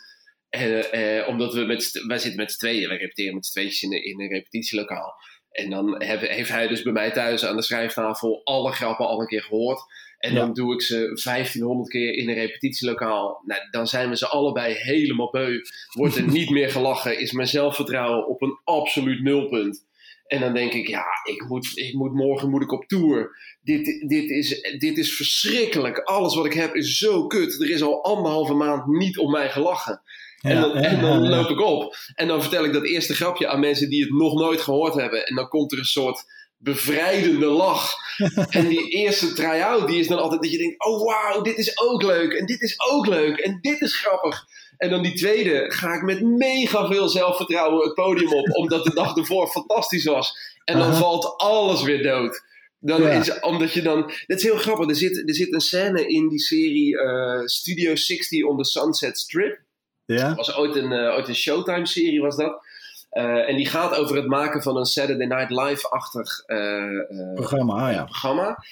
En, 0.49 0.91
eh, 0.91 1.27
omdat 1.27 1.53
we 1.53 1.61
met, 1.65 2.03
wij 2.07 2.17
zitten 2.17 2.39
met 2.39 2.51
z'n 2.51 2.57
tweeën. 2.57 2.87
Wij 2.87 2.97
repeteren 2.97 3.33
met 3.33 3.45
z'n 3.45 3.51
tweetjes 3.51 3.81
in, 3.81 4.03
in 4.03 4.21
een 4.21 4.29
repetitielokaal. 4.29 5.13
En 5.55 5.69
dan 5.69 6.03
heb- 6.03 6.21
heeft 6.27 6.49
hij 6.49 6.67
dus 6.67 6.81
bij 6.81 6.93
mij 6.93 7.11
thuis 7.11 7.45
aan 7.45 7.55
de 7.55 7.61
schrijftafel 7.61 8.41
alle 8.43 8.71
grappen 8.71 9.07
al 9.07 9.21
een 9.21 9.27
keer 9.27 9.43
gehoord. 9.43 9.79
En 10.19 10.33
Ja. 10.33 10.39
dan 10.39 10.53
doe 10.53 10.73
ik 10.73 10.81
ze 10.81 11.11
1500 11.23 11.89
keer 11.89 12.13
in 12.13 12.29
een 12.29 12.35
repetitielokaal. 12.35 13.41
Nou, 13.45 13.61
dan 13.71 13.87
zijn 13.87 14.09
we 14.09 14.17
ze 14.17 14.27
allebei 14.27 14.73
helemaal 14.73 15.29
beu. 15.29 15.59
Wordt 15.93 16.15
er 16.15 16.27
niet 16.39 16.49
meer 16.49 16.69
gelachen. 16.71 17.19
Is 17.19 17.31
mijn 17.31 17.47
zelfvertrouwen 17.47 18.27
op 18.27 18.41
een 18.41 18.59
absoluut 18.63 19.21
nulpunt. 19.21 19.85
En 20.27 20.39
dan 20.39 20.53
denk 20.53 20.73
ik, 20.73 20.87
ja, 20.87 21.05
ik 21.23 21.45
moet, 21.47 21.71
ik 21.77 21.93
moet, 21.93 22.13
morgen 22.13 22.49
moet 22.49 22.61
ik 22.61 22.71
op 22.71 22.85
tour. 22.87 23.37
Dit, 23.61 23.85
dit, 24.09 24.29
is, 24.29 24.61
dit 24.79 24.97
is 24.97 25.15
verschrikkelijk. 25.15 25.99
Alles 25.99 26.35
wat 26.35 26.45
ik 26.45 26.53
heb 26.53 26.75
is 26.75 26.97
zo 26.97 27.27
kut. 27.27 27.61
Er 27.61 27.69
is 27.69 27.81
al 27.81 28.03
anderhalve 28.03 28.53
maand 28.53 28.85
niet 28.87 29.17
om 29.17 29.31
mij 29.31 29.49
gelachen. 29.49 30.01
En 30.45 30.61
dan, 30.61 30.75
en 30.75 31.27
loop 31.29 31.49
ik 31.49 31.61
op. 31.61 31.95
En 32.15 32.27
dan 32.27 32.41
vertel 32.41 32.63
ik 32.63 32.73
dat 32.73 32.85
eerste 32.85 33.15
grapje 33.15 33.47
aan 33.47 33.59
mensen 33.59 33.89
die 33.89 34.01
het 34.01 34.13
nog 34.13 34.33
nooit 34.33 34.61
gehoord 34.61 34.93
hebben. 34.93 35.25
En 35.25 35.35
dan 35.35 35.47
komt 35.47 35.71
er 35.71 35.77
een 35.77 35.85
soort 35.85 36.23
bevrijdende 36.57 37.45
lach. 37.45 37.93
en 38.49 38.67
die 38.67 38.89
eerste 38.89 39.33
try-out, 39.33 39.87
die 39.87 39.99
is 39.99 40.07
dan 40.07 40.19
altijd 40.19 40.41
dat 40.41 40.51
je 40.51 40.57
denkt: 40.57 40.85
oh 40.85 41.05
wauw, 41.05 41.41
dit 41.41 41.57
is 41.57 41.79
ook 41.79 42.03
leuk. 42.03 42.33
En 42.33 42.45
dit 42.45 42.61
is 42.61 42.75
ook 42.91 43.07
leuk. 43.07 43.37
En 43.37 43.57
dit 43.61 43.81
is 43.81 43.95
grappig. 43.95 44.45
En 44.77 44.89
dan 44.89 45.03
die 45.03 45.13
tweede 45.13 45.65
ga 45.71 45.93
ik 45.93 46.01
met 46.01 46.21
mega 46.21 46.87
veel 46.87 47.09
zelfvertrouwen 47.09 47.83
het 47.83 47.93
podium 47.93 48.33
op. 48.33 48.49
omdat 48.61 48.83
de 48.83 48.93
dag 48.93 49.15
ervoor 49.17 49.47
fantastisch 49.47 50.03
was. 50.03 50.33
En 50.65 50.77
dan 50.77 50.95
valt 50.95 51.37
alles 51.37 51.81
weer 51.83 52.03
dood. 52.03 52.41
Dan 52.79 53.01
Ja. 53.01 53.09
is, 53.09 53.39
omdat 53.39 53.73
je 53.73 53.81
dan, 53.81 54.01
dat 54.27 54.37
is 54.37 54.43
heel 54.43 54.57
grappig. 54.57 54.89
Er 54.89 54.95
zit, 54.95 55.27
er 55.27 55.35
zit 55.35 55.53
een 55.53 55.61
scène 55.61 56.07
in 56.07 56.27
die 56.29 56.39
serie 56.39 56.99
eh, 56.99 57.41
Studio 57.45 57.95
60 57.95 58.43
on 58.45 58.57
the 58.57 58.63
Sunset 58.63 59.17
Strip 59.19 59.59
Ja? 60.05 60.35
was 60.35 60.55
ooit 60.55 60.75
een, 60.75 60.91
eh, 60.91 61.15
ooit 61.15 61.27
een 61.27 61.35
Showtime-serie, 61.35 62.21
was 62.21 62.35
dat. 62.35 62.63
Eh, 63.09 63.49
en 63.49 63.55
die 63.55 63.65
gaat 63.65 63.95
over 63.95 64.15
het 64.15 64.27
maken 64.27 64.61
van 64.61 64.77
een 64.77 64.85
Saturday 64.85 65.27
Night 65.27 65.49
Live-achtig 65.49 66.43
eh, 66.45 67.33
Programma, 67.33 67.87
ah, 67.87 67.93
ja. 67.93 68.03
programma. 68.03 68.63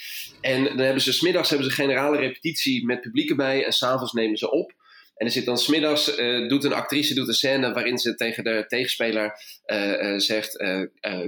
En 0.42 0.64
dan 0.64 0.78
hebben 0.78 1.02
ze 1.02 1.14
smiddags 1.14 1.50
hebben 1.50 1.68
ze 1.68 1.74
generale 1.74 2.18
repetitie 2.18 2.86
met 2.86 3.02
publiek 3.02 3.30
erbij. 3.30 3.66
En 3.66 3.72
s'avonds 3.72 4.14
nemen 4.14 4.38
ze 4.38 4.52
op. 4.52 4.74
En 5.16 5.26
er 5.26 5.32
zit 5.32 5.46
dan 5.46 5.58
smiddags, 5.58 6.16
eh 6.16 6.48
doet 6.48 6.64
een 6.64 6.74
actrice 6.74 7.14
doet 7.14 7.28
een 7.28 7.34
scène 7.34 7.74
waarin 7.74 7.98
ze 7.98 8.16
tegen 8.16 8.44
de 8.44 8.66
tegenspeler 8.68 9.40
eh, 9.66 10.14
eh, 10.14 10.20
zegt: 10.20 10.58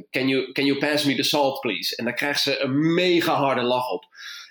can, 0.10 0.28
you, 0.28 0.52
can 0.52 0.66
you 0.66 0.78
pass 0.78 1.06
me 1.06 1.16
the 1.16 1.24
salt, 1.24 1.60
please? 1.60 1.96
En 1.96 2.06
dan 2.06 2.16
krijgt 2.16 2.42
ze 2.42 2.60
een 2.60 2.94
mega 2.94 3.34
harde 3.34 3.62
lach 3.62 3.90
op. 3.90 4.06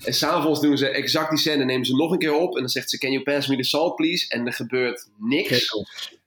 En 0.05 0.15
s'avonds 0.15 0.61
doen 0.61 0.79
ze 0.79 0.89
exact 0.89 1.31
die 1.31 1.39
scène, 1.39 1.65
nemen 1.65 1.87
ze 1.87 1.95
nog 1.95 2.13
een 2.13 2.19
keer 2.19 2.35
op. 2.35 2.55
En 2.55 2.61
dan 2.61 2.69
zegt 2.69 2.91
ze: 2.91 2.99
Can 2.99 3.13
you 3.13 3.23
pass 3.23 3.49
me 3.49 3.57
the 3.57 3.65
salt, 3.65 3.95
please? 3.95 4.29
En 4.29 4.47
er 4.47 4.53
gebeurt 4.53 5.09
niks 5.19 5.71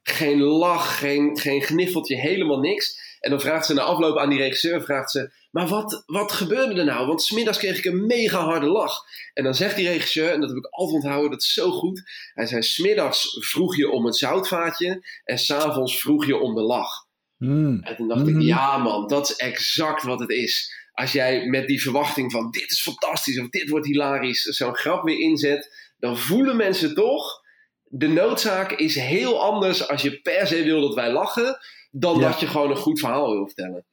geen 0.08 0.42
lach, 0.42 0.98
geen, 0.98 1.38
geen 1.38 1.62
gniffeltje, 1.62 2.16
helemaal 2.16 2.58
niks. 2.58 3.07
En 3.20 3.30
dan 3.30 3.40
vraagt 3.40 3.66
ze 3.66 3.74
na 3.74 3.82
afloop 3.82 4.18
aan 4.18 4.30
die 4.30 4.38
regisseur, 4.38 4.82
vraagt 4.82 5.10
ze, 5.10 5.32
maar 5.50 5.66
wat, 5.66 6.02
wat 6.06 6.32
gebeurde 6.32 6.74
er 6.80 6.84
nou? 6.84 7.06
Want 7.06 7.22
smiddags 7.22 7.58
kreeg 7.58 7.78
ik 7.78 7.84
een 7.84 8.06
mega 8.06 8.40
harde 8.40 8.66
lach. 8.66 9.04
En 9.34 9.44
dan 9.44 9.54
zegt 9.54 9.76
die 9.76 9.88
regisseur, 9.88 10.32
en 10.32 10.40
dat 10.40 10.48
heb 10.48 10.58
ik 10.58 10.66
altijd 10.70 10.96
onthouden, 10.96 11.30
dat 11.30 11.42
is 11.42 11.52
zo 11.52 11.70
goed. 11.70 12.02
Hij 12.34 12.46
zei, 12.46 12.62
smiddags 12.62 13.36
vroeg 13.40 13.76
je 13.76 13.90
om 13.90 14.04
het 14.04 14.16
zoutvaatje 14.16 15.06
en 15.24 15.38
s'avonds 15.38 16.00
vroeg 16.00 16.26
je 16.26 16.36
om 16.36 16.54
de 16.54 16.62
lach. 16.62 17.06
Hmm. 17.36 17.82
En 17.82 17.96
toen 17.96 18.08
dacht 18.08 18.28
ik, 18.28 18.40
ja 18.40 18.76
man, 18.76 19.06
dat 19.06 19.30
is 19.30 19.36
exact 19.36 20.02
wat 20.02 20.20
het 20.20 20.30
is. 20.30 20.72
Als 20.92 21.12
jij 21.12 21.46
met 21.46 21.66
die 21.66 21.82
verwachting 21.82 22.32
van 22.32 22.50
dit 22.50 22.70
is 22.70 22.80
fantastisch 22.80 23.40
of 23.40 23.48
dit 23.48 23.68
wordt 23.68 23.86
hilarisch 23.86 24.42
zo'n 24.42 24.76
grap 24.76 25.02
weer 25.02 25.18
inzet, 25.18 25.92
dan 25.98 26.18
voelen 26.18 26.56
mensen 26.56 26.94
toch, 26.94 27.40
de 27.84 28.08
noodzaak 28.08 28.72
is 28.72 28.94
heel 28.94 29.42
anders 29.42 29.88
als 29.88 30.02
je 30.02 30.20
per 30.20 30.46
se 30.46 30.62
wil 30.62 30.80
dat 30.80 30.94
wij 30.94 31.12
lachen, 31.12 31.58
dan 31.90 32.18
Ja. 32.18 32.28
dat 32.30 32.40
je 32.40 32.46
gewoon 32.46 32.70
een 32.70 32.76
goed 32.76 32.98
verhaal 33.00 33.32
wil 33.32 33.46
vertellen. 33.46 33.84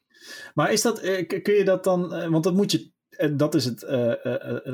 Maar 0.53 0.71
is 0.71 0.81
dat, 0.81 0.99
eh, 0.99 1.27
kun 1.41 1.53
je 1.53 1.63
dat 1.63 1.83
dan, 1.83 2.13
eh, 2.13 2.27
want 2.29 2.43
dat 2.43 2.53
moet 2.53 2.71
je, 2.71 2.91
eh, 3.09 3.29
dat 3.33 3.55
is 3.55 3.65
het, 3.65 3.81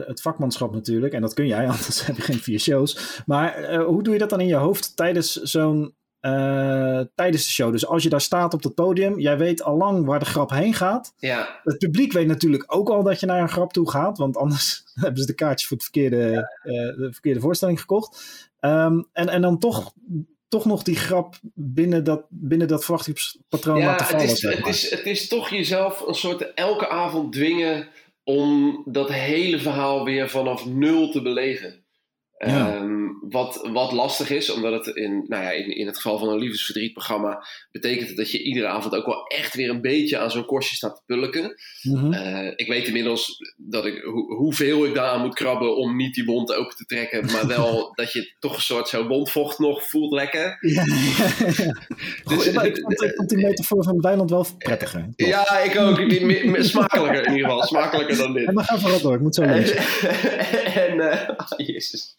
het 0.07 0.21
vakmanschap 0.21 0.73
natuurlijk, 0.73 1.13
en 1.13 1.21
dat 1.21 1.33
kun 1.33 1.47
jij, 1.47 1.67
anders 1.69 2.05
heb 2.05 2.15
je 2.15 2.21
geen 2.21 2.39
vier 2.39 2.59
shows. 2.59 3.21
Maar 3.25 3.75
hoe 3.83 4.03
doe 4.03 4.13
je 4.13 4.19
dat 4.19 4.29
dan 4.29 4.39
in 4.39 4.47
je 4.47 4.55
hoofd 4.55 4.95
tijdens 4.95 5.31
zo'n, 5.35 5.95
tijdens 7.15 7.45
de 7.45 7.51
show? 7.51 7.71
Dus 7.71 7.85
als 7.85 8.03
je 8.03 8.09
daar 8.09 8.21
staat 8.21 8.53
op 8.53 8.63
het 8.63 8.75
podium, 8.75 9.19
jij 9.19 9.37
weet 9.37 9.63
al 9.63 9.77
lang 9.77 10.05
waar 10.05 10.19
de 10.19 10.25
grap 10.25 10.49
heen 10.49 10.73
gaat. 10.73 11.13
Ja, 11.17 11.59
Het 11.63 11.77
publiek 11.77 12.11
weet 12.11 12.27
natuurlijk 12.27 12.63
ook 12.67 12.89
al 12.89 13.03
dat 13.03 13.19
je 13.19 13.25
naar 13.25 13.41
een 13.41 13.49
grap 13.49 13.73
toe 13.73 13.89
gaat, 13.89 14.17
want 14.17 14.37
anders 14.37 14.83
hebben 14.93 15.21
ze 15.21 15.25
de 15.27 15.35
kaartjes 15.35 15.67
voor 15.67 15.77
het 15.77 15.85
verkeerde, 15.85 16.49
de 16.97 17.09
verkeerde 17.11 17.39
voorstelling 17.39 17.79
gekocht. 17.79 18.23
Ehm, 18.59 19.01
en, 19.13 19.29
en 19.29 19.41
dan 19.41 19.59
toch, 19.59 19.93
toch 20.51 20.65
nog 20.65 20.83
die 20.83 20.95
grap 20.95 21.35
binnen 21.53 22.03
dat, 22.03 22.25
binnen 22.29 22.67
dat 22.67 22.85
verwachtingspatroon 22.85 23.77
ja 23.77 23.85
laten 23.85 24.05
het, 24.05 24.15
vallen. 24.15 24.31
is, 24.31 24.39
zeg 24.39 24.57
het, 24.57 24.67
is, 24.67 24.89
het 24.89 25.05
is 25.05 25.27
toch 25.27 25.49
jezelf 25.49 26.07
een 26.07 26.13
soort 26.13 26.53
elke 26.53 26.89
avond 26.89 27.33
dwingen 27.33 27.87
om 28.23 28.81
dat 28.85 29.11
hele 29.11 29.59
verhaal 29.59 30.03
weer 30.03 30.29
vanaf 30.29 30.65
nul 30.65 31.11
te 31.11 31.21
beleven. 31.21 31.83
Ja. 32.37 32.75
Ehm, 32.75 33.00
wat, 33.31 33.69
wat 33.73 33.91
lastig 33.91 34.29
is, 34.29 34.49
omdat 34.49 34.85
het 34.85 34.95
in, 34.95 35.25
nou 35.27 35.43
ja, 35.43 35.49
in, 35.51 35.75
in 35.75 35.85
het 35.85 35.95
geval 35.95 36.17
van 36.19 36.29
een 36.29 36.39
liefdesverdrietprogramma 36.39 37.43
betekent 37.71 38.07
het 38.07 38.17
dat 38.17 38.31
je 38.31 38.43
iedere 38.43 38.67
avond 38.67 38.95
ook 38.95 39.05
wel 39.05 39.27
echt 39.27 39.55
weer 39.55 39.69
een 39.69 39.81
beetje 39.81 40.17
aan 40.17 40.31
zo'n 40.31 40.45
korstje 40.45 40.75
staat 40.75 40.95
te 40.95 41.01
pulken. 41.05 41.55
Mhm. 41.81 42.13
Eh, 42.13 42.51
ik 42.55 42.67
weet 42.67 42.87
inmiddels 42.87 43.37
dat 43.57 43.85
ik, 43.85 44.01
hoe 44.01 44.35
hoeveel 44.35 44.85
ik 44.85 44.93
daaraan 44.93 45.21
moet 45.21 45.33
krabben 45.33 45.75
om 45.77 45.95
niet 45.95 46.13
die 46.15 46.25
wond 46.25 46.53
open 46.53 46.75
te 46.75 46.85
trekken, 46.85 47.25
maar 47.31 47.47
wel 47.47 47.91
dat 47.95 48.11
je 48.13 48.33
toch 48.39 48.55
een 48.55 48.61
soort 48.61 48.87
zo 48.87 49.07
wondvocht 49.07 49.59
nog 49.59 49.89
voelt 49.89 50.13
lekker. 50.13 50.57
Ja, 50.61 50.83
Dus- 52.23 52.45
Goed, 52.45 52.53
maar 52.53 52.65
ik, 52.65 52.79
vond, 52.81 53.01
ik 53.01 53.13
vond 53.15 53.29
die 53.29 53.37
metafoor 53.37 53.83
van 53.83 54.01
Wijnand 54.01 54.29
wel 54.29 54.45
prettiger. 54.57 55.09
Toch? 55.15 55.27
Ja, 55.27 55.59
ik 55.59 55.79
ook. 55.79 56.09
Die- 56.09 56.25
me- 56.25 56.45
me- 56.45 56.63
Smakelijker 56.63 57.25
in 57.25 57.33
ieder 57.33 57.49
geval. 57.49 57.63
Smakelijker 57.67 58.17
dan 58.17 58.33
dit. 58.33 58.47
En 58.47 58.59
gaan 58.63 58.75
we 58.75 58.81
vooral 58.81 59.01
door. 59.01 59.13
Ik 59.13 59.21
moet 59.21 59.35
zo 59.35 59.43
lezen. 59.45 59.77
en, 60.87 60.99
eh, 61.11 61.29
ah, 61.37 61.47
jezus. 61.57 62.13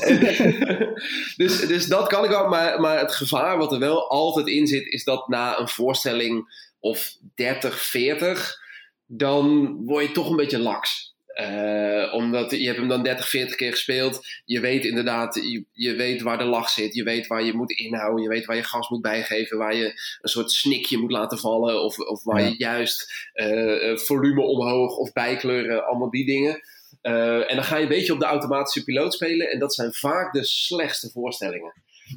En- 0.00 0.49
dus, 1.36 1.60
dus 1.66 1.86
dat 1.86 2.06
kan 2.06 2.24
ik 2.24 2.30
wel, 2.30 2.48
maar, 2.48 2.80
maar 2.80 2.98
het 2.98 3.12
gevaar 3.14 3.58
wat 3.58 3.72
er 3.72 3.78
wel 3.78 4.08
altijd 4.10 4.46
in 4.46 4.66
zit, 4.66 4.86
is 4.86 5.04
dat 5.04 5.28
na 5.28 5.58
een 5.58 5.68
voorstelling 5.68 6.58
of 6.80 7.14
30, 7.34 7.82
40, 7.82 8.58
dan 9.06 9.76
word 9.84 10.06
je 10.06 10.12
toch 10.12 10.30
een 10.30 10.36
beetje 10.36 10.58
laks. 10.58 11.08
Eh, 11.30 12.14
omdat 12.14 12.50
je 12.50 12.66
hebt 12.66 12.78
hem 12.78 12.88
dan 12.88 13.02
30, 13.02 13.28
40 13.28 13.56
keer 13.56 13.70
gespeeld. 13.70 14.26
Je 14.44 14.60
weet 14.60 14.84
inderdaad, 14.84 15.34
je, 15.34 15.64
je 15.72 15.94
weet 15.94 16.22
waar 16.22 16.38
de 16.38 16.44
lach 16.44 16.68
zit. 16.68 16.94
Je 16.94 17.02
weet 17.02 17.26
waar 17.26 17.42
je 17.42 17.52
moet 17.52 17.70
inhouden. 17.70 18.22
Je 18.22 18.28
weet 18.28 18.44
waar 18.44 18.56
je 18.56 18.62
gas 18.62 18.88
moet 18.88 19.02
bijgeven. 19.02 19.58
Waar 19.58 19.74
je 19.76 19.84
een 20.20 20.28
soort 20.28 20.50
snikje 20.50 20.98
moet 20.98 21.10
laten 21.10 21.38
vallen. 21.38 21.82
Of, 21.82 21.98
of 21.98 22.24
waar 22.24 22.40
Ja. 22.40 22.46
je 22.46 22.54
juist 22.58 23.28
eh, 23.32 23.90
eh, 23.90 23.96
volume 23.98 24.42
omhoog 24.42 24.96
of 24.96 25.12
bijkleuren. 25.12 25.86
Allemaal 25.86 26.10
die 26.10 26.26
dingen. 26.26 26.60
Eh, 27.00 27.50
en 27.50 27.54
dan 27.56 27.64
ga 27.64 27.76
je 27.76 27.82
een 27.82 27.88
beetje 27.88 28.12
op 28.12 28.18
de 28.20 28.24
automatische 28.26 28.84
piloot 28.84 29.14
spelen. 29.14 29.50
En 29.50 29.58
dat 29.58 29.74
zijn 29.74 29.92
vaak 29.92 30.32
de 30.32 30.44
slechtste 30.44 31.10
voorstellingen. 31.10 31.72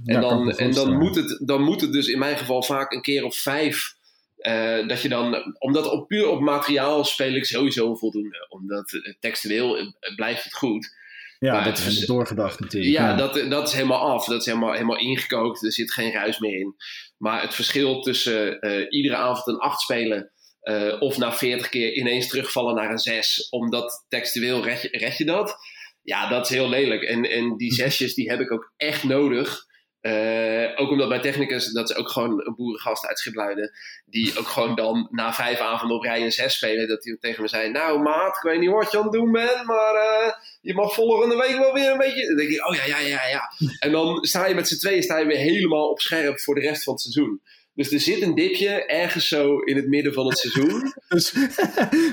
En, 0.06 0.14
Ja, 0.14 0.20
dan, 0.22 0.52
en 0.52 0.72
dan, 0.72 0.98
moet 0.98 1.16
het, 1.16 1.42
dan 1.46 1.62
moet 1.62 1.82
het 1.82 1.94
dus 1.94 2.08
in 2.08 2.20
mijn 2.20 2.38
geval 2.38 2.64
vaak 2.64 2.92
een 2.92 3.02
keer 3.02 3.24
of 3.24 3.36
vijf. 3.36 3.94
eh, 4.38 4.88
dat 4.88 5.02
je 5.02 5.10
dan, 5.10 5.56
omdat 5.60 5.90
op, 5.92 6.08
puur 6.08 6.28
op 6.28 6.40
materiaal 6.40 7.04
speel 7.06 7.34
ik 7.34 7.46
sowieso 7.46 7.96
voldoende. 7.96 8.46
Omdat 8.50 8.92
textueel 9.20 9.78
eh, 9.78 10.16
blijft 10.16 10.44
het 10.44 10.54
goed. 10.54 10.96
Ja, 11.40 11.54
maar 11.54 11.64
dat 11.64 11.78
het 11.78 11.88
is 11.88 12.00
is- 12.00 12.06
doorgedacht 12.06 12.60
natuurlijk. 12.60 12.94
Ja, 12.94 13.16
Dat, 13.16 13.34
dat 13.50 13.68
is 13.68 13.74
helemaal 13.74 14.00
af. 14.12 14.26
Dat 14.26 14.40
is 14.40 14.46
helemaal, 14.46 14.72
helemaal 14.74 14.98
ingekookt. 15.00 15.64
Er 15.64 15.72
zit 15.74 15.92
geen 15.94 16.12
ruis 16.12 16.40
meer 16.40 16.60
in. 16.60 16.76
Maar 17.18 17.42
het 17.42 17.54
verschil 17.54 18.02
tussen 18.02 18.58
iedere 18.90 19.16
avond 19.16 19.48
een 19.48 19.58
8 19.58 19.80
spelen. 19.82 20.32
Eh, 20.64 21.02
of 21.02 21.18
na 21.18 21.34
40 21.34 21.70
keer 21.70 21.94
ineens 21.94 22.28
terugvallen 22.28 22.76
naar 22.76 22.92
een 22.92 23.00
6. 23.00 23.48
Omdat 23.50 24.06
textueel 24.10 24.64
red 24.64 24.82
je, 24.82 24.88
red 24.92 25.18
je 25.18 25.26
dat. 25.26 25.56
Ja, 26.02 26.30
dat 26.30 26.46
is 26.46 26.56
heel 26.56 26.70
lelijk. 26.70 27.04
En, 27.04 27.30
en 27.30 27.58
die 27.58 27.74
zesjes 27.84 28.14
die 28.14 28.30
heb 28.30 28.40
ik 28.40 28.52
ook 28.52 28.74
echt 28.78 29.04
nodig. 29.04 29.66
Eh, 30.02 30.72
ook 30.76 30.90
omdat 30.90 31.10
mijn 31.10 31.22
technicus, 31.22 31.72
dat 31.72 31.90
is 31.90 31.96
ook 31.96 32.10
gewoon 32.10 32.46
een 32.46 32.56
boerengast 32.56 33.06
uit 33.06 33.20
Schipluiden. 33.20 33.72
Die 34.06 34.40
ook 34.40 34.48
gewoon 34.48 34.76
dan 34.76 35.08
na 35.12 35.34
vijf 35.34 35.60
avonden 35.60 35.98
op 35.98 36.04
rij 36.04 36.22
een 36.22 36.32
zes 36.32 36.56
spelen. 36.56 36.88
Dat 36.88 37.04
hij 37.04 37.18
tegen 37.20 37.42
me 37.42 37.48
zei: 37.48 37.72
Nou, 37.72 38.00
maat, 38.00 38.36
ik 38.36 38.42
weet 38.42 38.60
niet 38.60 38.70
wat 38.70 38.92
je 38.92 38.98
aan 38.98 39.04
het 39.04 39.12
doen 39.14 39.32
bent. 39.32 39.64
Maar 39.66 39.96
eh, 39.96 40.34
je 40.62 40.74
mag 40.74 40.94
volgende 40.94 41.36
week 41.36 41.58
wel 41.58 41.74
weer 41.74 41.92
een 41.92 41.98
beetje. 41.98 42.28
Dan 42.28 42.36
denk 42.36 42.50
ik: 42.50 42.68
Oh 42.68 42.76
ja, 42.76 42.86
ja, 42.86 43.00
ja, 43.00 43.28
ja. 43.28 43.52
En 43.86 43.92
dan 43.92 44.24
sta 44.24 44.46
je 44.46 44.56
met 44.56 44.68
z'n 44.68 44.80
tweeën 44.80 45.04
sta 45.04 45.18
je 45.18 45.26
weer 45.26 45.38
helemaal 45.38 45.90
op 45.90 46.00
scherp 46.00 46.40
voor 46.40 46.56
de 46.56 46.62
rest 46.62 46.84
van 46.84 46.94
het 46.94 47.02
seizoen. 47.02 47.42
Dus 47.76 47.92
er 47.92 48.00
zit 48.00 48.22
een 48.22 48.36
dipje 48.36 48.86
ergens 48.86 49.28
zo 49.28 49.60
in 49.60 49.76
het 49.76 49.88
midden 49.88 50.14
van 50.14 50.26
het 50.26 50.38
seizoen. 50.38 50.82
Dus 51.08 51.32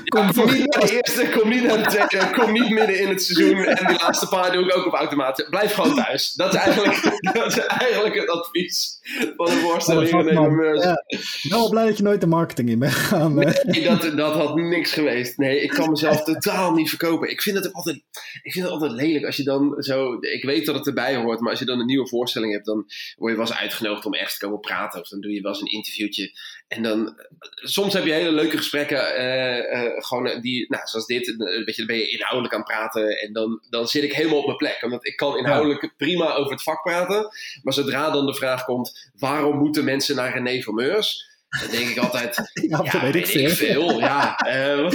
kom, 0.05 0.21
ja, 0.21 0.31
kom 0.31 0.51
niet 0.51 0.75
naar 0.75 0.85
de 0.85 0.95
eerste, 0.95 1.29
kom 1.39 1.49
niet 1.49 1.63
naar 1.63 1.77
de 1.77 1.89
tweede, 1.89 2.29
kom 2.31 2.51
niet 2.51 2.69
midden 2.69 2.99
in 2.99 3.07
het 3.07 3.23
seizoen. 3.23 3.65
En 3.65 3.87
die 3.87 3.99
laatste 4.01 4.27
paar 4.27 4.51
doe 4.51 4.65
ik 4.65 4.77
ook 4.77 4.85
op 4.85 4.93
automaat. 4.93 5.47
Blijf 5.49 5.73
gewoon 5.73 5.95
thuis. 5.95 6.33
Dat 6.33 6.53
is 6.53 6.59
eigenlijk, 6.59 7.19
dat 7.33 7.45
is 7.45 7.57
eigenlijk 7.57 8.15
het 8.15 8.29
advies 8.29 8.99
van 9.35 9.45
de 9.45 9.51
voorstellingen. 9.51 10.75
Ja, 10.75 11.03
wel 11.49 11.69
blij 11.69 11.85
dat 11.85 11.97
je 11.97 12.03
nooit 12.03 12.21
de 12.21 12.27
marketing 12.27 12.69
in 12.69 12.79
bent 12.79 12.93
gegaan. 12.93 13.33
Nee, 13.33 13.83
dat, 13.83 14.17
dat 14.17 14.33
had 14.33 14.55
niks 14.55 14.93
geweest. 14.93 15.37
Nee, 15.37 15.61
ik 15.61 15.69
kan 15.69 15.89
mezelf 15.89 16.23
totaal 16.33 16.73
niet 16.73 16.89
verkopen. 16.89 17.29
Ik 17.29 17.41
vind 17.41 17.57
het 17.57 17.73
altijd, 17.73 17.95
ik 18.41 18.51
vind 18.51 18.65
het 18.65 18.73
altijd 18.73 18.91
lelijk 18.91 19.25
als 19.25 19.35
je 19.35 19.43
dan 19.43 19.75
zo. 19.77 20.17
Ik 20.19 20.43
weet 20.43 20.65
dat 20.65 20.75
het 20.75 20.87
erbij 20.87 21.15
hoort, 21.15 21.39
maar 21.39 21.49
als 21.49 21.59
je 21.59 21.65
dan 21.65 21.79
een 21.79 21.85
nieuwe 21.85 22.07
voorstelling 22.07 22.53
hebt, 22.53 22.65
dan 22.65 22.85
word 23.15 23.31
je 23.31 23.37
wel 23.37 23.47
eens 23.47 23.57
uitgenodigd 23.57 24.05
om 24.05 24.13
echt 24.13 24.39
te 24.39 24.45
komen 24.45 24.59
praten. 24.59 25.01
Of 25.01 25.07
dan 25.07 25.21
doe 25.21 25.31
je 25.31 25.41
wel 25.41 25.50
eens 25.51 25.61
een 25.61 25.77
interviewtje. 25.77 26.31
En 26.67 26.83
dan, 26.83 27.19
soms 27.55 27.93
heb 27.93 28.05
je 28.05 28.11
hele 28.11 28.31
leuke 28.31 28.57
gesprekken, 28.57 29.19
uh, 29.19 29.57
uh, 29.57 29.91
gewoon 29.95 30.41
die, 30.41 30.65
nou, 30.69 30.87
zoals 30.87 31.05
dit, 31.05 31.35
weet 31.37 31.75
je, 31.75 31.85
dan 31.85 31.85
ben 31.85 31.95
je 31.95 32.09
inhoudelijk 32.09 32.53
aan 32.53 32.59
het 32.59 32.69
praten. 32.69 33.19
En 33.19 33.33
dan, 33.33 33.61
dan 33.69 33.87
zit 33.87 34.03
ik 34.03 34.13
helemaal 34.13 34.37
op 34.37 34.45
mijn 34.45 34.57
plek. 34.57 34.83
Omdat 34.83 35.05
ik 35.07 35.15
kan 35.15 35.37
inhoudelijk 35.37 35.93
prima 35.97 36.33
over 36.33 36.51
het 36.51 36.63
vak 36.63 36.83
praten. 36.83 37.29
Maar 37.63 37.73
zodra 37.73 38.09
dan 38.09 38.25
de 38.25 38.35
vraag 38.35 38.65
komt, 38.65 39.11
waarom 39.15 39.57
moeten 39.57 39.83
mensen 39.83 40.15
naar 40.15 40.33
René 40.33 40.61
Vermeurs? 40.61 41.29
Dan 41.59 41.69
denk 41.71 41.89
ik 41.89 41.97
altijd, 41.97 42.35
ja, 42.69 42.81
ja 42.83 43.01
weet 43.01 43.15
ik 43.15 43.27
veel. 43.27 43.49
Ik 43.49 43.55
veel. 43.55 43.99
Ja, 43.99 44.47
uh, 44.47 44.89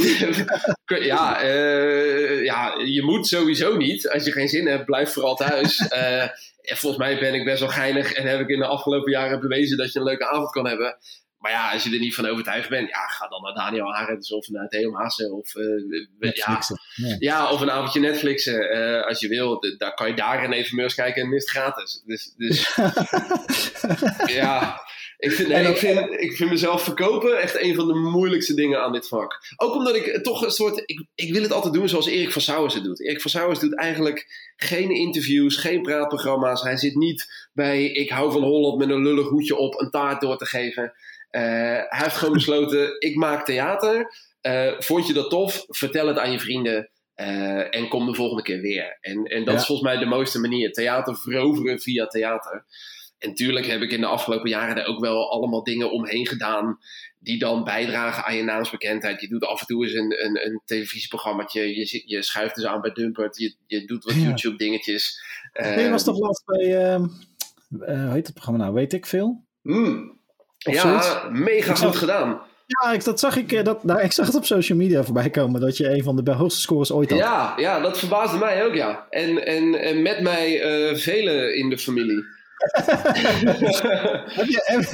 ja, 1.13 1.45
uh, 1.45 2.45
ja, 2.45 2.75
je 2.85 3.03
moet 3.03 3.27
sowieso 3.27 3.77
niet. 3.77 4.09
Als 4.09 4.25
je 4.25 4.33
geen 4.33 4.49
zin 4.49 4.67
hebt, 4.67 4.85
blijf 4.85 5.13
vooral 5.13 5.37
thuis. 5.37 5.81
Uh, 5.81 6.29
volgens 6.75 7.03
mij 7.03 7.19
ben 7.19 7.35
ik 7.35 7.45
best 7.45 7.61
wel 7.61 7.69
geinig 7.69 8.13
en 8.13 8.27
heb 8.27 8.41
ik 8.41 8.49
in 8.49 8.59
de 8.59 8.67
afgelopen 8.67 9.13
jaren 9.13 9.41
bewezen 9.41 9.77
dat 9.77 9.93
je 9.93 9.99
een 9.99 10.05
leuke 10.05 10.29
avond 10.29 10.51
kan 10.51 10.67
hebben. 10.67 10.97
Maar 11.39 11.53
ja, 11.53 11.73
als 11.73 11.83
je 11.83 11.93
er 11.93 11.99
niet 11.99 12.15
van 12.15 12.27
overtuigd 12.27 12.69
bent, 12.69 12.89
ja, 12.89 13.07
ga 13.07 13.29
dan 13.29 13.43
naar 13.43 13.55
Daniel 13.55 13.95
Arends 13.95 14.33
of 14.33 14.49
naar 14.49 14.69
Theo 14.69 14.91
Maassen 14.91 15.33
of, 15.33 15.53
ja, 16.19 16.61
ja. 17.19 17.51
of 17.51 17.61
een 17.61 17.71
avondje 17.71 18.01
Netflixen 18.01 19.05
als 19.07 19.21
je 19.21 19.29
wil. 19.29 19.61
Daar 19.79 19.95
kan 19.95 20.09
je 20.09 20.15
daar 20.15 20.45
in 20.45 20.53
even 20.53 20.95
kijken 20.95 21.23
en 21.23 21.33
is 21.33 21.43
het 21.43 21.51
gratis. 21.51 22.03
Dus, 22.05 22.35
dus 22.37 22.75
ja, 24.41 24.81
ik 25.19 25.33
vind, 25.33 25.49
nee, 25.49 25.69
ik, 25.69 25.77
vind, 25.77 26.11
ik 26.21 26.37
vind 26.37 26.51
mezelf 26.51 26.83
verkopen 26.83 27.41
echt 27.41 27.63
een 27.63 27.75
van 27.75 27.87
de 27.87 27.95
moeilijkste 27.95 28.55
dingen 28.55 28.83
aan 28.83 28.93
dit 28.93 29.09
vak. 29.09 29.39
Ook 29.57 29.75
omdat 29.75 29.97
ik 29.97 30.23
toch 30.23 30.43
een 30.43 30.51
soort. 30.51 30.83
Ik, 30.87 31.07
ik 31.15 31.33
wil 31.33 31.43
het 31.43 31.53
altijd 31.53 31.75
doen 31.75 31.89
zoals 31.89 32.07
Erik 32.07 32.33
van 32.33 32.43
Sauwers 32.43 32.75
het 32.75 32.85
doet. 32.85 33.01
Erik 33.01 33.21
van 33.21 33.31
Sauwers 33.31 33.59
doet 33.59 33.77
eigenlijk 33.77 34.53
geen 34.57 34.91
interviews, 34.91 35.57
geen 35.57 35.83
praatprogramma's. 35.83 36.63
Hij 36.63 36.77
zit 36.77 36.95
niet 36.95 37.49
bij 37.53 37.85
Ik 37.85 38.11
hou 38.11 38.33
van 38.33 38.43
Holland 38.43 38.79
met 38.79 38.91
een 38.91 39.03
lullig 39.03 39.29
hoedje 39.29 39.57
op 39.57 39.81
een 39.81 39.91
taart 39.91 40.21
door 40.21 40.37
te 40.37 40.47
geven. 40.47 40.83
Uh, 41.31 41.43
hij 41.89 42.01
heeft 42.03 42.17
gewoon 42.17 42.35
besloten: 42.35 43.01
ik 43.01 43.17
maak 43.17 43.45
theater. 43.45 44.13
Uh, 44.43 44.73
vond 44.79 45.07
je 45.07 45.13
dat 45.13 45.31
tof? 45.31 45.65
Vertel 45.69 46.07
het 46.07 46.19
aan 46.19 46.33
je 46.33 46.41
vrienden. 46.41 46.91
Uh, 47.17 47.75
en 47.75 47.89
kom 47.89 48.07
de 48.07 48.15
volgende 48.15 48.43
keer 48.43 48.61
weer. 48.61 48.99
En, 49.01 49.25
en 49.25 49.45
dat 49.45 49.55
is 49.55 49.67
volgens 49.67 49.89
mij 49.89 49.99
de 49.99 50.07
mooiste 50.07 50.41
manier. 50.41 50.73
Theater 50.73 51.17
veroveren 51.17 51.81
via 51.81 52.07
theater. 52.07 52.65
En 53.19 53.35
tuurlijk 53.35 53.67
heb 53.67 53.81
ik 53.81 53.91
in 53.91 54.01
de 54.01 54.07
afgelopen 54.07 54.51
jaren 54.51 54.77
er 54.77 54.87
ook 54.87 55.01
wel 55.01 55.31
allemaal 55.31 55.63
dingen 55.63 55.93
omheen 55.93 56.27
gedaan 56.27 56.79
die 57.19 57.39
dan 57.39 57.65
bijdragen 57.65 58.25
aan 58.25 58.37
je 58.37 58.43
naamsbekendheid. 58.43 59.21
Je 59.21 59.29
doet 59.29 59.45
af 59.45 59.61
en 59.61 59.67
toe 59.67 59.85
eens 59.85 59.95
een, 59.95 60.25
een, 60.25 60.47
een 60.47 60.63
televisieprogrammaatje, 60.65 61.77
je, 61.77 62.03
je 62.07 62.23
schuift 62.23 62.57
eens 62.57 62.67
aan 62.67 62.81
bij 62.81 62.93
Dumpert, 62.93 63.39
je, 63.39 63.55
je 63.67 63.85
doet 63.85 64.05
wat 64.05 64.15
YouTube 64.15 64.57
dingetjes. 64.57 65.23
Uh, 65.55 65.85
je 65.85 65.91
was 65.91 66.05
toch 66.05 66.19
laatst 66.19 66.45
bij, 66.45 66.93
uh, 66.93 66.97
hoe 67.69 68.13
heet 68.13 68.27
het 68.27 68.35
programma 68.35 68.63
nou, 68.63 68.75
weet 68.75 68.93
ik 68.93 69.07
veel? 69.07 69.45
Mm. 69.63 70.19
Ja, 70.59 71.29
mega 71.33 71.75
goed 71.75 71.97
gedaan. 71.97 72.41
Ja, 72.67 72.93
ik, 72.93 73.05
dat 73.05 73.21
zag 73.21 73.37
ik, 73.37 73.53
eh, 73.53 73.65
dat, 73.65 73.85
nou, 73.85 74.01
ik 74.01 74.13
zag 74.13 74.27
het 74.27 74.35
op 74.35 74.45
social 74.45 74.79
media 74.79 75.05
voorbij 75.05 75.31
komen 75.31 75.61
dat 75.61 75.77
je 75.77 75.91
een 75.91 76.03
van 76.03 76.25
de 76.25 76.33
hoogste 76.33 76.61
scores 76.61 76.93
ooit 76.93 77.11
had. 77.11 77.19
Ja, 77.19 77.55
ja 77.57 77.81
dat 77.81 77.99
verbaasde 77.99 78.39
mij 78.39 78.65
ook, 78.65 78.75
ja. 78.75 79.07
En, 79.11 79.47
en, 79.47 79.75
en 79.75 80.03
met 80.03 80.21
mij 80.21 80.65
uh, 80.91 80.97
velen 80.97 81.57
in 81.57 81.71
de 81.71 81.79
familie. 81.79 82.25
heb 84.39 84.47
je, 84.47 84.87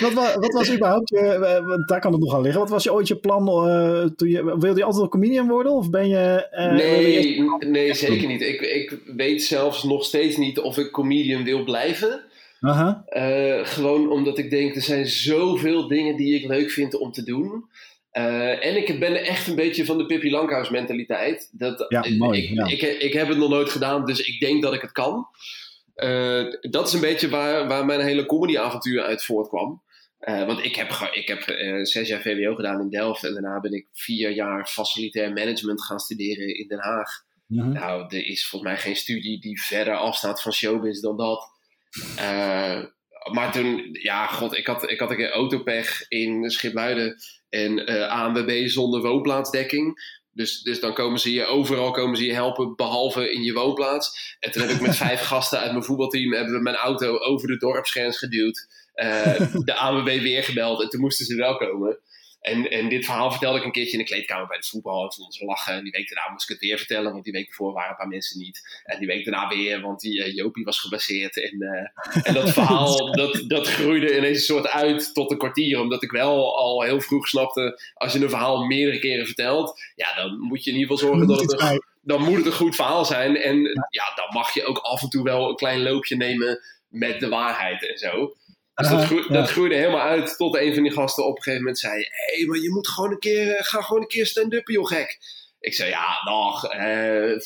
wat, 0.00 0.12
was, 0.12 0.34
wat, 0.34 0.52
was 0.52 0.72
überhaupt 0.72 1.08
je, 1.08 1.18
eh, 1.18 1.86
daar 1.86 2.00
kan 2.00 2.12
het 2.12 2.20
nog 2.20 2.34
aan 2.34 2.42
liggen, 2.42 2.60
wat 2.60 2.70
was 2.70 2.84
je 2.84 2.92
ooit 2.92 3.08
je 3.08 3.16
plan, 3.16 3.68
uh, 3.68 4.04
toen 4.16 4.28
je, 4.28 4.44
wilde 4.44 4.78
je 4.78 4.84
altijd 4.84 4.96
wel 4.96 5.08
comedian 5.08 5.48
worden 5.48 5.72
of 5.72 5.90
ben 5.90 6.08
je... 6.08 6.48
Uh, 6.52 6.72
nee, 6.72 7.36
je... 7.36 7.66
nee, 7.66 7.94
zeker 7.94 8.28
niet. 8.28 8.42
Ik, 8.42 8.60
ik 8.60 8.98
weet 9.16 9.42
zelfs 9.42 9.82
nog 9.82 10.04
steeds 10.04 10.36
niet 10.36 10.58
of 10.58 10.78
ik 10.78 10.90
comedian 10.90 11.44
wil 11.44 11.64
blijven. 11.64 12.22
Uh, 12.60 13.66
gewoon 13.66 14.10
omdat 14.10 14.38
ik 14.38 14.50
denk, 14.50 14.74
er 14.74 14.82
zijn 14.82 15.06
zoveel 15.06 15.88
dingen 15.88 16.16
die 16.16 16.34
ik 16.34 16.48
leuk 16.48 16.70
vind 16.70 16.96
om 16.96 17.12
te 17.12 17.22
doen. 17.22 17.64
Uh, 18.12 18.66
en 18.66 18.76
ik 18.76 19.00
ben 19.00 19.24
echt 19.24 19.46
een 19.46 19.54
beetje 19.54 19.84
van 19.84 19.98
de 19.98 20.06
Pippi 20.06 20.30
Lankhuis 20.30 20.70
mentaliteit. 20.70 21.48
Dat, 21.52 21.86
ja, 21.88 22.04
mooi. 22.18 22.42
Ik, 22.42 22.48
ja. 22.48 22.66
ik, 22.66 22.82
ik, 22.82 23.00
ik, 23.00 23.12
heb 23.12 23.28
het 23.28 23.38
nog 23.38 23.48
nooit 23.48 23.70
gedaan, 23.70 24.04
dus 24.06 24.20
ik 24.20 24.40
denk 24.40 24.62
dat 24.62 24.74
ik 24.74 24.80
het 24.80 24.92
kan. 24.92 25.26
Uh, 25.96 26.52
dat 26.60 26.86
is 26.86 26.92
een 26.92 27.00
beetje 27.00 27.28
waar, 27.28 27.68
waar 27.68 27.84
mijn 27.84 28.00
hele 28.00 28.26
comedyavontuur 28.26 29.02
uit 29.02 29.24
voortkwam. 29.24 29.82
Uh, 30.20 30.46
want 30.46 30.64
ik 30.64 30.76
heb, 30.76 30.90
ik 31.12 31.28
heb 31.28 31.48
uh, 31.48 31.84
zes 31.84 32.08
jaar 32.08 32.22
VWO 32.22 32.54
gedaan 32.54 32.80
in 32.80 32.90
Delft 32.90 33.24
en 33.24 33.32
daarna 33.32 33.60
ben 33.60 33.72
ik 33.72 33.88
vier 33.92 34.30
jaar 34.30 34.66
facilitair 34.66 35.32
management 35.32 35.84
gaan 35.84 35.98
studeren 35.98 36.58
in 36.58 36.68
Den 36.68 36.78
Haag. 36.78 37.10
Mm-hmm. 37.46 37.72
Nou, 37.72 38.02
er 38.02 38.26
is 38.26 38.46
volgens 38.46 38.72
mij 38.72 38.80
geen 38.80 38.96
studie 38.96 39.40
die 39.40 39.62
verder 39.62 39.94
afstaat 39.94 40.42
van 40.42 40.52
showbiz 40.52 41.00
dan 41.00 41.16
dat. 41.16 41.50
maar 43.32 43.52
toen, 43.52 43.88
ja, 43.92 44.26
god, 44.26 44.56
ik 44.56 44.66
had, 44.66 44.90
ik 44.90 45.00
had 45.00 45.10
een 45.10 45.16
keer 45.16 45.30
autopech 45.30 46.08
in 46.08 46.50
Schipluiden 46.50 47.16
en 47.48 47.86
ANWB 48.08 48.66
zonder 48.66 49.00
woonplaatsdekking. 49.00 49.98
Dus, 50.34 50.62
dus 50.62 50.80
dan 50.80 50.94
komen 50.94 51.20
ze 51.20 51.32
je 51.32 51.46
overal 51.46 51.90
komen 51.90 52.16
ze 52.16 52.24
je 52.24 52.32
helpen, 52.32 52.76
behalve 52.76 53.32
in 53.32 53.42
je 53.42 53.52
woonplaats. 53.52 54.36
En 54.40 54.50
toen 54.50 54.62
heb 54.62 54.70
ik 54.70 54.80
met 54.80 54.96
vijf 55.06 55.20
gasten 55.20 55.58
uit 55.58 55.72
mijn 55.72 55.84
voetbalteam 55.84 56.32
hebben 56.32 56.54
we 56.54 56.60
mijn 56.60 56.76
auto 56.76 57.18
over 57.18 57.48
de 57.48 57.56
dorpsgrens 57.56 58.18
geduwd. 58.18 58.66
Uh, 58.94 59.40
de 59.64 59.74
ANWB 59.74 60.20
weer 60.20 60.44
gebeld 60.44 60.82
en 60.82 60.88
toen 60.88 61.00
moesten 61.00 61.26
ze 61.26 61.36
wel 61.36 61.56
komen. 61.56 61.98
En, 62.44 62.70
en 62.70 62.88
dit 62.88 63.04
verhaal 63.04 63.30
vertelde 63.30 63.58
ik 63.58 63.64
een 63.64 63.72
keertje 63.72 63.92
in 63.92 63.98
de 63.98 64.04
kleedkamer 64.04 64.46
bij 64.46 64.56
de 64.56 64.66
voetbal. 64.66 65.04
En 65.04 65.12
vonden 65.12 65.34
ze 65.34 65.44
lachen. 65.44 65.74
En 65.74 65.82
die 65.82 65.92
week 65.92 66.08
daarna 66.08 66.32
moest 66.32 66.50
ik 66.50 66.56
het 66.56 66.64
weer 66.64 66.78
vertellen, 66.78 67.12
want 67.12 67.24
die 67.24 67.32
week 67.32 67.48
ervoor 67.48 67.72
waren 67.72 67.90
een 67.90 67.96
paar 67.96 68.08
mensen 68.08 68.38
niet. 68.38 68.82
En 68.84 68.98
die 68.98 69.06
week 69.06 69.24
daarna 69.24 69.48
weer, 69.48 69.80
want 69.80 70.00
die 70.00 70.18
uh, 70.18 70.34
Jopie 70.34 70.64
was 70.64 70.80
gebaseerd. 70.80 71.42
En, 71.42 71.62
uh, 71.62 72.26
en 72.26 72.34
dat 72.34 72.50
verhaal, 72.60 73.12
dat, 73.12 73.44
dat 73.46 73.68
groeide 73.68 74.16
ineens 74.16 74.38
een 74.38 74.44
soort 74.44 74.66
uit 74.66 75.14
tot 75.14 75.30
een 75.30 75.38
kwartier. 75.38 75.80
Omdat 75.80 76.02
ik 76.02 76.10
wel 76.10 76.56
al 76.56 76.82
heel 76.82 77.00
vroeg 77.00 77.28
snapte, 77.28 77.80
als 77.94 78.12
je 78.12 78.18
een 78.18 78.28
verhaal 78.28 78.64
meerdere 78.64 78.98
keren 78.98 79.26
vertelt, 79.26 79.80
ja, 79.94 80.14
dan 80.14 80.38
moet 80.38 80.64
je 80.64 80.70
in 80.70 80.76
ieder 80.76 80.96
geval 80.96 81.08
zorgen 81.08 81.28
dat 81.28 81.40
het 81.40 81.60
een, 81.60 81.82
dan 82.02 82.22
moet 82.22 82.36
het 82.36 82.46
een 82.46 82.52
goed 82.52 82.74
verhaal 82.74 83.04
zijn. 83.04 83.36
En 83.36 83.56
ja, 83.90 84.12
dan 84.14 84.28
mag 84.30 84.54
je 84.54 84.64
ook 84.64 84.78
af 84.78 85.02
en 85.02 85.08
toe 85.08 85.22
wel 85.22 85.48
een 85.48 85.56
klein 85.56 85.82
loopje 85.82 86.16
nemen 86.16 86.60
met 86.88 87.20
de 87.20 87.28
waarheid 87.28 87.88
en 87.88 87.98
zo. 87.98 88.34
Dus 88.74 88.88
dat, 88.88 89.04
groeide, 89.04 89.32
dat, 89.32 89.50
groeide 89.50 89.74
helemaal 89.74 90.00
uit 90.00 90.36
tot 90.36 90.56
een 90.56 90.74
van 90.74 90.82
die 90.82 90.92
gasten 90.92 91.26
op 91.26 91.36
een 91.36 91.42
gegeven 91.42 91.64
moment 91.64 91.78
zei: 91.78 91.94
Hé, 91.94 92.36
hey, 92.36 92.46
maar 92.46 92.58
je 92.58 92.70
moet 92.70 92.88
gewoon 92.88 93.10
een 93.10 93.18
keer, 93.18 93.46
uh, 93.46 93.62
ga 93.62 93.80
gewoon 93.80 94.02
een 94.02 94.08
keer 94.08 94.26
stand-up, 94.26 94.68
joh, 94.68 94.86
gek. 94.86 95.18
Ik 95.60 95.74
zei: 95.74 95.90
Ja, 95.90 96.20
nog. 96.24 96.74
Uh, 96.74 97.38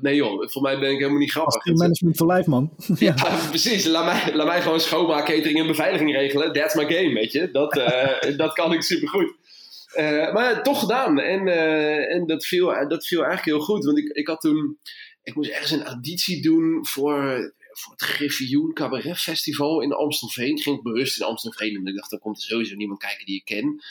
nee, 0.00 0.14
joh, 0.14 0.48
voor 0.48 0.62
mij 0.62 0.78
ben 0.78 0.90
ik 0.90 0.98
helemaal 0.98 1.18
niet 1.18 1.30
grappig. 1.30 1.62
Dat 1.62 1.76
management 1.76 2.16
voor 2.16 2.26
lijf, 2.26 2.46
man. 2.46 2.74
ja, 2.98 3.14
precies. 3.48 3.84
Laat 3.84 4.04
mij, 4.04 4.34
laat 4.34 4.46
mij 4.46 4.62
gewoon 4.62 4.80
schoonmaak, 4.80 5.24
catering 5.24 5.58
en 5.58 5.66
beveiliging 5.66 6.12
regelen. 6.12 6.52
That's 6.52 6.74
my 6.74 6.84
game, 6.84 7.12
weet 7.12 7.32
je. 7.32 7.50
Dat, 7.50 7.76
uh, 7.76 8.36
dat 8.42 8.52
kan 8.52 8.72
ik 8.72 8.82
supergoed. 8.82 9.34
Maar 10.32 10.62
toch 10.62 10.78
gedaan. 10.80 11.20
En, 11.20 11.48
en 12.08 12.26
dat, 12.26 12.46
viel, 12.46 12.66
dat 12.88 13.06
viel 13.06 13.24
eigenlijk 13.24 13.56
heel 13.56 13.66
goed. 13.66 13.84
Want 13.84 13.98
ik, 13.98 14.08
ik 14.08 14.26
had 14.26 14.40
toen. 14.40 14.78
Ik 15.22 15.34
moest 15.34 15.50
ergens 15.50 15.70
een 15.70 15.84
auditie 15.84 16.42
doen 16.42 16.86
voor 16.86 17.52
voor 17.78 17.92
het 17.92 18.02
Griffioen 18.02 18.72
Cabaret 18.72 19.18
Festival 19.18 19.80
in 19.80 19.92
Amstelveen. 19.92 20.56
Ik 20.56 20.62
ging 20.62 20.82
bewust 20.82 21.20
in 21.20 21.26
Amstelveen 21.26 21.76
en 21.76 21.86
ik 21.86 21.94
dacht, 21.94 22.12
er 22.12 22.18
komt 22.18 22.36
er 22.36 22.42
sowieso 22.42 22.74
niemand 22.74 23.00
kijken 23.00 23.26
die 23.26 23.36
ik 23.36 23.44
ken. 23.44 23.82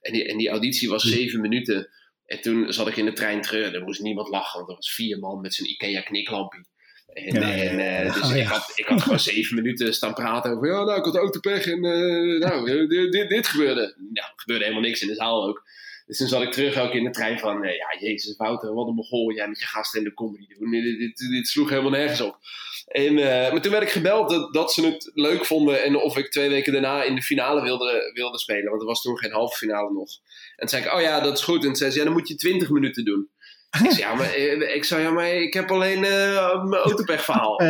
En 0.00 0.12
die, 0.12 0.24
en 0.24 0.38
die 0.38 0.48
auditie 0.48 0.88
was 0.88 1.02
zeven 1.02 1.40
minuten. 1.40 1.90
En 2.26 2.40
toen 2.40 2.72
zat 2.72 2.88
ik 2.88 2.96
in 2.96 3.04
de 3.04 3.12
trein 3.12 3.40
terug. 3.40 3.72
Er 3.72 3.82
moest 3.82 4.00
niemand 4.00 4.28
lachen, 4.28 4.58
want 4.58 4.70
er 4.70 4.76
was 4.76 4.94
vier 4.94 5.18
man 5.18 5.40
met 5.40 5.54
zijn 5.54 5.68
Ikea 5.68 6.00
kniklampie. 6.00 6.66
En, 7.06 7.40
ja, 7.40 7.54
en 7.54 8.06
uh, 8.06 8.14
dus 8.14 8.30
oh, 8.30 8.36
ik, 8.36 8.46
had, 8.46 8.72
ik 8.74 8.86
had 8.86 9.02
gewoon 9.02 9.20
zeven 9.20 9.54
minuten 9.62 9.94
staan 9.94 10.14
praten 10.14 10.50
over... 10.50 10.68
Ja, 10.68 10.84
nou, 10.84 10.98
ik 10.98 11.04
had 11.04 11.16
autopech 11.16 11.66
en 11.66 11.84
uh, 11.84 12.40
nou, 12.40 12.86
dit, 12.88 13.12
dit, 13.12 13.28
dit 13.28 13.46
gebeurde. 13.46 13.94
Nou, 13.96 14.26
er 14.26 14.32
gebeurde 14.36 14.64
helemaal 14.64 14.86
niks 14.86 15.02
in 15.02 15.08
de 15.08 15.14
zaal 15.14 15.48
ook. 15.48 15.64
Dus 16.06 16.18
toen 16.18 16.28
zat 16.28 16.42
ik 16.42 16.52
terug 16.52 16.78
ook 16.78 16.92
in 16.92 17.04
de 17.04 17.10
trein 17.10 17.38
van... 17.38 17.64
Uh, 17.64 17.76
ja, 17.76 17.96
jezus, 17.98 18.36
Wouter, 18.36 18.74
wat 18.74 18.88
een 18.88 18.94
mogol 18.94 19.32
jij 19.32 19.48
met 19.48 19.60
je 19.60 19.66
gasten 19.66 19.98
in 19.98 20.04
de 20.04 20.14
comedy 20.14 20.46
doen. 20.58 20.70
Dit, 20.70 21.16
dit, 21.30 21.48
sloeg 21.48 21.68
helemaal 21.68 21.90
nergens 21.90 22.20
op. 22.20 22.38
En, 22.86 23.12
uh, 23.12 23.50
maar 23.50 23.60
toen 23.60 23.72
werd 23.72 23.82
ik 23.82 23.90
gebeld 23.90 24.30
dat, 24.30 24.52
dat 24.52 24.72
ze 24.72 24.86
het 24.86 25.10
leuk 25.14 25.44
vonden 25.44 25.82
en 25.82 25.96
of 25.96 26.16
ik 26.16 26.30
twee 26.30 26.48
weken 26.48 26.72
daarna 26.72 27.02
in 27.02 27.14
de 27.14 27.22
finale 27.22 27.62
wilde, 27.62 28.10
wilde 28.14 28.38
spelen. 28.38 28.68
Want 28.70 28.80
er 28.80 28.86
was 28.86 29.02
toen 29.02 29.18
geen 29.18 29.32
halve 29.32 29.56
finale 29.56 29.92
nog. 29.92 30.10
En 30.56 30.66
toen 30.66 30.68
zei 30.68 30.84
ik, 30.84 30.92
oh 30.92 31.00
ja, 31.00 31.20
dat 31.20 31.38
is 31.38 31.44
goed. 31.44 31.60
En 31.60 31.66
toen 31.66 31.76
zei 31.76 31.90
ze, 31.90 31.98
ja, 31.98 32.04
dan 32.04 32.12
moet 32.12 32.28
je 32.28 32.34
20 32.34 32.70
minuten 32.70 33.04
doen. 33.04 33.30
Ik 33.70 33.90
zei, 33.90 33.96
ja, 33.98 34.14
maar, 34.14 34.32
eh, 34.32 34.74
ik, 34.74 34.84
zei, 34.84 35.02
ja, 35.02 35.10
maar 35.10 35.28
ik 35.28 35.54
heb 35.54 35.70
alleen 35.70 36.04
uh, 36.04 36.64
mijn 36.64 36.82
autopechverhaal. 36.82 37.56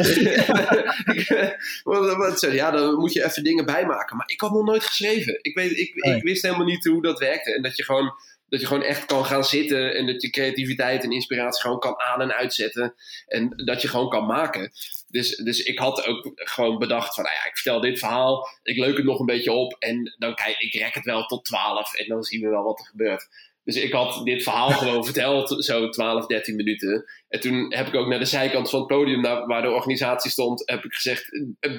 wat, 2.17 2.39
zei, 2.39 2.55
ja, 2.55 2.71
dan 2.71 2.95
moet 2.95 3.13
je 3.13 3.25
even 3.25 3.45
dingen 3.45 3.67
bijmaken. 3.67 4.17
Maar 4.17 4.29
ik 4.31 4.41
had 4.41 4.51
nog 4.51 4.65
nooit 4.65 4.85
geschreven. 4.85 5.39
Ik, 5.43 5.55
weet, 5.55 5.79
ik, 5.79 5.95
ik 5.95 6.23
wist 6.23 6.43
helemaal 6.43 6.67
niet 6.67 6.85
hoe 6.85 7.03
dat 7.03 7.19
werkte. 7.19 7.55
En 7.55 7.63
dat 7.63 7.77
je 7.77 7.85
gewoon 7.85 8.13
dat 8.49 8.61
je 8.61 8.67
gewoon 8.67 8.83
echt 8.83 9.05
kan 9.05 9.25
gaan 9.25 9.45
zitten 9.45 9.95
en 9.95 10.07
dat 10.07 10.23
je 10.23 10.31
creativiteit 10.31 11.03
en 11.05 11.13
inspiratie 11.13 11.61
gewoon 11.61 11.79
kan 11.79 12.01
aan- 12.01 12.21
en 12.21 12.35
uitzetten. 12.35 12.95
En 13.27 13.63
dat 13.65 13.83
je 13.83 13.89
gewoon 13.89 14.09
kan 14.09 14.27
maken. 14.27 14.73
Dus, 15.09 15.37
dus 15.37 15.63
ik 15.63 15.79
had 15.79 16.07
ook 16.07 16.31
gewoon 16.35 16.79
bedacht 16.79 17.15
van, 17.15 17.25
nou 17.25 17.37
ja, 17.37 17.49
ik 17.49 17.57
vertel 17.57 17.81
dit 17.81 17.99
verhaal, 17.99 18.49
ik 18.63 18.77
leuk 18.77 18.97
het 18.97 19.07
nog 19.07 19.21
een 19.21 19.27
beetje 19.27 19.53
op 19.53 19.77
en 19.79 20.15
dan 20.19 20.35
kijk 20.35 20.59
ik 20.59 20.75
rek 20.75 20.95
het 20.95 21.05
wel 21.05 21.27
tot 21.27 21.45
12 21.45 21.95
en 21.95 22.09
dan 22.09 22.23
zien 22.23 22.41
we 22.41 22.49
wel 22.49 22.63
wat 22.63 22.79
er 22.79 22.87
gebeurt. 22.87 23.29
Dus 23.67 23.77
ik 23.77 23.93
had 23.93 24.21
dit 24.25 24.43
verhaal 24.43 24.71
gewoon 24.81 25.05
verteld, 25.05 25.65
zo 25.65 25.89
12, 25.89 26.27
13 26.27 26.57
minuten. 26.57 27.05
En 27.29 27.41
toen 27.41 27.75
heb 27.75 27.87
ik 27.87 27.95
ook 27.95 28.07
naar 28.07 28.19
de 28.19 28.25
zijkant 28.25 28.71
van 28.71 28.79
het 28.79 28.89
podium, 28.89 29.23
waar 29.23 29.63
de 29.63 29.71
organisatie 29.71 30.31
stond, 30.31 30.63
heb 30.65 30.85
ik 30.85 30.95
gezegd: 30.95 31.29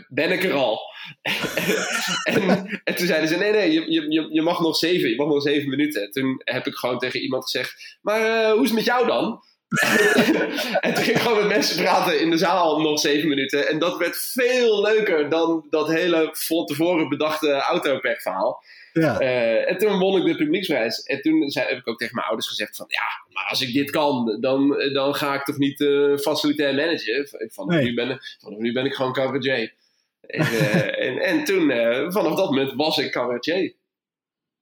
Ben 0.08 0.32
ik 0.32 0.44
er 0.44 0.54
al? 0.54 0.80
en, 2.24 2.50
en, 2.84 2.96
toen 2.96 3.08
zeiden 3.08 3.30
ze: 3.30 3.38
Nee, 3.38 3.52
nee, 3.52 3.72
je, 3.72 4.12
je, 4.12 4.28
je 4.32 4.42
mag 4.42 4.60
nog 4.60 4.76
zeven, 4.76 5.10
je 5.10 5.16
mag 5.16 5.28
nog 5.28 5.42
zeven 5.42 5.70
minuten. 5.70 6.02
En 6.02 6.12
toen 6.12 6.42
heb 6.44 6.68
ik 6.68 6.76
gewoon 6.76 7.00
tegen 7.00 7.22
iemand 7.22 7.44
gezegd: 7.44 7.98
Maar 8.02 8.22
uh, 8.22 8.52
hoe 8.52 8.64
is 8.64 8.70
het 8.70 8.78
met 8.78 8.86
jou 8.86 9.08
dan? 9.08 9.44
en 10.80 10.94
toen 10.94 11.04
ging 11.04 11.16
ik 11.16 11.22
gewoon 11.22 11.38
met 11.38 11.48
mensen 11.48 11.84
praten 11.84 12.20
in 12.20 12.30
de 12.30 12.38
zaal 12.38 12.82
nog 12.82 13.00
zeven 13.00 13.30
minuten. 13.30 13.68
En 13.68 13.80
dat 13.80 13.98
werd 13.98 14.18
veel 14.18 14.82
leuker 14.82 15.30
dan 15.30 15.68
dat 15.70 15.88
hele 15.88 16.30
van 16.32 16.66
tevoren 16.66 17.10
bedachte 17.10 17.52
autopech-verhaal. 17.52 18.64
Ja. 19.00 19.22
Uh, 19.22 19.70
en 19.70 19.78
toen 19.78 20.00
won 20.00 20.18
ik 20.18 20.26
de 20.26 20.44
publieksprijs. 20.44 21.04
En 21.04 21.22
toen 21.22 21.50
zei, 21.50 21.68
heb 21.68 21.78
ik 21.78 21.88
ook 21.88 21.98
tegen 21.98 22.16
mijn 22.16 22.28
ouders 22.28 22.48
gezegd 22.48 22.76
van... 22.76 22.86
Ja, 22.90 23.34
maar 23.34 23.46
als 23.50 23.62
ik 23.62 23.74
dit 23.74 23.90
kan, 23.90 24.38
dan, 24.40 24.70
dan 24.94 25.16
ga 25.16 25.36
ik 25.36 25.44
toch 25.44 25.58
niet 25.58 25.80
uh, 25.80 26.18
facilitair 26.18 26.76
managen. 26.76 27.28
Vanaf, 27.30 27.76
nee. 27.76 27.84
nu 27.84 27.94
ben, 27.94 28.20
vanaf 28.40 28.60
nu 28.60 28.74
ben 28.74 28.86
ik 28.86 28.94
gewoon 28.94 29.14
cabaretier. 29.14 29.74
En, 30.22 30.42
uh, 30.42 31.06
en, 31.06 31.18
en, 31.18 31.44
toen, 31.44 31.72
vanaf 32.12 32.36
dat 32.36 32.50
moment 32.50 32.74
was 32.74 32.98
ik 32.98 33.12
cabaretier. 33.12 33.76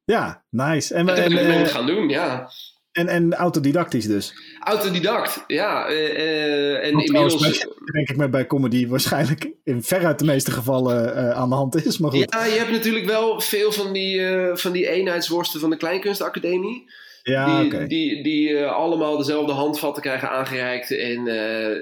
Ja, 0.03 0.45
nice. 0.49 0.93
En, 0.93 1.09
en, 1.09 1.37
en, 1.37 1.37
en, 1.37 1.67
gaan 1.67 1.85
doen, 1.85 2.09
ja. 2.09 2.49
En, 2.91 3.07
en 3.07 3.33
autodidactisch 3.33 4.05
dus? 4.05 4.33
Autodidact, 4.65 5.43
ja. 5.47 5.89
Uh, 5.89 6.83
en 6.83 6.91
inmiddels... 6.91 7.67
denk 7.93 8.09
ik 8.09 8.17
met 8.17 8.31
bij 8.31 8.47
comedy 8.47 8.87
waarschijnlijk 8.87 9.49
in 9.63 9.83
veruit 9.83 10.19
de 10.19 10.25
meeste 10.25 10.51
gevallen 10.51 11.17
uh, 11.17 11.29
aan 11.29 11.49
de 11.49 11.55
hand 11.55 11.85
is. 11.85 11.97
Maar 11.97 12.11
goed. 12.11 12.33
Ja, 12.33 12.45
je 12.45 12.57
hebt 12.57 12.71
natuurlijk 12.71 13.05
wel 13.05 13.39
veel 13.39 13.71
van 13.71 13.93
die, 13.93 14.21
van 14.53 14.71
die 14.71 14.89
eenheidsworsten 14.89 15.59
van 15.59 15.69
de 15.69 15.77
Kleinkunstacademie. 15.77 16.91
Ja, 17.23 17.59
die, 17.59 17.65
okay. 17.65 17.87
die, 17.87 18.23
die 18.23 18.65
allemaal 18.65 19.17
dezelfde 19.17 19.51
handvatten 19.51 20.01
krijgen 20.01 20.29
aangereikt. 20.29 20.91
En 20.91 21.23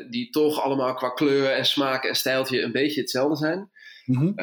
die 0.10 0.30
toch 0.30 0.62
allemaal 0.62 0.94
qua 0.94 1.10
kleur 1.10 1.50
en 1.50 1.66
smaak 1.66 2.04
en 2.04 2.16
stijltje 2.16 2.62
een 2.62 2.72
beetje 2.72 3.02
hetzelfde 3.02 3.36
zijn. 3.36 3.70
Mm 4.06 4.34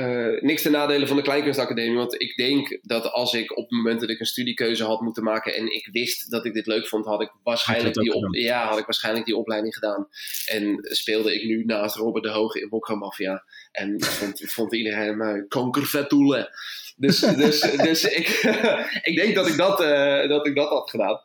niks 0.40 0.62
ten 0.62 0.72
nadele 0.72 1.06
van 1.06 1.16
de 1.16 1.22
Kleinkunstacademie, 1.22 1.96
want 1.96 2.20
ik 2.20 2.36
denk 2.36 2.78
dat 2.82 3.12
als 3.12 3.34
ik 3.34 3.56
op 3.56 3.62
het 3.62 3.70
moment 3.70 4.00
dat 4.00 4.10
ik 4.10 4.20
een 4.20 4.26
studiekeuze 4.26 4.84
had 4.84 5.00
moeten 5.00 5.22
maken 5.22 5.54
en 5.54 5.74
ik 5.74 5.88
wist 5.92 6.30
dat 6.30 6.44
ik 6.44 6.52
dit 6.52 6.66
leuk 6.66 6.88
vond, 6.88 7.04
had 7.04 7.22
ik 7.22 7.32
waarschijnlijk, 7.42 7.94
die, 7.94 8.14
op, 8.14 8.34
ja, 8.34 8.68
had 8.68 8.78
ik 8.78 8.84
waarschijnlijk 8.84 9.26
die 9.26 9.36
opleiding 9.36 9.74
gedaan. 9.74 10.08
En 10.46 10.78
speelde 10.82 11.34
ik 11.34 11.44
nu 11.44 11.64
naast 11.64 11.96
Robert 11.96 12.24
de 12.24 12.30
Hoge 12.30 12.60
in 12.60 12.68
Mokka 12.70 12.94
Mafia. 12.94 13.44
En 13.72 14.02
vond, 14.18 14.42
vond 14.46 14.74
iedereen 14.74 15.16
mij 15.16 15.44
kankervetoelen. 15.48 16.48
Dus, 16.96 17.18
dus, 17.18 17.60
dus 17.60 18.04
ik, 18.04 18.28
ik 19.10 19.16
denk 19.16 19.34
dat 19.34 19.48
ik 19.48 19.56
dat, 19.56 19.80
uh, 19.80 20.28
dat 20.28 20.46
ik 20.46 20.54
dat 20.54 20.68
had 20.68 20.90
gedaan. 20.90 21.20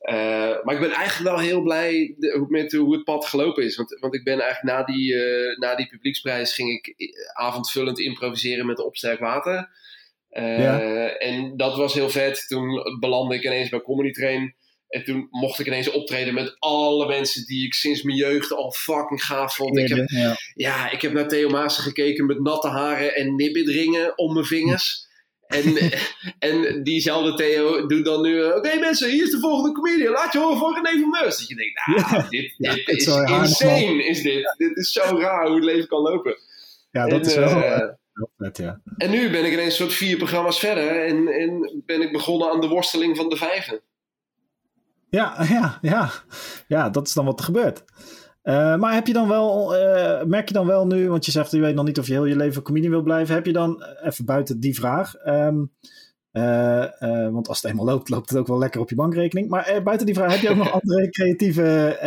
Uh, 0.00 0.14
maar 0.64 0.74
ik 0.74 0.80
ben 0.80 0.90
eigenlijk 0.90 1.36
wel 1.36 1.44
heel 1.44 1.62
blij 1.62 2.16
met 2.48 2.72
hoe 2.72 2.94
het 2.94 3.04
pad 3.04 3.26
gelopen 3.26 3.64
is. 3.64 3.76
Want, 3.76 3.98
want 4.00 4.14
ik 4.14 4.24
ben 4.24 4.40
eigenlijk 4.40 4.76
na 4.76 4.84
die, 4.84 5.14
uh, 5.14 5.58
na 5.58 5.74
die 5.74 5.88
publieksprijs 5.88 6.54
ging 6.54 6.70
ik 6.70 6.94
avondvullend 7.32 7.98
improviseren 7.98 8.66
met 8.66 8.84
Opsterk 8.84 9.20
Water. 9.20 9.68
Ja. 10.30 11.08
En 11.08 11.56
dat 11.56 11.76
was 11.76 11.94
heel 11.94 12.10
vet. 12.10 12.48
Toen 12.48 12.98
belandde 13.00 13.34
ik 13.34 13.44
ineens 13.44 13.68
bij 13.68 13.80
Comedy 13.80 14.10
Train. 14.10 14.54
En 14.88 15.04
toen 15.04 15.26
mocht 15.30 15.58
ik 15.58 15.66
ineens 15.66 15.90
optreden 15.90 16.34
met 16.34 16.56
alle 16.58 17.06
mensen 17.06 17.46
die 17.46 17.66
ik 17.66 17.74
sinds 17.74 18.02
mijn 18.02 18.16
jeugd 18.16 18.52
al 18.52 18.72
fucking 18.72 19.24
gaaf 19.24 19.54
vond. 19.54 19.78
Ik 19.78 19.88
heb, 19.88 20.08
ja. 20.08 20.36
ja. 20.54 20.90
ik 20.90 21.02
heb 21.02 21.12
naar 21.12 21.28
Theo 21.28 21.48
Maassen 21.48 21.82
gekeken 21.82 22.26
met 22.26 22.40
natte 22.40 22.68
haren 22.68 23.14
en 23.14 23.34
nibbitringen 23.34 24.18
om 24.18 24.32
mijn 24.32 24.46
vingers. 24.46 25.07
En, 25.48 25.92
en 26.48 26.82
diezelfde 26.82 27.34
Theo 27.34 27.86
doet 27.86 28.04
dan 28.04 28.22
nu... 28.22 28.44
Oké 28.44 28.56
okay, 28.56 28.78
mensen, 28.78 29.10
hier 29.10 29.22
is 29.22 29.30
de 29.30 29.38
volgende 29.38 29.72
comedian. 29.72 30.12
Laat 30.12 30.32
je 30.32 30.38
horen 30.38 30.58
van 30.58 30.74
René 30.74 31.00
van 31.00 31.10
Meurs. 31.10 31.38
Dat 31.38 31.48
je 31.48 31.54
denkt, 31.54 32.10
nou, 32.10 32.28
dit, 32.28 32.54
ja, 32.56 32.74
dit 32.74 32.88
is 32.88 33.06
insane, 33.06 34.04
is 34.04 34.22
dit. 34.22 34.54
Dit 34.56 34.76
is 34.76 34.92
zo 34.92 35.18
raar 35.18 35.46
hoe 35.46 35.54
het 35.54 35.64
leven 35.64 35.88
kan 35.88 36.00
lopen. 36.00 36.36
Ja, 36.90 37.06
dat 37.06 37.20
en, 37.20 37.26
is 37.26 37.34
wel... 37.34 37.62
Uh, 37.62 37.88
vet, 38.36 38.56
ja. 38.56 38.80
En 38.96 39.10
nu 39.10 39.30
ben 39.30 39.44
ik 39.44 39.52
ineens 39.52 39.76
soort 39.76 39.92
vier 39.92 40.16
programma's 40.16 40.58
verder. 40.58 41.04
En, 41.04 41.28
en 41.28 41.82
ben 41.86 42.00
ik 42.00 42.12
begonnen 42.12 42.50
aan 42.50 42.60
de 42.60 42.68
worsteling 42.68 43.16
van 43.16 43.28
de 43.28 43.36
vijven. 43.36 43.80
Ja, 45.10 45.44
ja, 45.48 45.78
ja. 45.82 46.10
Ja, 46.66 46.90
dat 46.90 47.06
is 47.06 47.12
dan 47.12 47.24
wat 47.24 47.38
er 47.38 47.44
gebeurt. 47.44 47.84
Uh, 48.48 48.76
maar 48.76 48.94
heb 48.94 49.06
je 49.06 49.12
dan 49.12 49.28
wel, 49.28 49.74
uh, 49.74 50.22
merk 50.22 50.48
je 50.48 50.54
dan 50.54 50.66
wel 50.66 50.86
nu, 50.86 51.08
want 51.08 51.24
je 51.24 51.30
zegt 51.30 51.50
je 51.50 51.60
weet 51.60 51.74
nog 51.74 51.84
niet 51.84 51.98
of 51.98 52.06
je 52.06 52.12
heel 52.12 52.24
je 52.24 52.36
leven 52.36 52.62
comedian 52.62 52.90
wil 52.90 53.02
blijven, 53.02 53.34
heb 53.34 53.46
je 53.46 53.52
dan, 53.52 53.84
even 54.02 54.24
buiten 54.24 54.60
die 54.60 54.74
vraag, 54.74 55.14
um, 55.26 55.72
uh, 56.32 56.84
want 57.30 57.48
als 57.48 57.62
het 57.62 57.70
eenmaal 57.70 57.84
loopt, 57.84 58.08
loopt 58.08 58.30
het 58.30 58.38
ook 58.38 58.46
wel 58.46 58.58
lekker 58.58 58.80
op 58.80 58.88
je 58.88 58.94
bankrekening. 58.94 59.48
Maar 59.48 59.80
buiten 59.84 60.06
die 60.06 60.14
vraag, 60.14 60.32
heb 60.32 60.40
je 60.40 60.50
ook 60.50 60.56
nog 60.56 60.72
andere 60.82 61.10
creatieve 61.10 61.98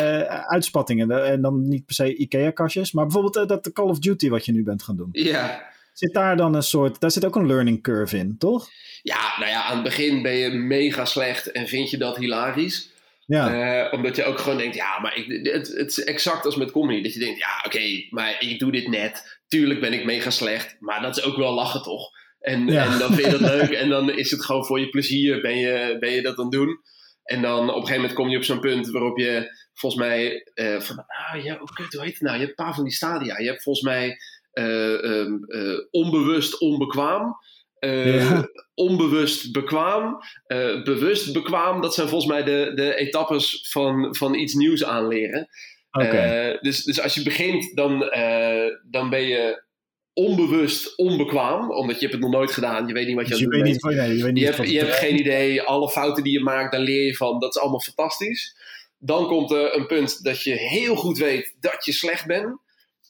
uitspattingen? 0.48 1.26
En 1.26 1.42
dan 1.42 1.68
niet 1.68 1.86
per 1.86 1.96
se 1.96 2.16
IKEA-kastjes, 2.16 2.92
maar 2.92 3.06
bijvoorbeeld 3.06 3.50
dat 3.50 3.72
Call 3.74 3.90
of 3.90 4.00
Duty 4.00 4.30
wat 4.30 4.46
je 4.46 4.52
nu 4.52 4.64
bent 4.64 4.84
gaan 4.84 4.98
doen. 4.98 5.10
Ja. 5.12 5.70
Zit 5.94 6.14
daar 6.14 6.38
dan 6.38 6.56
een 6.56 6.64
soort, 6.64 7.00
daar 7.00 7.12
zit 7.12 7.26
ook 7.26 7.36
een 7.36 7.48
learning 7.48 7.82
curve 7.82 8.18
in, 8.18 8.38
toch? 8.38 8.70
Ja, 9.02 9.38
nou 9.40 9.52
ja, 9.52 9.64
aan 9.64 9.74
het 9.74 9.84
begin 9.84 10.22
ben 10.22 10.34
je 10.34 10.50
mega 10.50 11.06
slecht 11.06 11.52
en 11.52 11.68
vind 11.68 11.90
je 11.90 11.98
dat 11.98 12.18
hilarisch. 12.18 12.91
Ja. 13.32 13.86
Uh, 13.86 13.94
omdat 13.94 14.16
je 14.16 14.24
ook 14.24 14.40
gewoon 14.40 14.58
denkt, 14.58 14.76
ja, 14.76 15.00
maar 15.00 15.16
ik, 15.16 15.46
het, 15.46 15.68
het 15.68 15.90
is 15.90 16.04
exact 16.04 16.46
als 16.46 16.56
met 16.56 16.72
comedy. 16.72 17.02
Dat 17.02 17.14
je 17.14 17.20
denkt, 17.20 17.40
ja, 17.40 17.58
oké, 17.58 17.76
okay, 17.76 18.08
maar 18.10 18.36
ik 18.40 18.60
doe 18.60 18.72
dit 18.72 18.88
net. 18.88 19.40
Tuurlijk 19.48 19.80
ben 19.80 19.94
ik 19.94 20.06
mega 20.06 20.30
slecht, 20.30 20.76
maar 20.80 21.02
dat 21.02 21.18
is 21.18 21.24
ook 21.24 21.36
wel 21.36 21.54
lachen 21.54 21.82
toch? 21.82 22.10
En, 22.40 22.68
ja. 22.68 22.86
en 22.86 23.00
dan 23.00 23.14
vind 23.14 23.32
je 23.32 23.38
dat 23.38 23.50
leuk 23.52 23.70
en 23.82 23.90
dan 23.90 24.12
is 24.12 24.32
het 24.32 24.46
gewoon 24.46 24.66
voor 24.66 24.80
je 24.80 24.90
plezier, 24.90 25.42
ben 25.42 25.58
je, 25.58 25.98
ben 26.00 26.12
je 26.12 26.22
dat 26.22 26.38
aan 26.38 26.44
het 26.44 26.54
doen. 26.54 26.80
En 27.24 27.42
dan 27.42 27.60
op 27.60 27.68
een 27.68 27.74
gegeven 27.74 27.96
moment 27.96 28.14
kom 28.14 28.30
je 28.30 28.38
op 28.38 28.44
zo'n 28.44 28.60
punt 28.60 28.90
waarop 28.90 29.18
je 29.18 29.60
volgens 29.74 30.02
mij, 30.02 30.48
uh, 30.56 30.80
van, 30.80 31.06
ah 31.08 31.44
ja, 31.44 31.54
okay, 31.54 31.86
hoe 31.90 32.04
heet 32.04 32.14
het 32.14 32.22
nou? 32.22 32.34
Je 32.34 32.46
hebt 32.46 32.60
een 32.60 32.66
paar 32.66 32.76
van 32.76 32.84
die 32.84 32.94
stadia. 32.94 33.38
Je 33.38 33.48
hebt 33.48 33.64
volgens 33.64 33.86
mij 33.86 34.18
uh, 34.54 35.04
um, 35.04 35.46
onbewust 35.92 36.60
onbekwaam. 36.60 37.38
Uh, 37.86 38.30
ja. 38.30 38.50
Onbewust 38.74 39.52
bekwaam, 39.52 40.20
uh, 40.48 40.84
bewust 40.84 41.34
bekwaam. 41.34 41.82
Dat 41.82 41.94
zijn 41.94 42.08
volgens 42.08 42.32
mij 42.32 42.44
de, 42.44 42.72
de 42.76 42.96
etappes 42.96 43.68
van, 43.70 44.16
van 44.16 44.36
iets 44.36 44.54
nieuws 44.54 44.84
aanleren. 44.84 45.48
Okay. 45.92 46.52
Uh, 46.52 46.62
dus, 46.62 46.84
dus 46.84 47.02
als 47.02 47.16
je 47.16 47.24
begint, 47.24 47.76
dan, 47.76 48.00
dan 48.90 49.10
ben 49.10 49.22
je 49.22 49.64
onbewust 50.14 50.98
onbekwaam. 50.98 51.72
Omdat 51.72 51.96
je 51.96 52.02
hebt 52.02 52.14
het 52.14 52.22
nog 52.22 52.32
nooit 52.32 52.52
gedaan. 52.52 52.88
Je 52.88 52.94
weet 52.94 53.08
niet 53.08 53.16
wat 53.16 53.28
je 53.28 53.34
dus 53.34 53.44
aan 53.44 53.52
het 53.52 53.64
doen 53.64 53.72
bent. 53.72 53.84
Nee, 53.84 54.18
je, 54.18 54.24
weet 54.24 54.34
niet 54.34 54.44
je, 54.44 54.54
hebt, 54.54 54.70
je 54.70 54.80
hebt 54.80 54.96
geen 54.96 55.20
idee. 55.20 55.62
Alle 55.62 55.90
fouten 55.90 56.24
die 56.24 56.34
je 56.34 56.44
maakt, 56.44 56.72
daar 56.72 56.82
leer 56.82 57.06
je 57.06 57.16
van. 57.16 57.40
Dat 57.40 57.56
is 57.56 57.62
allemaal 57.62 57.80
fantastisch. 57.80 58.56
Dan 58.98 59.28
komt 59.28 59.52
er 59.52 59.76
een 59.76 59.88
punt 59.88 60.24
dat 60.24 60.44
je 60.44 60.54
heel 60.54 60.96
goed 60.96 61.18
weet 61.18 61.56
dat 61.60 61.86
je 61.86 61.92
slecht 61.92 62.26
bent. 62.26 62.60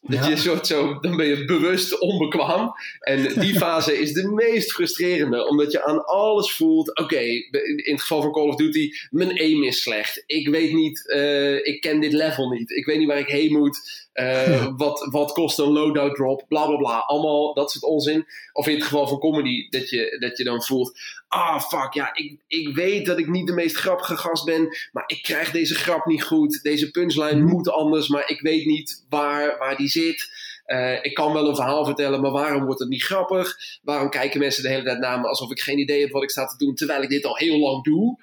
Dat 0.02 0.24
ja. 0.24 0.30
je 0.30 0.38
soort 0.38 0.68
zo, 0.68 1.00
dan 1.00 1.16
ben 1.16 1.28
je 1.28 1.46
bewust 1.46 2.00
onbekwaam. 2.00 2.74
En 3.00 3.40
die 3.40 3.58
fase 3.64 4.00
is 4.00 4.14
de 4.14 4.32
meest 4.32 4.72
frustrerende, 4.72 5.48
omdat 5.48 5.72
je 5.72 5.84
aan 5.84 6.06
alles 6.06 6.52
voelt: 6.52 6.90
oké, 6.90 7.02
okay, 7.02 7.28
in 7.76 7.94
het 7.94 8.02
geval 8.02 8.22
van 8.22 8.32
Call 8.32 8.48
of 8.48 8.56
Duty, 8.56 8.92
mijn 9.10 9.40
aim 9.40 9.64
is 9.64 9.82
slecht. 9.82 10.24
Ik 10.26 10.48
weet 10.48 10.74
niet, 10.74 11.04
uh, 11.08 11.66
ik 11.66 11.82
ken 11.82 12.00
dit 12.00 12.14
level 12.14 12.50
niet. 12.50 12.72
Ik 12.72 12.86
weet 12.86 12.98
niet 12.98 13.08
waar 13.08 13.20
ik 13.20 13.28
heen 13.28 13.52
moet. 13.52 14.10
Uh, 14.14 14.68
wat, 14.78 15.08
wat 15.12 15.32
kost 15.32 15.60
een 15.60 15.72
loadout 15.72 16.16
drop? 16.16 16.46
Bla 16.48 16.66
bla 16.66 16.76
bla. 16.76 16.98
Allemaal 16.98 17.54
dat 17.54 17.72
soort 17.72 17.84
onzin. 17.84 18.26
Of 18.54 18.68
in 18.68 18.76
het 18.76 18.84
geval 18.84 19.08
van 19.08 19.20
comedy, 19.20 19.70
dat 19.70 19.90
je, 19.90 20.18
dat 20.20 20.38
je 20.38 20.44
dan 20.44 20.64
voelt: 20.64 21.00
ah 21.28 21.62
fuck, 21.62 21.94
ja, 21.94 22.10
ik, 22.14 22.38
ik 22.48 22.76
weet 22.76 23.06
dat 23.06 23.20
ik 23.20 23.28
niet 23.28 23.48
de 23.48 23.54
meest 23.54 23.76
grappige 23.76 24.18
gast 24.18 24.46
ben, 24.46 24.78
maar 24.92 25.04
ik 25.08 25.22
krijg 25.22 25.52
deze 25.52 25.76
grap 25.76 26.06
niet 26.06 26.24
goed. 26.24 26.64
Deze 26.64 26.92
punchline 26.92 27.44
moet 27.44 27.70
anders, 27.70 28.08
maar 28.08 28.30
ik 28.30 28.42
weet 28.42 28.66
niet 28.66 29.06
waar, 29.10 29.58
waar 29.58 29.78
die 29.78 29.90
zit. 29.90 30.50
Uh, 30.66 31.04
ik 31.04 31.14
kan 31.14 31.34
wel 31.34 31.48
een 31.48 31.56
verhaal 31.56 31.86
vertellen, 31.86 32.22
maar 32.22 32.32
waarom 32.32 32.66
wordt 32.66 32.80
het 32.80 32.90
niet 32.90 33.04
grappig? 33.04 33.56
Waarom 33.84 34.10
kijken 34.10 34.40
mensen 34.40 34.64
de 34.64 34.70
hele 34.70 34.84
tijd 34.84 35.00
naar 35.00 35.20
me 35.20 35.28
alsof 35.28 35.52
ik 35.52 35.60
geen 35.60 35.80
idee 35.80 36.02
heb 36.02 36.12
wat 36.12 36.24
ik 36.24 36.30
sta 36.30 36.46
te 36.46 36.66
doen, 36.66 36.76
terwijl 36.76 37.02
ik 37.02 37.10
dit 37.10 37.26
al 37.26 37.36
heel 37.38 37.60
lang 37.60 37.84
doe? 37.84 38.18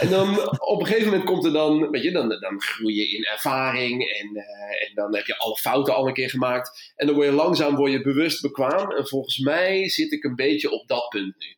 En 0.00 0.08
dan 0.10 0.58
op 0.60 0.80
een 0.80 0.86
gegeven 0.86 1.08
moment 1.08 1.24
komt 1.24 1.44
er 1.44 1.52
dan, 1.52 1.90
weet 1.90 2.02
je, 2.02 2.10
dan, 2.10 2.28
dan 2.28 2.60
groei 2.60 2.94
je 2.94 3.08
in 3.08 3.24
ervaring 3.24 4.02
en, 4.02 4.30
uh, 4.36 4.88
en 4.88 4.94
dan 4.94 5.14
heb 5.16 5.26
je 5.26 5.38
alle 5.38 5.56
fouten 5.56 5.94
al 5.94 6.06
een 6.06 6.14
keer 6.14 6.30
gemaakt. 6.30 6.92
En 6.96 7.06
dan 7.06 7.14
word 7.14 7.26
je 7.26 7.32
langzaam 7.32 7.76
word 7.76 7.92
je 7.92 8.02
bewust 8.02 8.42
bekwaam. 8.42 8.90
En 8.90 9.06
volgens 9.06 9.38
mij 9.38 9.88
zit 9.88 10.12
ik 10.12 10.24
een 10.24 10.36
beetje 10.36 10.70
op 10.70 10.88
dat 10.88 11.08
punt 11.08 11.34
nu. 11.38 11.56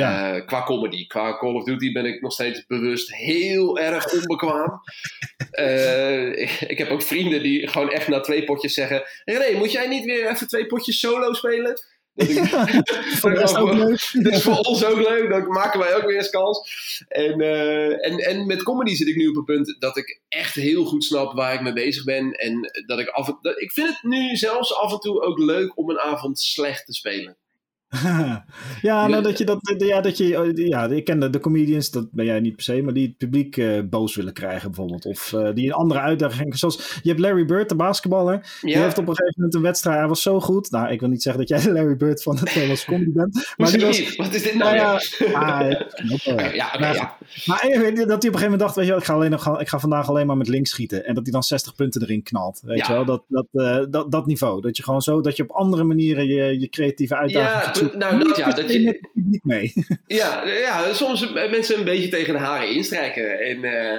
Ja. 0.00 0.36
Uh, 0.36 0.46
qua 0.46 0.62
comedy. 0.62 1.06
Qua 1.06 1.38
Call 1.38 1.54
of 1.54 1.64
Duty 1.64 1.92
ben 1.92 2.06
ik 2.06 2.20
nog 2.20 2.32
steeds 2.32 2.66
bewust 2.66 3.14
heel 3.14 3.78
erg 3.78 4.12
onbekwaam. 4.12 4.80
uh, 5.58 6.26
ik, 6.44 6.50
ik, 6.50 6.78
heb 6.78 6.90
ook 6.90 7.02
vrienden 7.02 7.42
die 7.42 7.68
gewoon 7.68 7.90
echt 7.90 8.08
na 8.08 8.20
twee 8.20 8.44
potjes 8.44 8.74
zeggen: 8.74 9.02
René, 9.24 9.58
moet 9.58 9.72
jij 9.72 9.88
niet 9.88 10.04
weer 10.04 10.30
even 10.30 10.48
twee 10.48 10.66
potjes 10.66 11.00
solo 11.00 11.32
spelen? 11.32 11.80
Dat, 12.14 12.28
ik, 12.28 12.50
dat, 13.34 13.50
is 13.50 13.54
ook 13.54 13.72
leuk. 13.72 14.10
dat 14.12 14.32
is 14.32 14.42
voor 14.42 14.58
ons 14.58 14.84
ook 14.84 15.08
leuk. 15.08 15.30
Dan 15.30 15.46
maken 15.46 15.80
wij 15.80 15.96
ook 15.96 16.04
weer 16.04 16.16
eens 16.16 16.30
kans. 16.30 16.60
En, 17.08 17.40
uh, 17.40 18.06
en, 18.06 18.18
en 18.18 18.46
met 18.46 18.62
comedy 18.62 18.94
zit 18.94 19.08
ik 19.08 19.16
nu 19.16 19.28
op 19.28 19.36
een 19.36 19.44
punt 19.44 19.76
dat 19.78 19.96
ik 19.96 20.20
echt 20.28 20.54
heel 20.54 20.84
goed 20.84 21.04
snap 21.04 21.32
waar 21.32 21.54
ik 21.54 21.60
mee 21.60 21.72
bezig 21.72 22.04
ben. 22.04 22.32
En 22.32 22.70
dat 22.86 22.98
ik 22.98 23.08
af 23.08 23.28
en 23.28 23.38
dat, 23.40 23.60
Ik 23.60 23.72
vind 23.72 23.88
het 23.88 24.02
nu 24.02 24.36
zelfs 24.36 24.74
af 24.74 24.92
en 24.92 24.98
toe 24.98 25.22
ook 25.22 25.38
leuk 25.38 25.78
om 25.78 25.90
een 25.90 26.00
avond 26.00 26.40
slecht 26.40 26.86
te 26.86 26.92
spelen. 26.92 27.36
ja, 28.82 29.06
nou, 29.06 29.22
dat 29.22 29.38
je 29.38 29.44
dat, 29.44 29.74
ja, 29.78 30.00
dat 30.00 30.16
je, 30.16 30.40
oh, 30.40 30.50
ja, 30.54 30.86
ik 30.86 31.04
ken 31.04 31.20
de, 31.20 31.30
de 31.30 31.40
comedians, 31.40 31.90
dat 31.90 32.12
ben 32.12 32.24
jij 32.24 32.40
niet 32.40 32.54
per 32.54 32.64
se, 32.64 32.82
maar 32.82 32.92
die 32.92 33.06
het 33.06 33.16
publiek 33.16 33.56
uh, 33.56 33.80
boos 33.90 34.16
willen 34.16 34.32
krijgen 34.32 34.68
bijvoorbeeld. 34.68 35.04
Of 35.04 35.32
uh, 35.32 35.48
die 35.54 35.66
een 35.66 35.72
andere 35.72 36.00
uitdaging, 36.00 36.58
zoals, 36.58 36.98
je 37.02 37.08
hebt 37.08 37.20
Larry 37.20 37.44
Bird, 37.44 37.68
de 37.68 37.74
basketballer, 37.74 38.34
ja. 38.34 38.42
die 38.60 38.76
heeft 38.76 38.98
op 38.98 39.08
een 39.08 39.16
gegeven 39.16 39.34
moment 39.36 39.54
een 39.54 39.62
wedstrijd, 39.62 39.98
hij 39.98 40.08
was 40.08 40.22
zo 40.22 40.40
goed. 40.40 40.70
Nou, 40.70 40.92
ik 40.92 41.00
wil 41.00 41.08
niet 41.08 41.22
zeggen 41.22 41.46
dat 41.46 41.50
jij 41.50 41.60
de 41.60 41.72
Larry 41.78 41.96
Bird 41.96 42.22
van 42.22 42.36
het 42.36 42.44
Nederlands 42.44 42.84
comedy 42.84 43.12
bent. 43.12 43.54
Maar 43.56 43.70
die 43.70 43.80
was, 43.80 44.16
Wat 44.16 44.34
is 44.34 44.42
dit 44.42 44.54
nou? 44.54 44.74
ja. 44.74 45.00
Maar 47.46 47.60
dat 47.60 47.72
hij 47.72 48.04
op 48.04 48.12
een 48.12 48.20
gegeven 48.22 48.40
moment 48.40 48.60
dacht, 48.60 48.74
weet 48.74 48.86
je 48.86 48.94
ik 48.94 49.04
ga, 49.04 49.14
alleen 49.14 49.30
nog, 49.30 49.60
ik 49.60 49.68
ga 49.68 49.78
vandaag 49.78 50.08
alleen 50.08 50.26
maar 50.26 50.36
met 50.36 50.48
links 50.48 50.70
schieten. 50.70 51.06
En 51.06 51.14
dat 51.14 51.22
hij 51.22 51.32
dan 51.32 51.42
60 51.42 51.74
punten 51.74 52.02
erin 52.02 52.22
knalt, 52.22 52.60
weet 52.64 52.86
je 52.86 52.92
wel. 52.92 53.04
Dat, 53.04 53.22
dat, 53.28 53.46
uh, 53.52 53.78
dat, 53.90 54.12
dat 54.12 54.26
niveau. 54.26 54.60
Dat 54.60 54.76
je 54.76 54.82
gewoon 54.82 55.02
zo, 55.02 55.20
dat 55.20 55.36
je 55.36 55.42
op 55.42 55.50
andere 55.50 55.84
manieren 55.84 56.26
je, 56.26 56.60
je 56.60 56.68
creatieve 56.68 57.16
uitdaging 57.16 57.81
ja, 57.90 57.96
nou, 57.96 58.24
dat 58.24 58.36
ja, 58.36 58.52
dat 58.52 58.72
je. 58.72 59.10
Niet 59.14 59.44
mee. 59.44 59.72
Ja, 60.06 60.46
ja, 60.46 60.92
soms 60.92 61.32
mensen 61.32 61.78
een 61.78 61.84
beetje 61.84 62.08
tegen 62.08 62.32
de 62.32 62.38
haren 62.40 62.74
instrijken. 62.74 63.40
En, 63.40 63.64
uh, 63.64 63.92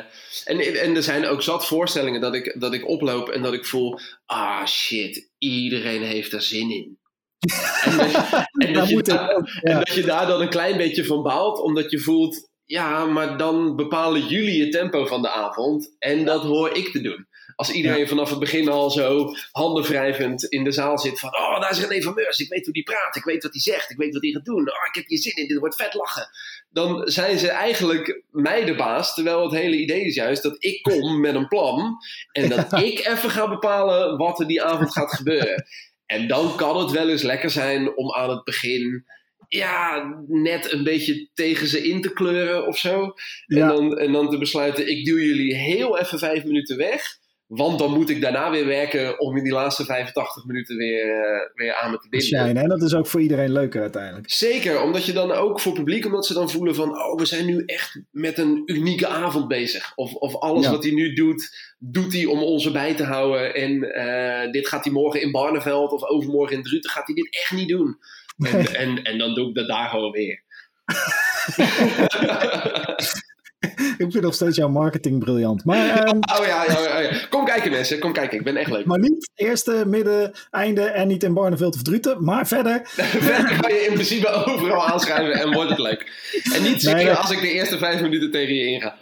en, 0.46 0.82
en 0.82 0.96
er 0.96 1.04
zijn 1.04 1.26
ook 1.26 1.42
zat 1.42 1.68
voorstellingen 1.68 2.22
dat 2.22 2.36
ik, 2.36 2.56
dat 2.60 2.74
ik 2.74 2.88
oploop 2.88 3.30
en 3.30 3.42
dat 3.42 3.54
ik 3.54 3.66
voel: 3.66 4.00
ah 4.26 4.66
shit, 4.66 5.30
iedereen 5.38 6.04
heeft 6.04 6.34
er 6.34 6.42
zin 6.42 6.72
in. 6.72 6.98
en, 7.84 7.98
dat 7.98 8.10
je, 8.10 8.54
en, 8.54 8.74
dat 8.74 8.90
je 8.90 9.02
daar, 9.04 9.62
en 9.62 9.78
dat 9.78 9.94
je 9.94 10.04
daar 10.04 10.28
dan 10.28 10.42
een 10.42 10.50
klein 10.50 10.78
beetje 10.78 11.06
van 11.06 11.24
baalt, 11.24 11.60
omdat 11.60 11.92
je 11.92 12.00
voelt: 12.00 12.50
ja, 12.66 13.06
maar 13.06 13.38
dan 13.38 13.76
bepalen 13.76 14.28
jullie 14.28 14.62
het 14.62 14.72
tempo 14.72 15.06
van 15.06 15.22
de 15.22 15.30
avond 15.30 15.96
en 16.00 16.26
dat 16.26 16.42
hoor 16.42 16.76
ik 16.76 16.92
te 16.92 17.02
doen. 17.02 17.28
Als 17.56 17.72
iedereen 17.72 18.08
vanaf 18.08 18.30
het 18.30 18.40
begin 18.40 18.70
al 18.70 18.92
zo 18.92 19.34
handen 19.52 19.84
wrijvend 19.84 20.44
in 20.44 20.64
de 20.64 20.72
zaal 20.72 21.00
zit 21.00 21.20
van... 21.20 21.30
Oh, 21.38 21.62
daar 21.62 21.72
is 21.72 21.80
René 21.80 22.02
van 22.02 22.14
Meurs. 22.14 22.40
Ik 22.40 22.50
weet 22.50 22.64
hoe 22.64 22.74
die 22.74 22.84
praat. 22.84 23.16
Ik 23.16 23.24
weet 23.24 23.44
wat 23.44 23.52
hij 23.52 23.62
zegt. 23.62 23.90
Ik 23.90 23.98
weet 23.98 24.14
wat 24.14 24.22
hij 24.22 24.32
gaat 24.32 24.46
doen. 24.46 24.70
Oh, 24.70 24.88
ik 24.88 24.96
heb 24.96 25.08
hier 25.08 25.18
zin 25.18 25.36
in. 25.36 25.48
Dit 25.48 25.58
wordt 25.58 25.76
vet 25.76 25.94
lachen. 25.94 26.30
Dan 26.70 27.08
zijn 27.08 27.40
ze 27.40 27.50
eigenlijk 27.50 28.24
mij 28.32 28.66
de 28.66 28.76
baas. 28.76 29.14
Terwijl 29.14 29.44
het 29.44 29.62
hele 29.62 29.76
idee 29.76 30.06
is 30.06 30.16
juist 30.16 30.44
dat 30.44 30.56
ik 30.60 30.82
kom 30.82 31.20
met 31.20 31.36
een 31.36 31.48
plan. 31.48 31.98
En 32.32 32.50
dat 32.50 32.74
ik 32.84 33.06
even 33.06 33.30
ga 33.30 33.50
bepalen 33.50 34.18
wat 34.18 34.40
er 34.40 34.48
die 34.48 34.64
avond 34.64 34.92
gaat 34.92 35.14
gebeuren. 35.14 35.66
En 36.06 36.28
dan 36.28 36.56
kan 36.56 36.78
het 36.78 36.92
wel 36.92 37.10
eens 37.10 37.22
lekker 37.22 37.50
zijn 37.50 37.96
om 37.98 38.14
aan 38.14 38.30
het 38.30 38.44
begin 38.44 39.06
ja, 39.48 40.04
net 40.28 40.72
een 40.72 40.84
beetje 40.84 41.30
tegen 41.34 41.68
ze 41.68 41.88
in 41.88 42.02
te 42.02 42.14
kleuren 42.14 42.68
of 42.68 42.78
zo. 42.78 43.14
En, 43.48 43.68
dan, 43.68 43.98
en 43.98 44.12
dan 44.12 44.30
te 44.30 44.38
besluiten, 44.38 44.90
ik 44.90 45.06
duw 45.06 45.18
jullie 45.18 45.56
heel 45.56 46.00
even 46.00 46.20
vijf 46.20 46.44
minuten 46.44 46.78
weg. 46.78 47.22
Want 47.56 47.80
dan 47.80 47.92
moet 47.92 48.10
ik 48.10 48.22
daarna 48.22 48.52
weer 48.52 48.66
werken 48.66 49.20
om 49.20 49.38
in 49.38 49.44
die 49.44 49.54
laatste 49.54 49.86
85 49.86 50.46
minuten 50.46 50.78
weer, 50.78 51.06
uh, 51.06 51.40
weer 51.54 51.76
aan 51.76 51.92
me 51.92 51.98
te 51.98 52.10
binden. 52.10 52.28
Shine, 52.28 52.60
en 52.60 52.70
dat 52.70 52.82
is 52.82 52.94
ook 52.94 53.08
voor 53.08 53.22
iedereen 53.22 53.52
leuker 53.52 53.82
uiteindelijk. 53.82 54.32
Zeker, 54.32 54.82
omdat 54.82 55.06
je 55.06 55.14
dan 55.14 55.32
ook 55.32 55.60
voor 55.60 55.74
publiek, 55.74 56.06
omdat 56.06 56.26
ze 56.26 56.34
dan 56.34 56.50
voelen 56.50 56.76
van... 56.76 56.90
oh, 56.90 57.18
we 57.18 57.26
zijn 57.26 57.46
nu 57.46 57.64
echt 57.66 58.02
met 58.12 58.38
een 58.38 58.64
unieke 58.66 59.08
avond 59.08 59.48
bezig. 59.48 59.92
Of, 59.96 60.14
of 60.14 60.36
alles 60.36 60.68
wat 60.68 60.84
hij 60.84 60.94
nu 60.94 61.14
doet, 61.14 61.74
doet 61.80 62.14
hij 62.14 62.26
om 62.26 62.40
ons 62.40 62.66
erbij 62.66 62.96
te 62.96 63.04
houden. 63.04 63.56
En 63.56 63.72
uh, 63.72 64.52
dit 64.52 64.68
gaat 64.68 64.84
hij 64.84 64.94
morgen 64.94 65.22
in 65.22 65.32
Barneveld 65.32 65.92
of 65.92 66.04
overmorgen 66.04 66.56
in 66.56 66.64
Druten, 66.64 66.90
gaat 66.90 67.06
hij 67.06 67.16
dit 67.16 67.38
echt 67.42 67.52
niet 67.52 67.70
doen. 67.70 67.98
En, 68.38 68.74
en, 68.76 69.04
en 69.04 69.18
dan 69.18 69.34
doe 69.34 69.50
ik 69.50 69.56
dat 69.56 69.68
daar 69.68 69.90
gewoon 69.90 70.12
weer. 70.12 70.44
ik 74.04 74.12
vind 74.12 74.22
nog 74.22 74.34
steeds 74.34 74.58
jouw 74.58 74.70
marketing 74.70 75.20
briljant. 75.20 75.66
Maar, 75.66 76.08
um... 76.08 76.18
oh, 76.40 76.46
ja, 76.46 76.66
ja, 76.66 77.00
ja, 77.00 77.10
kom 77.30 77.46
kijken 77.46 77.72
mensen, 77.72 78.00
kom 78.00 78.14
kijken. 78.14 78.38
Ik 78.38 78.44
ben 78.44 78.56
echt 78.56 78.72
leuk. 78.72 78.86
Maar 78.86 79.00
niet 79.00 79.32
eerste, 79.36 79.84
midden, 79.88 80.32
einde 80.52 80.82
en 80.82 81.08
niet 81.08 81.24
in 81.24 81.34
Barneveld 81.34 81.76
of 81.76 81.82
Druten, 81.82 82.24
maar 82.24 82.48
verder. 82.48 82.82
verder 83.30 83.60
kan 83.62 83.74
je 83.74 83.86
in 83.88 83.94
principe 83.94 84.30
overal 84.30 84.88
aanschrijven 84.88 85.34
en 85.34 85.54
wordt 85.54 85.70
het 85.70 85.80
leuk. 85.80 86.32
En 86.54 86.64
niet 86.64 86.82
zeker 86.82 87.16
als 87.16 87.32
ik 87.32 87.42
de 87.42 87.52
eerste 87.52 87.78
vijf 87.78 88.02
minuten 88.02 88.32
tegen 88.32 88.56
je 88.56 88.66
inga. 88.66 88.96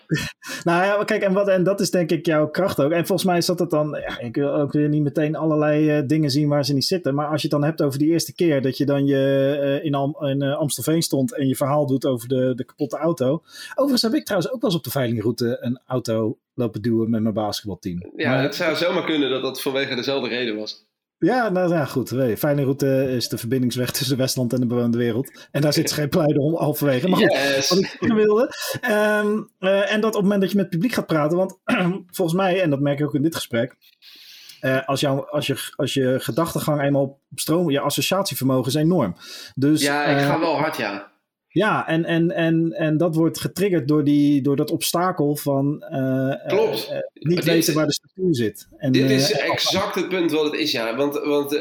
nou 0.63 0.83
ja, 0.83 1.03
kijk, 1.03 1.23
en, 1.23 1.33
wat, 1.33 1.47
en 1.47 1.63
dat 1.63 1.79
is 1.79 1.91
denk 1.91 2.11
ik 2.11 2.25
jouw 2.25 2.47
kracht 2.47 2.81
ook. 2.81 2.91
En 2.91 3.05
volgens 3.05 3.27
mij 3.27 3.37
is 3.37 3.45
dat 3.45 3.59
het 3.59 3.69
dan, 3.69 3.97
ja, 4.07 4.19
ik 4.19 4.35
wil 4.35 4.53
ook 4.53 4.71
weer 4.71 4.89
niet 4.89 5.03
meteen 5.03 5.35
allerlei 5.35 5.97
uh, 5.97 6.07
dingen 6.07 6.29
zien 6.29 6.49
waar 6.49 6.65
ze 6.65 6.73
niet 6.73 6.85
zitten. 6.85 7.15
Maar 7.15 7.27
als 7.27 7.41
je 7.41 7.47
het 7.47 7.59
dan 7.59 7.69
hebt 7.69 7.81
over 7.81 7.99
die 7.99 8.11
eerste 8.11 8.33
keer 8.33 8.61
dat 8.61 8.77
je 8.77 8.85
dan 8.85 9.05
je, 9.05 9.59
uh, 9.61 9.85
in, 9.85 9.95
Am 9.95 10.15
in 10.19 10.43
uh, 10.43 10.57
Amstelveen 10.57 11.01
stond 11.01 11.35
en 11.35 11.47
je 11.47 11.55
verhaal 11.55 11.87
doet 11.87 12.05
over 12.05 12.27
de, 12.27 12.53
de 12.55 12.65
kapotte 12.65 12.97
auto. 12.97 13.41
Overigens 13.69 14.01
heb 14.01 14.13
ik 14.13 14.25
trouwens 14.25 14.50
ook 14.51 14.61
wel 14.61 14.69
eens 14.69 14.79
op 14.79 14.83
de 14.83 14.91
veilingroute 14.91 15.57
een 15.59 15.81
auto 15.85 16.37
lopen 16.53 16.81
duwen 16.81 17.09
met 17.09 17.21
mijn 17.21 17.33
basketbalteam. 17.33 18.11
Ja, 18.15 18.29
maar, 18.29 18.43
het 18.43 18.55
zou 18.55 18.75
zomaar 18.75 19.05
kunnen 19.05 19.29
dat 19.29 19.41
dat 19.41 19.61
vanwege 19.61 19.95
dezelfde 19.95 20.29
reden 20.29 20.55
was. 20.55 20.89
Ja, 21.17 21.49
nou 21.49 21.73
ja, 21.73 21.85
goed. 21.85 22.09
Veilingroute 22.35 23.11
is 23.15 23.29
de 23.29 23.37
verbindingsweg 23.37 23.91
tussen 23.91 24.17
Westland 24.17 24.53
en 24.53 24.59
de 24.59 24.65
bewoonde 24.65 24.97
wereld. 24.97 25.47
En 25.51 25.61
daar 25.61 25.73
zit 25.73 25.91
geen 26.01 26.09
pleiden 26.09 26.55
halverwege. 26.55 27.09
Maar 27.09 27.19
goed, 27.19 27.31
yes. 27.31 27.69
wat 27.69 27.79
ik 27.79 28.13
wilde. 28.13 28.53
Um, 28.89 29.49
uh, 29.59 29.93
en 29.93 30.01
dat 30.01 30.09
op 30.09 30.13
het 30.13 30.21
moment 30.21 30.41
dat 30.41 30.51
je 30.51 30.55
met 30.55 30.65
het 30.65 30.73
publiek 30.73 30.93
gaat 30.93 31.05
praten, 31.05 31.37
want 31.37 31.59
volgens 32.17 32.37
mij, 32.37 32.61
en 32.61 32.69
dat 32.69 32.79
merk 32.79 32.99
ik 32.99 33.05
ook 33.05 33.15
in 33.15 33.21
dit 33.21 33.35
gesprek, 33.35 33.75
uh, 34.61 34.87
als, 34.87 34.99
jou, 34.99 35.29
als, 35.29 35.47
je, 35.47 35.71
als 35.75 35.93
je 35.93 36.15
gedachtegang 36.19 36.81
eenmaal 36.81 37.19
op 37.31 37.39
stroom, 37.39 37.69
je 37.69 37.79
associatievermogen 37.79 38.67
is 38.67 38.75
enorm. 38.75 39.15
Dus, 39.55 39.81
ja, 39.81 40.05
ik 40.05 40.25
ga 40.25 40.39
wel 40.39 40.57
hard, 40.57 40.77
ja. 40.77 41.10
Ja, 41.53 41.87
en, 41.87 42.05
en, 42.05 42.31
en, 42.31 42.71
en 42.71 42.97
dat 42.97 43.15
wordt 43.15 43.39
getriggerd 43.39 43.87
door, 43.87 44.03
die, 44.03 44.41
door 44.41 44.55
dat 44.55 44.71
obstakel 44.71 45.35
van 45.35 45.83
uh, 45.91 46.47
Klopt. 46.47 46.89
Uh, 46.91 46.97
niet 47.13 47.35
dit 47.35 47.45
weten 47.45 47.73
waar 47.73 47.85
de 47.85 47.93
structuur 47.93 48.35
zit. 48.35 48.67
En, 48.77 48.91
dit 48.91 49.09
is 49.09 49.31
exact 49.31 49.95
het 49.95 50.09
punt 50.09 50.31
wat 50.31 50.45
het 50.45 50.53
is, 50.53 50.71
ja. 50.71 50.95
Want, 50.95 51.19
want 51.19 51.51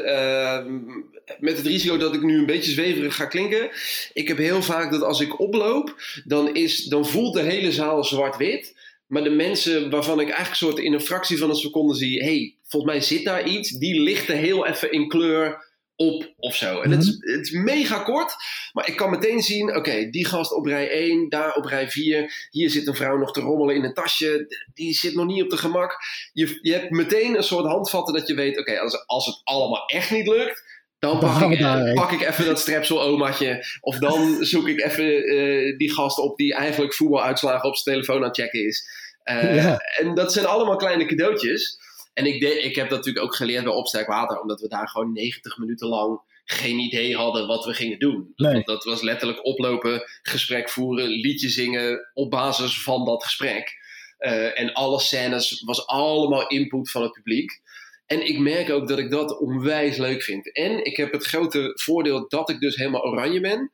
met 1.39 1.57
het 1.57 1.65
risico 1.65 1.97
dat 1.97 2.15
ik 2.15 2.23
nu 2.23 2.37
een 2.37 2.45
beetje 2.45 2.71
zweverig 2.71 3.15
ga 3.15 3.25
klinken. 3.25 3.69
Ik 4.13 4.27
heb 4.27 4.37
heel 4.37 4.61
vaak 4.61 4.91
dat 4.91 5.01
als 5.01 5.21
ik 5.21 5.39
oploop, 5.39 5.95
dan, 6.23 6.55
is, 6.55 6.83
dan 6.83 7.05
voelt 7.05 7.33
de 7.33 7.41
hele 7.41 7.71
zaal 7.71 8.03
zwart-wit. 8.03 8.79
Maar 9.07 9.23
de 9.23 9.29
mensen 9.29 9.89
waarvan 9.89 10.19
ik 10.19 10.27
eigenlijk 10.27 10.57
soort 10.57 10.79
in 10.79 10.93
een 10.93 11.01
fractie 11.01 11.37
van 11.37 11.49
een 11.49 11.55
seconde 11.55 11.95
zie... 11.95 12.23
hey, 12.23 12.55
volgens 12.63 12.91
mij 12.91 13.01
zit 13.01 13.25
daar 13.25 13.47
iets. 13.47 13.69
Die 13.69 14.01
lichten 14.01 14.37
heel 14.37 14.67
even 14.67 14.91
in 14.91 15.07
kleur 15.07 15.70
op 15.95 16.33
of 16.37 16.55
zo. 16.55 16.81
En 16.81 16.91
het, 16.91 17.03
is, 17.03 17.17
mhm. 17.17 17.31
het, 17.31 17.45
is, 17.45 17.51
mega 17.51 17.99
kort, 17.99 18.35
maar 18.73 18.87
ik 18.87 18.95
kan 18.95 19.09
meteen 19.09 19.41
zien: 19.41 19.75
oké, 19.75 20.09
die 20.09 20.25
gast 20.25 20.53
op 20.53 20.65
rij 20.65 20.89
1, 20.89 21.29
daar 21.29 21.55
op 21.55 21.65
rij 21.65 21.89
4. 21.89 22.47
Hier 22.49 22.69
zit 22.69 22.87
een 22.87 22.95
vrouw 22.95 23.17
nog 23.17 23.33
te 23.33 23.41
rommelen 23.41 23.75
in 23.75 23.83
een 23.83 23.93
tasje. 23.93 24.55
Die 24.73 24.93
zit 24.93 25.15
nog 25.15 25.25
niet 25.25 25.43
op 25.43 25.49
de 25.49 25.57
gemak. 25.57 25.97
Je, 26.33 26.59
je 26.61 26.73
hebt 26.73 26.89
meteen 26.89 27.37
een 27.37 27.43
soort 27.43 27.65
handvatten 27.65 28.13
dat 28.13 28.27
je 28.27 28.33
weet: 28.33 28.59
oké, 28.59 28.79
als, 28.79 29.07
als 29.07 29.25
het 29.25 29.41
allemaal 29.43 29.85
echt 29.85 30.11
niet 30.11 30.27
lukt. 30.27 30.69
Dan 30.99 31.19
pak, 31.19 31.51
ik, 31.51 31.93
pak 31.93 32.11
ik 32.11 32.21
even 32.21 32.45
dat 32.45 32.59
strepsel-omaatje. 32.59 33.65
Of 33.81 33.97
dan 33.97 34.37
zoek 34.45 34.67
ik 34.67 34.81
even 34.81 35.33
uh, 35.33 35.77
die 35.77 35.93
gast 35.93 36.17
op 36.17 36.37
die 36.37 36.53
eigenlijk 36.53 36.93
voetbaluitslagen 36.93 37.69
op 37.69 37.75
zijn 37.75 37.95
telefoon 37.95 38.21
aan 38.21 38.27
het 38.27 38.37
checken 38.37 38.65
is. 38.65 38.85
Uh, 39.25 39.55
ja. 39.55 39.77
En 39.77 40.15
dat 40.15 40.33
zijn 40.33 40.45
allemaal 40.45 40.75
kleine 40.75 41.05
cadeautjes. 41.05 41.79
En 42.21 42.27
ik, 42.27 42.39
de, 42.39 42.61
ik 42.61 42.75
heb 42.75 42.89
dat 42.89 42.97
natuurlijk 42.97 43.25
ook 43.25 43.35
geleerd 43.35 43.63
bij 43.63 43.73
Opsterk 43.73 44.07
Water, 44.07 44.41
omdat 44.41 44.61
we 44.61 44.67
daar 44.67 44.87
gewoon 44.89 45.13
90 45.13 45.57
minuten 45.57 45.87
lang 45.87 46.21
geen 46.45 46.79
idee 46.79 47.15
hadden 47.15 47.47
wat 47.47 47.65
we 47.65 47.73
gingen 47.73 47.99
doen. 47.99 48.33
Nee. 48.35 48.63
Dat 48.63 48.83
was 48.83 49.01
letterlijk 49.01 49.45
oplopen, 49.45 50.03
gesprek 50.21 50.69
voeren, 50.69 51.07
liedje 51.07 51.49
zingen 51.49 52.09
op 52.13 52.29
basis 52.29 52.83
van 52.83 53.05
dat 53.05 53.23
gesprek. 53.23 53.79
Uh, 54.19 54.59
en 54.59 54.73
alle 54.73 54.99
scènes 54.99 55.61
was 55.65 55.87
allemaal 55.87 56.47
input 56.47 56.91
van 56.91 57.01
het 57.01 57.11
publiek. 57.11 57.61
En 58.05 58.27
ik 58.27 58.39
merk 58.39 58.69
ook 58.69 58.87
dat 58.87 58.99
ik 58.99 59.11
dat 59.11 59.39
onwijs 59.39 59.97
leuk 59.97 60.23
vind. 60.23 60.53
En 60.53 60.85
ik 60.85 60.97
heb 60.97 61.11
het 61.11 61.25
grote 61.25 61.71
voordeel 61.73 62.27
dat 62.27 62.49
ik 62.49 62.59
dus 62.59 62.75
helemaal 62.75 63.05
oranje 63.05 63.41
ben. 63.41 63.71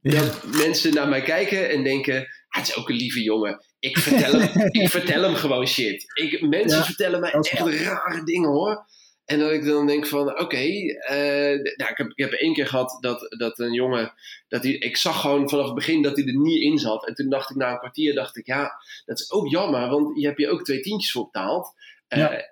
Ja. 0.00 0.20
Dat 0.20 0.44
mensen 0.44 0.94
naar 0.94 1.08
mij 1.08 1.22
kijken 1.22 1.70
en 1.70 1.84
denken: 1.84 2.28
het 2.56 2.68
is 2.68 2.76
ook 2.76 2.88
een 2.88 2.96
lieve 2.96 3.22
jongen. 3.22 3.64
Ik 3.78 3.98
vertel 3.98 4.40
hem, 4.40 4.68
ik 4.82 4.88
vertel 4.90 5.22
hem 5.22 5.34
gewoon 5.34 5.66
shit. 5.66 6.04
Ik, 6.14 6.40
mensen 6.40 6.84
vertellen 6.84 7.20
mij 7.20 7.30
echt 7.30 7.58
rare 7.58 8.24
dingen 8.24 8.50
hoor. 8.50 8.86
En 9.24 9.38
dat 9.38 9.50
ik 9.50 9.64
dan 9.64 9.86
denk 9.86 10.06
van, 10.06 10.30
oké, 10.30 10.42
okay, 10.42 10.70
uh, 11.10 11.62
nou, 11.76 11.90
ik, 11.90 11.96
heb, 11.96 12.12
ik 12.14 12.24
heb 12.24 12.32
één 12.32 12.54
keer 12.54 12.66
gehad 12.66 12.98
dat, 13.00 13.34
dat 13.38 13.58
een 13.58 13.72
jongen, 13.72 14.12
dat 14.48 14.62
hij, 14.62 14.72
ik 14.72 14.96
zag 14.96 15.20
gewoon 15.20 15.48
vanaf 15.48 15.64
het 15.64 15.74
begin 15.74 16.02
dat 16.02 16.16
hij 16.16 16.26
er 16.26 16.36
niet 16.38 16.62
in 16.62 16.78
zat. 16.78 17.06
En 17.06 17.14
toen 17.14 17.28
dacht 17.28 17.50
ik 17.50 17.56
na 17.56 17.70
een 17.70 17.78
kwartier, 17.78 18.14
dacht 18.14 18.36
ik, 18.36 18.46
ja, 18.46 18.72
dat 19.04 19.18
is 19.18 19.30
ook 19.30 19.48
jammer, 19.48 19.88
want 19.88 20.20
je 20.20 20.26
hebt 20.26 20.40
je 20.40 20.48
ook 20.48 20.64
twee 20.64 20.80
tientjes 20.80 21.12
voor 21.12 21.24
betaald. 21.24 21.74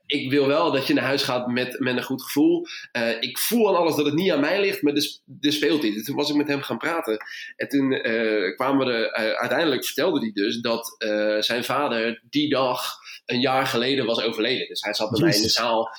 Ik 0.06 0.30
wil 0.30 0.46
wel 0.46 0.72
dat 0.72 0.86
je 0.86 0.94
naar 0.94 1.04
huis 1.04 1.22
gaat 1.22 1.46
met, 1.46 1.78
met 1.78 1.96
een 1.96 2.02
goed 2.02 2.22
gevoel. 2.22 2.66
ik 3.20 3.38
voel 3.38 3.68
aan 3.68 3.76
alles 3.76 3.96
dat 3.96 4.06
het 4.06 4.14
niet 4.14 4.30
aan 4.30 4.40
mij 4.40 4.60
ligt, 4.60 4.82
maar 4.82 4.92
er, 4.92 5.18
er 5.40 5.52
speelt 5.52 5.82
iets. 5.82 6.04
Toen 6.04 6.16
was 6.16 6.30
ik 6.30 6.36
met 6.36 6.48
hem 6.48 6.62
gaan 6.62 6.78
praten. 6.78 7.16
En 7.56 7.68
toen 7.68 8.00
kwamen 8.54 8.86
we 8.86 8.92
er, 8.92 9.36
uiteindelijk 9.36 9.84
vertelde 9.84 10.20
hij 10.20 10.30
dus 10.32 10.60
dat 10.60 10.96
zijn 11.44 11.64
vader 11.64 12.22
die 12.30 12.48
dag 12.48 12.92
een 13.26 13.40
jaar 13.40 13.66
geleden 13.66 14.06
was 14.06 14.22
overleden. 14.22 14.68
Dus 14.68 14.80
hij 14.80 14.94
zat 14.94 15.10
bij 15.10 15.20
mij 15.20 15.36
in 15.36 15.42
de 15.42 15.48
zaal 15.48 15.90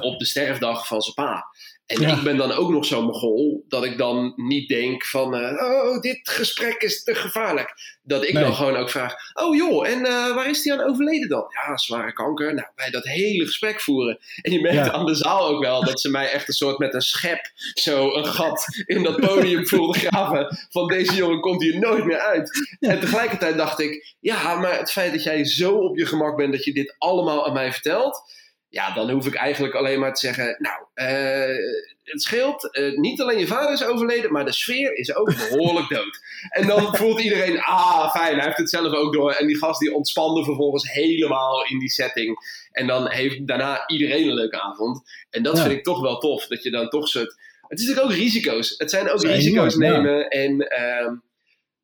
op 0.00 0.18
de 0.18 0.26
sterfdag 0.26 0.86
van 0.86 1.00
zijn 1.00 1.14
pa. 1.14 1.44
En 1.86 2.02
ik 2.02 2.22
ben 2.22 2.36
dan 2.36 2.52
ook 2.52 2.70
nog 2.70 2.84
zo'n 2.84 3.04
mogol 3.04 3.64
dat 3.68 3.84
ik 3.84 3.98
dan 3.98 4.32
niet 4.36 4.68
denk 4.68 5.04
van, 5.04 5.34
uh, 5.34 5.62
oh, 5.62 6.00
dit 6.00 6.18
gesprek 6.22 6.82
is 6.82 7.02
te 7.02 7.14
gevaarlijk. 7.14 7.74
Dat 8.02 8.24
ik 8.24 8.34
dan 8.34 8.54
gewoon 8.54 8.76
ook 8.76 8.90
vraag, 8.90 9.14
oh 9.32 9.56
joh, 9.56 9.88
en 9.88 9.98
uh, 10.00 10.34
waar 10.34 10.50
is 10.50 10.64
hij 10.64 10.78
aan 10.78 10.88
overleden 10.88 11.28
dan? 11.28 11.44
Ja, 11.48 11.76
zware 11.76 12.12
kanker. 12.12 12.54
Nou, 12.54 12.68
wij 12.74 12.90
dat 12.90 13.04
hele 13.04 13.44
gesprek 13.44 13.80
voeren. 13.80 14.18
En 14.42 14.52
je 14.52 14.60
merkt 14.60 14.90
aan 14.90 15.06
de 15.06 15.14
zaal 15.14 15.46
ook 15.48 15.62
wel 15.62 15.84
dat 15.84 16.00
ze 16.00 16.10
mij 16.10 16.30
echt 16.30 16.48
een 16.48 16.54
soort 16.54 16.78
met 16.78 16.94
een 16.94 17.00
schep 17.00 17.50
zo 17.74 18.14
een 18.14 18.26
gat 18.26 18.64
in 18.86 19.02
dat 19.02 19.20
podium 19.20 19.66
voelden 19.68 20.00
graven. 20.00 20.58
Van 20.70 20.86
deze 20.86 21.14
jongen 21.14 21.40
komt 21.40 21.62
hier 21.62 21.78
nooit 21.78 22.04
meer 22.04 22.20
uit. 22.20 22.76
En 22.80 23.00
tegelijkertijd 23.00 23.56
dacht 23.56 23.80
ik, 23.80 24.14
ja, 24.20 24.54
maar 24.54 24.78
het 24.78 24.90
feit 24.90 25.12
dat 25.12 25.22
jij 25.22 25.44
zo 25.44 25.74
op 25.74 25.96
je 25.96 26.06
gemak 26.06 26.36
bent 26.36 26.52
dat 26.52 26.64
je 26.64 26.72
dit 26.72 26.94
allemaal 26.98 27.46
aan 27.46 27.52
mij 27.52 27.72
vertelt 27.72 28.42
ja, 28.74 28.94
dan 28.94 29.10
hoef 29.10 29.26
ik 29.26 29.34
eigenlijk 29.34 29.74
alleen 29.74 30.00
maar 30.00 30.14
te 30.14 30.20
zeggen: 30.20 30.56
Nou, 30.58 30.84
uh, 30.94 31.56
het 32.02 32.22
scheelt. 32.22 32.68
Uh, 32.78 32.98
niet 32.98 33.20
alleen 33.20 33.38
je 33.38 33.46
vader 33.46 33.72
is 33.72 33.84
overleden, 33.84 34.32
maar 34.32 34.44
de 34.44 34.52
sfeer 34.52 34.96
is 34.96 35.14
ook 35.14 35.34
behoorlijk 35.48 35.88
dood. 35.88 36.20
En 36.48 36.66
dan 36.66 36.96
voelt 36.96 37.20
iedereen: 37.20 37.60
Ah, 37.60 38.10
fijn, 38.10 38.36
hij 38.36 38.44
heeft 38.44 38.56
het 38.56 38.70
zelf 38.70 38.92
ook 38.92 39.12
door. 39.12 39.32
En 39.32 39.46
die 39.46 39.58
gast 39.58 39.80
die 39.80 39.94
ontspande 39.94 40.44
vervolgens 40.44 40.92
helemaal 40.92 41.64
in 41.64 41.78
die 41.78 41.90
setting. 41.90 42.38
En 42.70 42.86
dan 42.86 43.10
heeft 43.10 43.46
daarna 43.46 43.86
iedereen 43.86 44.28
een 44.28 44.34
leuke 44.34 44.60
avond. 44.60 45.02
En 45.30 45.42
dat 45.42 45.60
vind 45.60 45.72
ik 45.72 45.84
toch 45.84 46.00
wel 46.00 46.18
tof. 46.18 46.46
Dat 46.46 46.62
je 46.62 46.70
dan 46.70 46.88
toch 46.88 47.08
soort. 47.08 47.34
Het 47.68 47.78
is 47.80 47.86
natuurlijk 47.86 48.12
ook 48.12 48.22
risico's. 48.22 48.74
Het 48.76 48.90
zijn 48.90 49.10
ook 49.10 49.22
risico's 49.22 49.76
nemen. 49.76 50.28
En 50.28 50.52
uh, 50.60 51.12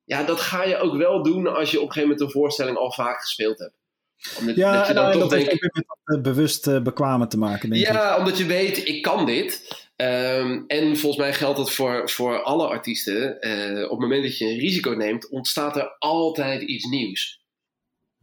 ja, 0.05 0.23
dat 0.23 0.41
ga 0.41 0.65
je 0.65 0.77
ook 0.77 0.97
wel 0.97 1.23
doen 1.23 1.47
als 1.47 1.71
je 1.71 1.81
op 1.81 1.87
een 1.87 1.93
gegeven 1.93 2.09
moment 2.09 2.21
een 2.21 2.41
voorstelling 2.41 2.77
al 2.77 2.93
vaak 2.93 3.21
gespeeld 3.21 3.59
hebt 3.59 3.80
ja, 4.55 4.73
dat, 4.73 4.87
je 4.87 4.95
dan 4.95 5.13
toch 5.13 5.21
dat 5.21 5.33
heeft 5.33 5.61
met 5.61 5.85
dat 6.05 6.23
bewust 6.23 6.67
uh, 6.67 6.83
bekwamen 6.83 7.29
te 7.29 7.39
maken. 7.39 7.71
Denk 7.71 7.87
ja, 7.87 8.19
omdat 8.19 8.39
je 8.39 8.47
weet, 8.47 8.89
ik 8.89 9.03
kan 9.03 9.27
dit. 9.27 9.79
Um, 9.97 10.65
en 10.67 10.97
volgens 10.97 11.23
mij 11.23 11.35
geldt 11.35 11.57
dat 11.57 11.73
voor, 11.73 12.11
voor 12.11 12.43
alle 12.43 12.67
artiesten. 12.69 13.37
Uh, 13.41 13.85
op 13.85 13.91
het 13.91 13.99
moment 13.99 14.23
dat 14.23 14.39
je 14.39 14.45
een 14.45 14.59
risico 14.59 14.91
neemt, 14.91 15.31
ontstaat 15.31 15.77
er 15.77 15.97
altijd 15.99 16.63
iets 16.63 16.85
nieuws. 16.85 17.45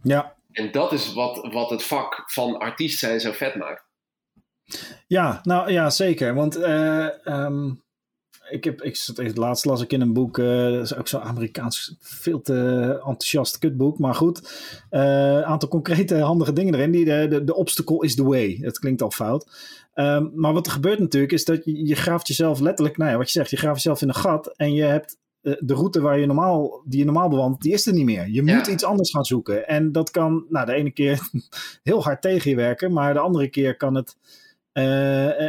Ja. 0.03 0.35
En 0.51 0.71
dat 0.71 0.91
is 0.91 1.13
wat, 1.13 1.47
wat 1.51 1.69
het 1.69 1.83
vak 1.83 2.23
van 2.25 2.57
artiest 2.57 2.99
zijn 2.99 3.19
zo 3.19 3.31
vet 3.31 3.55
maakt. 3.55 3.85
Ja, 5.07 5.39
nou 5.43 5.71
ja, 5.71 5.89
zeker. 5.89 6.33
Want 6.33 6.57
uh, 6.57 7.07
um, 7.25 7.83
ik 8.49 8.63
heb, 8.63 8.81
ik, 8.81 9.07
het 9.15 9.37
laatst 9.37 9.65
las 9.65 9.81
ik 9.81 9.93
in 9.93 10.01
een 10.01 10.13
boek, 10.13 10.37
uh, 10.37 10.71
dat 10.71 10.83
is 10.83 10.95
ook 10.95 11.07
zo'n 11.07 11.21
Amerikaans, 11.21 11.95
veel 11.99 12.41
te 12.41 12.89
enthousiast 12.93 13.57
kutboek, 13.57 13.99
maar 13.99 14.15
goed. 14.15 14.51
Een 14.89 15.01
uh, 15.01 15.41
aantal 15.41 15.69
concrete 15.69 16.15
handige 16.15 16.53
dingen 16.53 16.73
erin. 16.73 16.91
Die, 16.91 17.05
de, 17.05 17.27
de, 17.29 17.43
de 17.43 17.55
obstacle 17.55 18.05
is 18.05 18.15
the 18.15 18.23
way. 18.23 18.57
Het 18.61 18.79
klinkt 18.79 19.01
al 19.01 19.11
fout. 19.11 19.47
Um, 19.95 20.31
maar 20.35 20.53
wat 20.53 20.65
er 20.65 20.71
gebeurt 20.71 20.99
natuurlijk 20.99 21.33
is 21.33 21.45
dat 21.45 21.65
je, 21.65 21.85
je 21.85 21.95
graaft 21.95 22.27
jezelf 22.27 22.59
letterlijk, 22.59 22.97
nou 22.97 23.11
ja, 23.11 23.17
wat 23.17 23.31
je 23.31 23.39
zegt, 23.39 23.49
je 23.49 23.57
graaft 23.57 23.75
jezelf 23.75 24.01
in 24.01 24.07
een 24.07 24.15
gat 24.15 24.53
en 24.55 24.73
je 24.73 24.83
hebt 24.83 25.17
uh, 25.41 25.53
de 25.59 25.73
route 25.73 26.01
waar 26.01 26.19
je 26.19 26.25
normaal, 26.25 26.81
die 26.85 26.99
je 26.99 27.05
normaal 27.05 27.29
bewandelt, 27.29 27.61
die 27.61 27.73
is 27.73 27.85
er 27.85 27.93
niet 27.93 28.05
meer. 28.05 28.29
Je 28.29 28.43
moet 28.43 28.67
iets 28.67 28.83
anders 28.83 29.11
gaan 29.11 29.25
zoeken. 29.25 29.67
En 29.67 29.91
dat 29.91 30.11
kan, 30.11 30.45
nou, 30.49 30.65
de 30.65 30.73
ene 30.73 30.91
keer 30.91 31.29
heel 31.83 32.03
hard 32.03 32.21
tegen 32.21 32.49
je 32.49 32.55
werken, 32.55 32.93
maar 32.93 33.13
de 33.13 33.19
andere 33.19 33.47
keer 33.47 33.77
kan 33.77 33.95
het 33.95 34.15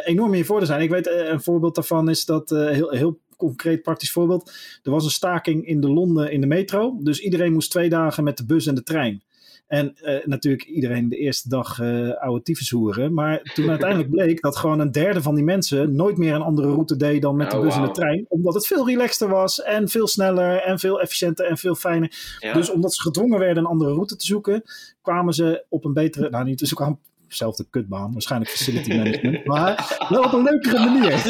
enorm 0.04 0.34
in 0.34 0.44
voordeel 0.44 0.66
zijn. 0.66 0.80
Ik 0.80 0.90
weet, 0.90 1.06
uh, 1.06 1.28
een 1.28 1.42
voorbeeld 1.42 1.74
daarvan 1.74 2.08
is 2.08 2.24
dat, 2.24 2.50
heel, 2.50 2.90
heel 2.90 3.18
concreet 3.36 3.82
praktisch 3.82 4.12
voorbeeld. 4.12 4.52
Er 4.82 4.90
was 4.90 5.04
een 5.04 5.10
staking 5.10 5.66
in 5.66 5.80
de 5.80 5.90
Londen 5.90 6.32
in 6.32 6.40
de 6.40 6.46
metro. 6.46 6.96
Dus 7.00 7.20
iedereen 7.20 7.52
moest 7.52 7.70
twee 7.70 7.88
dagen 7.88 8.24
met 8.24 8.36
de 8.36 8.44
bus 8.44 8.66
en 8.66 8.74
de 8.74 8.82
trein. 8.82 9.22
En 9.66 9.94
natuurlijk 10.24 10.64
iedereen 10.64 11.08
de 11.08 11.16
eerste 11.16 11.48
dag 11.48 11.80
oude 12.18 12.42
tyfus 12.42 12.70
hoeren. 12.70 13.14
Maar 13.14 13.42
toen 13.54 13.70
uiteindelijk 13.76 14.10
bleek 14.10 14.40
dat 14.40 14.56
gewoon 14.56 14.80
een 14.80 14.92
derde 14.92 15.22
van 15.22 15.34
die 15.34 15.44
mensen 15.44 15.94
nooit 15.94 16.16
meer 16.16 16.34
een 16.34 16.42
andere 16.42 16.68
route 16.68 16.96
deed 16.96 17.22
dan 17.22 17.36
met 17.36 17.50
de 17.50 17.56
oh, 17.56 17.62
bus 17.62 17.76
en 17.76 17.82
de 17.82 17.90
trein. 17.90 18.26
Omdat 18.28 18.54
het 18.54 18.66
veel 18.66 18.86
relaxter 18.86 19.28
was 19.28 19.62
en 19.62 19.88
veel 19.88 20.06
sneller 20.06 20.62
en 20.62 20.78
veel 20.78 21.00
efficiënter 21.00 21.46
en 21.46 21.58
veel 21.58 21.74
fijner. 21.74 22.38
Dus 22.52 22.70
omdat 22.70 22.94
ze 22.94 23.02
gedwongen 23.02 23.38
werden 23.38 23.62
een 23.62 23.70
andere 23.70 23.92
route 23.92 24.16
te 24.16 24.26
zoeken, 24.26 24.62
kwamen 25.02 25.34
ze 25.34 25.64
op 25.68 25.84
een 25.84 25.92
betere, 25.92 26.30
nou 26.30 26.44
niet, 26.44 26.58
dus 26.58 26.68
ze 26.68 26.74
kwamen 26.74 26.98
zelfde 27.28 27.66
kutbaan, 27.70 28.12
waarschijnlijk 28.12 28.50
facility 28.50 28.94
management, 28.96 29.44
maar 29.44 29.96
wel 30.08 30.22
op 30.22 30.32
een 30.32 30.42
leukere 30.42 30.78
manier. 30.78 31.10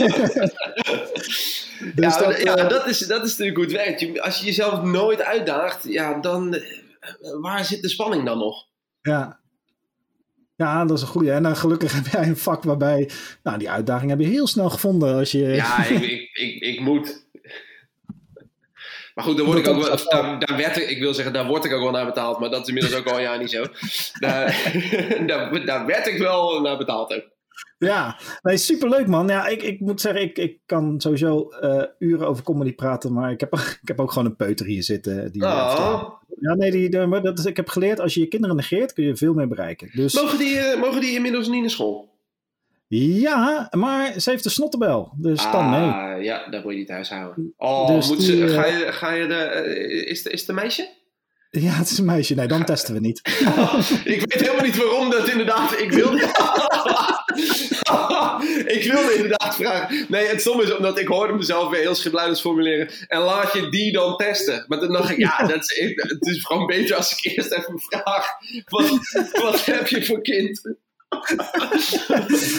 dus 1.94 2.14
ja, 2.14 2.18
dat, 2.18 2.42
ja 2.42 2.59
uh, 2.59 2.68
dat, 2.68 2.86
is, 2.86 2.99
dat 2.99 3.24
is 3.24 3.36
natuurlijk 3.36 3.59
goed 3.59 3.72
werkt. 3.72 4.20
Als 4.20 4.38
je 4.38 4.46
jezelf 4.46 4.82
nooit 4.82 5.22
uitdaagt, 5.22 5.84
ja, 5.84 6.20
dan 6.20 6.55
eh, 6.55 6.62
waar 7.40 7.64
zit 7.64 7.82
de 7.82 7.88
spanning 7.88 8.24
dan 8.24 8.38
nog? 8.38 8.66
Ja, 9.01 9.40
ja, 10.59 10.84
dat 10.84 10.96
is 10.96 11.03
een 11.03 11.09
goede. 11.09 11.32
En 11.32 11.42
dan 11.42 11.57
gelukkig 11.57 11.92
heb 11.92 12.07
jij 12.07 12.26
een 12.26 12.36
vak 12.36 12.62
waarbij, 12.62 13.11
nou, 13.42 13.59
die 13.59 13.70
uitdaging 13.70 14.11
heb 14.11 14.20
je 14.20 14.26
heel 14.26 14.46
snel 14.46 14.70
gevonden 14.70 15.14
als 15.14 15.32
je. 15.32 15.38
Ja, 15.38 15.84
ik, 15.84 16.03
ik, 16.03 16.30
ik, 16.32 16.61
ik 16.61 16.80
moet. 16.80 17.28
Maar 19.19 19.27
goed, 19.27 19.37
daar, 19.37 19.47
word 19.47 19.59
ik 19.59 19.69
ook 19.69 19.83
wel, 19.83 19.97
daar, 20.09 20.39
daar, 20.39 20.57
werd 20.57 20.77
ik, 20.77 20.91
ik 20.91 20.99
wil 20.99 21.14
zeggen, 21.14 21.33
daar 21.33 21.47
word 21.47 21.64
ik 21.64 21.73
ook 21.73 21.83
wel 21.83 21.91
naar 21.91 22.05
betaald. 22.05 22.39
Maar 22.39 22.51
dat 22.51 22.61
is 22.61 22.69
inmiddels 22.69 22.95
ook 22.97 23.07
al 23.07 23.16
een 23.16 23.23
jaar 23.23 23.39
niet 23.39 23.51
zo. 23.51 23.64
Daar, 24.12 24.73
daar, 25.27 25.64
daar 25.66 25.87
werd 25.87 26.07
ik 26.07 26.19
wel 26.19 26.61
naar 26.61 26.77
betaald 26.77 27.14
ook. 27.14 27.25
Ja, 27.79 28.19
nee, 28.43 28.57
superleuk 28.57 29.07
man. 29.07 29.29
Ja, 29.29 29.47
ik, 29.47 29.62
ik 29.62 29.81
moet 29.81 30.01
zeggen, 30.01 30.23
ik, 30.23 30.39
ik 30.39 30.59
kan 30.66 31.01
sowieso 31.01 31.53
uh, 31.61 31.83
uren 31.99 32.29
over 32.29 32.45
comedy 32.45 32.75
praten, 32.75 33.12
maar 33.12 33.31
ik 33.31 33.41
heb, 33.41 33.55
ik 33.83 33.89
heb 33.89 34.01
ook 34.01 34.12
gewoon 34.12 34.29
een 34.29 34.37
peuter 34.37 34.66
hier 34.66 34.83
zitten. 34.83 35.33
Die, 35.33 35.43
oh. 35.43 36.03
Ja, 36.41 36.55
nee, 36.55 36.71
die, 36.71 36.89
dat 37.23 37.39
is, 37.39 37.45
ik 37.45 37.57
heb 37.57 37.69
geleerd, 37.69 38.01
als 38.01 38.14
je 38.14 38.21
je 38.21 38.29
kinderen 38.29 38.57
negeert, 38.57 38.93
kun 38.93 39.05
je 39.05 39.16
veel 39.16 39.35
meer 39.35 39.49
bereiken. 39.49 39.91
Dus... 39.93 40.14
Mogen, 40.14 40.39
die, 40.39 40.55
uh, 40.55 40.81
mogen 40.81 41.01
die 41.01 41.14
inmiddels 41.14 41.49
niet 41.49 41.61
naar 41.61 41.71
school? 41.71 42.07
Ja, 42.89 43.68
maar 43.70 44.20
ze 44.20 44.30
heeft 44.30 44.45
een 44.45 44.51
snottenbel, 44.51 45.12
dus 45.16 45.45
ah, 45.45 45.53
dan 45.53 45.70
nee. 45.70 46.22
Ja, 46.22 46.49
daar 46.51 46.62
moet 46.62 46.72
je 46.72 46.78
niet 46.78 46.86
thuis 46.86 47.09
houden. 47.09 47.55
Oh, 47.57 47.86
dus 47.86 48.09
moet 48.09 48.22
ze, 48.22 48.49
ga, 48.49 48.66
je, 48.66 48.93
ga 48.93 49.12
je 49.12 49.26
de... 49.26 49.64
Uh, 49.66 50.11
is, 50.11 50.22
is 50.22 50.41
het 50.41 50.49
een 50.49 50.55
meisje? 50.55 50.97
Ja, 51.51 51.72
het 51.72 51.91
is 51.91 51.99
een 51.99 52.05
meisje. 52.05 52.34
Nee, 52.34 52.47
dan 52.47 52.64
testen 52.64 52.95
we 52.95 53.01
niet. 53.01 53.18
ik 54.05 54.20
weet 54.20 54.41
helemaal 54.41 54.64
niet 54.64 54.76
waarom 54.76 55.11
dat 55.11 55.28
inderdaad... 55.28 55.80
Ik 55.80 55.93
wilde... 55.93 56.16
ik 58.76 58.93
wilde 58.93 59.14
inderdaad 59.14 59.57
vragen. 59.57 60.07
Nee, 60.09 60.26
het 60.26 60.41
stom 60.41 60.61
is 60.61 60.76
omdat 60.76 60.99
ik 60.99 61.07
hoorde 61.07 61.32
mezelf 61.32 61.70
weer 61.70 61.80
heel 61.80 61.95
schipluidens 61.95 62.41
formuleren. 62.41 62.91
En 63.07 63.20
laat 63.20 63.53
je 63.53 63.68
die 63.68 63.93
dan 63.93 64.16
testen. 64.16 64.64
Maar 64.68 64.78
toen 64.78 64.93
dacht 64.93 65.11
ik, 65.11 65.18
ja, 65.28 65.47
dat 65.47 65.70
is, 65.70 65.93
het 65.95 66.26
is 66.26 66.45
gewoon 66.45 66.66
beter 66.66 66.97
als 66.97 67.12
ik 67.12 67.36
eerst 67.36 67.53
even 67.53 67.80
vraag. 67.80 68.26
Wat, 68.64 68.91
wat 69.43 69.64
heb 69.64 69.89
je 69.89 70.05
voor 70.05 70.22
kind? 70.22 70.76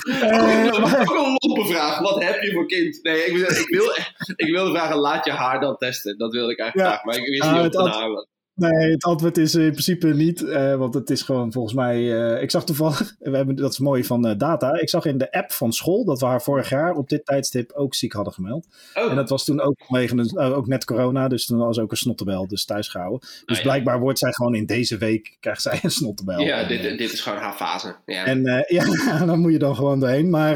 Uh, 0.05 0.79
maar... 0.79 0.99
Ook 0.99 1.15
een 1.15 1.37
lompe 1.37 1.65
vraag. 1.67 1.99
Wat 1.99 2.23
heb 2.23 2.41
je 2.41 2.51
voor 2.51 2.67
kind? 2.67 2.99
Nee, 3.03 3.25
ik, 3.25 3.47
ik, 3.47 3.67
wil, 3.69 3.91
ik 4.35 4.51
wilde 4.51 4.71
vragen, 4.71 4.97
laat 4.97 5.25
je 5.25 5.31
haar 5.31 5.59
dan 5.59 5.77
testen. 5.77 6.17
Dat 6.17 6.33
wilde 6.33 6.51
ik 6.51 6.59
eigenlijk 6.59 6.89
ja. 6.89 6.95
vragen. 6.95 7.07
Maar 7.07 7.27
ik 7.27 7.39
wist 7.39 7.51
niet 7.51 7.75
of 7.75 7.83
het 7.83 7.95
haar 7.95 8.09
was. 8.11 8.27
Nee, 8.59 8.91
het 8.91 9.03
antwoord 9.03 9.37
is 9.37 9.55
in 9.55 9.71
principe 9.71 10.07
niet. 10.07 10.41
Uh, 10.41 10.75
want 10.75 10.93
het 10.93 11.09
is 11.09 11.21
gewoon 11.21 11.51
volgens 11.51 11.73
mij. 11.73 11.99
Uh, 11.99 12.41
ik 12.41 12.51
zag 12.51 12.63
toevallig. 12.63 13.15
We 13.19 13.35
hebben, 13.35 13.55
dat 13.55 13.71
is 13.71 13.79
mooi 13.79 14.03
van 14.03 14.27
uh, 14.27 14.37
data. 14.37 14.79
Ik 14.79 14.89
zag 14.89 15.05
in 15.05 15.17
de 15.17 15.31
app 15.31 15.51
van 15.51 15.73
school 15.73 16.05
dat 16.05 16.19
we 16.19 16.25
haar 16.25 16.41
vorig 16.41 16.69
jaar 16.69 16.95
op 16.95 17.09
dit 17.09 17.25
tijdstip 17.25 17.71
ook 17.71 17.95
ziek 17.95 18.13
hadden 18.13 18.33
gemeld. 18.33 18.67
Oh. 18.93 19.09
En 19.09 19.15
dat 19.15 19.29
was 19.29 19.45
toen 19.45 19.61
ook 19.61 19.75
vanwege 19.77 20.39
ook 20.55 20.67
net 20.67 20.85
corona. 20.85 21.27
Dus 21.27 21.45
toen 21.45 21.57
was 21.57 21.79
ook 21.79 21.91
een 21.91 21.97
snottenbel. 21.97 22.47
Dus 22.47 22.65
thuis 22.65 22.87
gehouden. 22.87 23.19
Dus 23.19 23.41
ah, 23.45 23.55
ja. 23.55 23.61
blijkbaar 23.61 23.99
wordt 23.99 24.19
zij 24.19 24.31
gewoon 24.31 24.55
in 24.55 24.65
deze 24.65 24.97
week. 24.97 25.37
krijgt 25.39 25.61
zij 25.61 25.79
een 25.81 25.91
snottenbel. 25.91 26.39
Ja, 26.39 26.67
dit, 26.67 26.81
dit 26.97 27.13
is 27.13 27.21
gewoon 27.21 27.39
haar 27.39 27.53
fase. 27.53 27.95
Ja. 28.05 28.25
En 28.25 28.43
ja, 28.67 29.25
dan 29.25 29.39
moet 29.39 29.51
je 29.51 29.59
dan 29.59 29.75
gewoon 29.75 29.99
doorheen. 29.99 30.29
Maar 30.29 30.55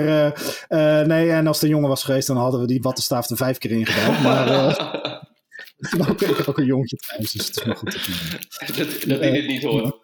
nee, 1.07 1.31
en 1.31 1.47
als 1.47 1.61
een 1.61 1.69
jongen 1.69 1.89
was 1.89 2.03
geweest, 2.03 2.27
dan 2.27 2.37
hadden 2.37 2.59
we 2.59 2.67
die 2.67 2.81
wattenstaaf 2.81 3.29
er 3.29 3.37
vijf 3.37 3.57
keer 3.57 3.71
in 3.71 3.85
gedaan. 3.85 4.21
Maar. 4.21 5.11
ik 5.91 6.19
heb 6.19 6.47
ook 6.47 6.57
een 6.57 6.65
jongetje 6.65 6.97
thuis, 6.97 7.31
dus 7.31 7.47
het 7.47 7.57
is 7.57 7.63
wel 7.63 7.75
goed 7.75 7.91
dat, 7.91 8.77
dat, 8.77 9.03
dat 9.07 9.21
ik 9.21 9.47
niet 9.47 9.63
hoor. 9.63 9.99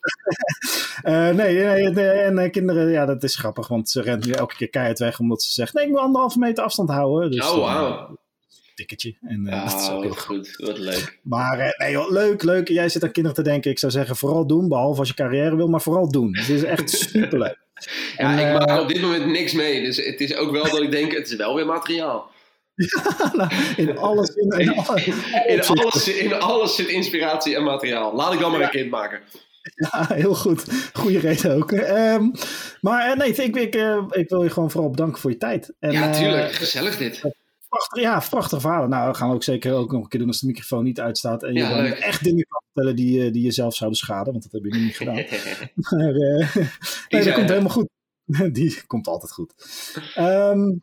uh, 1.05 1.29
nee, 1.29 1.63
nee, 1.63 1.89
nee, 1.89 2.05
en 2.05 2.37
uh, 2.37 2.51
kinderen, 2.51 2.91
ja, 2.91 3.05
dat 3.05 3.23
is 3.23 3.35
grappig, 3.35 3.67
want 3.67 3.89
ze 3.89 4.01
rent 4.01 4.25
nu 4.25 4.31
elke 4.31 4.55
keer 4.55 4.69
keihard 4.69 4.99
weg 4.99 5.19
omdat 5.19 5.43
ze 5.43 5.51
zegt: 5.51 5.73
nee, 5.73 5.83
ik 5.83 5.89
moet 5.89 5.99
anderhalve 5.99 6.39
meter 6.39 6.63
afstand 6.63 6.89
houden. 6.89 7.31
Dus, 7.31 7.51
oh, 7.51 7.55
wow. 7.55 8.15
tikketje. 8.75 9.15
En, 9.21 9.45
uh, 9.45 9.63
dat 9.71 9.81
is 9.81 9.89
ook 9.89 10.03
heel 10.03 10.13
goed. 10.13 10.55
Wat 10.57 10.77
leuk. 10.77 11.19
Maar 11.23 11.75
nee, 11.77 11.91
joh, 11.91 12.11
leuk, 12.11 12.43
leuk. 12.43 12.67
Jij 12.67 12.89
zit 12.89 13.03
aan 13.03 13.11
kinderen 13.11 13.43
te 13.43 13.49
denken. 13.49 13.71
Ik 13.71 13.79
zou 13.79 13.91
zeggen, 13.91 14.15
vooral 14.15 14.47
doen, 14.47 14.67
behalve 14.67 14.99
als 14.99 15.07
je 15.07 15.13
carrière 15.13 15.55
wil, 15.55 15.67
maar 15.67 15.81
vooral 15.81 16.11
doen. 16.11 16.37
Het 16.37 16.49
is 16.49 16.63
echt 16.63 16.89
superleuk. 17.09 17.57
ja, 18.17 18.39
en, 18.39 18.47
ik 18.47 18.65
maak 18.67 18.81
op 18.81 18.87
dit 18.87 19.01
moment 19.01 19.25
niks 19.25 19.53
mee. 19.53 19.81
Dus 19.81 20.05
het 20.05 20.21
is 20.21 20.35
ook 20.35 20.51
wel 20.51 20.63
dat 20.63 20.81
ik 20.81 20.91
denk, 20.91 21.11
het 21.11 21.29
is 21.29 21.35
wel 21.35 21.55
weer 21.55 21.65
materiaal. 21.65 22.31
Ja, 22.85 23.31
nou, 23.39 23.51
in 23.75 23.97
alles. 23.97 24.29
In, 24.29 24.49
in, 24.49 24.59
in, 25.47 25.61
alles, 25.61 26.07
in 26.07 26.33
alles 26.33 26.75
zit 26.75 26.87
inspiratie 26.87 27.55
en 27.55 27.63
materiaal. 27.63 28.15
Laat 28.15 28.33
ik 28.33 28.39
dan 28.39 28.51
maar 28.51 28.61
een 28.61 28.69
kind 28.69 28.89
maken. 28.89 29.21
Ja, 29.75 30.07
heel 30.13 30.35
goed. 30.35 30.89
Goede 30.93 31.19
reden 31.19 31.55
ook. 31.55 31.71
Um, 31.71 32.31
maar 32.81 33.17
nee, 33.17 33.33
ik, 33.33 33.55
ik, 33.55 33.75
ik, 34.11 34.29
wil 34.29 34.43
je 34.43 34.49
gewoon 34.49 34.71
vooral 34.71 34.89
bedanken 34.89 35.21
voor 35.21 35.31
je 35.31 35.37
tijd. 35.37 35.73
En, 35.79 35.91
ja, 35.91 36.11
tuurlijk. 36.11 36.51
Gezellig 36.51 36.97
dit. 36.97 37.21
Prachtig, 37.69 38.01
ja, 38.01 38.23
prachtig 38.29 38.61
verhalen. 38.61 38.89
Nou, 38.89 39.05
dat 39.05 39.17
gaan 39.17 39.29
we 39.29 39.35
ook 39.35 39.43
zeker 39.43 39.73
ook 39.73 39.91
nog 39.91 40.03
een 40.03 40.09
keer 40.09 40.19
doen 40.19 40.29
als 40.29 40.39
de 40.39 40.47
microfoon 40.47 40.83
niet 40.83 40.99
uitstaat. 40.99 41.43
En 41.43 41.53
je 41.53 41.59
ja, 41.59 41.85
echt 41.85 42.23
dingen 42.23 42.45
kan 42.47 42.61
vertellen 42.65 42.95
die, 42.95 43.31
die 43.31 43.43
jezelf 43.43 43.75
zouden 43.75 43.99
schaden, 43.99 44.31
want 44.31 44.43
dat 44.43 44.51
heb 44.51 44.63
je 44.63 44.77
nu 44.77 44.83
niet 44.83 44.97
gedaan. 45.01 45.25
maar 45.75 46.15
uh, 46.15 46.55
nee, 47.09 47.23
dat 47.23 47.33
komt 47.33 47.49
helemaal 47.49 47.71
goed. 47.71 47.89
die 48.53 48.85
komt 48.87 49.07
altijd 49.07 49.31
goed. 49.31 49.53
Um, 50.17 50.81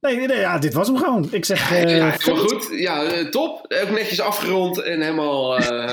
Nee, 0.00 0.26
nee, 0.26 0.36
ja, 0.36 0.58
dit 0.58 0.72
was 0.72 0.86
hem 0.86 0.96
gewoon. 0.96 1.28
Ik 1.30 1.44
zeg. 1.44 1.72
Uh, 1.72 1.96
ja, 1.96 2.10
helemaal 2.18 2.46
goed. 2.46 2.68
Ja, 2.70 3.18
uh, 3.18 3.28
top. 3.30 3.74
Ook 3.82 3.90
netjes 3.90 4.20
afgerond 4.20 4.82
en 4.82 5.00
helemaal. 5.00 5.60
Uh... 5.60 5.66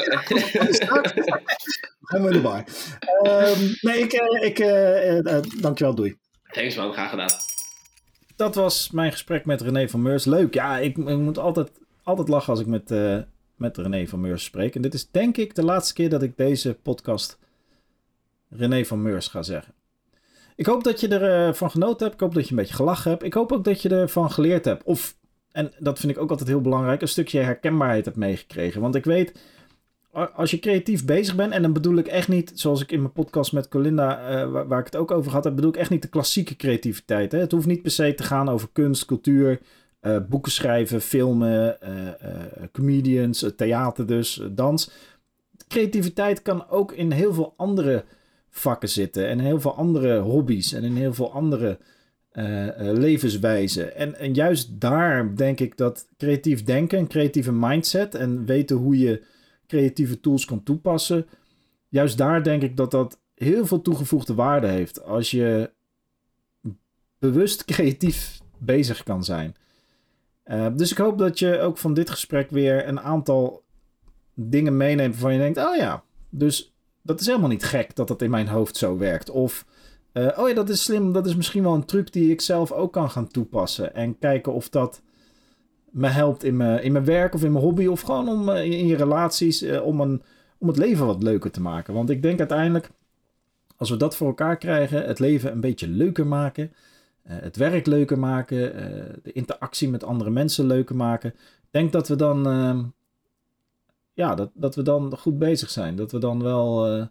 helemaal 2.05 2.31
in 2.31 2.33
de 2.33 2.41
bar. 2.41 2.63
Um, 3.23 3.75
nee, 3.81 3.99
ik. 3.99 4.13
ik 4.41 5.61
dankjewel, 5.61 5.95
doei. 5.95 6.17
Thanks, 6.51 6.75
man. 6.75 6.93
Graag 6.93 7.09
gedaan. 7.09 7.31
Dat 8.35 8.55
was 8.55 8.91
mijn 8.91 9.11
gesprek 9.11 9.45
met 9.45 9.61
René 9.61 9.89
van 9.89 10.01
Meurs. 10.01 10.25
Leuk. 10.25 10.53
Ja, 10.53 10.77
ik, 10.77 10.97
ik 10.97 11.17
moet 11.17 11.37
altijd, 11.37 11.71
altijd 12.03 12.27
lachen 12.27 12.49
als 12.49 12.59
ik 12.59 12.67
met, 12.67 12.89
met 13.55 13.77
René 13.77 14.07
van 14.07 14.21
Meurs 14.21 14.43
spreek. 14.43 14.75
En 14.75 14.81
dit 14.81 14.93
is 14.93 15.09
denk 15.11 15.37
ik 15.37 15.55
de 15.55 15.63
laatste 15.63 15.93
keer 15.93 16.09
dat 16.09 16.23
ik 16.23 16.37
deze 16.37 16.73
podcast 16.73 17.37
René 18.49 18.85
van 18.85 19.01
Meurs 19.01 19.27
ga 19.27 19.41
zeggen. 19.41 19.74
Ik 20.55 20.65
hoop 20.65 20.83
dat 20.83 20.99
je 20.99 21.07
ervan 21.07 21.47
uh, 21.47 21.53
van 21.53 21.71
genoten 21.71 22.03
hebt. 22.03 22.13
Ik 22.13 22.19
hoop 22.19 22.33
dat 22.33 22.43
je 22.43 22.49
een 22.49 22.57
beetje 22.57 22.75
gelachen 22.75 23.11
hebt. 23.11 23.23
Ik 23.23 23.33
hoop 23.33 23.51
ook 23.51 23.63
dat 23.63 23.81
je 23.81 23.89
ervan 23.89 24.31
geleerd 24.31 24.65
hebt. 24.65 24.83
Of, 24.83 25.17
en 25.51 25.71
dat 25.79 25.99
vind 25.99 26.11
ik 26.11 26.17
ook 26.21 26.29
altijd 26.29 26.49
heel 26.49 26.61
belangrijk, 26.61 27.01
een 27.01 27.07
stukje 27.07 27.39
herkenbaarheid 27.39 28.05
hebt 28.05 28.17
meegekregen. 28.17 28.81
Want 28.81 28.95
ik 28.95 29.05
weet, 29.05 29.39
als 30.35 30.51
je 30.51 30.59
creatief 30.59 31.05
bezig 31.05 31.35
bent, 31.35 31.53
en 31.53 31.61
dan 31.61 31.73
bedoel 31.73 31.97
ik 31.97 32.07
echt 32.07 32.27
niet, 32.27 32.51
zoals 32.55 32.81
ik 32.81 32.91
in 32.91 33.01
mijn 33.01 33.13
podcast 33.13 33.53
met 33.53 33.67
Colinda, 33.67 34.47
waar, 34.47 34.67
waar, 34.67 34.79
ik 34.79 34.85
het 34.85 34.95
ook 34.95 35.11
over 35.11 35.31
had, 35.31 35.55
bedoel 35.55 35.69
ik 35.69 35.77
echt 35.77 35.89
niet 35.89 36.01
de 36.01 36.07
klassieke 36.07 36.55
creativiteit. 36.55 37.31
Hè? 37.31 37.39
Het 37.39 37.51
hoeft 37.51 37.67
niet 37.67 37.81
per 37.81 37.91
se 37.91 38.13
te 38.13 38.23
gaan 38.23 38.49
over 38.49 38.69
kunst, 38.71 39.05
cultuur, 39.05 39.59
uh, 40.01 40.17
boeken 40.29 40.51
schrijven, 40.51 41.01
filmen, 41.01 41.77
comedians, 42.71 43.45
theater 43.55 44.05
dus, 44.05 44.41
dans. 44.51 44.91
Creativiteit 45.67 46.41
kan 46.41 46.69
ook 46.69 46.91
in 46.91 47.11
heel 47.11 47.33
veel 47.33 47.53
andere 47.57 48.05
vakken 48.57 48.89
zitten. 48.89 49.27
En 49.27 49.39
heel 49.39 49.59
veel 49.59 49.75
andere 49.75 50.19
hobby's 50.19 50.73
en 50.73 50.83
in 50.83 50.95
heel 50.95 51.13
veel 51.13 51.31
andere 51.31 51.77
uh, 52.33 52.67
levenswijzen. 52.77 53.95
En, 53.95 54.15
en 54.15 54.33
juist 54.33 54.79
daar 54.79 55.35
denk 55.35 55.59
ik 55.59 55.77
dat 55.77 56.07
creatief 56.17 56.63
denken, 56.63 56.99
een 56.99 57.07
creatieve 57.07 57.51
mindset 57.51 58.15
en 58.15 58.45
weten 58.45 58.75
hoe 58.75 58.99
je 58.99 59.23
creatieve 59.67 60.19
tools 60.19 60.45
kan 60.45 60.63
toepassen. 60.63 61.25
Juist 61.89 62.17
daar 62.17 62.43
denk 62.43 62.61
ik 62.61 62.77
dat 62.77 62.91
dat 62.91 63.19
heel 63.35 63.65
veel 63.65 63.81
toegevoegde 63.81 64.33
waarde 64.33 64.67
heeft 64.67 65.03
als 65.03 65.31
je 65.31 65.71
bewust 67.19 67.65
creatief 67.65 68.39
bezig 68.57 69.03
kan 69.03 69.23
zijn. 69.23 69.55
Uh, 70.45 70.67
dus 70.75 70.91
ik 70.91 70.97
hoop 70.97 71.17
dat 71.17 71.39
je 71.39 71.59
ook 71.59 71.77
van 71.77 71.93
dit 71.93 72.09
gesprek 72.09 72.49
weer 72.49 72.87
een 72.87 72.99
aantal 72.99 73.63
dingen 74.33 74.77
meeneemt 74.77 75.13
waarvan 75.13 75.33
je 75.33 75.39
denkt: 75.39 75.57
oh 75.57 75.75
ja, 75.75 76.03
dus 76.29 76.74
dat 77.05 77.19
is 77.19 77.25
helemaal 77.25 77.49
niet 77.49 77.63
gek 77.63 77.95
dat 77.95 78.07
dat 78.07 78.21
in 78.21 78.29
mijn 78.29 78.47
hoofd 78.47 78.77
zo 78.77 78.97
werkt. 78.97 79.29
Of, 79.29 79.65
uh, 80.13 80.27
oh 80.37 80.47
ja, 80.47 80.53
dat 80.53 80.69
is 80.69 80.83
slim, 80.83 81.13
dat 81.13 81.25
is 81.25 81.35
misschien 81.35 81.63
wel 81.63 81.73
een 81.73 81.85
truc 81.85 82.13
die 82.13 82.31
ik 82.31 82.41
zelf 82.41 82.71
ook 82.71 82.93
kan 82.93 83.09
gaan 83.09 83.27
toepassen. 83.27 83.95
En 83.95 84.19
kijken 84.19 84.53
of 84.53 84.69
dat 84.69 85.01
me 85.91 86.07
helpt 86.07 86.43
in 86.43 86.57
mijn, 86.57 86.83
in 86.83 86.91
mijn 86.91 87.05
werk 87.05 87.33
of 87.33 87.43
in 87.43 87.51
mijn 87.51 87.63
hobby. 87.63 87.85
Of 87.85 88.01
gewoon 88.01 88.29
om, 88.29 88.49
uh, 88.49 88.63
in 88.63 88.87
je 88.87 88.95
relaties, 88.95 89.63
uh, 89.63 89.85
om, 89.85 90.01
een, 90.01 90.21
om 90.57 90.67
het 90.67 90.77
leven 90.77 91.05
wat 91.05 91.23
leuker 91.23 91.51
te 91.51 91.61
maken. 91.61 91.93
Want 91.93 92.09
ik 92.09 92.21
denk 92.21 92.39
uiteindelijk, 92.39 92.89
als 93.77 93.89
we 93.89 93.97
dat 93.97 94.15
voor 94.15 94.27
elkaar 94.27 94.57
krijgen, 94.57 95.05
het 95.05 95.19
leven 95.19 95.51
een 95.51 95.61
beetje 95.61 95.87
leuker 95.87 96.27
maken. 96.27 96.73
het 97.23 97.55
werk 97.55 97.85
leuker 97.85 98.19
maken, 98.19 98.57
de 99.23 99.31
interactie 99.31 99.89
met 99.89 100.03
andere 100.03 100.29
mensen 100.29 100.65
leuker 100.65 100.95
maken. 100.95 101.29
Ik 101.29 101.71
denk 101.71 101.91
dat 101.91 102.07
we 102.07 102.15
dan 102.15 102.47
ehm, 102.47 102.83
ja, 104.15 104.35
dat, 104.35 104.49
dat 104.53 104.75
we 104.75 104.81
dan 104.81 105.17
goed 105.17 105.39
bezig 105.39 105.69
zijn. 105.69 105.95
Dat 105.95 106.11
we 106.11 106.17
dan 106.17 106.43
wel. 106.43 106.95
Uh, 106.97 107.05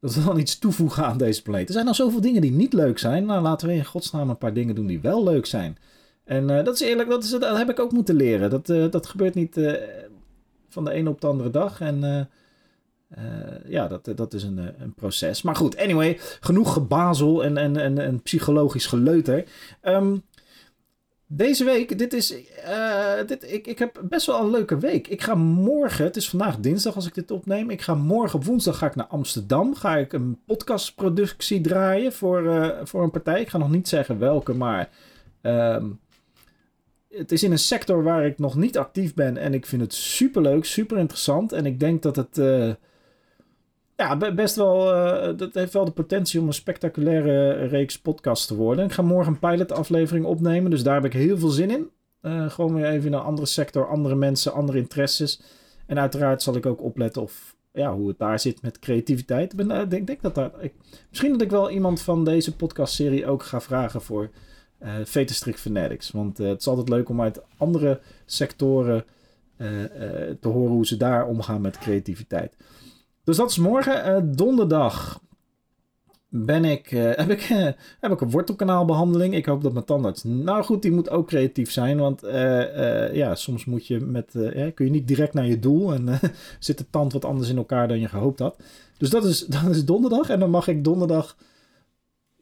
dat 0.00 0.14
we 0.14 0.24
dan 0.24 0.38
iets 0.38 0.58
toevoegen 0.58 1.04
aan 1.04 1.18
deze 1.18 1.42
planeet. 1.42 1.66
Er 1.66 1.74
zijn 1.74 1.86
al 1.86 1.94
zoveel 1.94 2.20
dingen 2.20 2.40
die 2.40 2.52
niet 2.52 2.72
leuk 2.72 2.98
zijn. 2.98 3.24
Nou, 3.26 3.42
laten 3.42 3.68
we 3.68 3.74
in 3.74 3.84
godsnaam 3.84 4.30
een 4.30 4.38
paar 4.38 4.52
dingen 4.52 4.74
doen 4.74 4.86
die 4.86 5.00
wel 5.00 5.24
leuk 5.24 5.46
zijn. 5.46 5.78
En 6.24 6.50
uh, 6.50 6.64
dat 6.64 6.74
is 6.74 6.80
eerlijk, 6.80 7.08
dat, 7.08 7.24
is, 7.24 7.30
dat 7.30 7.56
heb 7.56 7.70
ik 7.70 7.80
ook 7.80 7.92
moeten 7.92 8.14
leren. 8.14 8.50
Dat, 8.50 8.68
uh, 8.68 8.90
dat 8.90 9.06
gebeurt 9.06 9.34
niet 9.34 9.60
van 10.68 10.84
de 10.84 10.90
ene 10.90 11.10
op 11.10 11.20
de 11.20 11.26
andere 11.26 11.50
dag. 11.50 11.80
En 11.80 12.28
ja, 13.66 13.88
dat, 13.88 14.12
dat 14.16 14.34
is 14.34 14.42
een, 14.42 14.58
een 14.58 14.94
proces. 14.94 15.42
Maar 15.42 15.56
goed, 15.56 15.76
anyway, 15.76 16.16
genoeg 16.40 16.72
gebazel 16.72 17.44
en, 17.44 17.56
en, 17.56 17.76
en, 17.76 17.98
en 17.98 18.22
psychologisch 18.22 18.86
geleuter. 18.86 19.44
Um, 19.82 20.22
deze 21.26 21.64
week, 21.64 21.98
dit 21.98 22.12
is. 22.12 22.34
Uh, 22.66 23.12
dit, 23.26 23.52
ik, 23.52 23.66
ik 23.66 23.78
heb 23.78 24.00
best 24.02 24.26
wel 24.26 24.40
een 24.40 24.50
leuke 24.50 24.78
week. 24.78 25.08
Ik 25.08 25.22
ga 25.22 25.34
morgen, 25.34 26.04
het 26.04 26.16
is 26.16 26.28
vandaag 26.28 26.58
dinsdag 26.58 26.94
als 26.94 27.06
ik 27.06 27.14
dit 27.14 27.30
opneem. 27.30 27.70
Ik 27.70 27.82
ga 27.82 27.94
morgen 27.94 28.38
op 28.38 28.44
woensdag 28.44 28.78
ga 28.78 28.86
ik 28.86 28.94
naar 28.94 29.06
Amsterdam. 29.06 29.74
Ga 29.74 29.96
ik 29.96 30.12
een 30.12 30.38
podcastproductie 30.46 31.60
draaien 31.60 32.12
voor, 32.12 32.42
uh, 32.42 32.68
voor 32.82 33.02
een 33.02 33.10
partij. 33.10 33.40
Ik 33.40 33.48
ga 33.48 33.58
nog 33.58 33.70
niet 33.70 33.88
zeggen 33.88 34.18
welke, 34.18 34.54
maar. 34.54 34.88
Uh, 35.42 35.84
het 37.16 37.32
is 37.32 37.42
in 37.42 37.52
een 37.52 37.58
sector 37.58 38.02
waar 38.02 38.26
ik 38.26 38.38
nog 38.38 38.56
niet 38.56 38.78
actief 38.78 39.14
ben. 39.14 39.36
En 39.36 39.54
ik 39.54 39.66
vind 39.66 39.82
het 39.82 39.94
super 39.94 40.42
leuk, 40.42 40.64
super 40.64 40.98
interessant. 40.98 41.52
En 41.52 41.66
ik 41.66 41.80
denk 41.80 42.02
dat 42.02 42.16
het 42.16 42.38
eh, 42.38 42.70
ja, 43.96 44.16
best 44.34 44.56
wel. 44.56 44.94
Uh, 44.94 45.36
dat 45.36 45.54
heeft 45.54 45.72
wel 45.72 45.84
de 45.84 45.90
potentie 45.90 46.40
om 46.40 46.46
een 46.46 46.52
spectaculaire 46.52 47.52
reeks 47.52 48.00
podcast 48.00 48.46
te 48.46 48.54
worden. 48.54 48.84
Ik 48.84 48.92
ga 48.92 49.02
morgen 49.02 49.32
een 49.32 49.38
pilotaflevering 49.38 50.24
opnemen, 50.24 50.70
dus 50.70 50.82
daar 50.82 50.94
heb 50.94 51.04
ik 51.04 51.12
heel 51.12 51.38
veel 51.38 51.48
zin 51.48 51.70
in. 51.70 51.90
Uh, 52.22 52.50
gewoon 52.50 52.74
weer 52.74 52.86
even 52.86 53.06
in 53.06 53.12
een 53.12 53.20
andere 53.20 53.46
sector, 53.46 53.88
andere 53.88 54.14
mensen, 54.14 54.52
andere 54.52 54.78
interesses. 54.78 55.40
En 55.86 55.98
uiteraard 55.98 56.42
zal 56.42 56.56
ik 56.56 56.66
ook 56.66 56.82
opletten 56.82 57.22
of, 57.22 57.56
ja, 57.72 57.94
hoe 57.94 58.08
het 58.08 58.18
daar 58.18 58.38
zit 58.38 58.62
met 58.62 58.78
creativiteit. 58.78 59.52
Ik 59.52 59.60
uh, 59.60 59.88
denk, 59.88 60.06
denk 60.06 60.22
dat 60.22 60.34
daar, 60.34 60.50
misschien 61.08 61.32
dat 61.32 61.42
ik 61.42 61.50
wel 61.50 61.70
iemand 61.70 62.00
van 62.02 62.24
deze 62.24 62.56
podcastserie 62.56 63.26
ook 63.26 63.42
ga 63.42 63.60
vragen 63.60 64.02
voor 64.02 64.30
uh, 64.82 64.90
Vetestrick 65.04 65.58
Fanatics. 65.58 66.10
Want 66.10 66.38
het 66.38 66.60
is 66.60 66.66
altijd 66.66 66.88
leuk 66.88 67.08
om 67.08 67.20
uit 67.20 67.42
andere 67.56 68.00
sectoren 68.26 69.04
te 70.40 70.48
horen 70.48 70.72
hoe 70.72 70.86
ze 70.86 70.96
daar 70.96 71.26
omgaan 71.26 71.60
met 71.60 71.78
creativiteit. 71.78 72.56
Dus 73.24 73.36
dat 73.36 73.50
is 73.50 73.58
morgen. 73.58 74.08
Uh, 74.08 74.34
donderdag 74.36 75.22
ben 76.28 76.64
ik, 76.64 76.92
uh, 76.92 77.02
heb, 77.16 77.30
ik, 77.30 77.50
uh, 77.50 77.68
heb 78.00 78.12
ik 78.12 78.20
een 78.20 78.30
wortelkanaalbehandeling. 78.30 79.34
Ik 79.34 79.46
hoop 79.46 79.62
dat 79.62 79.72
mijn 79.72 79.84
tandarts... 79.84 80.24
Nou 80.24 80.64
goed, 80.64 80.82
die 80.82 80.92
moet 80.92 81.10
ook 81.10 81.26
creatief 81.26 81.70
zijn. 81.70 81.98
Want 81.98 82.20
ja, 83.12 83.34
soms 83.34 83.64
moet 83.64 83.86
je 83.86 84.00
met, 84.00 84.30
kun 84.74 84.84
je 84.84 84.90
niet 84.90 85.08
direct 85.08 85.34
naar 85.34 85.46
je 85.46 85.58
doel. 85.58 85.94
En 85.94 86.08
zit 86.58 86.78
de 86.78 86.90
tand 86.90 87.12
wat 87.12 87.24
anders 87.24 87.48
in 87.48 87.56
elkaar 87.56 87.88
dan 87.88 88.00
je 88.00 88.08
gehoopt 88.08 88.38
had. 88.38 88.56
Dus 88.98 89.10
dat 89.10 89.24
is, 89.24 89.46
dat 89.62 89.66
is 89.70 89.84
donderdag. 89.84 90.28
En 90.28 90.40
dan 90.40 90.50
mag 90.50 90.68
ik 90.68 90.84
donderdag 90.84 91.36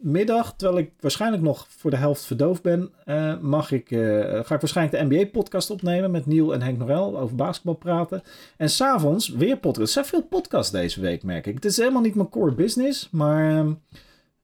middag, 0.02 0.54
terwijl 0.56 0.78
ik 0.78 0.92
waarschijnlijk 1.00 1.42
nog 1.42 1.66
voor 1.68 1.90
de 1.90 1.96
helft 1.96 2.24
verdoofd 2.24 2.62
ben, 2.62 2.90
uh, 3.06 3.38
mag 3.40 3.70
ik, 3.70 3.90
uh, 3.90 4.20
ga 4.22 4.54
ik 4.54 4.60
waarschijnlijk 4.60 4.98
de 4.98 5.14
NBA-podcast 5.14 5.70
opnemen 5.70 6.10
met 6.10 6.26
Neil 6.26 6.54
en 6.54 6.62
Henk 6.62 6.78
Norel 6.78 7.18
over 7.18 7.36
basketbal 7.36 7.74
praten. 7.74 8.22
En 8.56 8.70
s'avonds 8.70 9.28
weer 9.28 9.56
podcast. 9.56 9.86
Er 9.86 9.92
zijn 9.92 10.04
veel 10.04 10.22
podcasts 10.22 10.72
deze 10.72 11.00
week, 11.00 11.22
merk 11.22 11.46
ik. 11.46 11.54
Het 11.54 11.64
is 11.64 11.76
helemaal 11.76 12.02
niet 12.02 12.14
mijn 12.14 12.28
core 12.28 12.54
business, 12.54 13.08
maar 13.10 13.64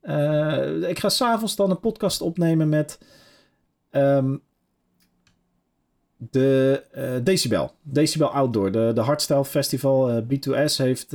uh, 0.02 0.88
ik 0.88 0.98
ga 0.98 1.08
s'avonds 1.08 1.56
dan 1.56 1.70
een 1.70 1.80
podcast 1.80 2.20
opnemen 2.20 2.68
met 2.68 2.98
um, 3.90 4.42
de 6.16 6.82
Decibel. 7.22 7.72
Decibel 7.82 8.28
Outdoor, 8.28 8.72
de, 8.72 8.90
de 8.94 9.00
Hardstyle 9.00 9.44
Festival. 9.44 10.22
B2S 10.22 10.76
heeft 10.76 11.12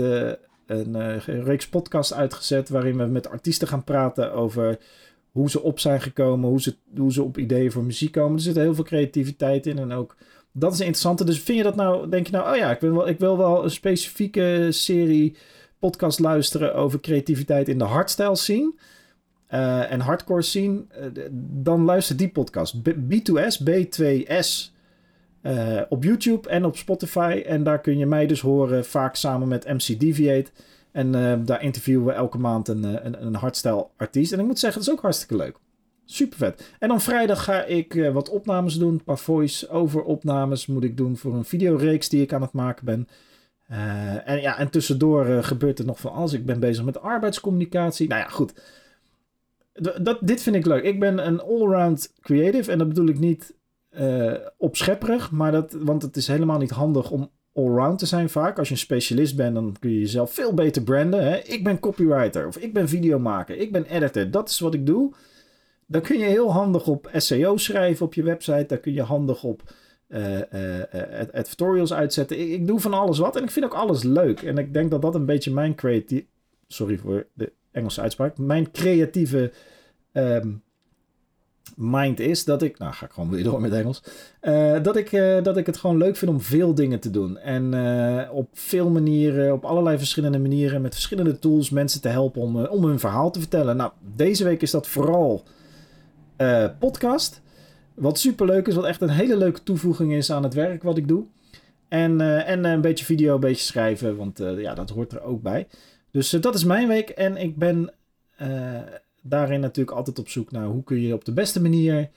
een 0.80 0.96
uh, 0.96 1.44
reeks 1.46 1.68
podcast 1.68 2.14
uitgezet 2.14 2.70
waarin 2.70 2.98
we 2.98 3.06
met 3.06 3.30
artiesten 3.30 3.68
gaan 3.68 3.84
praten 3.84 4.34
over 4.34 4.78
hoe 5.32 5.50
ze 5.50 5.62
op 5.62 5.80
zijn 5.80 6.02
gekomen, 6.02 6.50
hoe 6.50 6.62
ze, 6.62 6.76
hoe 6.98 7.14
ze 7.14 7.24
op 7.24 7.38
ideeën 7.38 7.72
voor 7.72 7.84
muziek 7.84 8.12
komen. 8.12 8.36
Er 8.36 8.42
zit 8.42 8.56
heel 8.56 8.76
veel 8.76 8.84
creativiteit 8.84 9.66
in 9.66 9.80
en 9.80 9.92
ook 9.92 10.16
dat 10.54 10.74
is 10.74 10.80
interessant. 10.80 11.26
Dus 11.26 11.40
vind 11.40 11.58
je 11.58 11.64
dat 11.64 11.76
nou, 11.76 12.10
denk 12.10 12.26
je 12.26 12.32
nou, 12.32 12.52
oh 12.52 12.58
ja, 12.58 12.72
ik 12.72 12.80
wil 12.80 12.94
wel, 12.94 13.08
ik 13.08 13.20
wil 13.20 13.38
wel 13.38 13.64
een 13.64 13.72
specifieke 13.72 14.68
serie 14.70 15.36
podcast 15.80 16.20
luisteren 16.20 16.76
over 16.76 17.00
creativiteit 17.00 17.68
in 17.68 17.78
de 17.78 17.84
hardstyle 17.84 18.36
scene. 18.36 18.74
Uh, 19.50 19.92
en 19.92 20.00
hardcore 20.00 20.42
scene, 20.42 20.86
uh, 21.00 21.26
dan 21.40 21.84
luister 21.84 22.18
die 22.18 22.30
podcast. 22.30 22.82
B- 22.82 22.96
B2S, 22.96 23.64
B2S 23.70 24.73
uh, 25.44 25.82
op 25.90 26.04
YouTube 26.04 26.50
en 26.50 26.66
op 26.66 26.78
Spotify. 26.78 27.44
En 27.46 27.64
daar 27.64 27.82
kun 27.82 27.98
je 27.98 28.06
mij 28.06 28.28
dus 28.28 28.42
horen, 28.42 28.86
vaak 28.86 29.16
samen 29.16 29.48
met 29.48 29.68
MC 29.68 30.00
Deviate. 30.00 30.52
En 30.92 31.16
uh, 31.16 31.34
daar 31.46 31.64
interviewen 31.64 32.06
we 32.06 32.12
elke 32.12 32.38
maand 32.38 32.68
een, 32.68 32.86
eh, 32.86 33.06
een, 33.06 33.26
een 33.26 33.36
hardstyle 33.36 33.88
artiest. 33.98 34.32
En 34.32 34.40
ik 34.40 34.46
moet 34.46 34.60
zeggen, 34.60 34.80
dat 34.80 34.90
is 34.90 34.96
ook 34.96 35.02
hartstikke 35.02 35.36
leuk. 35.36 35.58
Super 36.06 36.38
vet. 36.38 36.74
En 36.80 36.88
dan 36.88 37.02
vrijdag 37.02 37.44
ga 37.44 37.64
ik 37.64 38.10
wat 38.14 38.30
opnames 38.30 38.78
doen. 38.78 38.94
Een 38.94 39.04
paar 39.04 39.18
voice-over 39.18 40.04
opnames 40.04 40.66
moet 40.66 40.84
ik 40.84 40.98
doen 40.98 41.18
voor 41.18 41.34
een 41.34 41.46
videoreeks 41.46 42.10
die 42.10 42.22
ik 42.22 42.34
aan 42.34 42.42
het 42.42 42.54
maken 42.54 42.86
ben. 42.86 43.08
Eh, 43.74 44.30
en, 44.30 44.42
ja, 44.42 44.58
en 44.58 44.70
tussendoor 44.70 45.26
eh, 45.26 45.44
gebeurt 45.44 45.80
er 45.80 45.86
nog 45.86 46.00
van 46.00 46.12
alles. 46.12 46.34
Ik 46.34 46.46
ben 46.46 46.60
bezig 46.60 46.86
met 46.86 47.02
arbeidscommunicatie. 47.02 48.08
Nou 48.08 48.22
ja, 48.22 48.28
goed. 48.28 48.54
dat, 50.02 50.18
dit 50.22 50.42
vind 50.42 50.56
ik 50.56 50.66
leuk. 50.66 50.84
Ik 50.84 51.00
ben 51.00 51.28
een 51.28 51.42
allround 51.42 52.14
creative. 52.22 52.72
En 52.72 52.78
dat 52.78 52.88
bedoel 52.88 53.08
ik 53.08 53.20
niet 53.20 53.54
uh, 54.00 54.34
opschepperig. 54.58 55.32
Maar 55.32 55.52
dat, 55.52 55.74
want 55.80 56.02
het 56.02 56.16
is 56.16 56.28
helemaal 56.28 56.58
niet 56.58 56.70
handig 56.70 57.12
om 57.12 57.30
allround 57.54 58.00
te 58.00 58.06
zijn 58.06 58.30
vaak. 58.30 58.58
Als 58.58 58.68
je 58.68 58.74
een 58.74 58.80
specialist 58.80 59.36
bent, 59.36 59.56
dan 59.56 59.76
kun 59.80 59.92
je 59.92 60.00
jezelf 60.00 60.34
veel 60.34 60.54
beter 60.54 60.84
branden. 60.84 61.24
Hè? 61.24 61.38
Ik 61.38 61.64
ben 61.64 61.80
copywriter. 61.80 62.48
Of 62.48 62.58
ik 62.58 62.74
ben 62.74 62.90
videomaker. 62.90 63.58
Ik 63.58 63.72
ben 63.72 63.86
editor. 63.86 64.32
Dat 64.32 64.50
is 64.50 64.60
wat 64.60 64.74
ik 64.74 64.86
doe. 64.86 65.14
Dan 65.86 66.02
kun 66.02 66.18
je 66.18 66.26
heel 66.26 66.52
handig 66.52 66.88
op 66.88 67.10
SEO 67.14 67.58
schrijven 67.58 68.06
op 68.06 68.14
je 68.14 68.24
website. 68.24 68.66
Daar 68.68 68.78
kun 68.78 68.94
je 68.94 69.02
handig 69.02 69.44
op 69.44 69.74
uh, 70.08 70.38
uh, 70.38 70.82
advertorials 71.34 71.94
uitzetten. 71.94 72.40
Ik, 72.40 72.50
ik, 72.50 72.68
doe 72.68 72.80
van 72.80 72.94
alles 72.94 73.18
wat 73.18 73.36
en 73.36 73.44
ik 73.44 73.52
vind 73.52 73.66
ook 73.66 73.74
alles 73.74 74.04
leuk. 74.04 74.42
En 74.42 74.58
ik 74.58 74.74
denk 74.74 74.92
dat 74.92 75.02
dat 75.02 75.16
een 75.16 75.26
beetje 75.26 75.52
mijn 75.52 75.76
creatieve... 75.76 76.26
Sorry 76.68 76.98
voor 76.98 77.28
de 77.34 77.52
Engelse 77.72 78.02
uitspraak. 78.02 78.38
Mijn 78.38 78.72
creatieve 78.72 79.52
um, 80.14 80.64
mind 81.76 82.20
is 82.20 82.46
dat 82.46 82.62
ik... 82.62 82.78
Nou, 82.78 82.94
ga 82.94 83.06
ik 83.06 83.12
gewoon 83.12 83.30
weer 83.30 83.44
door 83.44 83.62
met 83.62 83.74
Engels. 83.74 84.04
Uh, 84.42 84.84
dat, 84.84 84.96
ik, 84.96 85.12
dat 85.44 85.58
ik 85.58 85.66
het 85.66 85.78
gewoon 85.78 85.98
leuk 85.98 86.16
vind 86.16 86.32
om 86.32 86.42
veel 86.42 86.74
dingen 86.74 87.00
te 87.00 87.10
doen. 87.10 87.38
En 87.38 87.74
op 88.30 88.50
veel 88.54 88.90
manieren, 88.90 89.54
op 89.54 89.66
allerlei 89.66 89.98
verschillende 89.98 90.40
manieren... 90.40 90.82
met 90.82 90.94
verschillende 90.94 91.40
tools 91.40 91.70
mensen 91.70 92.02
te 92.02 92.08
helpen 92.10 92.42
om, 92.42 92.66
om 92.66 92.86
hun 92.86 93.00
verhaal 93.00 93.32
te 93.32 93.40
vertellen. 93.40 93.78
Nou, 93.78 93.92
deze 94.16 94.44
week 94.44 94.62
is 94.62 94.72
dat 94.72 94.88
vooral 94.88 95.44
podcast... 96.80 97.42
Wat 97.94 98.20
super 98.20 98.46
leuk 98.46 98.68
is, 98.68 98.76
wat 98.76 98.86
echt 98.86 99.02
een 99.02 99.10
hele 99.10 99.38
leuke 99.38 99.64
toevoeging 99.64 100.14
is 100.14 100.32
aan 100.32 100.44
het 100.44 100.54
werk 100.54 100.84
wat 100.84 100.98
ik 100.98 101.08
doe. 101.08 101.26
En, 101.88 102.22
en 102.46 102.66
een 102.66 102.82
beetje 102.82 103.06
video, 103.06 103.34
een 103.34 103.40
beetje 103.40 103.64
schrijven, 103.64 104.16
want 104.16 104.38
ja, 104.58 104.74
dat 104.74 104.90
hoort 104.90 105.12
er 105.12 105.22
ook 105.22 105.42
bij. 105.42 105.68
Dus 106.12 106.30
dat 106.30 106.56
is 106.56 106.64
mijn 106.64 106.88
week 106.88 107.10
en 107.10 107.38
ik 107.38 107.58
ben 107.58 107.94
daarin 109.24 109.60
natuurlijk 109.60 109.98
altijd 109.98 110.20
op 110.20 110.30
zoek 110.30 110.52
naar 110.52 110.66
hoe 110.66 110.84
kun 110.84 111.02
je 111.02 111.14
op 111.14 111.26
de 111.26 111.34
beste 111.34 111.62
manier 111.62 112.10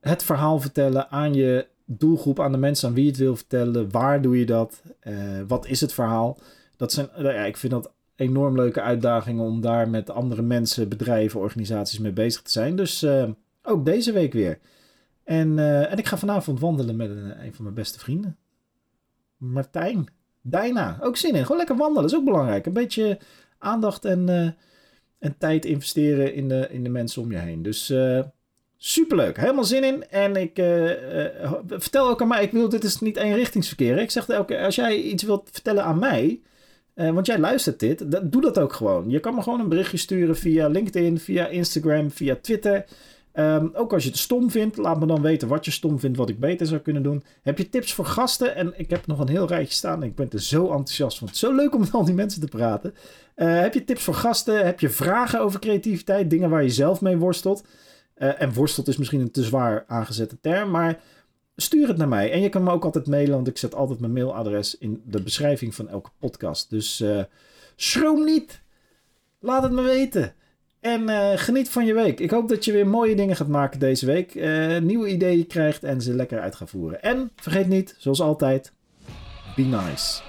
het 0.00 0.22
verhaal 0.22 0.60
vertellen 0.60 1.10
aan 1.10 1.34
je 1.34 1.66
doelgroep, 1.84 2.40
aan 2.40 2.52
de 2.52 2.58
mensen 2.58 2.88
aan 2.88 2.94
wie 2.94 3.04
je 3.04 3.10
het 3.10 3.18
wil 3.18 3.36
vertellen. 3.36 3.90
Waar 3.90 4.22
doe 4.22 4.38
je 4.38 4.46
dat? 4.46 4.82
wat 5.46 5.66
is 5.66 5.80
het 5.80 5.92
verhaal? 5.92 6.38
Dat 6.76 6.92
zijn, 6.92 7.08
ja, 7.16 7.44
ik 7.44 7.56
vind 7.56 7.72
dat 7.72 7.92
enorm 8.16 8.56
leuke 8.56 8.80
uitdagingen 8.80 9.44
om 9.44 9.60
daar 9.60 9.88
met 9.88 10.10
andere 10.10 10.42
mensen, 10.42 10.88
bedrijven, 10.88 11.40
organisaties 11.40 11.98
mee 11.98 12.12
bezig 12.12 12.42
te 12.42 12.50
zijn. 12.50 12.76
Dus 12.76 13.06
ook 13.62 13.84
deze 13.84 14.12
week 14.12 14.32
weer. 14.32 14.58
En, 15.24 15.58
en 15.88 15.98
ik 15.98 16.06
ga 16.06 16.16
vanavond 16.16 16.60
wandelen 16.60 16.96
met 16.96 17.10
een, 17.10 17.44
een, 17.44 17.54
van 17.54 17.64
mijn 17.64 17.76
beste 17.76 17.98
vrienden. 17.98 18.36
Martijn. 19.36 20.06
Dijna. 20.40 20.98
Ook 21.00 21.16
zin 21.16 21.34
in. 21.34 21.42
Gewoon 21.42 21.56
lekker 21.56 21.76
wandelen. 21.76 22.08
is 22.08 22.16
ook 22.16 22.24
belangrijk. 22.24 22.66
Een 22.66 22.72
beetje 22.72 23.18
aandacht 23.58 24.04
en, 24.04 24.56
en 25.22 25.34
tijd 25.38 25.64
investeren 25.64 26.34
in 26.34 26.48
de, 26.48 26.66
in 26.70 26.82
de 26.82 26.88
mensen 26.88 27.22
om 27.22 27.32
je 27.32 27.38
heen. 27.38 27.62
Dus 27.62 27.90
uh, 27.90 28.20
superleuk. 28.76 29.36
Helemaal 29.36 29.64
zin 29.64 29.84
in. 29.84 30.08
En 30.08 30.36
ik 30.36 30.52
vertel 31.68 32.08
ook 32.08 32.20
aan 32.20 32.28
mij. 32.28 32.42
Ik 32.42 32.50
wil, 32.50 32.68
dit 32.68 32.84
is 32.84 33.00
niet 33.00 33.16
eenrichtingsverkeer. 33.16 33.98
Ik 33.98 34.10
zeg 34.10 34.28
elke 34.28 34.58
als 34.58 34.74
jij 34.74 34.96
iets 34.96 35.22
wilt 35.22 35.48
vertellen 35.52 35.84
aan 35.84 35.98
mij. 35.98 36.40
want 36.94 37.26
jij 37.26 37.38
luistert 37.38 37.80
dit. 37.80 38.32
doe 38.32 38.40
dat 38.40 38.58
ook 38.58 38.72
gewoon. 38.72 39.10
Je 39.10 39.20
kan 39.20 39.34
me 39.34 39.42
gewoon 39.42 39.60
een 39.60 39.68
berichtje 39.68 39.96
sturen 39.96 40.36
via 40.36 40.68
LinkedIn, 40.68 41.18
via 41.18 41.46
Instagram, 41.46 42.10
via 42.10 42.36
Twitter. 42.40 42.84
Um, 43.34 43.70
ook 43.74 43.92
als 43.92 44.02
je 44.02 44.08
het 44.08 44.18
stom 44.18 44.50
vindt, 44.50 44.76
laat 44.76 45.00
me 45.00 45.06
dan 45.06 45.22
weten 45.22 45.48
wat 45.48 45.64
je 45.64 45.70
stom 45.70 45.98
vindt, 45.98 46.16
wat 46.16 46.28
ik 46.28 46.40
beter 46.40 46.66
zou 46.66 46.80
kunnen 46.80 47.02
doen. 47.02 47.22
Heb 47.42 47.58
je 47.58 47.68
tips 47.68 47.92
voor 47.92 48.04
gasten? 48.04 48.54
En 48.54 48.72
ik 48.76 48.90
heb 48.90 49.06
nog 49.06 49.18
een 49.18 49.28
heel 49.28 49.46
rijtje 49.46 49.74
staan. 49.74 50.02
Ik 50.02 50.14
ben 50.14 50.30
er 50.30 50.40
zo 50.40 50.62
enthousiast 50.62 51.18
van. 51.18 51.26
Het 51.26 51.36
is 51.36 51.42
zo 51.42 51.54
leuk 51.54 51.74
om 51.74 51.80
met 51.80 51.92
al 51.92 52.04
die 52.04 52.14
mensen 52.14 52.40
te 52.40 52.46
praten. 52.46 52.94
Uh, 53.36 53.60
heb 53.60 53.74
je 53.74 53.84
tips 53.84 54.02
voor 54.02 54.14
gasten? 54.14 54.64
Heb 54.64 54.80
je 54.80 54.88
vragen 54.88 55.40
over 55.40 55.60
creativiteit? 55.60 56.30
Dingen 56.30 56.50
waar 56.50 56.62
je 56.62 56.70
zelf 56.70 57.00
mee 57.00 57.16
worstelt? 57.16 57.64
Uh, 58.16 58.42
en 58.42 58.52
worstelt 58.52 58.88
is 58.88 58.96
misschien 58.96 59.20
een 59.20 59.30
te 59.30 59.42
zwaar 59.42 59.84
aangezette 59.86 60.40
term, 60.40 60.70
maar 60.70 61.00
stuur 61.56 61.88
het 61.88 61.96
naar 61.96 62.08
mij. 62.08 62.32
En 62.32 62.40
je 62.40 62.48
kan 62.48 62.62
me 62.62 62.70
ook 62.70 62.84
altijd 62.84 63.06
mailen, 63.06 63.34
want 63.34 63.48
ik 63.48 63.58
zet 63.58 63.74
altijd 63.74 64.00
mijn 64.00 64.12
mailadres 64.12 64.78
in 64.78 65.02
de 65.06 65.22
beschrijving 65.22 65.74
van 65.74 65.88
elke 65.88 66.10
podcast. 66.18 66.70
Dus 66.70 67.00
uh, 67.00 67.22
schroom 67.76 68.24
niet. 68.24 68.62
Laat 69.40 69.62
het 69.62 69.72
me 69.72 69.82
weten. 69.82 70.34
En 70.80 71.08
geniet 71.38 71.68
van 71.68 71.86
je 71.86 71.94
week. 71.94 72.20
Ik 72.20 72.30
hoop 72.30 72.48
dat 72.48 72.64
je 72.64 72.72
weer 72.72 72.86
mooie 72.86 73.16
dingen 73.16 73.36
gaat 73.36 73.48
maken 73.48 73.80
deze 73.80 74.06
week. 74.06 74.34
Nieuwe 74.82 75.08
ideeën 75.08 75.46
krijgt 75.46 75.84
en 75.84 76.00
ze 76.00 76.14
lekker 76.14 76.40
uit 76.40 76.54
gaat 76.54 76.70
voeren. 76.70 77.02
En 77.02 77.30
vergeet 77.36 77.68
niet, 77.68 77.94
zoals 77.98 78.20
altijd, 78.20 78.72
be 79.56 79.62
nice. 79.62 80.22